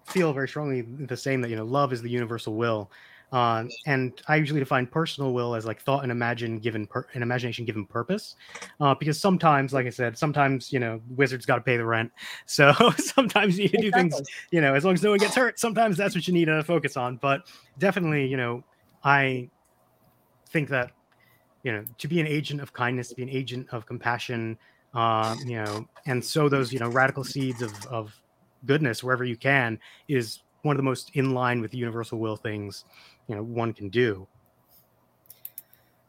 feel 0.04 0.32
very 0.32 0.46
strongly 0.46 0.82
the 0.82 1.16
same 1.16 1.40
that 1.40 1.48
you 1.48 1.56
know 1.56 1.64
love 1.64 1.92
is 1.92 2.02
the 2.02 2.10
universal 2.10 2.54
will 2.54 2.90
uh, 3.32 3.64
and 3.86 4.12
I 4.28 4.36
usually 4.36 4.60
define 4.60 4.86
personal 4.86 5.32
will 5.32 5.54
as 5.54 5.64
like 5.64 5.80
thought 5.80 6.02
and 6.02 6.12
imagine 6.12 6.58
given 6.58 6.86
per- 6.86 7.06
an 7.14 7.22
imagination 7.22 7.64
given 7.64 7.86
purpose, 7.86 8.34
uh, 8.78 8.94
because 8.94 9.18
sometimes, 9.18 9.72
like 9.72 9.86
I 9.86 9.90
said, 9.90 10.18
sometimes 10.18 10.70
you 10.70 10.78
know 10.78 11.00
wizards 11.08 11.46
got 11.46 11.56
to 11.56 11.62
pay 11.62 11.78
the 11.78 11.84
rent, 11.84 12.12
so 12.46 12.72
sometimes 12.98 13.58
you 13.58 13.64
need 13.64 13.72
to 13.72 13.78
do 13.78 13.90
things, 13.90 14.20
you 14.50 14.60
know, 14.60 14.74
as 14.74 14.84
long 14.84 14.94
as 14.94 15.02
no 15.02 15.10
one 15.10 15.18
gets 15.18 15.34
hurt. 15.34 15.58
Sometimes 15.58 15.96
that's 15.96 16.14
what 16.14 16.26
you 16.26 16.34
need 16.34 16.44
to 16.44 16.62
focus 16.62 16.96
on. 16.96 17.16
But 17.16 17.42
definitely, 17.78 18.26
you 18.26 18.36
know, 18.36 18.62
I 19.02 19.48
think 20.50 20.68
that 20.68 20.90
you 21.62 21.72
know 21.72 21.84
to 21.98 22.08
be 22.08 22.20
an 22.20 22.26
agent 22.26 22.60
of 22.60 22.74
kindness, 22.74 23.08
to 23.08 23.14
be 23.14 23.22
an 23.22 23.30
agent 23.30 23.66
of 23.72 23.86
compassion, 23.86 24.58
uh, 24.92 25.36
you 25.46 25.56
know, 25.56 25.88
and 26.04 26.22
sow 26.22 26.50
those 26.50 26.70
you 26.70 26.78
know 26.78 26.88
radical 26.90 27.24
seeds 27.24 27.62
of 27.62 27.72
of 27.86 28.14
goodness 28.66 29.02
wherever 29.02 29.24
you 29.24 29.36
can 29.36 29.78
is 30.08 30.40
one 30.62 30.76
of 30.76 30.78
the 30.78 30.84
most 30.84 31.10
in 31.14 31.34
line 31.34 31.60
with 31.60 31.70
the 31.70 31.78
universal 31.78 32.18
will 32.18 32.36
things 32.36 32.84
you 33.32 33.38
know 33.38 33.42
one 33.42 33.72
can 33.72 33.88
do. 33.88 34.28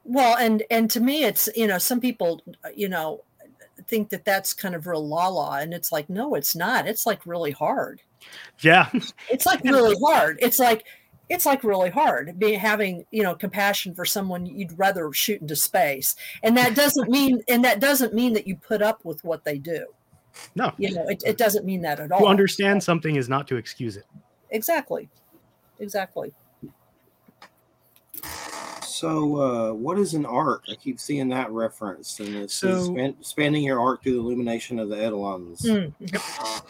Well 0.03 0.35
and 0.35 0.61
and 0.69 0.91
to 0.91 0.99
me 0.99 1.23
it's 1.23 1.47
you 1.55 1.67
know 1.67 1.77
some 1.77 2.01
people 2.01 2.41
you 2.75 2.89
know 2.89 3.23
think 3.87 4.09
that 4.09 4.25
that's 4.25 4.53
kind 4.53 4.75
of 4.75 4.85
real 4.87 5.07
la 5.07 5.29
la 5.29 5.55
and 5.55 5.73
it's 5.73 5.91
like 5.91 6.09
no 6.09 6.35
it's 6.35 6.53
not. 6.53 6.85
It's 6.85 7.05
like 7.05 7.25
really 7.25 7.51
hard. 7.51 8.01
Yeah. 8.59 8.89
It's 9.29 9.45
like 9.45 9.63
really 9.63 9.95
hard. 10.03 10.37
It's 10.41 10.59
like 10.59 10.83
it's 11.29 11.45
like 11.45 11.63
really 11.63 11.89
hard 11.89 12.37
being 12.37 12.59
having 12.59 13.05
you 13.11 13.23
know 13.23 13.35
compassion 13.35 13.95
for 13.95 14.03
someone 14.03 14.45
you'd 14.45 14.77
rather 14.77 15.13
shoot 15.13 15.39
into 15.39 15.55
space. 15.55 16.17
And 16.43 16.57
that 16.57 16.75
doesn't 16.75 17.09
mean 17.09 17.41
and 17.47 17.63
that 17.63 17.79
doesn't 17.79 18.13
mean 18.13 18.33
that 18.33 18.47
you 18.47 18.57
put 18.57 18.81
up 18.81 19.05
with 19.05 19.23
what 19.23 19.45
they 19.45 19.57
do. 19.57 19.85
No. 20.55 20.73
You 20.77 20.93
know 20.93 21.07
it, 21.07 21.23
it 21.25 21.37
doesn't 21.37 21.63
mean 21.63 21.83
that 21.83 22.01
at 22.01 22.11
all. 22.11 22.19
to 22.19 22.25
understand 22.25 22.83
something 22.83 23.15
is 23.15 23.29
not 23.29 23.47
to 23.47 23.55
excuse 23.55 23.95
it. 23.95 24.07
Exactly. 24.49 25.07
Exactly 25.79 26.33
so, 29.03 29.35
uh, 29.35 29.73
what 29.73 29.99
is 29.99 30.13
an 30.13 30.25
arc? 30.25 30.63
I 30.71 30.75
keep 30.75 30.97
seeing 30.97 31.27
that 31.27 31.51
reference, 31.51 32.21
and 32.21 32.33
it's 32.37 32.55
so, 32.55 32.85
span, 32.85 33.13
spanning 33.19 33.61
your 33.61 33.81
arc 33.81 34.01
through 34.01 34.13
the 34.13 34.19
illumination 34.19 34.79
of 34.79 34.87
the 34.87 34.95
Eidolons. 34.95 35.61
Mm. 35.63 35.91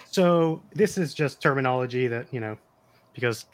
So, 0.09 0.59
this 0.73 0.97
is 0.97 1.13
just 1.13 1.43
terminology 1.43 2.07
that 2.07 2.25
you 2.31 2.39
know, 2.39 2.57
because 3.13 3.45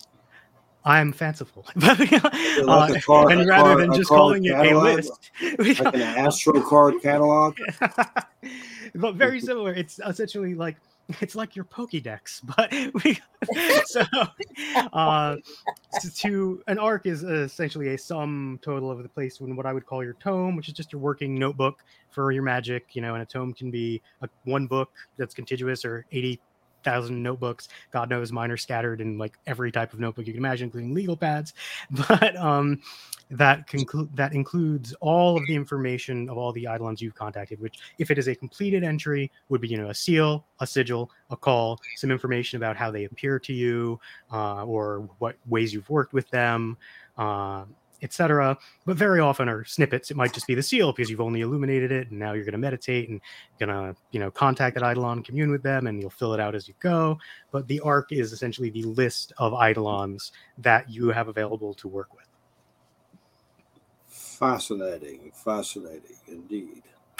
I'm 0.86 1.12
fanciful, 1.12 1.66
like 1.76 2.24
uh, 2.24 3.00
card, 3.06 3.34
and 3.34 3.50
rather 3.50 3.76
card, 3.76 3.80
than 3.82 3.94
just 3.94 4.08
calling 4.08 4.46
catalog, 4.46 4.66
it 4.66 4.72
a 4.72 4.96
list, 4.96 5.32
like 5.82 5.94
an 5.96 6.02
astro 6.02 6.62
card 6.62 7.02
catalog. 7.02 7.58
but 8.96 9.16
very 9.16 9.42
similar. 9.42 9.74
It's 9.74 10.00
essentially 10.08 10.56
like 10.56 10.78
it's 11.22 11.36
like 11.36 11.56
your 11.56 11.66
Pokédex, 11.66 12.42
but 12.56 12.72
we 13.04 13.20
so 13.86 14.04
uh, 14.94 15.38
to 16.16 16.64
an 16.68 16.78
arc 16.78 17.06
is 17.06 17.24
essentially 17.24 17.94
a 17.94 17.98
sum 17.98 18.60
total 18.62 18.92
of 18.92 19.02
the 19.02 19.10
place 19.10 19.40
in 19.40 19.56
what 19.56 19.66
I 19.66 19.74
would 19.74 19.86
call 19.86 20.04
your 20.04 20.14
tome, 20.14 20.56
which 20.56 20.68
is 20.68 20.74
just 20.74 20.92
your 20.92 21.02
working 21.02 21.36
notebook 21.36 21.84
for 22.10 22.32
your 22.32 22.44
magic. 22.44 22.96
You 22.96 23.02
know, 23.02 23.14
and 23.14 23.24
a 23.24 23.26
tome 23.26 23.54
can 23.54 23.72
be 23.72 24.02
a, 24.22 24.30
one 24.44 24.68
book 24.68 24.92
that's 25.18 25.34
contiguous 25.34 25.86
or 25.86 26.06
eighty 26.12 26.40
thousand 26.84 27.22
notebooks. 27.22 27.68
God 27.92 28.10
knows 28.10 28.32
mine 28.32 28.52
are 28.52 28.58
scattered 28.58 29.02
in 29.02 29.18
like 29.18 29.38
every 29.48 29.72
type 29.72 29.94
of 29.94 30.00
notebook 30.00 30.28
you 30.28 30.34
can 30.34 30.42
imagine, 30.42 30.66
including 30.66 30.94
legal 30.94 31.18
pads. 31.18 31.54
But 32.10 32.36
um, 32.38 32.82
that 33.32 33.68
conclude 33.68 34.10
that 34.16 34.34
includes 34.34 34.94
all 35.02 35.38
of 35.38 35.46
the 35.48 35.56
information 35.56 36.30
of 36.30 36.38
all 36.38 36.52
the 36.52 36.62
eidolons 36.62 37.02
you've 37.02 37.16
contacted. 37.16 37.60
Which, 37.60 37.78
if 37.98 38.10
it 38.10 38.18
is 38.18 38.28
a 38.28 38.36
completed 38.36 38.84
entry, 38.84 39.32
would 39.50 39.62
be 39.62 39.68
you 39.68 39.78
know 39.78 39.90
a 39.90 39.94
seal, 39.94 40.46
a 40.60 40.68
sigil, 40.68 41.12
a 41.30 41.38
call, 41.38 41.80
some 41.96 42.12
information 42.12 42.58
about 42.58 42.76
how 42.76 42.90
they 42.92 43.06
appear 43.06 43.40
to 43.40 43.54
you, 43.54 44.00
uh, 44.32 44.66
or 44.66 45.10
what 45.20 45.36
ways 45.48 45.74
you've 45.74 45.90
worked 45.90 46.14
with 46.14 46.30
them. 46.30 46.78
Uh, 47.18 47.66
etc. 48.02 48.58
But 48.86 48.98
very 48.98 49.20
often 49.20 49.50
are 49.50 49.66
snippets. 49.66 50.12
It 50.12 50.18
might 50.18 50.34
just 50.34 50.48
be 50.48 50.56
the 50.56 50.64
seal 50.64 50.92
because 50.92 51.10
you've 51.10 51.22
only 51.22 51.42
illuminated 51.42 51.92
it, 51.92 52.10
and 52.10 52.20
now 52.20 52.34
you're 52.34 52.46
going 52.46 52.54
to 52.54 52.58
meditate 52.58 53.10
and 53.10 53.22
going 53.60 53.70
to, 53.70 53.96
you 54.12 54.20
know, 54.20 54.32
contact 54.32 54.76
that 54.76 54.90
eidolon, 54.90 55.24
commune 55.24 55.52
with 55.52 55.64
them, 55.64 55.88
and 55.88 56.00
you'll 56.00 56.10
fill 56.10 56.34
it 56.34 56.40
out 56.40 56.56
as 56.56 56.68
you 56.68 56.74
go. 56.80 57.18
But 57.52 57.68
the 57.68 57.80
arc 57.82 58.12
is 58.12 58.32
essentially 58.32 58.70
the 58.70 58.84
list 58.84 59.34
of 59.38 59.54
eidolons 59.54 60.32
that 60.58 60.90
you 60.90 61.10
have 61.10 61.28
available 61.28 61.74
to 61.76 61.88
work 61.88 62.14
with. 62.14 62.26
Fascinating, 64.08 65.32
fascinating 65.34 66.16
indeed. 66.28 66.84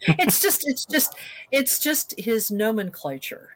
it's 0.00 0.40
just, 0.40 0.68
it's 0.68 0.84
just, 0.84 1.14
it's 1.52 1.78
just 1.78 2.14
his 2.18 2.50
nomenclature. 2.50 3.50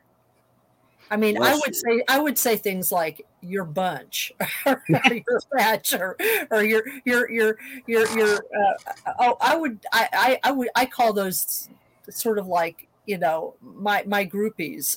I 1.10 1.16
mean, 1.16 1.36
Bless 1.36 1.54
I 1.54 1.54
would 1.54 1.68
you. 1.68 1.74
say 1.74 2.04
I 2.08 2.18
would 2.18 2.38
say 2.38 2.56
things 2.56 2.90
like 2.90 3.24
your 3.40 3.64
bunch, 3.64 4.32
or 4.66 4.82
your 4.88 5.40
batch, 5.52 5.92
or, 5.94 6.16
or 6.50 6.64
your 6.64 6.82
your 7.04 7.30
your 7.30 7.58
your 7.86 8.08
your. 8.16 8.34
Uh, 8.36 9.12
oh, 9.18 9.36
I 9.40 9.56
would 9.56 9.80
I, 9.92 10.08
I 10.12 10.48
I 10.48 10.52
would 10.52 10.68
I 10.74 10.86
call 10.86 11.12
those 11.12 11.68
sort 12.10 12.38
of 12.38 12.46
like 12.46 12.88
you 13.06 13.18
know 13.18 13.54
my 13.60 14.02
my 14.06 14.24
groupies. 14.24 14.96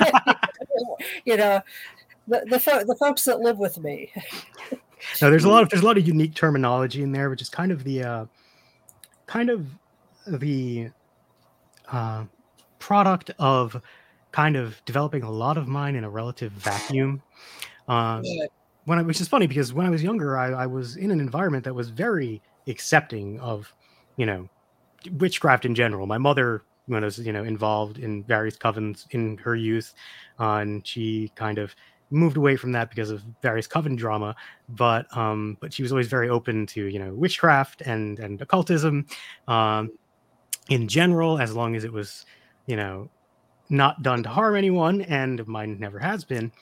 you 1.24 1.36
know, 1.36 1.60
the 2.28 2.46
the, 2.48 2.60
fo- 2.60 2.84
the 2.84 2.96
folks 2.96 3.24
that 3.24 3.40
live 3.40 3.58
with 3.58 3.78
me. 3.78 4.12
no, 5.20 5.30
there's 5.30 5.44
a 5.44 5.48
lot 5.48 5.62
of 5.62 5.68
there's 5.68 5.82
a 5.82 5.86
lot 5.86 5.98
of 5.98 6.06
unique 6.06 6.34
terminology 6.34 7.02
in 7.02 7.12
there, 7.12 7.28
which 7.28 7.42
is 7.42 7.48
kind 7.48 7.72
of 7.72 7.84
the 7.84 8.04
uh, 8.04 8.26
kind 9.26 9.50
of 9.50 9.66
the 10.26 10.90
uh, 11.90 12.24
product 12.78 13.30
of 13.38 13.80
kind 14.32 14.56
of 14.56 14.80
developing 14.84 15.22
a 15.22 15.30
lot 15.30 15.56
of 15.56 15.68
mine 15.68 15.96
in 15.96 16.04
a 16.04 16.10
relative 16.10 16.52
vacuum. 16.52 17.22
Um, 17.88 18.22
when 18.84 18.98
I, 18.98 19.02
which 19.02 19.20
is 19.20 19.28
funny 19.28 19.46
because 19.46 19.72
when 19.72 19.86
I 19.86 19.90
was 19.90 20.02
younger, 20.02 20.38
I, 20.38 20.50
I 20.52 20.66
was 20.66 20.96
in 20.96 21.10
an 21.10 21.20
environment 21.20 21.64
that 21.64 21.74
was 21.74 21.90
very 21.90 22.40
accepting 22.66 23.40
of, 23.40 23.72
you 24.16 24.26
know, 24.26 24.48
witchcraft 25.12 25.64
in 25.64 25.74
general. 25.74 26.06
My 26.06 26.18
mother 26.18 26.62
was, 26.88 27.18
you 27.18 27.32
know, 27.32 27.44
involved 27.44 27.98
in 27.98 28.24
various 28.24 28.56
covens 28.56 29.06
in 29.10 29.38
her 29.38 29.54
youth, 29.54 29.94
uh, 30.38 30.54
and 30.54 30.86
she 30.86 31.30
kind 31.34 31.58
of 31.58 31.74
moved 32.10 32.36
away 32.36 32.56
from 32.56 32.72
that 32.72 32.90
because 32.90 33.10
of 33.10 33.22
various 33.42 33.66
coven 33.66 33.96
drama. 33.96 34.34
But 34.68 35.06
um, 35.16 35.56
but 35.60 35.72
she 35.72 35.82
was 35.82 35.92
always 35.92 36.08
very 36.08 36.28
open 36.28 36.66
to, 36.66 36.84
you 36.86 36.98
know, 36.98 37.12
witchcraft 37.14 37.82
and 37.82 38.18
and 38.18 38.40
occultism, 38.40 39.06
um, 39.48 39.90
in 40.68 40.88
general, 40.88 41.38
as 41.38 41.54
long 41.54 41.76
as 41.76 41.84
it 41.84 41.92
was, 41.92 42.26
you 42.66 42.76
know, 42.76 43.10
not 43.70 44.02
done 44.02 44.22
to 44.24 44.28
harm 44.28 44.56
anyone, 44.56 45.02
and 45.02 45.46
mine 45.46 45.78
never 45.78 45.98
has 45.98 46.24
been. 46.24 46.52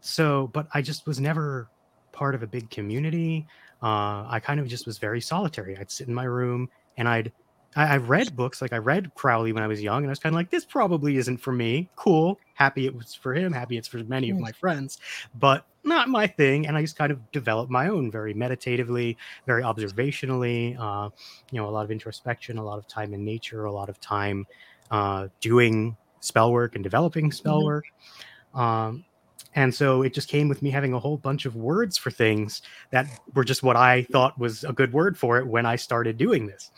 So, 0.00 0.50
but 0.52 0.66
I 0.74 0.82
just 0.82 1.06
was 1.06 1.20
never 1.20 1.68
part 2.12 2.34
of 2.34 2.42
a 2.42 2.46
big 2.46 2.70
community. 2.70 3.46
Uh, 3.82 4.26
I 4.28 4.40
kind 4.42 4.60
of 4.60 4.66
just 4.68 4.86
was 4.86 4.98
very 4.98 5.20
solitary. 5.20 5.76
I'd 5.76 5.90
sit 5.90 6.08
in 6.08 6.14
my 6.14 6.24
room 6.24 6.68
and 6.96 7.08
I'd 7.08 7.32
I, 7.76 7.94
I 7.94 7.96
read 7.98 8.34
books 8.34 8.62
like 8.62 8.72
I 8.72 8.78
read 8.78 9.14
Crowley 9.14 9.52
when 9.52 9.62
I 9.62 9.66
was 9.66 9.82
young, 9.82 9.98
and 9.98 10.06
I 10.06 10.10
was 10.10 10.18
kind 10.18 10.34
of 10.34 10.38
like, 10.38 10.50
this 10.50 10.64
probably 10.64 11.18
isn't 11.18 11.36
for 11.36 11.52
me. 11.52 11.88
Cool, 11.94 12.40
happy 12.54 12.86
it 12.86 12.94
was 12.94 13.14
for 13.14 13.34
him, 13.34 13.52
happy 13.52 13.76
it's 13.76 13.86
for 13.86 13.98
many 14.04 14.30
of 14.30 14.38
my 14.38 14.50
friends, 14.52 14.98
but 15.38 15.66
not 15.84 16.08
my 16.08 16.26
thing. 16.26 16.66
And 16.66 16.76
I 16.76 16.80
just 16.80 16.96
kind 16.96 17.12
of 17.12 17.30
developed 17.30 17.70
my 17.70 17.88
own 17.88 18.10
very 18.10 18.34
meditatively, 18.34 19.16
very 19.46 19.62
observationally. 19.62 20.76
Uh, 20.78 21.10
you 21.52 21.60
know, 21.60 21.68
a 21.68 21.70
lot 21.70 21.84
of 21.84 21.90
introspection, 21.90 22.58
a 22.58 22.64
lot 22.64 22.78
of 22.78 22.88
time 22.88 23.14
in 23.14 23.24
nature, 23.24 23.66
a 23.66 23.72
lot 23.72 23.88
of 23.88 24.00
time 24.00 24.46
uh, 24.90 25.28
doing 25.40 25.96
spell 26.20 26.52
work 26.52 26.74
and 26.74 26.84
developing 26.84 27.32
spell 27.32 27.58
mm-hmm. 27.58 27.66
work. 27.66 27.84
Um, 28.54 29.04
and 29.54 29.74
so 29.74 30.02
it 30.02 30.12
just 30.12 30.28
came 30.28 30.48
with 30.48 30.60
me 30.60 30.70
having 30.70 30.92
a 30.92 30.98
whole 30.98 31.16
bunch 31.16 31.46
of 31.46 31.56
words 31.56 31.96
for 31.96 32.10
things 32.10 32.62
that 32.90 33.06
were 33.34 33.44
just 33.44 33.62
what 33.62 33.76
I 33.76 34.02
thought 34.12 34.38
was 34.38 34.64
a 34.64 34.72
good 34.72 34.92
word 34.92 35.18
for 35.18 35.38
it 35.38 35.46
when 35.46 35.64
I 35.64 35.76
started 35.76 36.18
doing 36.18 36.46
this. 36.46 36.70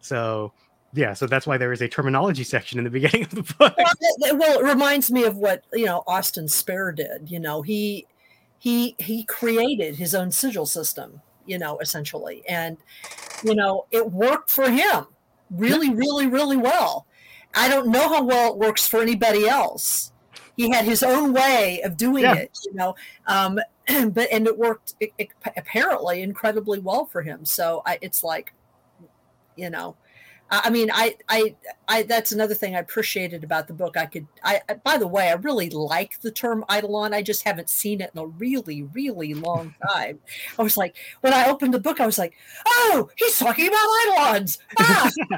So 0.00 0.52
yeah, 0.92 1.14
so 1.14 1.26
that's 1.26 1.46
why 1.46 1.56
there 1.56 1.72
is 1.72 1.80
a 1.80 1.88
terminology 1.88 2.44
section 2.44 2.78
in 2.78 2.84
the 2.84 2.90
beginning 3.00 3.24
of 3.24 3.30
the 3.30 3.42
book. 3.42 3.74
Well, 3.76 3.92
it, 3.98 4.38
well, 4.38 4.60
it 4.60 4.64
reminds 4.64 5.10
me 5.10 5.24
of 5.24 5.36
what 5.36 5.64
you 5.72 5.86
know 5.86 6.02
Austin 6.06 6.48
Spare 6.48 6.92
did. 6.92 7.30
You 7.30 7.40
know, 7.40 7.62
he 7.62 8.06
he 8.58 8.96
he 8.98 9.24
created 9.24 9.96
his 9.96 10.14
own 10.14 10.30
sigil 10.30 10.66
system. 10.66 11.20
You 11.46 11.58
know, 11.58 11.78
essentially, 11.78 12.42
and 12.48 12.76
you 13.42 13.54
know 13.54 13.86
it 13.90 14.10
worked 14.10 14.50
for 14.50 14.70
him 14.70 15.06
really, 15.50 15.90
really, 15.90 16.26
really 16.26 16.56
well. 16.56 17.06
I 17.54 17.68
don't 17.68 17.88
know 17.88 18.08
how 18.08 18.24
well 18.24 18.52
it 18.52 18.58
works 18.58 18.86
for 18.86 19.00
anybody 19.00 19.48
else. 19.48 20.12
He 20.56 20.70
had 20.70 20.84
his 20.84 21.02
own 21.02 21.32
way 21.32 21.80
of 21.82 21.96
doing 21.96 22.24
yeah. 22.24 22.34
it, 22.34 22.58
you 22.66 22.74
know. 22.74 22.94
Um, 23.26 23.58
but 24.10 24.28
and 24.30 24.46
it 24.46 24.56
worked 24.56 24.94
it, 25.00 25.12
it, 25.18 25.28
apparently 25.56 26.22
incredibly 26.22 26.78
well 26.78 27.06
for 27.06 27.22
him. 27.22 27.44
So 27.44 27.82
I, 27.86 27.98
it's 28.02 28.22
like, 28.22 28.52
you 29.56 29.70
know, 29.70 29.96
I 30.52 30.68
mean, 30.68 30.90
I, 30.92 31.16
I, 31.28 31.54
I, 31.86 32.02
that's 32.02 32.32
another 32.32 32.54
thing 32.54 32.74
I 32.74 32.80
appreciated 32.80 33.44
about 33.44 33.68
the 33.68 33.72
book. 33.72 33.96
I 33.96 34.06
could, 34.06 34.26
I, 34.42 34.60
by 34.82 34.96
the 34.96 35.06
way, 35.06 35.28
I 35.28 35.34
really 35.34 35.70
like 35.70 36.20
the 36.20 36.32
term 36.32 36.64
Eidolon. 36.68 37.14
I 37.14 37.22
just 37.22 37.44
haven't 37.44 37.70
seen 37.70 38.00
it 38.00 38.10
in 38.12 38.20
a 38.20 38.26
really, 38.26 38.82
really 38.82 39.34
long 39.34 39.74
time. 39.92 40.18
I 40.58 40.62
was 40.62 40.76
like, 40.76 40.96
when 41.20 41.32
I 41.32 41.48
opened 41.48 41.72
the 41.72 41.78
book, 41.78 42.00
I 42.00 42.06
was 42.06 42.18
like, 42.18 42.34
oh, 42.66 43.08
he's 43.16 43.38
talking 43.38 43.68
about 43.68 43.88
Eidolons. 44.02 44.58
Ah! 44.80 45.10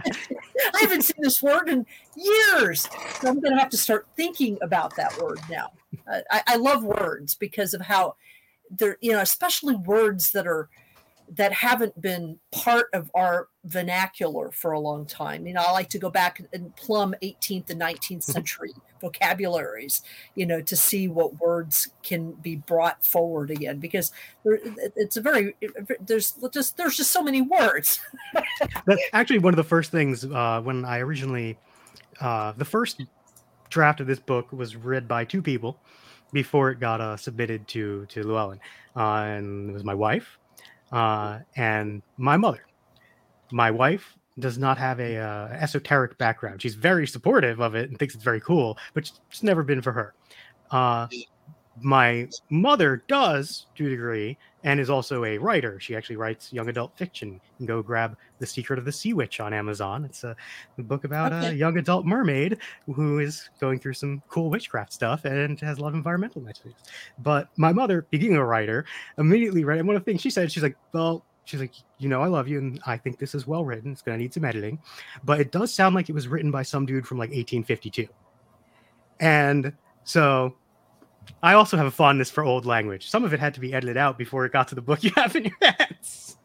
I 0.75 0.81
haven't 0.81 1.03
seen 1.03 1.21
this 1.21 1.43
word 1.43 1.69
in 1.69 1.85
years. 2.17 2.89
So 3.21 3.29
I'm 3.29 3.41
going 3.41 3.53
to 3.53 3.61
have 3.61 3.71
to 3.71 3.77
start 3.77 4.07
thinking 4.17 4.57
about 4.63 4.97
that 4.97 5.21
word 5.21 5.41
now. 5.51 5.73
Uh, 6.11 6.21
I, 6.31 6.43
I 6.47 6.57
love 6.57 6.85
words 6.85 7.35
because 7.35 7.75
of 7.75 7.83
how 7.83 8.17
they're, 8.71 8.97
you 9.03 9.13
know, 9.13 9.21
especially 9.21 9.77
words 9.77 10.33
that 10.33 10.47
are, 10.47 10.71
that 11.35 11.53
haven't 11.53 11.99
been 12.01 12.39
part 12.51 12.89
of 12.93 13.11
our 13.15 13.49
vernacular 13.65 14.51
for 14.51 14.73
a 14.73 14.81
long 14.81 15.07
time. 15.07 15.47
You 15.47 15.55
know, 15.55 15.63
I 15.67 15.73
like 15.73 15.89
to 15.91 15.99
go 15.99 16.11
back 16.11 16.43
and 16.53 16.75
plumb 16.77 17.15
18th 17.23 17.71
and 17.71 17.81
19th 17.81 18.01
mm-hmm. 18.01 18.33
century 18.33 18.73
vocabularies, 19.01 20.03
you 20.35 20.45
know, 20.45 20.61
to 20.61 20.77
see 20.77 21.09
what 21.09 21.41
words 21.41 21.89
can 22.03 22.33
be 22.33 22.57
brought 22.57 23.05
forward 23.05 23.51
again 23.51 23.79
because 23.79 24.13
there, 24.45 24.59
it's 24.95 25.17
a 25.17 25.23
very 25.23 25.55
there's 26.01 26.35
just 26.53 26.77
there's 26.77 26.97
just 26.97 27.11
so 27.11 27.23
many 27.23 27.41
words. 27.41 28.01
That's 28.87 29.03
actually 29.13 29.39
one 29.39 29.55
of 29.55 29.59
the 29.59 29.65
first 29.65 29.91
things 29.91 30.25
uh, 30.25 30.61
when 30.63 30.85
I 30.85 30.99
originally 30.99 31.59
uh, 32.21 32.53
the 32.57 32.65
first 32.65 33.03
draft 33.71 34.01
of 34.01 34.07
this 34.07 34.21
book 34.21 34.53
was 34.53 34.77
read 34.77 35.09
by 35.09 35.25
two 35.25 35.41
people 35.41 35.79
before 36.33 36.71
it 36.71 36.79
got 36.79 37.01
uh, 37.01 37.17
submitted 37.17 37.67
to 37.69 38.05
to 38.07 38.23
Llewellyn, 38.23 38.61
uh, 38.97 39.01
and 39.01 39.71
it 39.71 39.73
was 39.73 39.85
my 39.85 39.95
wife 39.95 40.39
uh, 40.93 41.41
and 41.57 42.03
my 42.17 42.37
mother. 42.37 42.67
My 43.51 43.71
wife 43.71 44.17
does 44.39 44.59
not 44.59 44.79
have 44.79 44.99
a 45.01 45.17
uh, 45.17 45.49
esoteric 45.49 46.17
background. 46.19 46.63
She's 46.63 46.75
very 46.75 47.07
supportive 47.07 47.61
of 47.61 47.75
it 47.75 47.91
and 47.91 47.99
thinks 47.99 48.15
it's 48.15 48.25
very 48.25 48.41
cool, 48.41 48.79
but 48.95 49.11
it's 49.31 49.43
never 49.43 49.63
been 49.63 49.83
for 49.83 49.93
her. 49.93 50.15
Uh, 50.71 51.09
my 51.81 52.29
mother 52.51 53.03
does 53.09 53.67
to 53.77 53.87
a 53.87 53.91
degree 53.91 54.37
and 54.65 54.79
is 54.79 54.91
also 54.91 55.25
a 55.25 55.39
writer. 55.39 55.81
She 55.81 55.97
actually 55.97 56.17
writes 56.17 56.53
young 56.53 56.69
adult 56.69 56.97
fiction. 56.97 57.33
You 57.33 57.41
can 57.57 57.67
go 57.67 57.83
grab 57.83 58.17
The 58.39 58.47
Secret 58.47 58.79
of 58.79 58.85
the 58.85 58.93
Sea 58.93 59.13
Witch 59.13 59.41
on 59.41 59.53
Amazon. 59.53 60.05
It's 60.05 60.23
a, 60.23 60.37
a 60.79 60.83
book 60.83 61.05
about 61.05 61.33
okay. 61.33 61.49
a 61.49 61.53
young 61.53 61.79
adult 61.79 62.07
mermaid 62.07 62.59
who 62.87 63.19
is 63.19 63.49
going 63.61 63.79
through 63.79 63.95
some 63.95 64.23
cool 64.29 64.51
witchcraft 64.51 64.93
stuff 64.93 65.25
and 65.25 65.59
has 65.61 65.79
a 65.79 65.81
lot 65.81 65.89
of 65.89 65.95
environmental 65.95 66.43
messages. 66.43 66.75
But 67.19 67.49
my 67.57 67.73
mother, 67.73 68.07
being 68.11 68.37
a 68.37 68.45
writer, 68.45 68.85
immediately 69.19 69.65
read. 69.65 69.79
And 69.79 69.89
one 69.89 69.97
of 69.97 70.05
the 70.05 70.11
things 70.11 70.21
she 70.21 70.31
said, 70.31 70.53
she's 70.53 70.63
like, 70.63 70.77
well, 70.93 71.25
she's 71.45 71.61
like, 71.61 71.75
you 71.99 72.09
know, 72.09 72.23
I 72.23 72.27
love 72.27 72.49
you, 72.49 72.59
and 72.59 72.81
I 72.87 72.97
think 72.97 73.19
this 73.19 73.35
is 73.35 73.47
well 73.47 73.65
written. 73.65 73.93
It's 73.93 74.03
going 74.03 74.17
to 74.17 74.23
need 74.23 74.35
some 74.35 74.45
editing, 74.45 74.79
but 75.25 75.41
it 75.41 75.51
does 75.51 75.73
sound 75.73 75.95
like 75.95 76.09
it 76.09 76.13
was 76.13 76.29
written 76.29 76.51
by 76.51 76.63
some 76.63 76.87
dude 76.87 77.07
from 77.07 77.19
like 77.19 77.31
1852. 77.31 78.07
And 79.21 79.73
so 80.05 80.57
I 81.43 81.55
also 81.55 81.77
have 81.77 81.87
a 81.87 81.91
fondness 81.91 82.31
for 82.31 82.45
old 82.45 82.67
language. 82.67 83.09
Some 83.11 83.25
of 83.25 83.35
it 83.35 83.41
had 83.41 83.55
to 83.55 83.61
be 83.61 83.75
edited 83.75 83.97
out 83.97 84.17
before 84.17 84.45
it 84.45 84.53
got 84.53 84.69
to 84.69 84.75
the 84.75 84.83
book 84.83 85.03
you 85.05 85.11
have 85.17 85.35
in 85.35 85.45
your 85.45 85.57
hands. 85.61 86.37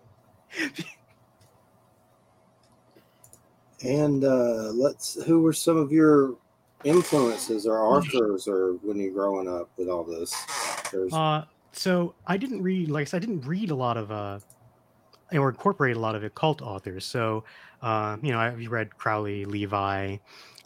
and 3.84 4.24
uh, 4.24 4.72
let's. 4.74 5.22
Who 5.24 5.42
were 5.42 5.54
some 5.54 5.78
of 5.78 5.92
your 5.92 6.36
influences 6.84 7.66
or 7.66 7.80
authors, 7.80 8.48
or 8.48 8.74
when 8.82 9.00
you're 9.00 9.12
growing 9.12 9.48
up 9.48 9.70
with 9.78 9.90
all 9.90 10.04
this? 10.04 10.34
Uh, 11.12 11.44
so 11.72 12.16
I 12.26 12.38
didn't 12.38 12.64
read, 12.64 12.90
like 12.90 13.02
I 13.02 13.06
said, 13.06 13.18
I 13.18 13.26
didn't 13.26 13.46
read 13.46 13.72
a 13.72 13.76
lot 13.76 13.98
of, 13.98 14.12
uh, 14.12 14.40
or 15.32 15.50
incorporate 15.50 15.96
a 15.96 16.00
lot 16.00 16.16
of 16.16 16.24
occult 16.24 16.62
authors. 16.62 17.06
So, 17.06 17.44
uh, 17.82 18.18
you 18.22 18.32
know, 18.32 18.40
I 18.40 18.50
read 18.50 18.98
Crowley, 18.98 19.46
Levi. 19.46 20.18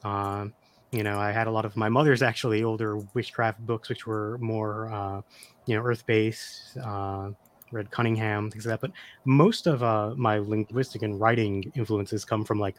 Um, 0.03 0.53
you 0.91 1.03
know, 1.03 1.18
I 1.19 1.31
had 1.31 1.47
a 1.47 1.51
lot 1.51 1.65
of 1.65 1.76
my 1.77 1.88
mother's 1.89 2.22
actually 2.22 2.63
older 2.63 2.97
witchcraft 3.13 3.65
books, 3.65 3.88
which 3.89 4.05
were 4.05 4.38
more, 4.39 4.91
uh, 4.91 5.22
you 5.65 5.76
know, 5.77 5.84
earth 5.84 6.05
based. 6.05 6.77
Uh, 6.77 7.31
read 7.72 7.89
Cunningham, 7.91 8.51
things 8.51 8.65
like 8.65 8.73
that. 8.73 8.81
But 8.81 8.91
most 9.23 9.65
of 9.68 9.81
uh, 9.81 10.13
my 10.18 10.39
linguistic 10.39 11.01
and 11.03 11.18
writing 11.19 11.72
influences 11.76 12.26
come 12.26 12.43
from 12.43 12.59
like 12.59 12.76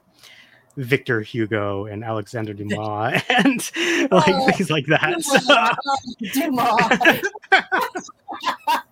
Victor 0.77 1.23
Hugo 1.23 1.87
and 1.87 2.05
Alexander 2.05 2.53
Dumas 2.55 3.23
and 3.31 3.71
like 4.13 4.29
Oh, 4.29 4.51
things 4.53 4.71
like 4.71 4.85
that. 4.87 5.15
Dumas. 6.35 7.23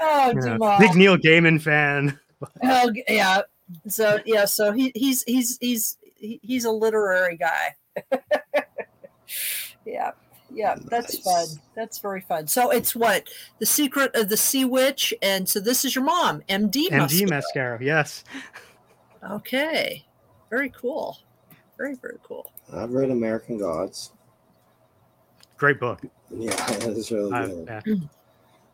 oh. 0.00 0.32
Dumas. 0.34 0.78
Big 0.80 0.94
Neil 0.94 1.16
Gaiman 1.16 1.60
fan. 1.60 2.18
Oh, 2.62 2.92
yeah. 3.08 3.42
So 3.86 4.18
yeah, 4.24 4.46
so 4.46 4.72
he 4.72 4.92
he's 4.94 5.22
he's 5.24 5.58
he's 5.60 5.98
he- 6.16 6.40
he's 6.42 6.64
a 6.64 6.70
literary 6.70 7.36
guy. 7.36 7.74
yeah. 9.86 10.12
Yeah, 10.50 10.76
that's 10.86 11.14
Nice. 11.14 11.24
fun. 11.50 11.62
That's 11.76 11.98
very 11.98 12.22
fun. 12.22 12.46
So 12.46 12.70
it's 12.70 12.96
what 12.96 13.28
the 13.58 13.66
secret 13.66 14.14
of 14.16 14.30
the 14.30 14.36
sea 14.36 14.64
witch, 14.64 15.12
and 15.20 15.46
so 15.46 15.60
this 15.60 15.84
is 15.84 15.94
your 15.94 16.04
mom, 16.04 16.42
MD. 16.48 16.88
MD 16.88 17.26
Musco. 17.26 17.28
Mascaro, 17.54 17.80
yes. 17.82 18.24
Okay, 19.30 20.06
very 20.48 20.70
cool. 20.70 21.18
Very 21.76 21.96
very 21.96 22.16
cool. 22.22 22.50
I've 22.72 22.92
read 22.92 23.10
American 23.10 23.58
Gods. 23.58 24.12
Great 25.58 25.78
book. 25.78 26.00
Yeah, 26.30 26.50
it's 26.70 27.10
really 27.10 27.30
Uh, 27.32 27.46
good. 27.46 27.82
yeah. 27.86 27.94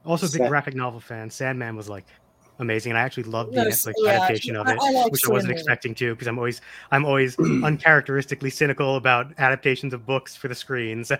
Also, 0.06 0.26
a 0.26 0.30
big 0.30 0.42
Sa- 0.42 0.48
graphic 0.48 0.74
novel 0.76 1.00
fan. 1.00 1.28
Sandman 1.28 1.74
was 1.76 1.88
like 1.88 2.04
amazing, 2.58 2.92
and 2.92 2.98
I 2.98 3.02
actually 3.02 3.24
loved 3.24 3.54
the 3.54 3.62
Yes, 3.64 3.84
Netflix 3.84 3.92
yeah, 3.98 4.10
adaptation 4.12 4.56
of 4.56 4.68
it, 4.68 4.78
I 4.80 4.90
like 4.90 5.12
which 5.12 5.26
I 5.26 5.30
wasn't 5.30 5.50
Sandman. 5.50 5.56
expecting 5.58 5.94
to, 5.96 6.14
because 6.14 6.28
I'm 6.28 6.38
always 6.38 6.60
I'm 6.90 7.04
always 7.04 7.36
uncharacteristically 7.62 8.50
cynical 8.50 8.96
about 8.96 9.32
adaptations 9.38 9.92
of 9.94 10.06
books 10.06 10.36
for 10.36 10.48
the 10.48 10.54
screen. 10.54 11.04
So 11.04 11.16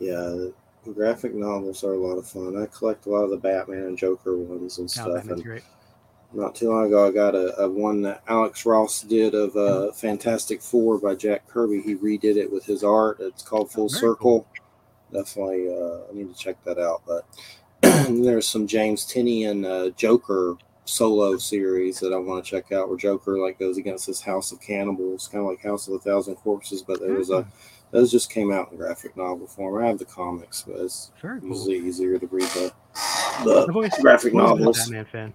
Yeah, 0.00 0.46
graphic 0.92 1.34
novels 1.34 1.84
are 1.84 1.94
a 1.94 1.98
lot 1.98 2.18
of 2.18 2.26
fun. 2.26 2.60
I 2.60 2.66
collect 2.66 3.06
a 3.06 3.10
lot 3.10 3.24
of 3.24 3.30
the 3.30 3.36
Batman 3.36 3.84
and 3.84 3.98
Joker 3.98 4.36
ones 4.36 4.78
and 4.78 4.86
oh, 4.86 4.88
stuff. 4.88 5.14
Batman's 5.14 5.42
and 5.42 5.62
not 6.34 6.54
too 6.54 6.68
long 6.70 6.86
ago, 6.86 7.06
I 7.06 7.12
got 7.12 7.34
a, 7.34 7.60
a 7.60 7.68
one 7.68 8.02
that 8.02 8.22
Alex 8.26 8.66
Ross 8.66 9.02
did 9.02 9.34
of 9.34 9.56
uh, 9.56 9.92
Fantastic 9.92 10.60
Four 10.60 10.98
by 10.98 11.14
Jack 11.14 11.46
Kirby. 11.46 11.80
He 11.80 11.94
redid 11.94 12.36
it 12.36 12.52
with 12.52 12.64
his 12.64 12.82
art. 12.82 13.18
It's 13.20 13.42
called 13.42 13.70
Full 13.70 13.84
Oh, 13.84 13.88
very 13.88 14.00
Circle. 14.00 14.46
Definitely, 15.12 15.68
uh, 15.68 16.10
I 16.10 16.12
need 16.12 16.34
to 16.34 16.38
check 16.38 16.62
that 16.64 16.78
out. 16.78 17.02
But 17.06 17.24
there's 18.24 18.48
some 18.48 18.66
James 18.66 19.04
Tynion 19.06 19.64
uh, 19.66 19.90
Joker 19.90 20.56
solo 20.86 21.36
series 21.38 21.98
that 22.00 22.12
I 22.12 22.16
want 22.16 22.44
to 22.44 22.50
check 22.50 22.70
out, 22.72 22.88
where 22.88 22.98
Joker 22.98 23.38
like 23.38 23.58
goes 23.58 23.78
against 23.78 24.06
this 24.06 24.20
House 24.20 24.52
of 24.52 24.60
Cannibals, 24.60 25.28
kind 25.28 25.42
of 25.44 25.50
like 25.50 25.62
House 25.62 25.88
of 25.88 25.94
a 25.94 25.98
Thousand 25.98 26.36
Corpses. 26.36 26.82
But 26.82 27.00
there 27.00 27.14
was 27.14 27.30
a 27.30 27.46
those 27.90 28.10
just 28.10 28.30
came 28.30 28.52
out 28.52 28.70
in 28.72 28.76
graphic 28.78 29.16
novel 29.16 29.46
form. 29.46 29.82
I 29.82 29.86
have 29.86 29.98
the 29.98 30.04
comics, 30.04 30.64
but 30.66 30.76
it's 30.80 31.12
Very 31.22 31.40
cool. 31.40 31.50
usually 31.50 31.76
easier 31.78 32.18
to 32.18 32.26
read 32.26 32.48
the, 32.48 32.72
the 33.44 33.66
graphic 33.66 33.70
I've 33.70 33.76
always 33.76 34.24
been 34.24 34.34
a 34.34 34.34
novels. 34.58 34.78
Batman 34.78 35.04
fan, 35.04 35.34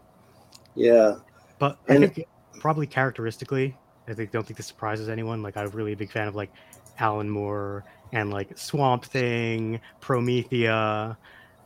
Yeah, 0.76 1.16
but 1.58 1.78
I 1.88 1.96
And- 1.96 2.14
think 2.14 2.28
probably 2.60 2.86
characteristically, 2.88 3.78
I 4.10 4.14
think 4.14 4.32
don't 4.32 4.46
think 4.46 4.58
this 4.58 4.68
surprises 4.68 5.08
anyone. 5.08 5.42
Like 5.42 5.56
I'm 5.56 5.70
really 5.72 5.94
a 5.94 5.96
big 5.98 6.12
fan 6.12 6.28
of 6.28 6.36
like 6.36 6.52
Alan 7.00 7.30
Moore 7.30 7.86
and 8.12 8.30
like 8.32 8.58
Swamp 8.58 9.06
Thing, 9.06 9.80
Promethea. 10.02 11.18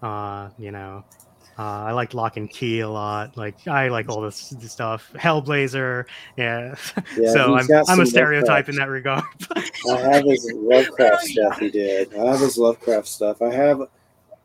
Uh, 0.04 0.50
you 0.58 0.72
know, 0.72 1.04
uh, 1.58 1.62
I 1.62 1.92
like 1.92 2.14
Locke 2.14 2.38
and 2.38 2.50
Key 2.50 2.82
a 2.82 2.90
lot. 2.90 3.38
Like 3.38 3.68
I 3.68 3.88
like 3.88 4.10
all 4.10 4.22
this, 4.22 4.50
this 4.50 4.72
stuff. 4.72 5.12
Hellblazer, 5.16 6.06
yeah. 6.36 6.76
yeah. 7.18 7.32
so 7.32 7.56
I'm 7.56 7.68
I'm 7.88 8.00
a 8.02 8.06
stereotype 8.06 8.68
Lovecraft. 8.68 8.70
in 8.70 8.76
that 8.76 8.90
regard. 8.90 9.24
I 9.90 10.16
have 10.16 10.26
his 10.26 10.52
Lovecraft 10.54 11.24
stuff 11.28 11.60
he 11.60 11.70
did. 11.70 12.14
I 12.16 12.26
have 12.32 12.40
his 12.40 12.58
Lovecraft 12.58 13.08
stuff. 13.08 13.42
I 13.42 13.54
have 13.54 13.84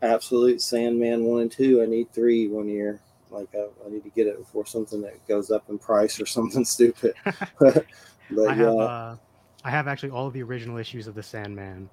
Absolute 0.03 0.63
Sandman 0.63 1.25
1 1.25 1.41
and 1.41 1.51
2. 1.51 1.83
I 1.83 1.87
need 1.87 2.13
3 2.13 2.49
one 2.49 2.69
year. 2.69 3.01
Like, 3.31 3.49
I, 3.55 3.67
I 3.85 3.91
need 3.91 4.05
to 4.05 4.11
get 4.11 4.27
it 4.27 4.39
before 4.39 4.65
something 4.65 5.03
that 5.03 5.27
goes 5.27 5.51
up 5.51 5.69
in 5.69 5.79
price 5.79 6.21
or 6.21 6.27
something 6.27 6.65
stupid. 6.65 7.15
but 7.59 7.85
I 8.49 8.55
have 8.55 8.59
yeah. 8.59 8.71
uh, 8.71 9.17
I 9.65 9.71
have 9.71 9.89
actually 9.89 10.11
all 10.11 10.27
of 10.27 10.35
the 10.35 10.43
original 10.43 10.77
issues 10.79 11.07
of 11.07 11.15
the 11.15 11.23
Sandman. 11.23 11.91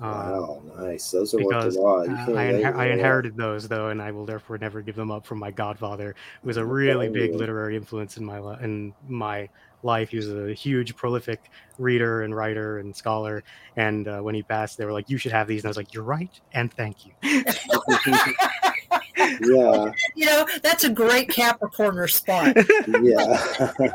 Uh, 0.00 0.04
wow, 0.04 0.62
nice. 0.78 1.10
Those 1.10 1.34
are 1.34 1.38
because, 1.38 1.76
worth 1.76 2.06
a 2.06 2.10
lot. 2.10 2.28
Uh, 2.30 2.32
I, 2.34 2.44
inher- 2.44 2.76
I 2.76 2.90
inherited 2.90 3.36
those 3.36 3.66
though, 3.66 3.88
and 3.88 4.00
I 4.00 4.12
will 4.12 4.24
therefore 4.24 4.56
never 4.58 4.80
give 4.80 4.94
them 4.94 5.10
up 5.10 5.26
from 5.26 5.38
my 5.38 5.50
godfather, 5.50 6.14
who 6.42 6.46
was 6.46 6.56
a 6.56 6.64
really 6.64 7.08
big 7.08 7.34
literary 7.34 7.74
influence 7.76 8.16
in 8.16 8.24
my 8.24 8.38
li- 8.38 8.58
in 8.62 8.94
my 9.08 9.48
life. 9.82 10.10
He 10.10 10.16
was 10.16 10.32
a 10.32 10.52
huge, 10.52 10.94
prolific 10.94 11.50
reader 11.78 12.22
and 12.22 12.34
writer 12.34 12.78
and 12.78 12.94
scholar. 12.94 13.42
And 13.76 14.06
uh, 14.06 14.20
when 14.20 14.36
he 14.36 14.42
passed, 14.42 14.78
they 14.78 14.84
were 14.84 14.92
like, 14.92 15.10
"You 15.10 15.18
should 15.18 15.32
have 15.32 15.48
these," 15.48 15.62
and 15.62 15.66
I 15.66 15.70
was 15.70 15.76
like, 15.76 15.92
"You're 15.92 16.04
right, 16.04 16.40
and 16.52 16.72
thank 16.72 16.98
you." 17.04 17.14
yeah, 19.18 19.92
You 20.14 20.26
know, 20.26 20.46
that's 20.62 20.84
a 20.84 20.90
great 20.90 21.28
Capricorn 21.28 21.96
response. 21.96 22.54
yeah. 23.02 23.72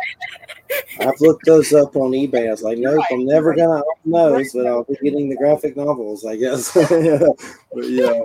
I've 0.99 1.19
looked 1.21 1.45
those 1.45 1.71
up 1.73 1.95
on 1.95 2.11
eBay. 2.11 2.47
I 2.47 2.51
was 2.51 2.63
like, 2.63 2.77
nope, 2.77 3.03
I'm 3.11 3.25
never 3.25 3.55
gonna 3.55 3.83
own 4.05 4.11
those, 4.11 4.53
but 4.53 4.65
I'll 4.65 4.83
be 4.83 4.95
getting 5.03 5.29
the 5.29 5.35
graphic 5.35 5.77
novels, 5.77 6.25
I 6.25 6.35
guess. 6.35 6.73
but 7.73 7.89
yeah, 7.89 8.21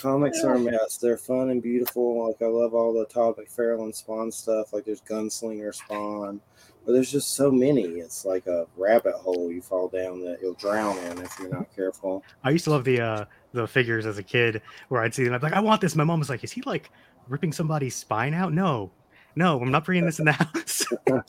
comics 0.00 0.42
are 0.42 0.54
a 0.54 0.58
mess. 0.58 0.96
They're 0.96 1.16
fun 1.16 1.50
and 1.50 1.62
beautiful. 1.62 2.26
Like 2.28 2.42
I 2.42 2.46
love 2.46 2.74
all 2.74 2.92
the 2.92 3.06
Todd 3.06 3.36
McFarlane 3.36 3.94
Spawn 3.94 4.32
stuff. 4.32 4.72
Like 4.72 4.84
there's 4.84 5.02
Gunslinger 5.02 5.74
Spawn, 5.74 6.40
but 6.84 6.92
there's 6.92 7.10
just 7.10 7.34
so 7.34 7.50
many. 7.50 7.82
It's 7.82 8.24
like 8.24 8.46
a 8.46 8.66
rabbit 8.76 9.14
hole 9.14 9.50
you 9.50 9.60
fall 9.62 9.88
down 9.88 10.24
that 10.24 10.38
you'll 10.40 10.54
drown 10.54 10.98
in 10.98 11.18
if 11.18 11.38
you're 11.38 11.50
not 11.50 11.74
careful. 11.74 12.24
I 12.44 12.50
used 12.50 12.64
to 12.64 12.70
love 12.70 12.84
the 12.84 13.00
uh, 13.00 13.24
the 13.52 13.66
figures 13.66 14.06
as 14.06 14.18
a 14.18 14.22
kid, 14.22 14.62
where 14.88 15.02
I'd 15.02 15.14
see 15.14 15.24
them. 15.24 15.34
I'd 15.34 15.40
be 15.40 15.46
like, 15.46 15.54
"I 15.54 15.60
want 15.60 15.80
this." 15.80 15.94
My 15.96 16.04
mom 16.04 16.18
was 16.18 16.30
like, 16.30 16.44
"Is 16.44 16.52
he 16.52 16.62
like 16.62 16.90
ripping 17.28 17.52
somebody's 17.52 17.94
spine 17.94 18.34
out?" 18.34 18.52
No, 18.52 18.90
no, 19.36 19.60
I'm 19.60 19.70
not 19.70 19.84
bringing 19.84 20.06
this 20.06 20.18
in 20.18 20.26
the 20.26 20.32
house. 20.32 20.86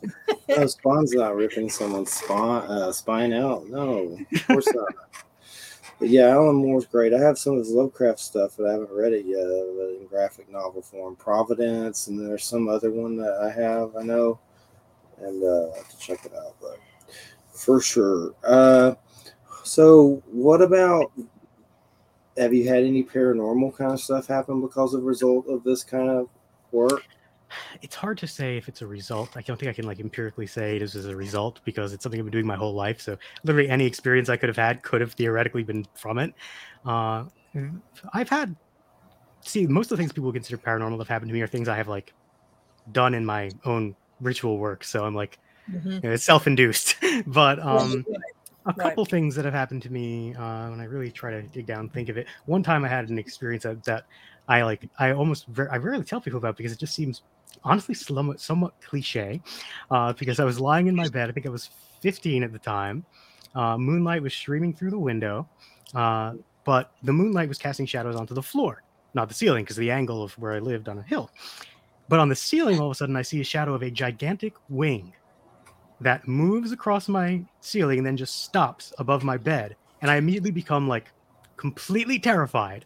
No, 0.50 0.68
Spawn's 0.68 1.14
not 1.14 1.38
ripping 1.38 1.70
someone's 1.70 2.12
spine, 2.12 2.64
uh, 2.64 2.92
spine 2.92 3.32
out. 3.32 3.70
No, 3.70 4.20
of 4.34 4.48
course 4.48 4.68
not. 4.74 4.94
But 5.98 6.10
yeah, 6.10 6.30
Alan 6.30 6.56
Moore's 6.56 6.88
great. 6.88 7.14
I 7.14 7.20
have 7.20 7.38
some 7.38 7.54
of 7.54 7.60
his 7.60 7.70
Lovecraft 7.70 8.20
stuff, 8.20 8.56
but 8.58 8.68
I 8.68 8.74
haven't 8.74 8.92
read 8.92 9.14
it 9.14 9.26
yet, 9.26 9.46
but 9.46 10.02
in 10.02 10.08
graphic 10.10 10.52
novel 10.52 10.82
form. 10.82 11.16
Providence, 11.16 12.08
and 12.08 12.20
there's 12.20 12.44
some 12.44 12.68
other 12.68 12.92
one 12.92 13.16
that 13.18 13.36
I 13.36 13.52
have, 13.52 13.96
I 13.96 14.04
know, 14.04 14.40
and 15.24 15.44
uh, 15.44 15.76
have 15.76 15.90
to 15.90 15.98
check 15.98 16.26
it 16.26 16.34
out. 16.34 16.56
But 16.62 16.80
for 17.54 17.82
sure. 17.82 18.34
Uh, 18.44 18.96
so, 19.64 20.22
what 20.32 20.62
about? 20.62 21.12
Have 22.38 22.54
you 22.54 22.68
had 22.68 22.84
any 22.84 23.04
paranormal 23.04 23.76
kind 23.76 23.92
of 23.92 24.00
stuff 24.00 24.28
happen 24.28 24.62
because 24.62 24.94
of 24.94 25.04
result 25.04 25.48
of 25.48 25.64
this 25.64 25.84
kind 25.84 26.10
of 26.10 26.30
work? 26.72 27.04
it's 27.82 27.96
hard 27.96 28.18
to 28.20 28.28
say 28.28 28.58
if 28.58 28.68
it's 28.68 28.82
a 28.82 28.88
result. 28.88 29.36
I 29.36 29.42
don't 29.42 29.60
think 29.60 29.70
I 29.70 29.74
can 29.74 29.86
like 29.86 30.00
empirically 30.00 30.48
say 30.48 30.80
this 30.80 30.96
is 30.96 31.06
a 31.06 31.16
result 31.16 31.60
because 31.66 31.94
it's 31.94 32.04
something 32.04 32.20
I've 32.20 32.26
been 32.26 32.32
doing 32.32 32.48
my 32.48 32.56
whole 32.56 32.74
life. 32.74 33.02
So 33.02 33.18
literally 33.44 33.70
any 33.70 33.86
experience 33.86 34.30
I 34.30 34.38
could 34.38 34.50
have 34.50 34.58
had 34.58 34.82
could 34.84 35.02
have 35.02 35.14
theoretically 35.14 35.64
been 35.64 35.86
from 35.96 36.18
it. 36.20 36.34
Uh, 36.86 37.26
I've 38.14 38.30
had 38.30 38.56
see 39.42 39.66
most 39.68 39.92
of 39.92 39.98
the 39.98 40.02
things 40.02 40.12
people 40.12 40.32
consider 40.32 40.58
paranormal 40.58 40.92
that 40.92 41.00
have 41.00 41.08
happened 41.08 41.30
to 41.30 41.34
me 41.34 41.42
are 41.42 41.48
things 41.48 41.68
I 41.68 41.76
have 41.76 41.88
like 41.88 42.14
done 42.92 43.14
in 43.14 43.26
my 43.26 43.52
own 43.66 43.96
ritual 44.22 44.58
work. 44.58 44.84
So 44.84 45.04
I'm 45.06 45.16
like 45.16 45.38
Mhm. 45.70 46.04
you 46.04 46.10
know, 46.10 46.12
it's 46.14 46.24
self-induced. 46.24 46.96
but 47.28 47.60
um, 47.60 48.06
Right, 48.08 48.18
a 48.66 48.74
Right. 48.76 48.90
couple 48.90 49.06
things 49.06 49.36
that 49.36 49.46
have 49.46 49.54
happened 49.54 49.82
to 49.84 49.92
me 49.92 50.34
uh, 50.36 50.70
when 50.70 50.80
I 50.80 50.86
really 50.86 51.12
try 51.12 51.32
to 51.32 51.42
dig 51.44 51.66
down, 51.66 51.90
think 51.90 52.10
of 52.10 52.18
it. 52.18 52.28
One 52.46 52.64
time 52.64 52.86
I 52.86 52.88
had 52.88 53.10
an 53.10 53.18
experience 53.18 53.64
that, 53.64 53.84
that 53.86 54.04
I 54.48 54.64
like. 54.64 54.90
I 55.00 55.12
almost 55.14 55.46
I 55.72 55.78
rarely 55.78 56.04
tell 56.04 56.22
people 56.22 56.38
about 56.38 56.58
because 56.58 56.72
it 56.72 56.80
just 56.80 56.94
seems 56.94 57.22
honestly 57.64 57.96
somewhat 57.96 58.40
somewhat 58.40 58.74
cliche. 58.82 59.42
Uh, 59.90 60.14
because 60.14 60.40
I 60.40 60.44
was 60.46 60.60
lying 60.60 60.88
in 60.88 60.96
my 60.96 61.08
bed. 61.10 61.30
I 61.30 61.34
think 61.34 61.46
I 61.46 61.50
was 61.50 61.70
15 62.02 62.44
at 62.44 62.52
the 62.52 62.60
time. 62.60 63.06
Uh, 63.56 63.78
moonlight 63.78 64.22
was 64.22 64.34
streaming 64.34 64.74
through 64.76 64.92
the 64.92 65.00
window, 65.00 65.50
uh, 65.94 66.34
but 66.66 66.92
the 67.04 67.12
moonlight 67.14 67.50
was 67.50 67.58
casting 67.58 67.86
shadows 67.86 68.16
onto 68.16 68.34
the 68.34 68.42
floor, 68.44 68.82
not 69.14 69.28
the 69.28 69.34
ceiling, 69.36 69.64
because 69.64 69.76
the 69.76 69.92
angle 69.92 70.24
of 70.24 70.32
where 70.38 70.54
I 70.54 70.60
lived 70.60 70.88
on 70.88 71.00
a 71.00 71.04
hill. 71.04 71.30
But 72.12 72.20
on 72.20 72.28
the 72.28 72.36
ceiling, 72.36 72.78
all 72.78 72.88
of 72.88 72.92
a 72.92 72.96
sudden, 72.96 73.16
I 73.16 73.22
see 73.22 73.40
a 73.40 73.46
shadow 73.46 73.74
of 73.74 73.84
a 73.84 73.90
gigantic 73.90 74.54
wing 74.68 75.14
that 76.02 76.28
moves 76.28 76.74
across 76.74 77.08
my 77.08 77.46
ceiling 77.62 78.00
and 78.00 78.06
then 78.06 78.18
just 78.18 78.44
stops 78.44 78.92
above 78.98 79.24
my 79.24 79.38
bed. 79.38 79.78
And 80.02 80.12
I 80.12 80.18
immediately 80.18 80.52
become 80.52 80.90
like 80.90 81.10
completely 81.56 82.20
terrified. 82.20 82.84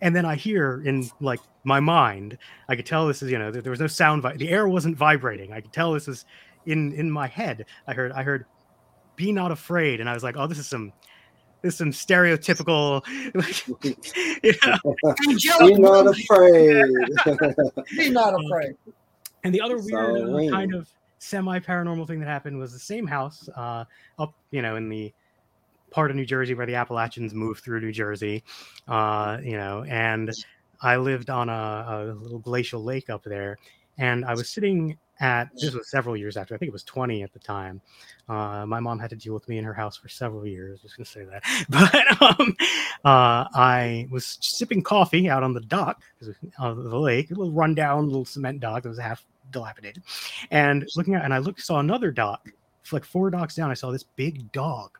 And 0.00 0.16
then 0.16 0.24
I 0.24 0.36
hear 0.36 0.82
in 0.86 1.10
like 1.20 1.40
my 1.64 1.80
mind, 1.80 2.38
I 2.66 2.74
could 2.74 2.86
tell 2.86 3.06
this 3.06 3.22
is, 3.22 3.30
you 3.30 3.38
know, 3.38 3.50
there, 3.50 3.70
was 3.70 3.78
no 3.78 3.86
sound, 3.86 4.22
vi- 4.22 4.38
the 4.38 4.48
air 4.48 4.66
wasn't 4.66 4.96
vibrating. 4.96 5.52
I 5.52 5.60
could 5.60 5.74
tell 5.74 5.92
this 5.92 6.08
is 6.08 6.24
in 6.64 6.94
in 6.94 7.10
my 7.10 7.26
head. 7.26 7.66
I 7.86 7.92
heard, 7.92 8.12
I 8.12 8.22
heard, 8.22 8.46
be 9.16 9.32
not 9.32 9.52
afraid. 9.52 10.00
And 10.00 10.08
I 10.08 10.14
was 10.14 10.22
like, 10.22 10.38
oh, 10.38 10.46
this 10.46 10.58
is 10.58 10.66
some 10.66 10.94
there's 11.62 11.76
some 11.76 11.92
stereotypical, 11.92 13.02
you 14.42 14.54
know. 14.66 15.66
Be 15.66 15.74
not 15.74 16.06
afraid. 16.08 16.92
Be 17.96 18.10
not 18.10 18.34
afraid. 18.44 18.76
And 19.44 19.54
the 19.54 19.60
other 19.60 19.78
weird 19.78 20.50
uh, 20.50 20.50
kind 20.50 20.74
of 20.74 20.88
semi 21.18 21.60
paranormal 21.60 22.06
thing 22.06 22.20
that 22.20 22.28
happened 22.28 22.58
was 22.58 22.72
the 22.72 22.78
same 22.78 23.06
house 23.06 23.48
uh, 23.56 23.84
up, 24.18 24.34
you 24.50 24.60
know, 24.60 24.76
in 24.76 24.88
the 24.88 25.12
part 25.90 26.10
of 26.10 26.16
New 26.16 26.26
Jersey 26.26 26.54
where 26.54 26.66
the 26.66 26.74
Appalachians 26.74 27.32
moved 27.32 27.62
through 27.62 27.80
New 27.80 27.92
Jersey, 27.92 28.42
uh, 28.88 29.38
you 29.42 29.56
know, 29.56 29.84
and 29.84 30.30
I 30.80 30.96
lived 30.96 31.30
on 31.30 31.48
a, 31.48 31.52
a 31.52 32.14
little 32.20 32.40
glacial 32.40 32.82
lake 32.82 33.08
up 33.08 33.22
there, 33.22 33.58
and 34.02 34.24
I 34.24 34.34
was 34.34 34.48
sitting 34.50 34.98
at 35.20 35.50
this 35.54 35.74
was 35.74 35.88
several 35.88 36.16
years 36.16 36.36
after 36.36 36.54
I 36.54 36.58
think 36.58 36.68
it 36.70 36.72
was 36.72 36.82
20 36.82 37.22
at 37.22 37.32
the 37.32 37.38
time. 37.38 37.80
Uh, 38.28 38.66
my 38.66 38.80
mom 38.80 38.98
had 38.98 39.10
to 39.10 39.16
deal 39.16 39.32
with 39.32 39.48
me 39.48 39.58
in 39.58 39.64
her 39.64 39.72
house 39.72 39.96
for 39.96 40.08
several 40.08 40.44
years. 40.44 40.80
I 40.82 40.84
was 40.84 40.94
gonna 40.94 41.06
say 41.06 41.24
that, 41.24 41.42
but 41.68 42.40
um, 42.40 42.56
uh, 43.04 43.46
I 43.54 44.08
was 44.10 44.38
sipping 44.40 44.82
coffee 44.82 45.30
out 45.30 45.44
on 45.44 45.54
the 45.54 45.60
dock 45.60 46.02
of 46.58 46.82
the 46.82 46.98
lake, 46.98 47.30
a 47.30 47.34
little 47.34 47.52
rundown, 47.52 48.06
little 48.06 48.24
cement 48.24 48.58
dock 48.60 48.82
that 48.82 48.88
was 48.88 48.98
half 48.98 49.24
dilapidated, 49.52 50.02
and 50.50 50.88
looking 50.96 51.14
at 51.14 51.24
and 51.24 51.32
I 51.32 51.38
looked 51.38 51.60
saw 51.60 51.78
another 51.78 52.10
dock, 52.10 52.48
like 52.90 53.04
four 53.04 53.30
docks 53.30 53.54
down. 53.54 53.70
I 53.70 53.74
saw 53.74 53.92
this 53.92 54.04
big 54.16 54.50
dog 54.50 54.98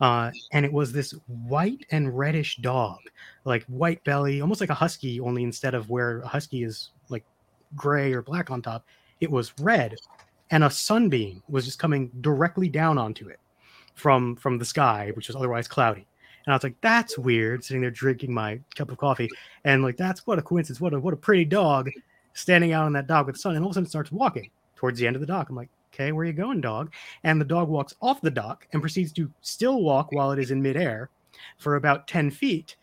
uh, 0.00 0.30
and 0.52 0.64
it 0.64 0.72
was 0.72 0.92
this 0.92 1.12
white 1.26 1.84
and 1.90 2.16
reddish 2.16 2.56
dog, 2.56 2.98
like 3.44 3.64
white 3.64 4.02
belly, 4.04 4.40
almost 4.40 4.60
like 4.60 4.70
a 4.70 4.74
husky, 4.74 5.20
only 5.20 5.42
instead 5.42 5.74
of 5.74 5.90
where 5.90 6.20
a 6.20 6.28
husky 6.28 6.62
is 6.62 6.90
like 7.08 7.24
gray 7.76 8.12
or 8.12 8.22
black 8.22 8.50
on 8.50 8.62
top, 8.62 8.84
it 9.20 9.30
was 9.30 9.52
red, 9.60 9.94
and 10.50 10.64
a 10.64 10.70
sunbeam 10.70 11.42
was 11.48 11.64
just 11.64 11.78
coming 11.78 12.10
directly 12.20 12.68
down 12.68 12.98
onto 12.98 13.28
it 13.28 13.40
from 13.94 14.36
from 14.36 14.58
the 14.58 14.64
sky, 14.64 15.12
which 15.14 15.28
was 15.28 15.36
otherwise 15.36 15.68
cloudy. 15.68 16.06
And 16.44 16.52
I 16.52 16.56
was 16.56 16.64
like, 16.64 16.80
"That's 16.80 17.18
weird." 17.18 17.64
Sitting 17.64 17.82
there 17.82 17.90
drinking 17.90 18.32
my 18.32 18.60
cup 18.76 18.90
of 18.90 18.98
coffee, 18.98 19.28
and 19.64 19.82
like, 19.82 19.96
"That's 19.96 20.26
what 20.26 20.38
a 20.38 20.42
coincidence! 20.42 20.80
What 20.80 20.94
a 20.94 21.00
what 21.00 21.14
a 21.14 21.16
pretty 21.16 21.44
dog 21.44 21.90
standing 22.32 22.72
out 22.72 22.86
on 22.86 22.92
that 22.94 23.06
dock 23.06 23.26
with 23.26 23.34
the 23.34 23.40
sun." 23.40 23.56
And 23.56 23.64
all 23.64 23.70
of 23.70 23.72
a 23.72 23.74
sudden, 23.74 23.88
starts 23.88 24.12
walking 24.12 24.50
towards 24.76 24.98
the 24.98 25.06
end 25.06 25.16
of 25.16 25.20
the 25.20 25.26
dock. 25.26 25.50
I'm 25.50 25.56
like, 25.56 25.70
"Okay, 25.92 26.12
where 26.12 26.22
are 26.22 26.26
you 26.26 26.32
going, 26.32 26.60
dog?" 26.60 26.92
and 27.24 27.40
the 27.40 27.44
dog 27.44 27.68
walks 27.68 27.94
off 28.00 28.20
the 28.20 28.30
dock 28.30 28.66
and 28.72 28.80
proceeds 28.80 29.12
to 29.12 29.30
still 29.42 29.82
walk 29.82 30.12
while 30.12 30.30
it 30.32 30.38
is 30.38 30.50
in 30.50 30.62
midair 30.62 31.10
for 31.58 31.76
about 31.76 32.08
10 32.08 32.30
feet 32.30 32.76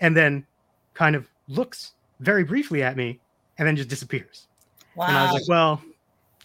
and 0.00 0.16
then 0.16 0.46
kind 0.94 1.14
of 1.14 1.28
looks 1.48 1.94
very 2.20 2.44
briefly 2.44 2.82
at 2.82 2.96
me 2.96 3.20
and 3.60 3.68
then 3.68 3.76
just 3.76 3.90
disappears. 3.90 4.48
Wow. 4.96 5.06
And 5.06 5.16
I 5.16 5.24
was 5.24 5.32
like, 5.34 5.48
well, 5.48 5.82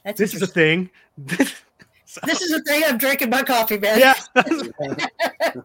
That's 0.04 0.20
this 0.20 0.36
is 0.36 0.44
a 0.44 0.48
thing. 0.48 0.92
So- 2.08 2.22
this 2.26 2.42
is 2.42 2.52
the 2.52 2.62
thing 2.62 2.82
I'm 2.86 2.98
drinking 2.98 3.30
my 3.30 3.42
coffee, 3.42 3.78
man. 3.78 4.00
yeah. 4.00 4.14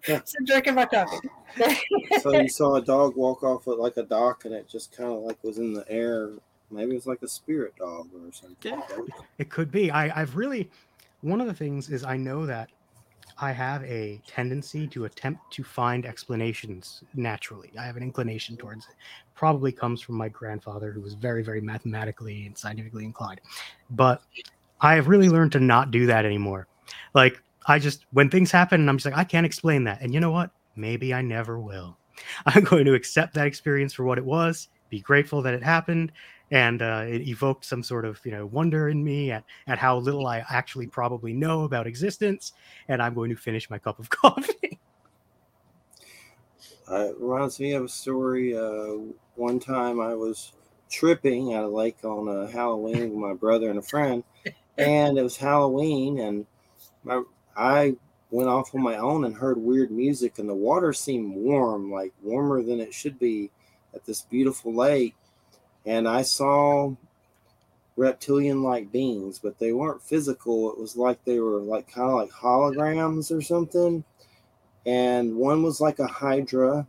so 0.08 0.14
I'm 0.16 0.44
drinking 0.46 0.74
my 0.74 0.86
coffee. 0.86 1.28
so 2.20 2.32
you 2.32 2.48
saw 2.48 2.74
a 2.74 2.82
dog 2.82 3.14
walk 3.14 3.44
off 3.44 3.68
at 3.68 3.78
like 3.78 3.96
a 3.98 4.02
dock, 4.02 4.46
and 4.46 4.54
it 4.54 4.66
just 4.66 4.90
kind 4.90 5.12
of 5.12 5.20
like 5.20 5.36
was 5.44 5.58
in 5.58 5.74
the 5.74 5.84
air. 5.88 6.30
Maybe 6.72 6.92
it 6.92 6.94
was 6.94 7.06
like 7.06 7.22
a 7.22 7.28
spirit 7.28 7.76
dog 7.76 8.08
or 8.14 8.32
something. 8.32 8.56
Yeah. 8.62 8.80
It 9.38 9.50
could 9.50 9.70
be. 9.70 9.92
I, 9.92 10.20
I've 10.20 10.34
really 10.34 10.68
one 11.20 11.40
of 11.40 11.46
the 11.46 11.54
things 11.54 11.88
is 11.88 12.02
I 12.02 12.16
know 12.16 12.46
that 12.46 12.70
I 13.40 13.52
have 13.52 13.82
a 13.84 14.20
tendency 14.26 14.86
to 14.88 15.06
attempt 15.06 15.50
to 15.52 15.64
find 15.64 16.04
explanations 16.04 17.02
naturally. 17.14 17.70
I 17.78 17.84
have 17.84 17.96
an 17.96 18.02
inclination 18.02 18.56
towards 18.56 18.86
it. 18.86 18.94
Probably 19.34 19.72
comes 19.72 20.02
from 20.02 20.16
my 20.16 20.28
grandfather, 20.28 20.92
who 20.92 21.00
was 21.00 21.14
very, 21.14 21.42
very 21.42 21.60
mathematically 21.62 22.46
and 22.46 22.56
scientifically 22.56 23.04
inclined. 23.04 23.40
But 23.90 24.22
I 24.82 24.94
have 24.94 25.08
really 25.08 25.30
learned 25.30 25.52
to 25.52 25.60
not 25.60 25.90
do 25.90 26.06
that 26.06 26.26
anymore. 26.26 26.66
Like 27.14 27.42
I 27.66 27.78
just 27.78 28.04
when 28.12 28.28
things 28.28 28.50
happen, 28.50 28.88
I'm 28.88 28.98
just 28.98 29.06
like 29.06 29.16
I 29.16 29.24
can't 29.24 29.46
explain 29.46 29.84
that. 29.84 30.02
And 30.02 30.12
you 30.12 30.20
know 30.20 30.30
what? 30.30 30.50
Maybe 30.76 31.14
I 31.14 31.22
never 31.22 31.58
will. 31.58 31.96
I'm 32.46 32.64
going 32.64 32.84
to 32.84 32.94
accept 32.94 33.34
that 33.34 33.46
experience 33.46 33.94
for 33.94 34.04
what 34.04 34.18
it 34.18 34.24
was. 34.24 34.68
Be 34.90 35.00
grateful 35.00 35.40
that 35.42 35.54
it 35.54 35.62
happened, 35.62 36.12
and 36.50 36.82
uh, 36.82 37.04
it 37.06 37.22
evoked 37.28 37.64
some 37.64 37.82
sort 37.82 38.04
of 38.04 38.20
you 38.24 38.32
know 38.32 38.46
wonder 38.46 38.88
in 38.88 39.02
me 39.02 39.30
at 39.30 39.44
at 39.66 39.78
how 39.78 39.98
little 39.98 40.26
I 40.26 40.44
actually 40.50 40.86
probably 40.86 41.32
know 41.32 41.64
about 41.64 41.86
existence, 41.86 42.52
and 42.88 43.02
I'm 43.02 43.14
going 43.14 43.30
to 43.30 43.36
finish 43.36 43.70
my 43.70 43.78
cup 43.78 43.98
of 43.98 44.10
coffee. 44.10 44.80
Uh, 46.90 47.10
it 47.10 47.16
reminds 47.20 47.60
me 47.60 47.72
of 47.72 47.84
a 47.84 47.88
story. 47.88 48.56
Uh, 48.56 49.12
one 49.36 49.60
time 49.60 50.00
I 50.00 50.14
was 50.14 50.52
tripping 50.90 51.54
at 51.54 51.62
a 51.62 51.68
lake 51.68 52.04
on 52.04 52.26
a 52.26 52.50
Halloween 52.50 53.10
with 53.10 53.18
my 53.18 53.32
brother 53.32 53.70
and 53.70 53.78
a 53.78 53.82
friend, 53.82 54.24
and 54.76 55.16
it 55.16 55.22
was 55.22 55.36
Halloween, 55.36 56.18
and 56.18 56.46
my 57.04 57.22
I 57.56 57.96
went 58.30 58.48
off 58.48 58.74
on 58.74 58.82
my 58.82 58.96
own 58.96 59.24
and 59.24 59.36
heard 59.36 59.58
weird 59.58 59.90
music, 59.90 60.38
and 60.38 60.48
the 60.48 60.54
water 60.54 60.92
seemed 60.92 61.34
warm, 61.34 61.92
like 61.92 62.12
warmer 62.22 62.62
than 62.62 62.80
it 62.80 62.94
should 62.94 63.18
be 63.18 63.50
at 63.94 64.04
this 64.04 64.22
beautiful 64.22 64.74
lake, 64.74 65.14
and 65.86 66.08
I 66.08 66.22
saw 66.22 66.94
reptilian-like 67.96 68.90
beings, 68.92 69.38
but 69.38 69.58
they 69.58 69.72
weren't 69.72 70.02
physical. 70.02 70.70
It 70.70 70.78
was 70.78 70.96
like 70.96 71.22
they 71.24 71.38
were 71.38 71.58
like 71.60 71.92
kind 71.92 72.08
of 72.08 72.14
like 72.14 72.30
holograms 72.30 73.36
or 73.36 73.42
something. 73.42 74.04
And 74.86 75.36
one 75.36 75.62
was 75.62 75.80
like 75.80 75.98
a 75.98 76.06
hydra. 76.06 76.86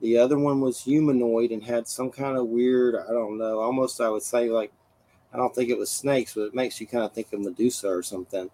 The 0.00 0.18
other 0.18 0.38
one 0.38 0.60
was 0.60 0.82
humanoid 0.82 1.50
and 1.50 1.62
had 1.62 1.88
some 1.88 2.10
kind 2.10 2.36
of 2.36 2.46
weird 2.46 2.94
i 2.94 3.10
don't 3.10 3.36
know 3.36 3.58
almost 3.58 4.00
i 4.00 4.08
would 4.08 4.22
say 4.22 4.48
like 4.48 4.72
i 5.34 5.36
don't 5.36 5.52
think 5.52 5.70
it 5.70 5.76
was 5.76 5.90
snakes 5.90 6.34
but 6.34 6.42
it 6.42 6.54
makes 6.54 6.80
you 6.80 6.86
kind 6.86 7.02
of 7.02 7.12
think 7.12 7.32
of 7.32 7.40
medusa 7.40 7.88
or 7.88 8.04
something. 8.04 8.48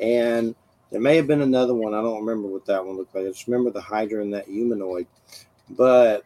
And 0.00 0.54
there 0.90 1.00
may 1.00 1.16
have 1.16 1.26
been 1.26 1.42
another 1.42 1.74
one. 1.74 1.94
I 1.94 2.02
don't 2.02 2.24
remember 2.24 2.48
what 2.48 2.66
that 2.66 2.84
one 2.84 2.96
looked 2.96 3.14
like. 3.14 3.24
I 3.24 3.28
just 3.28 3.46
remember 3.46 3.70
the 3.70 3.80
hydra 3.80 4.22
and 4.22 4.34
that 4.34 4.46
humanoid. 4.46 5.06
But 5.68 6.24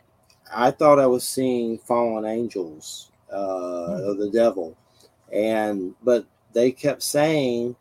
i 0.55 0.70
thought 0.70 0.98
i 0.98 1.06
was 1.06 1.26
seeing 1.26 1.78
fallen 1.78 2.24
angels 2.24 3.10
uh 3.32 4.10
of 4.10 4.18
the 4.18 4.31
devil 4.31 4.76
and 5.32 5.94
but 6.02 6.24
they 6.52 6.70
kept 6.70 7.02
saying 7.02 7.74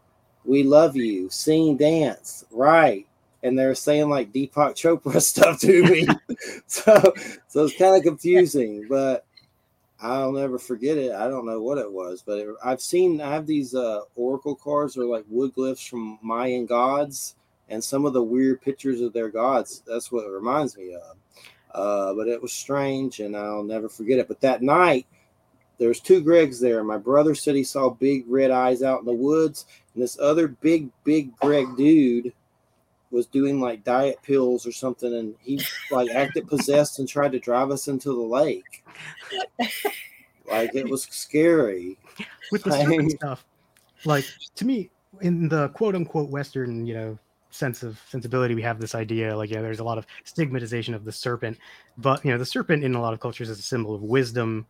we 0.46 0.64
love 0.64 0.96
you 0.96 1.30
sing 1.30 1.78
dance 1.78 2.46
right 2.52 3.06
and 3.44 3.60
they're 3.60 3.76
saying 3.76 4.10
like 4.10 4.32
Deepak 4.32 4.52
Chopra 4.76 5.22
stuff 5.22 5.60
to 5.60 5.84
me. 5.84 6.08
so 6.68 7.14
so 7.48 7.66
it's 7.66 7.78
kind 7.78 7.96
of 7.96 8.04
confusing, 8.04 8.88
but 8.90 9.26
I'll 10.02 10.32
never 10.32 10.58
forget 10.58 10.98
it. 10.98 11.12
I 11.14 11.28
don't 11.28 11.46
know 11.46 11.62
what 11.62 11.78
it 11.78 11.92
was, 11.92 12.24
but 12.26 12.40
it, 12.40 12.48
I've 12.64 12.82
seen 12.82 13.22
I 13.22 13.32
have 13.34 13.46
these 13.46 13.76
uh, 13.76 14.02
oracle 14.16 14.56
cards 14.56 14.98
or 14.98 15.06
like 15.06 15.26
wood 15.30 15.54
glyphs 15.56 15.88
from 15.88 16.20
Mayan 16.22 16.66
gods 16.66 17.36
and 17.70 17.84
some 17.84 18.06
of 18.06 18.14
the 18.14 18.24
weird 18.24 18.62
pictures 18.62 19.02
of 19.02 19.14
their 19.14 19.30
gods. 19.30 19.84
That's 19.86 20.12
what 20.12 20.26
it 20.26 20.32
reminds 20.32 20.78
me 20.78 20.94
of. 20.96 21.18
Uh, 21.74 22.14
but 22.14 22.28
it 22.28 22.42
was 22.42 22.54
strange 22.54 23.20
and 23.20 23.36
I'll 23.36 23.64
never 23.64 23.90
forget 23.90 24.20
it. 24.20 24.28
But 24.28 24.42
that 24.42 24.62
night, 24.62 25.08
there's 25.80 26.00
two 26.00 26.24
Gregs 26.24 26.62
there. 26.62 26.84
My 26.84 26.98
brother 26.98 27.34
said 27.36 27.56
he 27.56 27.64
saw 27.64 27.90
big 27.90 28.26
red 28.28 28.52
eyes 28.52 28.84
out 28.84 29.00
in 29.00 29.06
the 29.06 29.14
woods, 29.14 29.66
and 29.94 30.04
this 30.04 30.20
other 30.20 30.48
big, 30.48 30.90
big 31.04 31.36
Greg 31.38 31.68
dude 31.76 32.32
was 33.10 33.26
doing 33.26 33.60
like 33.60 33.84
diet 33.84 34.18
pills 34.24 34.68
or 34.68 34.72
something, 34.72 35.14
and 35.14 35.36
he 35.42 35.62
like 35.92 36.10
acted 36.16 36.48
possessed 36.48 37.00
and 37.00 37.10
tried 37.10 37.32
to 37.32 37.40
drive 37.40 37.72
us 37.72 37.88
into 37.88 38.10
the 38.10 38.22
lake. 38.22 38.84
Like 40.48 40.76
it 40.76 40.88
was 40.88 41.04
scary. 41.04 41.98
with 42.52 42.64
the 42.64 42.72
serpent 42.84 43.12
stuff 43.12 43.46
like 44.06 44.26
to 44.56 44.66
me 44.66 44.90
in 45.22 45.48
the 45.48 45.70
quote 45.70 45.96
unquote 45.96 46.30
western 46.30 46.86
you 46.86 46.94
know 46.94 47.20
sense 47.54 47.84
of 47.84 48.02
sensibility 48.10 48.56
we 48.56 48.62
have 48.62 48.80
this 48.80 48.96
idea 48.96 49.36
like 49.36 49.50
yeah 49.50 49.62
there's 49.62 49.80
a 49.80 49.84
lot 49.84 49.98
of 49.98 50.08
stigmatization 50.24 50.94
of 50.94 51.06
the 51.06 51.12
serpent 51.12 51.58
but 51.98 52.24
you 52.26 52.32
know 52.32 52.38
the 52.38 52.46
serpent 52.46 52.84
in 52.84 52.96
a 52.96 53.02
lot 53.02 53.14
of 53.14 53.20
cultures 53.20 53.50
is 53.50 53.60
a 53.60 53.62
symbol 53.62 53.94
of 53.94 54.02
wisdom 54.02 54.66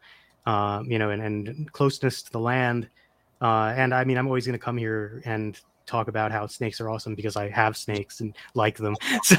um, 0.45 0.89
you 0.91 0.99
know 0.99 1.09
and, 1.09 1.21
and 1.21 1.71
closeness 1.71 2.21
to 2.21 2.31
the 2.31 2.39
land. 2.39 2.89
Uh, 3.41 3.73
and 3.75 3.93
i 3.93 4.03
mean 4.03 4.17
i'm 4.17 4.27
always 4.27 4.45
going 4.45 4.57
to 4.57 4.63
come 4.63 4.77
here 4.77 5.21
and 5.25 5.59
talk 5.85 6.07
about 6.07 6.31
how 6.31 6.47
snakes 6.47 6.79
are 6.79 6.89
awesome 6.89 7.13
because 7.13 7.35
i 7.35 7.49
have 7.49 7.75
snakes 7.75 8.21
and 8.21 8.35
like 8.53 8.77
them. 8.77 8.95
So 9.23 9.37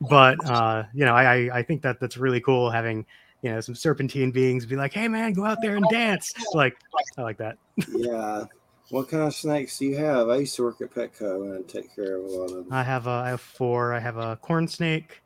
but 0.00 0.44
uh, 0.48 0.84
you 0.94 1.04
know 1.04 1.14
I, 1.14 1.24
I 1.24 1.58
i 1.58 1.62
think 1.62 1.82
that 1.82 2.00
that's 2.00 2.16
really 2.16 2.40
cool 2.40 2.70
having 2.70 3.06
you 3.42 3.50
know 3.50 3.60
some 3.60 3.74
serpentine 3.74 4.30
beings 4.30 4.66
be 4.66 4.76
like 4.76 4.92
hey 4.92 5.08
man 5.08 5.32
go 5.32 5.44
out 5.44 5.58
there 5.62 5.76
and 5.76 5.84
dance. 5.90 6.32
Like 6.54 6.76
i 7.18 7.22
like 7.22 7.38
that. 7.38 7.58
Yeah. 7.88 8.44
What 8.90 9.08
kind 9.08 9.24
of 9.24 9.34
snakes 9.34 9.78
do 9.78 9.86
you 9.86 9.96
have? 9.96 10.28
I 10.28 10.36
used 10.36 10.54
to 10.56 10.62
work 10.62 10.80
at 10.80 10.94
Petco 10.94 11.56
and 11.56 11.66
take 11.68 11.94
care 11.94 12.18
of 12.18 12.24
a 12.24 12.28
lot 12.28 12.44
of 12.44 12.50
them. 12.50 12.68
I 12.70 12.84
have 12.84 13.06
a, 13.06 13.10
I 13.10 13.30
have 13.30 13.40
four. 13.40 13.92
I 13.92 13.98
have 13.98 14.16
a 14.16 14.36
corn 14.36 14.68
snake, 14.68 15.22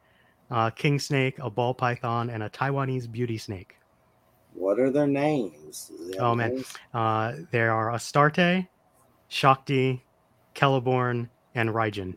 a 0.51 0.73
king 0.75 0.99
snake, 0.99 1.39
a 1.39 1.51
ball 1.51 1.75
python, 1.75 2.31
and 2.31 2.43
a 2.43 2.49
Taiwanese 2.49 3.11
beauty 3.11 3.37
snake. 3.37 3.77
What 4.55 4.81
are 4.81 4.91
their 4.91 5.07
names? 5.07 5.93
Oh, 6.19 6.35
man. 6.35 6.65
Uh, 6.95 7.35
there 7.51 7.73
are 7.73 7.93
Astarte, 7.93 8.67
Shakti, 9.29 10.03
Celeborn, 10.55 11.29
and 11.55 11.71
Raijin. 11.71 12.17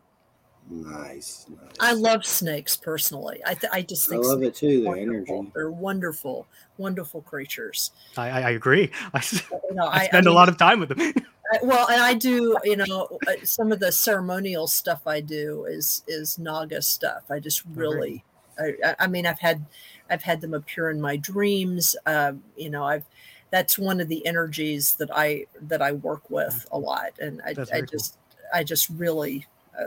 Nice. 0.70 1.46
nice. 1.50 1.60
I 1.80 1.94
love 1.94 2.26
snakes 2.26 2.76
personally. 2.78 3.42
I, 3.46 3.54
th- 3.54 3.72
I 3.74 3.82
just 3.82 4.08
I 4.08 4.16
think 4.16 4.26
love 4.26 4.44
it 4.44 4.56
too. 4.56 4.86
are 4.88 4.96
The 4.96 5.02
energy. 5.02 5.52
They're 5.54 5.72
wonderful, 5.72 6.48
wonderful 6.78 7.22
creatures. 7.22 7.92
I, 8.18 8.30
I, 8.30 8.42
I 8.42 8.50
agree. 8.52 8.92
I, 9.14 9.18
s- 9.20 9.44
You 9.52 9.76
know, 9.76 9.86
I 9.86 10.00
I, 10.02 10.06
spend 10.06 10.28
I 10.28 10.30
a 10.30 10.32
mean, 10.32 10.36
lot 10.36 10.50
of 10.50 10.58
time 10.58 10.80
with 10.80 10.90
them. 10.90 11.14
well, 11.64 11.88
and 11.90 12.02
I 12.02 12.14
do, 12.14 12.58
you 12.64 12.78
know, 12.78 13.08
uh, 13.28 13.34
some 13.44 13.72
of 13.72 13.80
the 13.80 13.92
ceremonial 13.92 14.68
stuff 14.68 15.06
I 15.06 15.22
do 15.22 15.66
is 15.66 16.04
is 16.08 16.40
Naga 16.40 16.82
stuff. 16.82 17.24
I 17.30 17.40
just 17.40 17.64
really, 17.74 18.24
I, 18.60 18.96
I 19.00 19.08
mean, 19.08 19.26
I've 19.28 19.40
had, 19.40 19.66
I've 20.10 20.24
had 20.24 20.42
them 20.42 20.54
appear 20.54 20.90
in 20.90 21.02
my 21.02 21.18
dreams. 21.18 21.96
Uh, 22.06 22.34
you 22.56 22.70
know, 22.70 22.84
I've 22.86 23.06
that's 23.52 23.78
one 23.78 24.02
of 24.02 24.08
the 24.08 24.26
energies 24.26 24.96
that 24.96 25.10
I 25.16 25.46
that 25.62 25.82
I 25.82 25.92
work 25.92 26.30
with 26.30 26.66
a 26.72 26.80
lot, 26.80 27.12
and 27.20 27.42
I, 27.46 27.50
I 27.72 27.82
just 27.82 28.18
cool. 28.18 28.50
I 28.54 28.64
just 28.64 28.90
really 28.90 29.46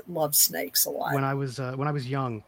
love 0.08 0.34
snakes 0.34 0.86
a 0.86 0.90
lot. 0.90 1.14
When 1.14 1.24
I 1.24 1.34
was 1.34 1.58
uh, 1.58 1.72
when 1.76 1.88
I 1.88 1.92
was 1.92 2.08
young, 2.08 2.42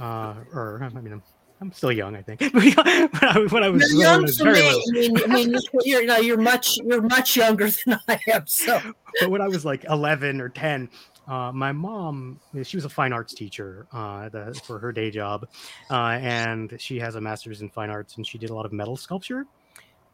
uh, 0.00 0.34
or 0.52 0.80
I 0.82 1.00
mean, 1.00 1.14
I'm, 1.14 1.22
I'm 1.60 1.72
still 1.72 1.92
young, 1.92 2.16
I 2.16 2.22
think. 2.22 2.40
when, 2.52 2.74
I, 2.78 3.46
when 3.50 3.62
I 3.62 3.68
was 3.68 3.92
you're 3.92 4.02
young 4.02 4.26
for 4.26 4.44
me. 4.44 4.68
I 4.68 4.92
mean, 4.92 5.22
I 5.22 5.26
mean, 5.26 5.56
you're 5.84 6.00
you 6.00 6.06
know, 6.06 6.18
you're 6.18 6.40
much 6.40 6.78
you're 6.78 7.02
much 7.02 7.36
younger 7.36 7.70
than 7.86 7.98
I 8.08 8.18
am. 8.28 8.46
So, 8.46 8.80
but 9.20 9.30
when 9.30 9.40
I 9.40 9.48
was 9.48 9.64
like 9.64 9.84
11 9.84 10.40
or 10.40 10.48
10, 10.48 10.88
uh, 11.28 11.52
my 11.52 11.72
mom, 11.72 12.40
she 12.62 12.76
was 12.76 12.84
a 12.84 12.90
fine 12.90 13.12
arts 13.12 13.34
teacher 13.34 13.86
uh, 13.92 14.28
the, 14.28 14.60
for 14.64 14.78
her 14.78 14.92
day 14.92 15.10
job, 15.10 15.48
uh, 15.90 16.18
and 16.20 16.74
she 16.78 16.98
has 17.00 17.14
a 17.14 17.20
master's 17.20 17.62
in 17.62 17.70
fine 17.70 17.90
arts, 17.90 18.16
and 18.16 18.26
she 18.26 18.38
did 18.38 18.50
a 18.50 18.54
lot 18.54 18.66
of 18.66 18.72
metal 18.72 18.96
sculpture 18.96 19.46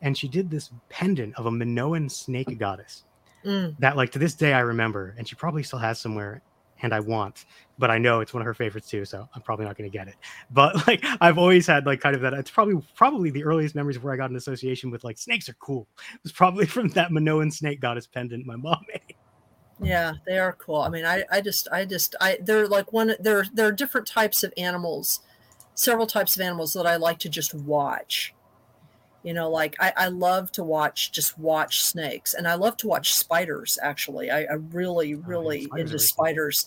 and 0.02 0.18
she 0.18 0.28
did 0.28 0.50
this 0.50 0.70
pendant 0.88 1.34
of 1.38 1.46
a 1.46 1.50
Minoan 1.50 2.08
snake 2.08 2.58
goddess 2.58 3.04
mm. 3.44 3.74
that, 3.78 3.96
like, 3.96 4.10
to 4.10 4.18
this 4.18 4.34
day 4.34 4.52
I 4.52 4.60
remember, 4.60 5.14
and 5.16 5.26
she 5.26 5.36
probably 5.36 5.62
still 5.62 5.78
has 5.78 5.98
somewhere. 5.98 6.42
And 6.82 6.92
I 6.92 7.00
want, 7.00 7.44
but 7.78 7.90
I 7.90 7.98
know 7.98 8.20
it's 8.20 8.34
one 8.34 8.42
of 8.42 8.46
her 8.46 8.54
favorites 8.54 8.88
too, 8.88 9.04
so 9.04 9.28
I'm 9.34 9.42
probably 9.42 9.64
not 9.64 9.76
going 9.76 9.90
to 9.90 9.96
get 9.96 10.08
it. 10.08 10.16
But 10.50 10.86
like, 10.86 11.04
I've 11.20 11.38
always 11.38 11.66
had 11.66 11.86
like 11.86 12.00
kind 12.00 12.14
of 12.14 12.22
that. 12.22 12.34
It's 12.34 12.50
probably 12.50 12.82
probably 12.94 13.30
the 13.30 13.44
earliest 13.44 13.74
memories 13.74 13.96
of 13.96 14.04
where 14.04 14.12
I 14.12 14.16
got 14.16 14.30
an 14.30 14.36
association 14.36 14.90
with 14.90 15.04
like 15.04 15.18
snakes 15.18 15.48
are 15.48 15.54
cool. 15.54 15.86
It 16.14 16.20
was 16.22 16.32
probably 16.32 16.66
from 16.74 16.88
that 16.90 17.12
Minoan 17.12 17.50
snake 17.50 17.80
goddess 17.80 18.06
pendant 18.06 18.46
my 18.46 18.56
mom 18.56 18.84
made. 18.88 19.16
Yeah, 19.80 20.14
they 20.26 20.38
are 20.38 20.52
cool. 20.52 20.76
I 20.76 20.88
mean, 20.88 21.04
I, 21.04 21.24
I 21.30 21.40
just, 21.40 21.66
I 21.72 21.84
just, 21.84 22.14
I, 22.20 22.38
they're 22.40 22.68
like 22.68 22.92
one, 22.92 23.14
there, 23.18 23.44
there 23.52 23.66
are 23.66 23.72
different 23.72 24.06
types 24.06 24.44
of 24.44 24.52
animals, 24.56 25.20
several 25.74 26.06
types 26.06 26.36
of 26.36 26.42
animals 26.42 26.72
that 26.74 26.86
I 26.86 26.96
like 26.96 27.18
to 27.20 27.28
just 27.28 27.52
watch 27.54 28.32
you 29.22 29.32
know 29.34 29.50
like 29.50 29.76
I, 29.80 29.92
I 29.96 30.06
love 30.08 30.50
to 30.52 30.64
watch 30.64 31.12
just 31.12 31.38
watch 31.38 31.82
snakes 31.82 32.34
and 32.34 32.46
i 32.48 32.54
love 32.54 32.76
to 32.78 32.88
watch 32.88 33.14
spiders 33.14 33.78
actually. 33.82 34.30
I, 34.30 34.42
I 34.42 34.54
really 34.54 35.14
really 35.14 35.68
oh, 35.70 35.76
yeah, 35.76 35.82
into 35.82 35.98
spiders. 35.98 36.66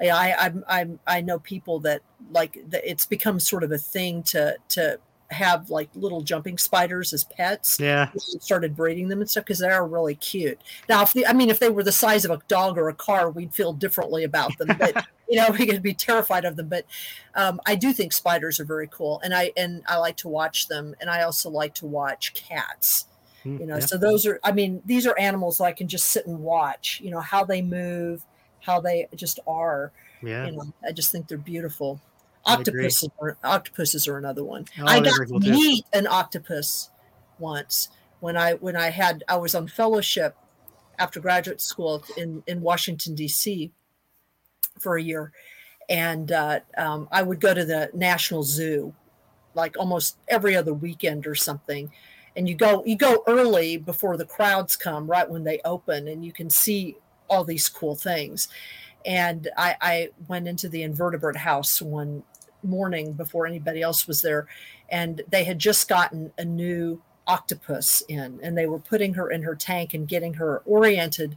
I, 0.00 0.10
I 0.10 0.52
i 0.68 0.86
i 1.06 1.20
know 1.20 1.38
people 1.38 1.80
that 1.80 2.02
like 2.30 2.58
it's 2.72 3.06
become 3.06 3.40
sort 3.40 3.64
of 3.64 3.72
a 3.72 3.78
thing 3.78 4.22
to 4.24 4.56
to 4.70 4.98
have 5.30 5.70
like 5.70 5.88
little 5.94 6.20
jumping 6.20 6.58
spiders 6.58 7.12
as 7.12 7.24
pets. 7.24 7.78
Yeah. 7.80 8.10
Started 8.16 8.76
breeding 8.76 9.08
them 9.08 9.20
and 9.20 9.28
stuff 9.28 9.44
because 9.44 9.58
they 9.58 9.68
are 9.68 9.86
really 9.86 10.14
cute. 10.14 10.60
Now, 10.88 11.02
if 11.02 11.12
the, 11.12 11.26
I 11.26 11.32
mean, 11.32 11.50
if 11.50 11.58
they 11.58 11.68
were 11.68 11.82
the 11.82 11.92
size 11.92 12.24
of 12.24 12.30
a 12.30 12.40
dog 12.48 12.78
or 12.78 12.88
a 12.88 12.94
car, 12.94 13.30
we'd 13.30 13.54
feel 13.54 13.72
differently 13.72 14.24
about 14.24 14.56
them. 14.58 14.76
But 14.78 15.06
you 15.28 15.36
know, 15.36 15.50
we 15.50 15.66
could 15.66 15.82
be 15.82 15.94
terrified 15.94 16.44
of 16.44 16.56
them. 16.56 16.68
But 16.68 16.86
um, 17.34 17.60
I 17.66 17.74
do 17.74 17.92
think 17.92 18.12
spiders 18.12 18.60
are 18.60 18.64
very 18.64 18.88
cool, 18.88 19.20
and 19.24 19.34
I 19.34 19.52
and 19.56 19.82
I 19.86 19.96
like 19.98 20.16
to 20.18 20.28
watch 20.28 20.68
them, 20.68 20.94
and 21.00 21.10
I 21.10 21.22
also 21.22 21.50
like 21.50 21.74
to 21.76 21.86
watch 21.86 22.34
cats. 22.34 23.06
Mm, 23.44 23.60
you 23.60 23.66
know, 23.66 23.76
yeah. 23.76 23.86
so 23.86 23.98
those 23.98 24.26
are. 24.26 24.40
I 24.44 24.52
mean, 24.52 24.82
these 24.84 25.06
are 25.06 25.18
animals 25.18 25.58
that 25.58 25.64
I 25.64 25.72
can 25.72 25.88
just 25.88 26.06
sit 26.06 26.26
and 26.26 26.40
watch. 26.40 27.00
You 27.02 27.10
know 27.10 27.20
how 27.20 27.44
they 27.44 27.62
move, 27.62 28.24
how 28.60 28.80
they 28.80 29.08
just 29.14 29.40
are. 29.46 29.92
Yeah. 30.22 30.46
You 30.46 30.52
know, 30.52 30.72
I 30.86 30.92
just 30.92 31.12
think 31.12 31.28
they're 31.28 31.38
beautiful. 31.38 32.00
Octopuses 32.46 33.08
are, 33.20 33.36
octopuses 33.42 34.08
are 34.08 34.18
another 34.18 34.44
one. 34.44 34.66
Oh, 34.80 34.86
I 34.86 35.00
got 35.00 35.26
to 35.26 35.38
meet 35.40 35.84
an 35.92 36.06
octopus 36.06 36.90
once 37.38 37.88
when 38.20 38.36
I 38.36 38.54
when 38.54 38.76
I 38.76 38.90
had 38.90 39.24
I 39.28 39.36
was 39.36 39.54
on 39.54 39.66
fellowship 39.66 40.36
after 40.98 41.20
graduate 41.20 41.60
school 41.60 42.04
in 42.16 42.42
in 42.46 42.60
Washington 42.60 43.14
D.C. 43.14 43.72
for 44.78 44.96
a 44.96 45.02
year, 45.02 45.32
and 45.88 46.30
uh, 46.30 46.60
um, 46.78 47.08
I 47.10 47.22
would 47.22 47.40
go 47.40 47.52
to 47.52 47.64
the 47.64 47.90
National 47.92 48.42
Zoo 48.42 48.94
like 49.54 49.76
almost 49.78 50.18
every 50.28 50.54
other 50.54 50.74
weekend 50.74 51.26
or 51.26 51.34
something. 51.34 51.90
And 52.36 52.48
you 52.48 52.54
go 52.54 52.84
you 52.84 52.96
go 52.96 53.24
early 53.26 53.76
before 53.76 54.16
the 54.16 54.26
crowds 54.26 54.76
come, 54.76 55.10
right 55.10 55.28
when 55.28 55.42
they 55.42 55.60
open, 55.64 56.06
and 56.08 56.24
you 56.24 56.32
can 56.32 56.50
see 56.50 56.96
all 57.28 57.42
these 57.42 57.68
cool 57.68 57.96
things 57.96 58.48
and 59.06 59.48
I, 59.56 59.76
I, 59.80 60.08
went 60.26 60.48
into 60.48 60.68
the 60.68 60.82
invertebrate 60.82 61.36
house 61.36 61.80
one 61.80 62.24
morning 62.66 63.12
before 63.12 63.46
anybody 63.46 63.82
else 63.82 64.06
was 64.06 64.22
there, 64.22 64.46
and 64.88 65.22
they 65.28 65.44
had 65.44 65.58
just 65.58 65.88
gotten 65.88 66.32
a 66.38 66.44
new 66.44 67.00
octopus 67.26 68.02
in, 68.08 68.38
and 68.42 68.56
they 68.56 68.66
were 68.66 68.78
putting 68.78 69.14
her 69.14 69.30
in 69.30 69.42
her 69.42 69.54
tank 69.54 69.94
and 69.94 70.06
getting 70.08 70.34
her 70.34 70.62
oriented. 70.64 71.36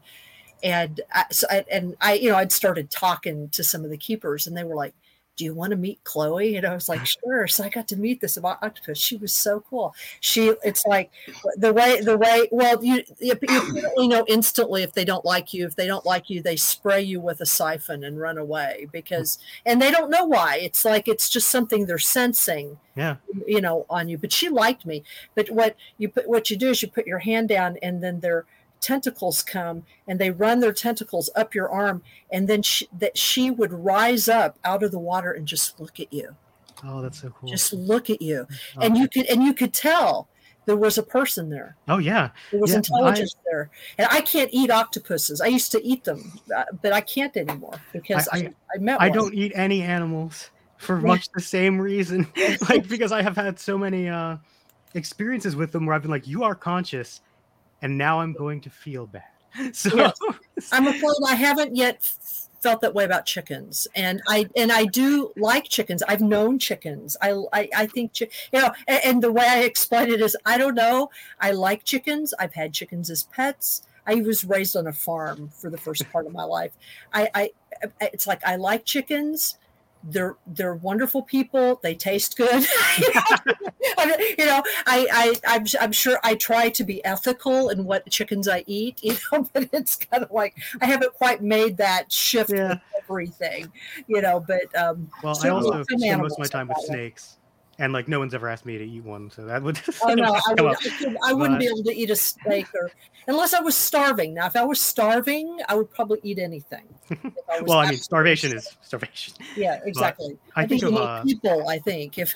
And 0.64 1.01
I, 1.14 1.26
so 1.31 1.47
I, 1.49 1.65
and 1.72 1.95
I, 2.01 2.14
you 2.14 2.30
know, 2.30 2.38
I'd 2.38 2.51
started 2.51 2.91
talking 2.91 3.49
to 3.49 3.64
some 3.64 3.84
of 3.84 3.89
the 3.89 3.97
keepers, 3.97 4.45
and 4.47 4.56
they 4.57 4.64
were 4.64 4.76
like, 4.76 4.93
do 5.40 5.45
you 5.45 5.53
want 5.53 5.72
to 5.72 5.78
meet 5.78 6.03
Chloe? 6.03 6.57
And 6.57 6.68
I 6.68 6.74
was 6.74 6.90
like, 6.90 7.06
sure. 7.24 7.48
So 7.48 7.64
I 7.64 7.70
got 7.70 7.88
to 7.88 7.95
meet 7.95 8.20
this 8.20 8.38
octopus. 8.38 8.99
She 8.99 9.16
was 9.16 9.34
so 9.34 9.61
cool. 9.61 9.95
She, 10.20 10.53
it's 10.66 10.86
like 10.86 11.11
the 11.56 11.72
way, 11.72 12.02
the 12.02 12.18
way, 12.18 12.49
well, 12.52 12.84
you, 12.84 13.03
you 13.20 13.32
apparently 13.32 14.10
know 14.10 14.26
instantly 14.28 14.84
if 14.84 14.91
they 14.91 15.06
don't 15.06 15.24
like 15.24 15.53
you. 15.53 15.66
If 15.66 15.78
they 15.78 15.88
don't 15.88 16.06
like 16.06 16.30
you, 16.30 16.44
they 16.44 16.57
spray 16.57 17.02
you 17.02 17.22
with 17.22 17.40
a 17.40 17.45
siphon 17.45 18.03
and 18.03 18.20
run 18.20 18.38
away 18.38 18.90
because, 18.91 19.40
and 19.66 19.82
they 19.82 19.91
don't 19.91 20.10
know 20.10 20.26
why. 20.26 20.57
It's 20.57 20.84
like, 20.84 21.07
it's 21.07 21.30
just 21.30 21.48
something 21.48 21.86
they're 21.86 21.99
sensing. 21.99 22.78
Yeah. 22.98 23.16
You 23.48 23.61
know, 23.61 23.86
on 23.90 24.10
you. 24.10 24.18
But 24.18 24.34
she 24.34 24.49
liked 24.49 24.86
me. 24.86 25.03
But 25.36 25.49
what 25.52 25.78
you 25.98 26.10
put, 26.10 26.28
what 26.28 26.49
you 26.49 26.57
do 26.57 26.72
is 26.72 26.82
you 26.82 26.90
put 26.90 27.07
your 27.07 27.20
hand 27.20 27.48
down 27.48 27.78
and 27.82 28.03
then 28.03 28.20
they're, 28.20 28.45
tentacles 28.81 29.43
come 29.43 29.84
and 30.07 30.19
they 30.19 30.31
run 30.31 30.60
their 30.60 30.73
tentacles 30.73 31.30
up 31.35 31.53
your 31.53 31.69
arm 31.69 32.01
and 32.31 32.47
then 32.47 32.61
she, 32.61 32.88
that 32.97 33.18
she 33.18 33.51
would 33.51 33.73
rise 33.73 34.27
up 34.27 34.57
out 34.64 34.84
of 34.84 34.91
the 34.91 34.99
water 34.99 35.31
and 35.31 35.47
just 35.47 35.80
look 35.80 35.99
at 35.99 36.11
you. 36.11 36.35
Oh 36.84 37.01
that's 37.01 37.22
so 37.22 37.30
cool. 37.30 37.49
Just 37.49 37.73
look 37.73 38.10
at 38.10 38.22
you. 38.22 38.47
Oh. 38.77 38.81
and 38.81 38.97
you 38.97 39.07
could 39.07 39.26
and 39.26 39.43
you 39.43 39.53
could 39.53 39.73
tell 39.73 40.30
there 40.65 40.77
was 40.77 40.97
a 40.97 41.03
person 41.03 41.49
there. 41.49 41.76
Oh 41.88 41.97
yeah. 41.97 42.30
There 42.51 42.60
was 42.60 42.72
yeah, 42.72 42.77
intelligence 42.77 43.35
I, 43.38 43.41
there. 43.51 43.69
And 43.97 44.07
i 44.11 44.22
can't 44.22 44.49
eat 44.53 44.72
octopuses. 44.72 45.41
I 45.41 45.47
used 45.47 45.72
to 45.73 45.85
eat 45.85 46.03
them 46.03 46.39
uh, 46.56 46.65
but 46.81 46.93
i 46.93 47.01
can't 47.01 47.35
anymore 47.35 47.80
because 47.91 48.27
i, 48.31 48.38
I, 48.38 48.53
I 48.76 48.77
met 48.80 49.01
i 49.01 49.10
one. 49.10 49.18
don't 49.18 49.34
eat 49.34 49.51
any 49.56 49.81
animals 49.81 50.51
for 50.77 51.01
much 51.01 51.30
the 51.34 51.41
same 51.41 51.80
reason. 51.80 52.27
Like 52.69 52.88
because 52.88 53.11
i 53.11 53.22
have 53.22 53.35
had 53.35 53.60
so 53.60 53.77
many 53.77 54.07
uh 54.07 54.38
experiences 54.95 55.56
with 55.56 55.72
them 55.72 55.85
where 55.85 55.95
i've 55.95 56.01
been 56.01 56.11
like 56.11 56.27
you 56.27 56.43
are 56.43 56.56
conscious 56.56 57.22
and 57.81 57.97
now 57.97 58.19
I'm 58.19 58.34
going 58.34 58.61
to 58.61 58.69
feel 58.69 59.07
bad. 59.07 59.23
So 59.73 59.95
yes. 59.95 60.14
I'm 60.72 60.88
afraid 60.88 61.15
I 61.27 61.35
haven't 61.35 61.76
yet 61.76 62.03
felt 62.61 62.81
that 62.81 62.93
way 62.93 63.03
about 63.03 63.26
chickens, 63.26 63.88
and 63.95 64.22
I 64.27 64.47
and 64.56 64.72
I 64.72 64.85
do 64.85 65.31
like 65.35 65.69
chickens. 65.69 66.03
I've 66.03 66.22
known 66.22 66.60
chickens. 66.60 67.18
I 67.22 67.31
I, 67.51 67.69
I 67.76 67.85
think 67.88 68.19
you 68.19 68.27
know, 68.53 68.72
and, 68.88 69.01
and 69.06 69.23
the 69.23 69.31
way 69.31 69.45
I 69.47 69.61
explain 69.61 70.10
it 70.10 70.22
is, 70.22 70.38
I 70.45 70.57
don't 70.57 70.76
know. 70.76 71.10
I 71.39 71.51
like 71.51 71.84
chickens. 71.84 72.34
I've 72.39 72.53
had 72.53 72.73
chickens 72.73 73.10
as 73.10 73.23
pets. 73.23 73.81
I 74.06 74.15
was 74.15 74.45
raised 74.45 74.76
on 74.76 74.88
a 74.88 74.93
farm 74.93 75.49
for 75.49 75.69
the 75.69 75.77
first 75.77 76.10
part 76.11 76.26
of 76.26 76.31
my 76.31 76.43
life. 76.43 76.72
I, 77.14 77.30
I 77.34 77.51
it's 78.01 78.27
like 78.27 78.43
I 78.45 78.56
like 78.56 78.85
chickens 78.85 79.57
they're 80.04 80.38
they're 80.48 80.76
wonderful 80.76 81.22
people. 81.24 81.80
They 81.84 81.96
taste 81.96 82.38
good. 82.38 82.66
You 84.38 84.46
know 84.46 84.64
I, 84.86 85.08
I 85.12 85.36
I'm, 85.56 85.66
I'm 85.82 85.92
sure 85.92 86.20
i 86.24 86.36
try 86.36 86.70
to 86.70 86.84
be 86.84 87.04
ethical 87.04 87.70
in 87.70 87.86
what 87.86 88.10
chickens 88.10 88.48
i 88.48 88.64
eat 88.68 89.00
you 89.04 89.16
know 89.32 89.48
but 89.54 89.70
it's 89.74 89.96
kind 89.96 90.24
of 90.24 90.32
like 90.32 90.56
i 90.82 90.86
haven't 90.86 91.14
quite 91.14 91.42
made 91.42 91.78
that 91.78 92.12
shift 92.12 92.52
yeah. 92.52 92.70
with 92.70 92.80
everything 93.04 93.72
you 94.08 94.22
know 94.22 94.40
but 94.40 94.74
um 94.76 95.10
well 95.24 95.38
i 95.44 95.50
also 95.50 95.84
spend 95.84 96.22
most 96.22 96.34
of 96.34 96.40
my 96.40 96.46
time 96.46 96.68
with 96.68 96.78
snakes 96.80 97.39
and 97.80 97.93
like 97.93 98.07
no 98.10 98.19
one's 98.19 98.34
ever 98.34 98.49
asked 98.49 98.65
me 98.65 98.77
to 98.77 98.84
eat 98.84 99.03
one, 99.03 99.31
so 99.31 99.45
that 99.45 99.64
would. 99.64 99.80
oh 100.03 100.14
no, 100.14 100.35
I, 100.47 100.61
would, 100.61 100.77
I, 101.23 101.34
wouldn't 101.34 101.56
but... 101.56 101.60
be 101.60 101.68
able 101.68 101.84
to 101.84 101.95
eat 101.95 102.10
a 102.10 102.15
steak 102.15 102.68
or 102.76 102.91
unless 103.27 103.53
I 103.53 103.61
was 103.61 103.76
starving. 103.76 104.34
Now, 104.34 104.47
if 104.47 104.56
I 104.56 104.64
was 104.64 104.81
starving, 104.81 105.60
I 105.68 105.76
would 105.76 105.89
probably 105.89 106.19
eat 106.22 106.39
anything. 106.39 106.84
I 107.49 107.61
well, 107.61 107.80
I 107.80 107.89
mean, 107.89 107.97
starvation 107.97 108.56
is 108.56 108.77
starvation. 108.81 109.34
Yeah, 109.56 109.80
exactly. 109.84 110.38
I, 110.56 110.64
I, 110.64 110.68
think, 110.68 110.81
think 110.81 110.93
of 110.93 111.01
uh, 111.01 111.23
people. 111.23 111.68
I 111.68 111.80
think 111.80 112.18
if. 112.18 112.35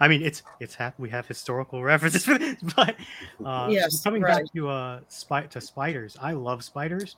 I 0.00 0.08
mean, 0.08 0.22
it's 0.22 0.42
it's 0.60 0.76
ha- 0.76 0.94
we 0.98 1.10
have 1.10 1.26
historical 1.26 1.82
references, 1.82 2.24
for 2.24 2.38
this, 2.38 2.56
but 2.76 2.94
uh, 3.44 3.68
yes, 3.70 4.02
coming 4.02 4.22
right. 4.22 4.42
back 4.42 4.52
to 4.54 4.68
uh 4.68 5.00
spy- 5.08 5.46
to 5.46 5.60
spiders, 5.60 6.16
I 6.20 6.32
love 6.32 6.62
spiders, 6.62 7.16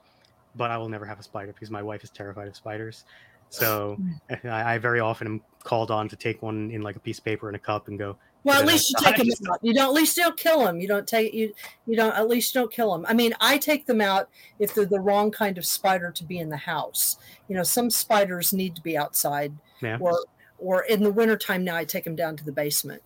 but 0.56 0.70
I 0.70 0.78
will 0.78 0.88
never 0.88 1.04
have 1.04 1.20
a 1.20 1.22
spider 1.22 1.52
because 1.52 1.70
my 1.70 1.82
wife 1.82 2.02
is 2.02 2.10
terrified 2.10 2.48
of 2.48 2.56
spiders. 2.56 3.04
So 3.50 3.98
I, 4.44 4.74
I, 4.74 4.78
very 4.78 5.00
often 5.00 5.26
am 5.26 5.40
called 5.62 5.90
on 5.90 6.08
to 6.08 6.16
take 6.16 6.40
one 6.40 6.70
in 6.70 6.82
like 6.82 6.96
a 6.96 7.00
piece 7.00 7.18
of 7.18 7.24
paper 7.24 7.48
and 7.48 7.56
a 7.56 7.58
cup 7.58 7.88
and 7.88 7.98
go. 7.98 8.16
Well, 8.42 8.58
at 8.58 8.66
least 8.66 8.88
you 8.88 8.96
take 9.04 9.16
them 9.16 9.28
out. 9.52 9.58
You 9.62 9.74
don't. 9.74 9.88
At 9.88 9.92
least 9.92 10.16
you 10.16 10.22
don't 10.22 10.36
kill 10.36 10.64
them. 10.64 10.80
You 10.80 10.88
don't 10.88 11.06
take 11.06 11.34
you. 11.34 11.52
You 11.86 11.96
don't. 11.96 12.16
At 12.16 12.28
least 12.28 12.54
you 12.54 12.62
don't 12.62 12.72
kill 12.72 12.92
them. 12.92 13.04
I 13.06 13.12
mean, 13.12 13.34
I 13.40 13.58
take 13.58 13.84
them 13.84 14.00
out 14.00 14.30
if 14.58 14.74
they're 14.74 14.86
the 14.86 15.00
wrong 15.00 15.30
kind 15.30 15.58
of 15.58 15.66
spider 15.66 16.10
to 16.12 16.24
be 16.24 16.38
in 16.38 16.48
the 16.48 16.56
house. 16.56 17.18
You 17.48 17.56
know, 17.56 17.62
some 17.62 17.90
spiders 17.90 18.52
need 18.54 18.74
to 18.76 18.82
be 18.82 18.96
outside. 18.96 19.52
Yeah. 19.82 19.98
Or 20.00 20.24
or 20.58 20.82
in 20.82 21.02
the 21.02 21.10
wintertime 21.10 21.64
now 21.64 21.76
I 21.76 21.84
take 21.84 22.04
them 22.04 22.16
down 22.16 22.36
to 22.36 22.44
the 22.44 22.52
basement. 22.52 23.02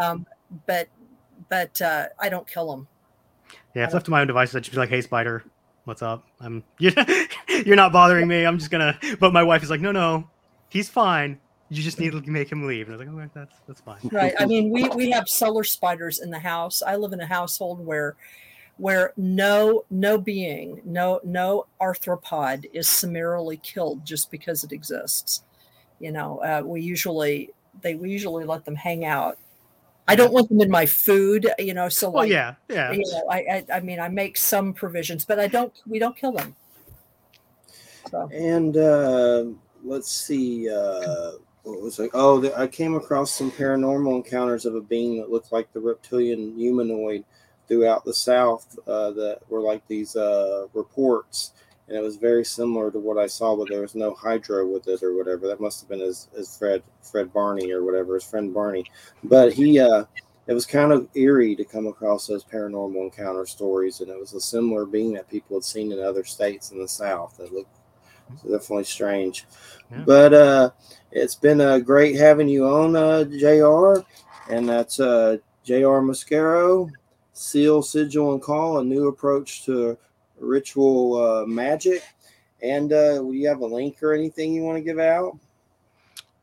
Um, 0.00 0.26
but 0.66 0.88
but 1.48 1.80
uh, 1.82 2.06
I 2.18 2.28
don't 2.28 2.46
kill 2.46 2.70
them. 2.70 2.88
Yeah, 3.74 3.84
it's 3.84 3.94
left 3.94 4.06
to 4.06 4.10
my 4.10 4.20
own 4.20 4.26
devices. 4.26 4.56
I'd 4.56 4.64
just 4.64 4.72
be 4.72 4.78
like, 4.78 4.88
"Hey, 4.88 5.00
spider, 5.00 5.44
what's 5.84 6.02
up? 6.02 6.26
I'm 6.40 6.64
you're, 6.78 6.92
you're 7.66 7.76
not 7.76 7.92
bothering 7.92 8.28
me. 8.28 8.44
I'm 8.44 8.58
just 8.58 8.70
gonna." 8.70 8.98
But 9.20 9.32
my 9.32 9.42
wife 9.42 9.62
is 9.62 9.70
like, 9.70 9.80
"No, 9.80 9.92
no, 9.92 10.28
he's 10.68 10.88
fine. 10.88 11.38
You 11.68 11.82
just 11.82 11.98
need 11.98 12.12
to 12.12 12.22
make 12.30 12.50
him 12.50 12.66
leave." 12.66 12.88
And 12.88 12.94
I 12.94 12.98
was 12.98 13.06
like, 13.06 13.14
"Okay, 13.16 13.30
that's 13.34 13.60
that's 13.66 13.80
fine." 13.80 14.00
Right. 14.12 14.34
I 14.38 14.46
mean, 14.46 14.70
we 14.70 14.88
we 14.90 15.10
have 15.10 15.28
cellar 15.28 15.64
spiders 15.64 16.20
in 16.20 16.30
the 16.30 16.38
house. 16.38 16.82
I 16.82 16.96
live 16.96 17.12
in 17.12 17.20
a 17.20 17.26
household 17.26 17.84
where 17.84 18.16
where 18.78 19.12
no 19.16 19.84
no 19.90 20.18
being 20.18 20.80
no 20.84 21.20
no 21.24 21.66
arthropod 21.80 22.64
is 22.72 22.88
summarily 22.88 23.56
killed 23.58 24.04
just 24.04 24.30
because 24.30 24.64
it 24.64 24.72
exists 24.72 25.42
you 26.00 26.10
know 26.10 26.38
uh, 26.42 26.62
we 26.64 26.80
usually 26.80 27.50
they 27.82 27.94
we 27.94 28.10
usually 28.10 28.44
let 28.44 28.64
them 28.64 28.74
hang 28.74 29.04
out 29.04 29.38
i 30.08 30.16
don't 30.16 30.32
want 30.32 30.48
them 30.48 30.60
in 30.60 30.70
my 30.70 30.86
food 30.86 31.48
you 31.58 31.74
know 31.74 31.88
so 31.88 32.10
Well, 32.10 32.24
like, 32.24 32.32
yeah, 32.32 32.54
yeah. 32.68 32.92
you 32.92 33.04
know, 33.12 33.24
I, 33.30 33.38
I 33.38 33.64
i 33.74 33.80
mean 33.80 34.00
i 34.00 34.08
make 34.08 34.36
some 34.36 34.72
provisions 34.72 35.24
but 35.24 35.38
i 35.38 35.46
don't 35.46 35.72
we 35.86 35.98
don't 35.98 36.16
kill 36.16 36.32
them 36.32 36.56
so 38.12 38.28
And 38.32 38.76
uh, 38.76 39.46
let's 39.82 40.12
see, 40.12 40.70
uh, 40.70 41.32
what 41.62 41.80
was 41.80 41.98
it? 41.98 42.10
Oh, 42.12 42.38
the, 42.40 42.56
I 42.56 42.66
came 42.66 42.94
across 42.94 43.32
some 43.32 43.50
paranormal 43.50 44.16
encounters 44.16 44.66
of 44.66 44.74
a 44.74 44.80
being 44.80 45.18
that 45.18 45.30
looked 45.30 45.50
like 45.50 45.72
the 45.72 45.80
reptilian 45.80 46.56
humanoid 46.56 47.24
throughout 47.66 48.04
the 48.04 48.14
South 48.14 48.78
uh, 48.86 49.12
that 49.12 49.40
were 49.48 49.60
like 49.60 49.86
these 49.88 50.14
uh, 50.14 50.66
reports. 50.74 51.52
And 51.88 51.96
it 51.96 52.02
was 52.02 52.16
very 52.16 52.44
similar 52.44 52.90
to 52.90 52.98
what 52.98 53.18
I 53.18 53.26
saw, 53.26 53.56
but 53.56 53.68
there 53.68 53.80
was 53.80 53.94
no 53.94 54.14
hydra 54.14 54.66
with 54.66 54.86
it 54.88 55.02
or 55.02 55.16
whatever. 55.16 55.48
That 55.48 55.60
must 55.60 55.80
have 55.80 55.88
been 55.88 56.00
his, 56.00 56.28
his 56.36 56.56
Fred 56.56 56.82
Fred 57.02 57.32
Barney 57.32 57.72
or 57.72 57.82
whatever, 57.82 58.14
his 58.14 58.24
friend 58.24 58.52
Barney. 58.52 58.84
But 59.24 59.52
he, 59.52 59.80
uh, 59.80 60.04
it 60.46 60.52
was 60.52 60.66
kind 60.66 60.92
of 60.92 61.08
eerie 61.14 61.56
to 61.56 61.64
come 61.64 61.86
across 61.86 62.26
those 62.26 62.44
paranormal 62.44 63.02
encounter 63.02 63.46
stories, 63.46 64.00
and 64.00 64.10
it 64.10 64.18
was 64.18 64.32
a 64.34 64.40
similar 64.40 64.84
being 64.86 65.12
that 65.14 65.30
people 65.30 65.56
had 65.56 65.64
seen 65.64 65.92
in 65.92 66.00
other 66.00 66.24
states 66.24 66.70
in 66.70 66.78
the 66.78 66.88
South 66.88 67.36
that 67.38 67.52
looked 67.52 67.76
definitely 68.42 68.84
strange. 68.84 69.46
Yeah. 69.90 70.02
But 70.06 70.34
uh, 70.34 70.70
it's 71.10 71.34
been 71.34 71.60
uh, 71.60 71.78
great 71.78 72.16
having 72.16 72.48
you 72.48 72.66
on, 72.66 72.96
uh, 72.96 73.24
Jr. 73.24 74.02
And 74.50 74.68
that's 74.68 75.00
uh, 75.00 75.38
J.R. 75.64 76.00
Mascaro, 76.00 76.90
Seal, 77.32 77.82
Sigil, 77.82 78.32
and 78.32 78.42
Call, 78.42 78.78
a 78.78 78.84
new 78.84 79.08
approach 79.08 79.64
to 79.64 79.96
ritual 80.38 81.16
uh, 81.22 81.46
magic. 81.46 82.02
And 82.62 82.92
uh, 82.92 83.18
will 83.20 83.34
you 83.34 83.48
have 83.48 83.60
a 83.60 83.66
link 83.66 84.02
or 84.02 84.12
anything 84.12 84.52
you 84.52 84.62
want 84.62 84.78
to 84.78 84.82
give 84.82 84.98
out? 84.98 85.38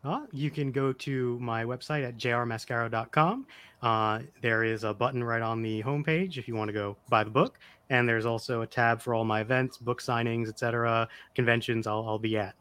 Uh, 0.04 0.26
you 0.32 0.50
can 0.50 0.72
go 0.72 0.94
to 0.94 1.38
my 1.40 1.64
website 1.64 2.08
at 2.08 2.18
jrmascaro.com. 2.18 3.46
Uh, 3.82 4.20
there 4.42 4.64
is 4.64 4.84
a 4.84 4.94
button 4.94 5.24
right 5.24 5.42
on 5.42 5.62
the 5.62 5.82
homepage 5.84 6.38
if 6.38 6.48
you 6.48 6.56
want 6.56 6.68
to 6.68 6.74
go 6.74 6.98
buy 7.10 7.24
the 7.24 7.30
book, 7.30 7.60
and 7.90 8.08
there's 8.08 8.26
also 8.26 8.62
a 8.62 8.68
tab 8.68 9.02
for 9.02 9.14
all 9.14 9.26
my 9.26 9.42
events, 9.42 9.78
book 9.78 10.02
signings, 10.02 10.48
etc., 10.48 11.08
conventions. 11.36 11.88
I'll, 11.88 12.06
I'll 12.08 12.20
be 12.20 12.38
at. 12.38 12.56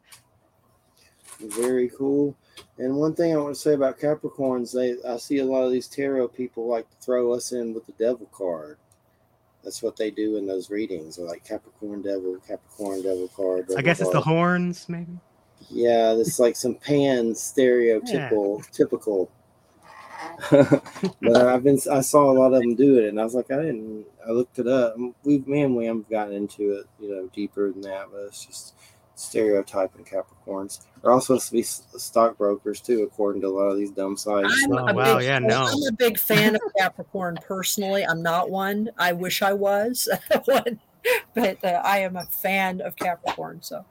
Very 1.39 1.89
cool. 1.97 2.35
And 2.77 2.95
one 2.95 3.15
thing 3.15 3.33
I 3.33 3.37
want 3.37 3.55
to 3.55 3.61
say 3.61 3.73
about 3.73 3.99
Capricorns, 3.99 4.73
they 4.73 4.97
I 5.09 5.17
see 5.17 5.37
a 5.37 5.45
lot 5.45 5.63
of 5.63 5.71
these 5.71 5.87
tarot 5.87 6.29
people 6.29 6.67
like 6.67 6.89
to 6.89 6.97
throw 6.97 7.31
us 7.33 7.51
in 7.51 7.73
with 7.73 7.85
the 7.85 7.93
devil 7.93 8.29
card. 8.33 8.77
That's 9.63 9.83
what 9.83 9.95
they 9.95 10.11
do 10.11 10.37
in 10.37 10.47
those 10.47 10.69
readings. 10.69 11.15
They're 11.15 11.25
like 11.25 11.45
Capricorn 11.45 12.01
devil, 12.01 12.37
Capricorn 12.47 13.01
devil 13.01 13.29
card. 13.29 13.67
I 13.77 13.81
guess 13.81 14.01
it's 14.01 14.09
the 14.11 14.21
horns, 14.21 14.87
maybe. 14.89 15.19
Yeah, 15.69 16.13
it's 16.13 16.39
like 16.39 16.55
some 16.55 16.75
pan 16.75 17.31
stereotypical 17.33 18.69
typical. 18.71 19.31
But 20.51 21.47
I've 21.47 21.63
been 21.63 21.79
I 21.91 22.01
saw 22.01 22.29
a 22.29 22.33
lot 22.33 22.53
of 22.53 22.61
them 22.61 22.75
do 22.75 22.97
it, 22.99 23.09
and 23.09 23.19
I 23.19 23.23
was 23.23 23.35
like, 23.35 23.51
I 23.51 23.57
didn't. 23.57 24.05
I 24.27 24.31
looked 24.31 24.59
it 24.59 24.67
up. 24.67 24.95
We 25.23 25.39
me 25.39 25.61
and 25.61 25.75
Wham 25.75 25.99
have 25.99 26.09
gotten 26.09 26.33
into 26.33 26.73
it, 26.73 26.85
you 26.99 27.09
know, 27.15 27.29
deeper 27.33 27.71
than 27.71 27.81
that, 27.81 28.07
but 28.11 28.21
it's 28.27 28.45
just 28.45 28.73
stereotyping 29.15 30.05
Capricorns. 30.05 30.79
They're 31.01 31.11
also 31.11 31.37
supposed 31.37 31.47
to 31.47 31.51
be 31.53 31.97
stockbrokers 31.99 32.79
too, 32.81 33.03
according 33.03 33.41
to 33.41 33.47
a 33.47 33.49
lot 33.49 33.67
of 33.69 33.77
these 33.77 33.91
dumb 33.91 34.15
sites. 34.17 34.53
I'm 34.65 34.71
Oh, 34.71 34.87
a 34.87 34.93
wow, 34.93 35.17
big, 35.17 35.27
yeah, 35.27 35.39
no. 35.39 35.63
I'm 35.63 35.87
a 35.87 35.95
big 35.95 36.17
fan 36.17 36.55
of 36.55 36.61
Capricorn 36.77 37.37
personally. 37.45 38.05
I'm 38.05 38.21
not 38.23 38.49
one. 38.49 38.89
I 38.97 39.11
wish 39.13 39.41
I 39.41 39.53
was 39.53 40.07
one, 40.45 40.79
but 41.35 41.63
uh, 41.63 41.81
I 41.83 41.99
am 41.99 42.15
a 42.15 42.25
fan 42.25 42.79
of 42.81 42.95
Capricorn. 42.95 43.61
So 43.61 43.85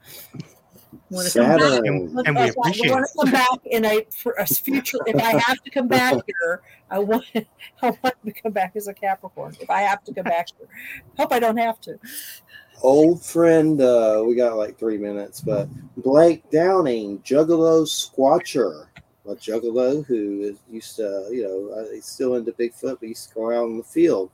when 1.09 1.25
it 1.25 1.33
comes 1.33 1.61
back- 1.61 1.85
And- 1.85 2.27
and 2.27 2.35
we 2.35 2.41
I 2.41 2.45
appreciate 2.47 2.91
want 2.91 3.05
to 3.07 3.17
come 3.19 3.31
back 3.31 3.59
in 3.65 3.85
a, 3.85 4.05
for 4.15 4.33
a 4.33 4.45
future. 4.45 4.97
If 5.07 5.15
I 5.17 5.37
have 5.39 5.61
to 5.63 5.69
come 5.69 5.87
back 5.99 6.13
here, 6.27 6.61
I 6.89 6.99
want 6.99 7.25
I 7.81 7.89
want 8.03 8.15
to 8.25 8.31
come 8.31 8.51
back 8.51 8.75
as 8.75 8.87
a 8.87 8.93
Capricorn. 8.93 9.55
If 9.59 9.69
I 9.69 9.81
have 9.81 10.03
to 10.05 10.13
come 10.13 10.25
back 10.25 10.47
here, 10.57 10.67
hope 11.17 11.31
I 11.33 11.39
don't 11.39 11.57
have 11.57 11.79
to. 11.81 11.97
old 12.81 13.23
friend 13.25 13.81
uh 13.81 14.23
we 14.25 14.35
got 14.35 14.55
like 14.55 14.79
three 14.79 14.97
minutes 14.97 15.41
but 15.41 15.67
blake 15.97 16.49
downing 16.49 17.19
juggalo 17.19 17.83
squatcher 17.85 18.85
a 19.27 19.35
juggalo 19.35 20.05
who 20.05 20.41
is 20.43 20.59
used 20.69 20.95
to 20.95 21.27
you 21.29 21.43
know 21.43 21.75
uh, 21.75 21.85
he's 21.93 22.05
still 22.05 22.35
into 22.35 22.53
bigfoot 22.53 22.97
but 23.01 23.09
used 23.09 23.27
to 23.27 23.35
go 23.35 23.51
out 23.51 23.65
in 23.65 23.77
the 23.77 23.83
field 23.83 24.31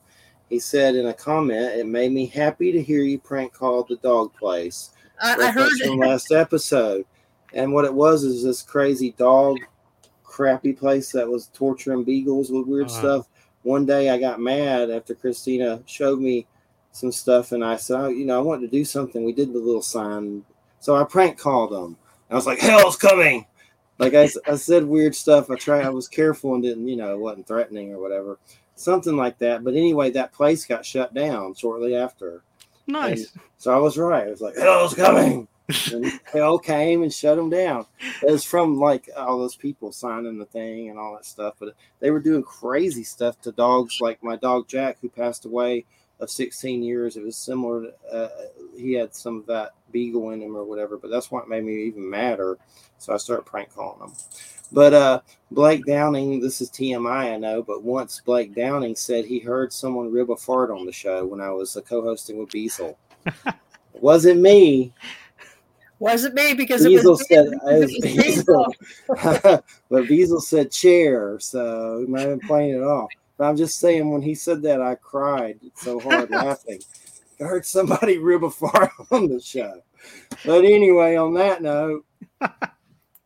he 0.49 0.60
said 0.60 0.93
in 0.95 1.07
a 1.07 1.14
comment 1.14 1.73
it 1.80 1.88
made 1.88 2.11
me 2.11 2.27
happy 2.27 2.72
to 2.72 2.80
hear 2.84 3.02
you 3.02 3.18
prank 3.18 3.52
call 3.52 3.84
the 3.84 3.95
dog 3.97 4.31
place 4.35 4.91
I, 5.22 5.34
I 5.36 5.52
heard 5.52 5.56
Reference 5.72 5.82
from 5.82 5.98
last 6.00 6.32
episode. 6.32 7.06
And 7.54 7.74
what 7.74 7.86
it 7.86 7.94
was 7.94 8.24
is 8.24 8.44
this 8.44 8.62
crazy 8.62 9.12
dog 9.18 9.58
crappy 10.24 10.74
place 10.74 11.12
that 11.14 11.28
was 11.28 11.48
torturing 11.54 12.04
beagles 12.04 12.52
with 12.52 12.68
weird 12.68 12.88
Uh-huh. 12.88 13.00
stuff. 13.00 13.28
One 13.64 13.86
day 13.86 14.10
i 14.10 14.18
got 14.20 14.40
mad 14.40 14.92
after 14.92 15.16
christina 15.16 15.82
showed 15.88 16.20
me 16.20 16.46
some 16.92 17.12
stuff 17.12 17.52
and 17.52 17.64
i 17.66 17.76
said 17.78 18.00
oh, 18.00 18.08
you 18.10 18.26
know 18.26 18.38
i 18.38 18.42
wanted 18.42 18.70
to 18.70 18.78
do 18.78 18.84
something. 18.86 19.24
We 19.24 19.34
did 19.34 19.54
the 19.54 19.60
little 19.60 19.82
sign. 19.82 20.44
So 20.80 20.96
i 20.96 21.04
prank 21.04 21.38
called 21.40 21.72
them. 21.72 21.98
I 22.30 22.36
was 22.36 22.46
like 22.46 22.60
hell's 22.60 22.98
coming. 22.98 23.46
Like 23.98 24.14
I, 24.14 24.30
I 24.48 24.56
said 24.58 24.84
weird 24.84 25.16
stuff. 25.16 25.50
I 25.50 25.56
tried 25.56 25.86
i 25.86 25.90
was 25.90 26.08
careful 26.10 26.54
and 26.54 26.62
didn't 26.64 26.88
you 26.88 26.98
know 26.98 27.14
it 27.14 27.20
wasn't 27.20 27.48
threatening 27.48 27.94
or 27.94 28.00
whatever. 28.00 28.38
Something 28.76 29.16
like 29.16 29.38
that. 29.40 29.64
But 29.64 29.74
anyway 29.76 30.10
that 30.12 30.34
place 30.34 30.66
got 30.66 30.86
shut 30.86 31.14
down 31.14 31.54
shortly 31.56 31.96
after 31.96 32.44
Nice. 32.88 33.32
so 33.57 33.74
I 33.74 33.78
was 33.78 33.98
right. 33.98 34.28
It 34.28 34.32
was 34.32 34.41
like 34.41 34.57
hell's 34.57 34.94
coming, 34.94 35.48
and 35.91 36.06
hell 36.32 36.60
came 36.60 37.03
and 37.03 37.14
shut 37.14 37.38
them 37.38 37.49
down. 37.49 37.86
It 38.22 38.32
was 38.32 38.44
from 38.44 38.80
like 38.80 39.10
all 39.16 39.40
those 39.40 39.56
people 39.56 39.91
signing 39.91 40.38
the 40.38 40.45
thing 40.45 40.90
and 40.90 40.99
all 40.99 41.16
that 41.16 41.26
stuff. 41.26 41.56
But 41.60 41.76
they 41.99 42.12
were 42.12 42.20
doing 42.20 42.44
crazy 42.44 43.03
stuff 43.03 43.40
to 43.41 43.52
dogs, 43.52 43.99
like 44.02 44.24
my 44.24 44.36
dog 44.36 44.68
Jack, 44.68 44.98
who 45.02 45.10
passed 45.10 45.45
away 45.45 45.86
of 46.20 46.30
16 46.30 46.84
years. 46.84 47.18
It 47.18 47.24
was 47.24 47.38
similar. 47.38 47.82
To, 47.84 47.94
uh, 48.12 48.30
he 48.78 48.94
had 48.94 49.16
some 49.16 49.38
of 49.38 49.45
that 49.48 49.72
beagle 49.91 50.32
in 50.32 50.41
him 50.41 50.56
or 50.56 50.64
whatever. 50.64 50.98
But 50.98 51.12
that's 51.12 51.32
what 51.32 51.49
made 51.49 51.64
me 51.64 51.84
even 51.84 52.10
madder. 52.10 52.57
So 52.98 53.14
I 53.14 53.18
started 53.18 53.45
prank 53.45 53.74
calling 53.74 53.99
them. 53.99 54.14
But 54.72 54.94
uh, 54.94 55.22
Blake 55.52 55.86
Downing, 55.86 56.40
this 56.40 56.62
is 56.62 56.70
TMI, 56.70 57.34
I 57.34 57.38
know, 57.38 57.62
but 57.62 57.84
once 57.84 58.22
Blake 58.26 58.56
Downing 58.56 58.96
said 58.96 59.26
he 59.26 59.40
heard 59.40 59.72
someone 59.72 60.12
rib 60.12 60.32
a 60.32 60.36
fart 60.36 60.72
on 60.72 60.86
the 60.86 60.92
show 60.92 61.26
when 61.26 61.42
I 61.42 61.50
was 61.50 61.78
uh, 61.78 61.82
co-hosting 61.82 62.38
with 62.38 62.50
Beazle. 62.50 62.96
it 63.26 63.56
wasn't 63.94 64.42
me. 64.42 64.94
wasn't 66.00 66.36
me 66.36 66.54
because 66.54 66.84
it 66.84 66.92
was, 66.92 67.28
said 67.28 67.48
it 67.48 67.54
it 67.54 67.80
was 67.80 68.46
Beazle. 68.46 69.62
but 69.90 70.06
Beazle 70.06 70.42
said 70.42 70.72
chair, 70.72 71.40
so 71.40 72.00
he 72.00 72.08
might 72.08 72.22
have 72.22 72.40
been 72.40 72.48
playing 72.48 72.76
it 72.76 72.84
off. 72.84 73.10
But 73.38 73.50
I'm 73.50 73.58
just 73.58 73.80
saying, 73.80 74.10
when 74.10 74.22
he 74.22 74.34
said 74.34 74.62
that, 74.64 74.82
I 74.82 74.96
cried 74.96 75.60
so 75.76 76.00
hard 76.00 76.30
laughing. 76.32 76.80
I 77.40 77.44
heard 77.44 77.66
somebody 77.66 78.18
rib 78.18 78.44
a 78.44 78.50
fart 78.50 78.92
on 79.12 79.28
the 79.28 79.40
show. 79.42 79.82
But 80.46 80.64
anyway, 80.64 81.16
on 81.16 81.34
that 81.34 81.62
note, 81.62 82.06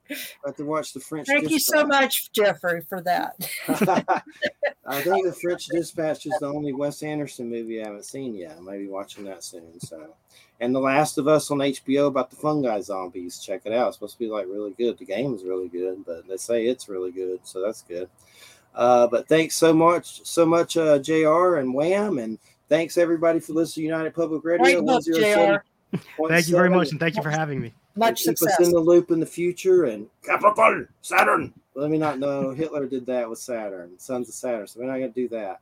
I 0.09 0.15
have 0.47 0.55
to 0.57 0.65
watch 0.65 0.93
the 0.93 0.99
French. 0.99 1.27
Thank 1.27 1.49
you 1.49 1.59
so 1.59 1.85
much, 1.85 2.31
Jeffrey, 2.31 2.81
for 2.81 3.01
that. 3.01 3.35
I 4.85 5.01
think 5.01 5.25
the 5.25 5.37
French 5.39 5.67
Dispatch 5.67 6.25
is 6.25 6.35
the 6.39 6.47
only 6.47 6.73
Wes 6.73 7.03
Anderson 7.03 7.49
movie 7.49 7.81
I 7.81 7.85
haven't 7.87 8.05
seen 8.05 8.35
yet. 8.35 8.57
I 8.57 8.59
might 8.59 8.79
be 8.79 8.87
watching 8.87 9.23
that 9.25 9.43
soon. 9.43 9.79
So, 9.79 10.15
and 10.59 10.73
The 10.73 10.79
Last 10.79 11.17
of 11.17 11.27
Us 11.27 11.51
on 11.51 11.59
HBO 11.59 12.07
about 12.07 12.29
the 12.31 12.35
fungi 12.35 12.81
zombies. 12.81 13.39
Check 13.39 13.61
it 13.65 13.73
out. 13.73 13.89
It's 13.89 13.97
supposed 13.97 14.13
to 14.13 14.19
be 14.19 14.29
like 14.29 14.47
really 14.47 14.71
good. 14.71 14.97
The 14.97 15.05
game 15.05 15.35
is 15.35 15.43
really 15.43 15.67
good, 15.67 16.05
but 16.05 16.27
they 16.27 16.37
say 16.37 16.65
it's 16.65 16.89
really 16.89 17.11
good, 17.11 17.39
so 17.43 17.61
that's 17.61 17.83
good. 17.83 18.09
Uh, 18.73 19.07
but 19.07 19.27
thanks 19.27 19.55
so 19.55 19.73
much, 19.73 20.25
so 20.25 20.45
much, 20.45 20.77
uh, 20.77 20.99
Jr. 20.99 21.57
and 21.57 21.73
Wham, 21.73 22.17
and 22.17 22.39
thanks 22.67 22.97
everybody 22.97 23.39
for 23.39 23.53
listening 23.53 23.83
to 23.83 23.91
United 23.91 24.13
Public 24.13 24.43
Radio. 24.43 24.81
Great 24.81 24.85
book, 24.85 25.03
Jr. 25.03 25.61
107.7. 26.19 26.29
Thank 26.29 26.47
you 26.47 26.55
very 26.55 26.69
much, 26.69 26.91
and 26.91 26.99
thank 26.99 27.15
you 27.15 27.23
for 27.23 27.31
having 27.31 27.59
me. 27.59 27.73
Much 27.95 28.19
keep 28.23 28.37
success. 28.37 28.59
us 28.59 28.67
in 28.67 28.73
the 28.73 28.79
loop 28.79 29.11
in 29.11 29.19
the 29.19 29.25
future 29.25 29.85
and 29.85 30.07
Capricorn, 30.23 30.87
Saturn. 31.01 31.53
Let 31.75 31.89
me 31.89 31.97
not 31.97 32.19
know. 32.19 32.51
Hitler 32.51 32.85
did 32.87 33.05
that 33.07 33.29
with 33.29 33.39
Saturn, 33.39 33.97
sons 33.97 34.29
of 34.29 34.35
Saturn. 34.35 34.67
So 34.67 34.79
we're 34.79 34.87
not 34.87 34.93
gonna 34.93 35.09
do 35.09 35.27
that. 35.29 35.59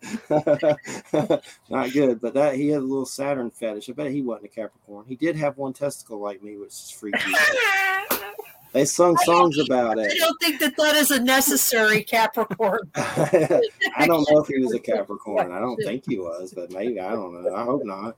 not 1.68 1.92
good, 1.92 2.20
but 2.20 2.34
that 2.34 2.54
he 2.54 2.68
had 2.68 2.82
a 2.82 2.84
little 2.84 3.06
Saturn 3.06 3.50
fetish. 3.50 3.88
I 3.88 3.92
bet 3.92 4.10
he 4.10 4.22
wasn't 4.22 4.46
a 4.46 4.48
Capricorn. 4.48 5.04
He 5.06 5.16
did 5.16 5.36
have 5.36 5.56
one 5.56 5.72
testicle 5.72 6.20
like 6.20 6.42
me, 6.42 6.56
which 6.56 6.70
is 6.70 6.90
freaky. 6.90 7.18
They 8.72 8.84
sung 8.84 9.16
songs 9.18 9.58
about 9.58 9.98
it. 9.98 10.12
I 10.12 10.18
don't 10.18 10.36
think 10.40 10.60
that 10.60 10.76
that 10.76 10.94
is 10.96 11.10
a 11.10 11.22
necessary 11.22 12.02
Capricorn. 12.02 12.80
I 12.94 14.06
don't 14.06 14.28
know 14.30 14.40
if 14.40 14.46
he 14.46 14.58
was 14.58 14.74
a 14.74 14.78
Capricorn. 14.78 15.52
I 15.52 15.58
don't 15.58 15.78
think 15.82 16.04
he 16.06 16.18
was, 16.18 16.52
but 16.52 16.70
maybe 16.70 17.00
I 17.00 17.12
don't 17.12 17.42
know. 17.42 17.54
I 17.54 17.64
hope 17.64 17.84
not. 17.84 18.16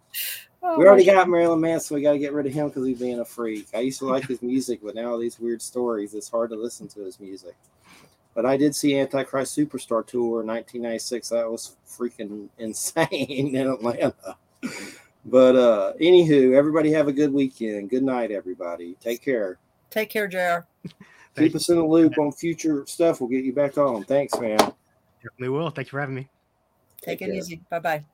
Oh, 0.63 0.79
We 0.79 0.87
already 0.87 1.05
got 1.05 1.29
Marilyn 1.29 1.61
Manson. 1.61 1.95
We 1.97 2.03
got 2.03 2.13
to 2.13 2.19
get 2.19 2.33
rid 2.33 2.47
of 2.47 2.53
him 2.53 2.69
because 2.69 2.87
he's 2.87 2.99
being 2.99 3.21
a 3.21 3.25
freak. 3.25 3.69
I 3.75 3.81
used 3.81 3.99
to 4.01 4.07
like 4.07 4.27
his 4.27 4.43
music, 4.43 4.81
but 4.83 4.95
now 4.95 5.13
all 5.13 5.19
these 5.19 5.41
weird 5.41 5.63
stories, 5.63 6.15
it's 6.15 6.29
hard 6.29 6.51
to 6.51 6.57
listen 6.57 6.87
to 6.89 7.01
his 7.01 7.19
music. 7.19 7.55
But 8.35 8.47
I 8.47 8.57
did 8.57 8.75
see 8.75 8.99
Antichrist 8.99 9.57
Superstar 9.57 10.07
Tour 10.07 10.43
in 10.43 10.47
1996. 10.47 11.31
That 11.31 11.51
was 11.51 11.77
freaking 11.89 12.49
insane 12.59 13.09
in 13.57 13.69
Atlanta. 13.69 14.37
But 15.25 15.57
uh 15.57 15.93
anywho, 16.01 16.55
everybody 16.55 16.93
have 16.93 17.09
a 17.09 17.13
good 17.13 17.33
weekend. 17.33 17.91
Good 17.91 18.03
night, 18.03 18.31
everybody. 18.31 18.97
Take 19.01 19.23
care. 19.23 19.59
Take 19.91 20.09
care, 20.11 20.29
JR. 20.29 20.67
Keep 21.37 21.55
us 21.55 21.69
in 21.69 21.77
the 21.77 21.85
loop 21.85 22.19
on 22.19 22.33
future 22.33 22.85
stuff. 22.87 23.21
We'll 23.21 23.31
get 23.31 23.45
you 23.45 23.53
back 23.53 23.79
on. 23.79 24.05
Thanks, 24.05 24.39
man. 24.39 24.59
Definitely 25.23 25.49
will. 25.51 25.71
Thank 25.71 25.89
you 25.89 25.91
for 25.91 26.01
having 26.01 26.15
me. 26.15 26.29
Take 27.03 27.19
Take 27.19 27.23
it 27.23 27.33
care. 27.33 27.35
easy. 27.35 27.61
Bye 27.71 27.79
bye. 27.79 28.05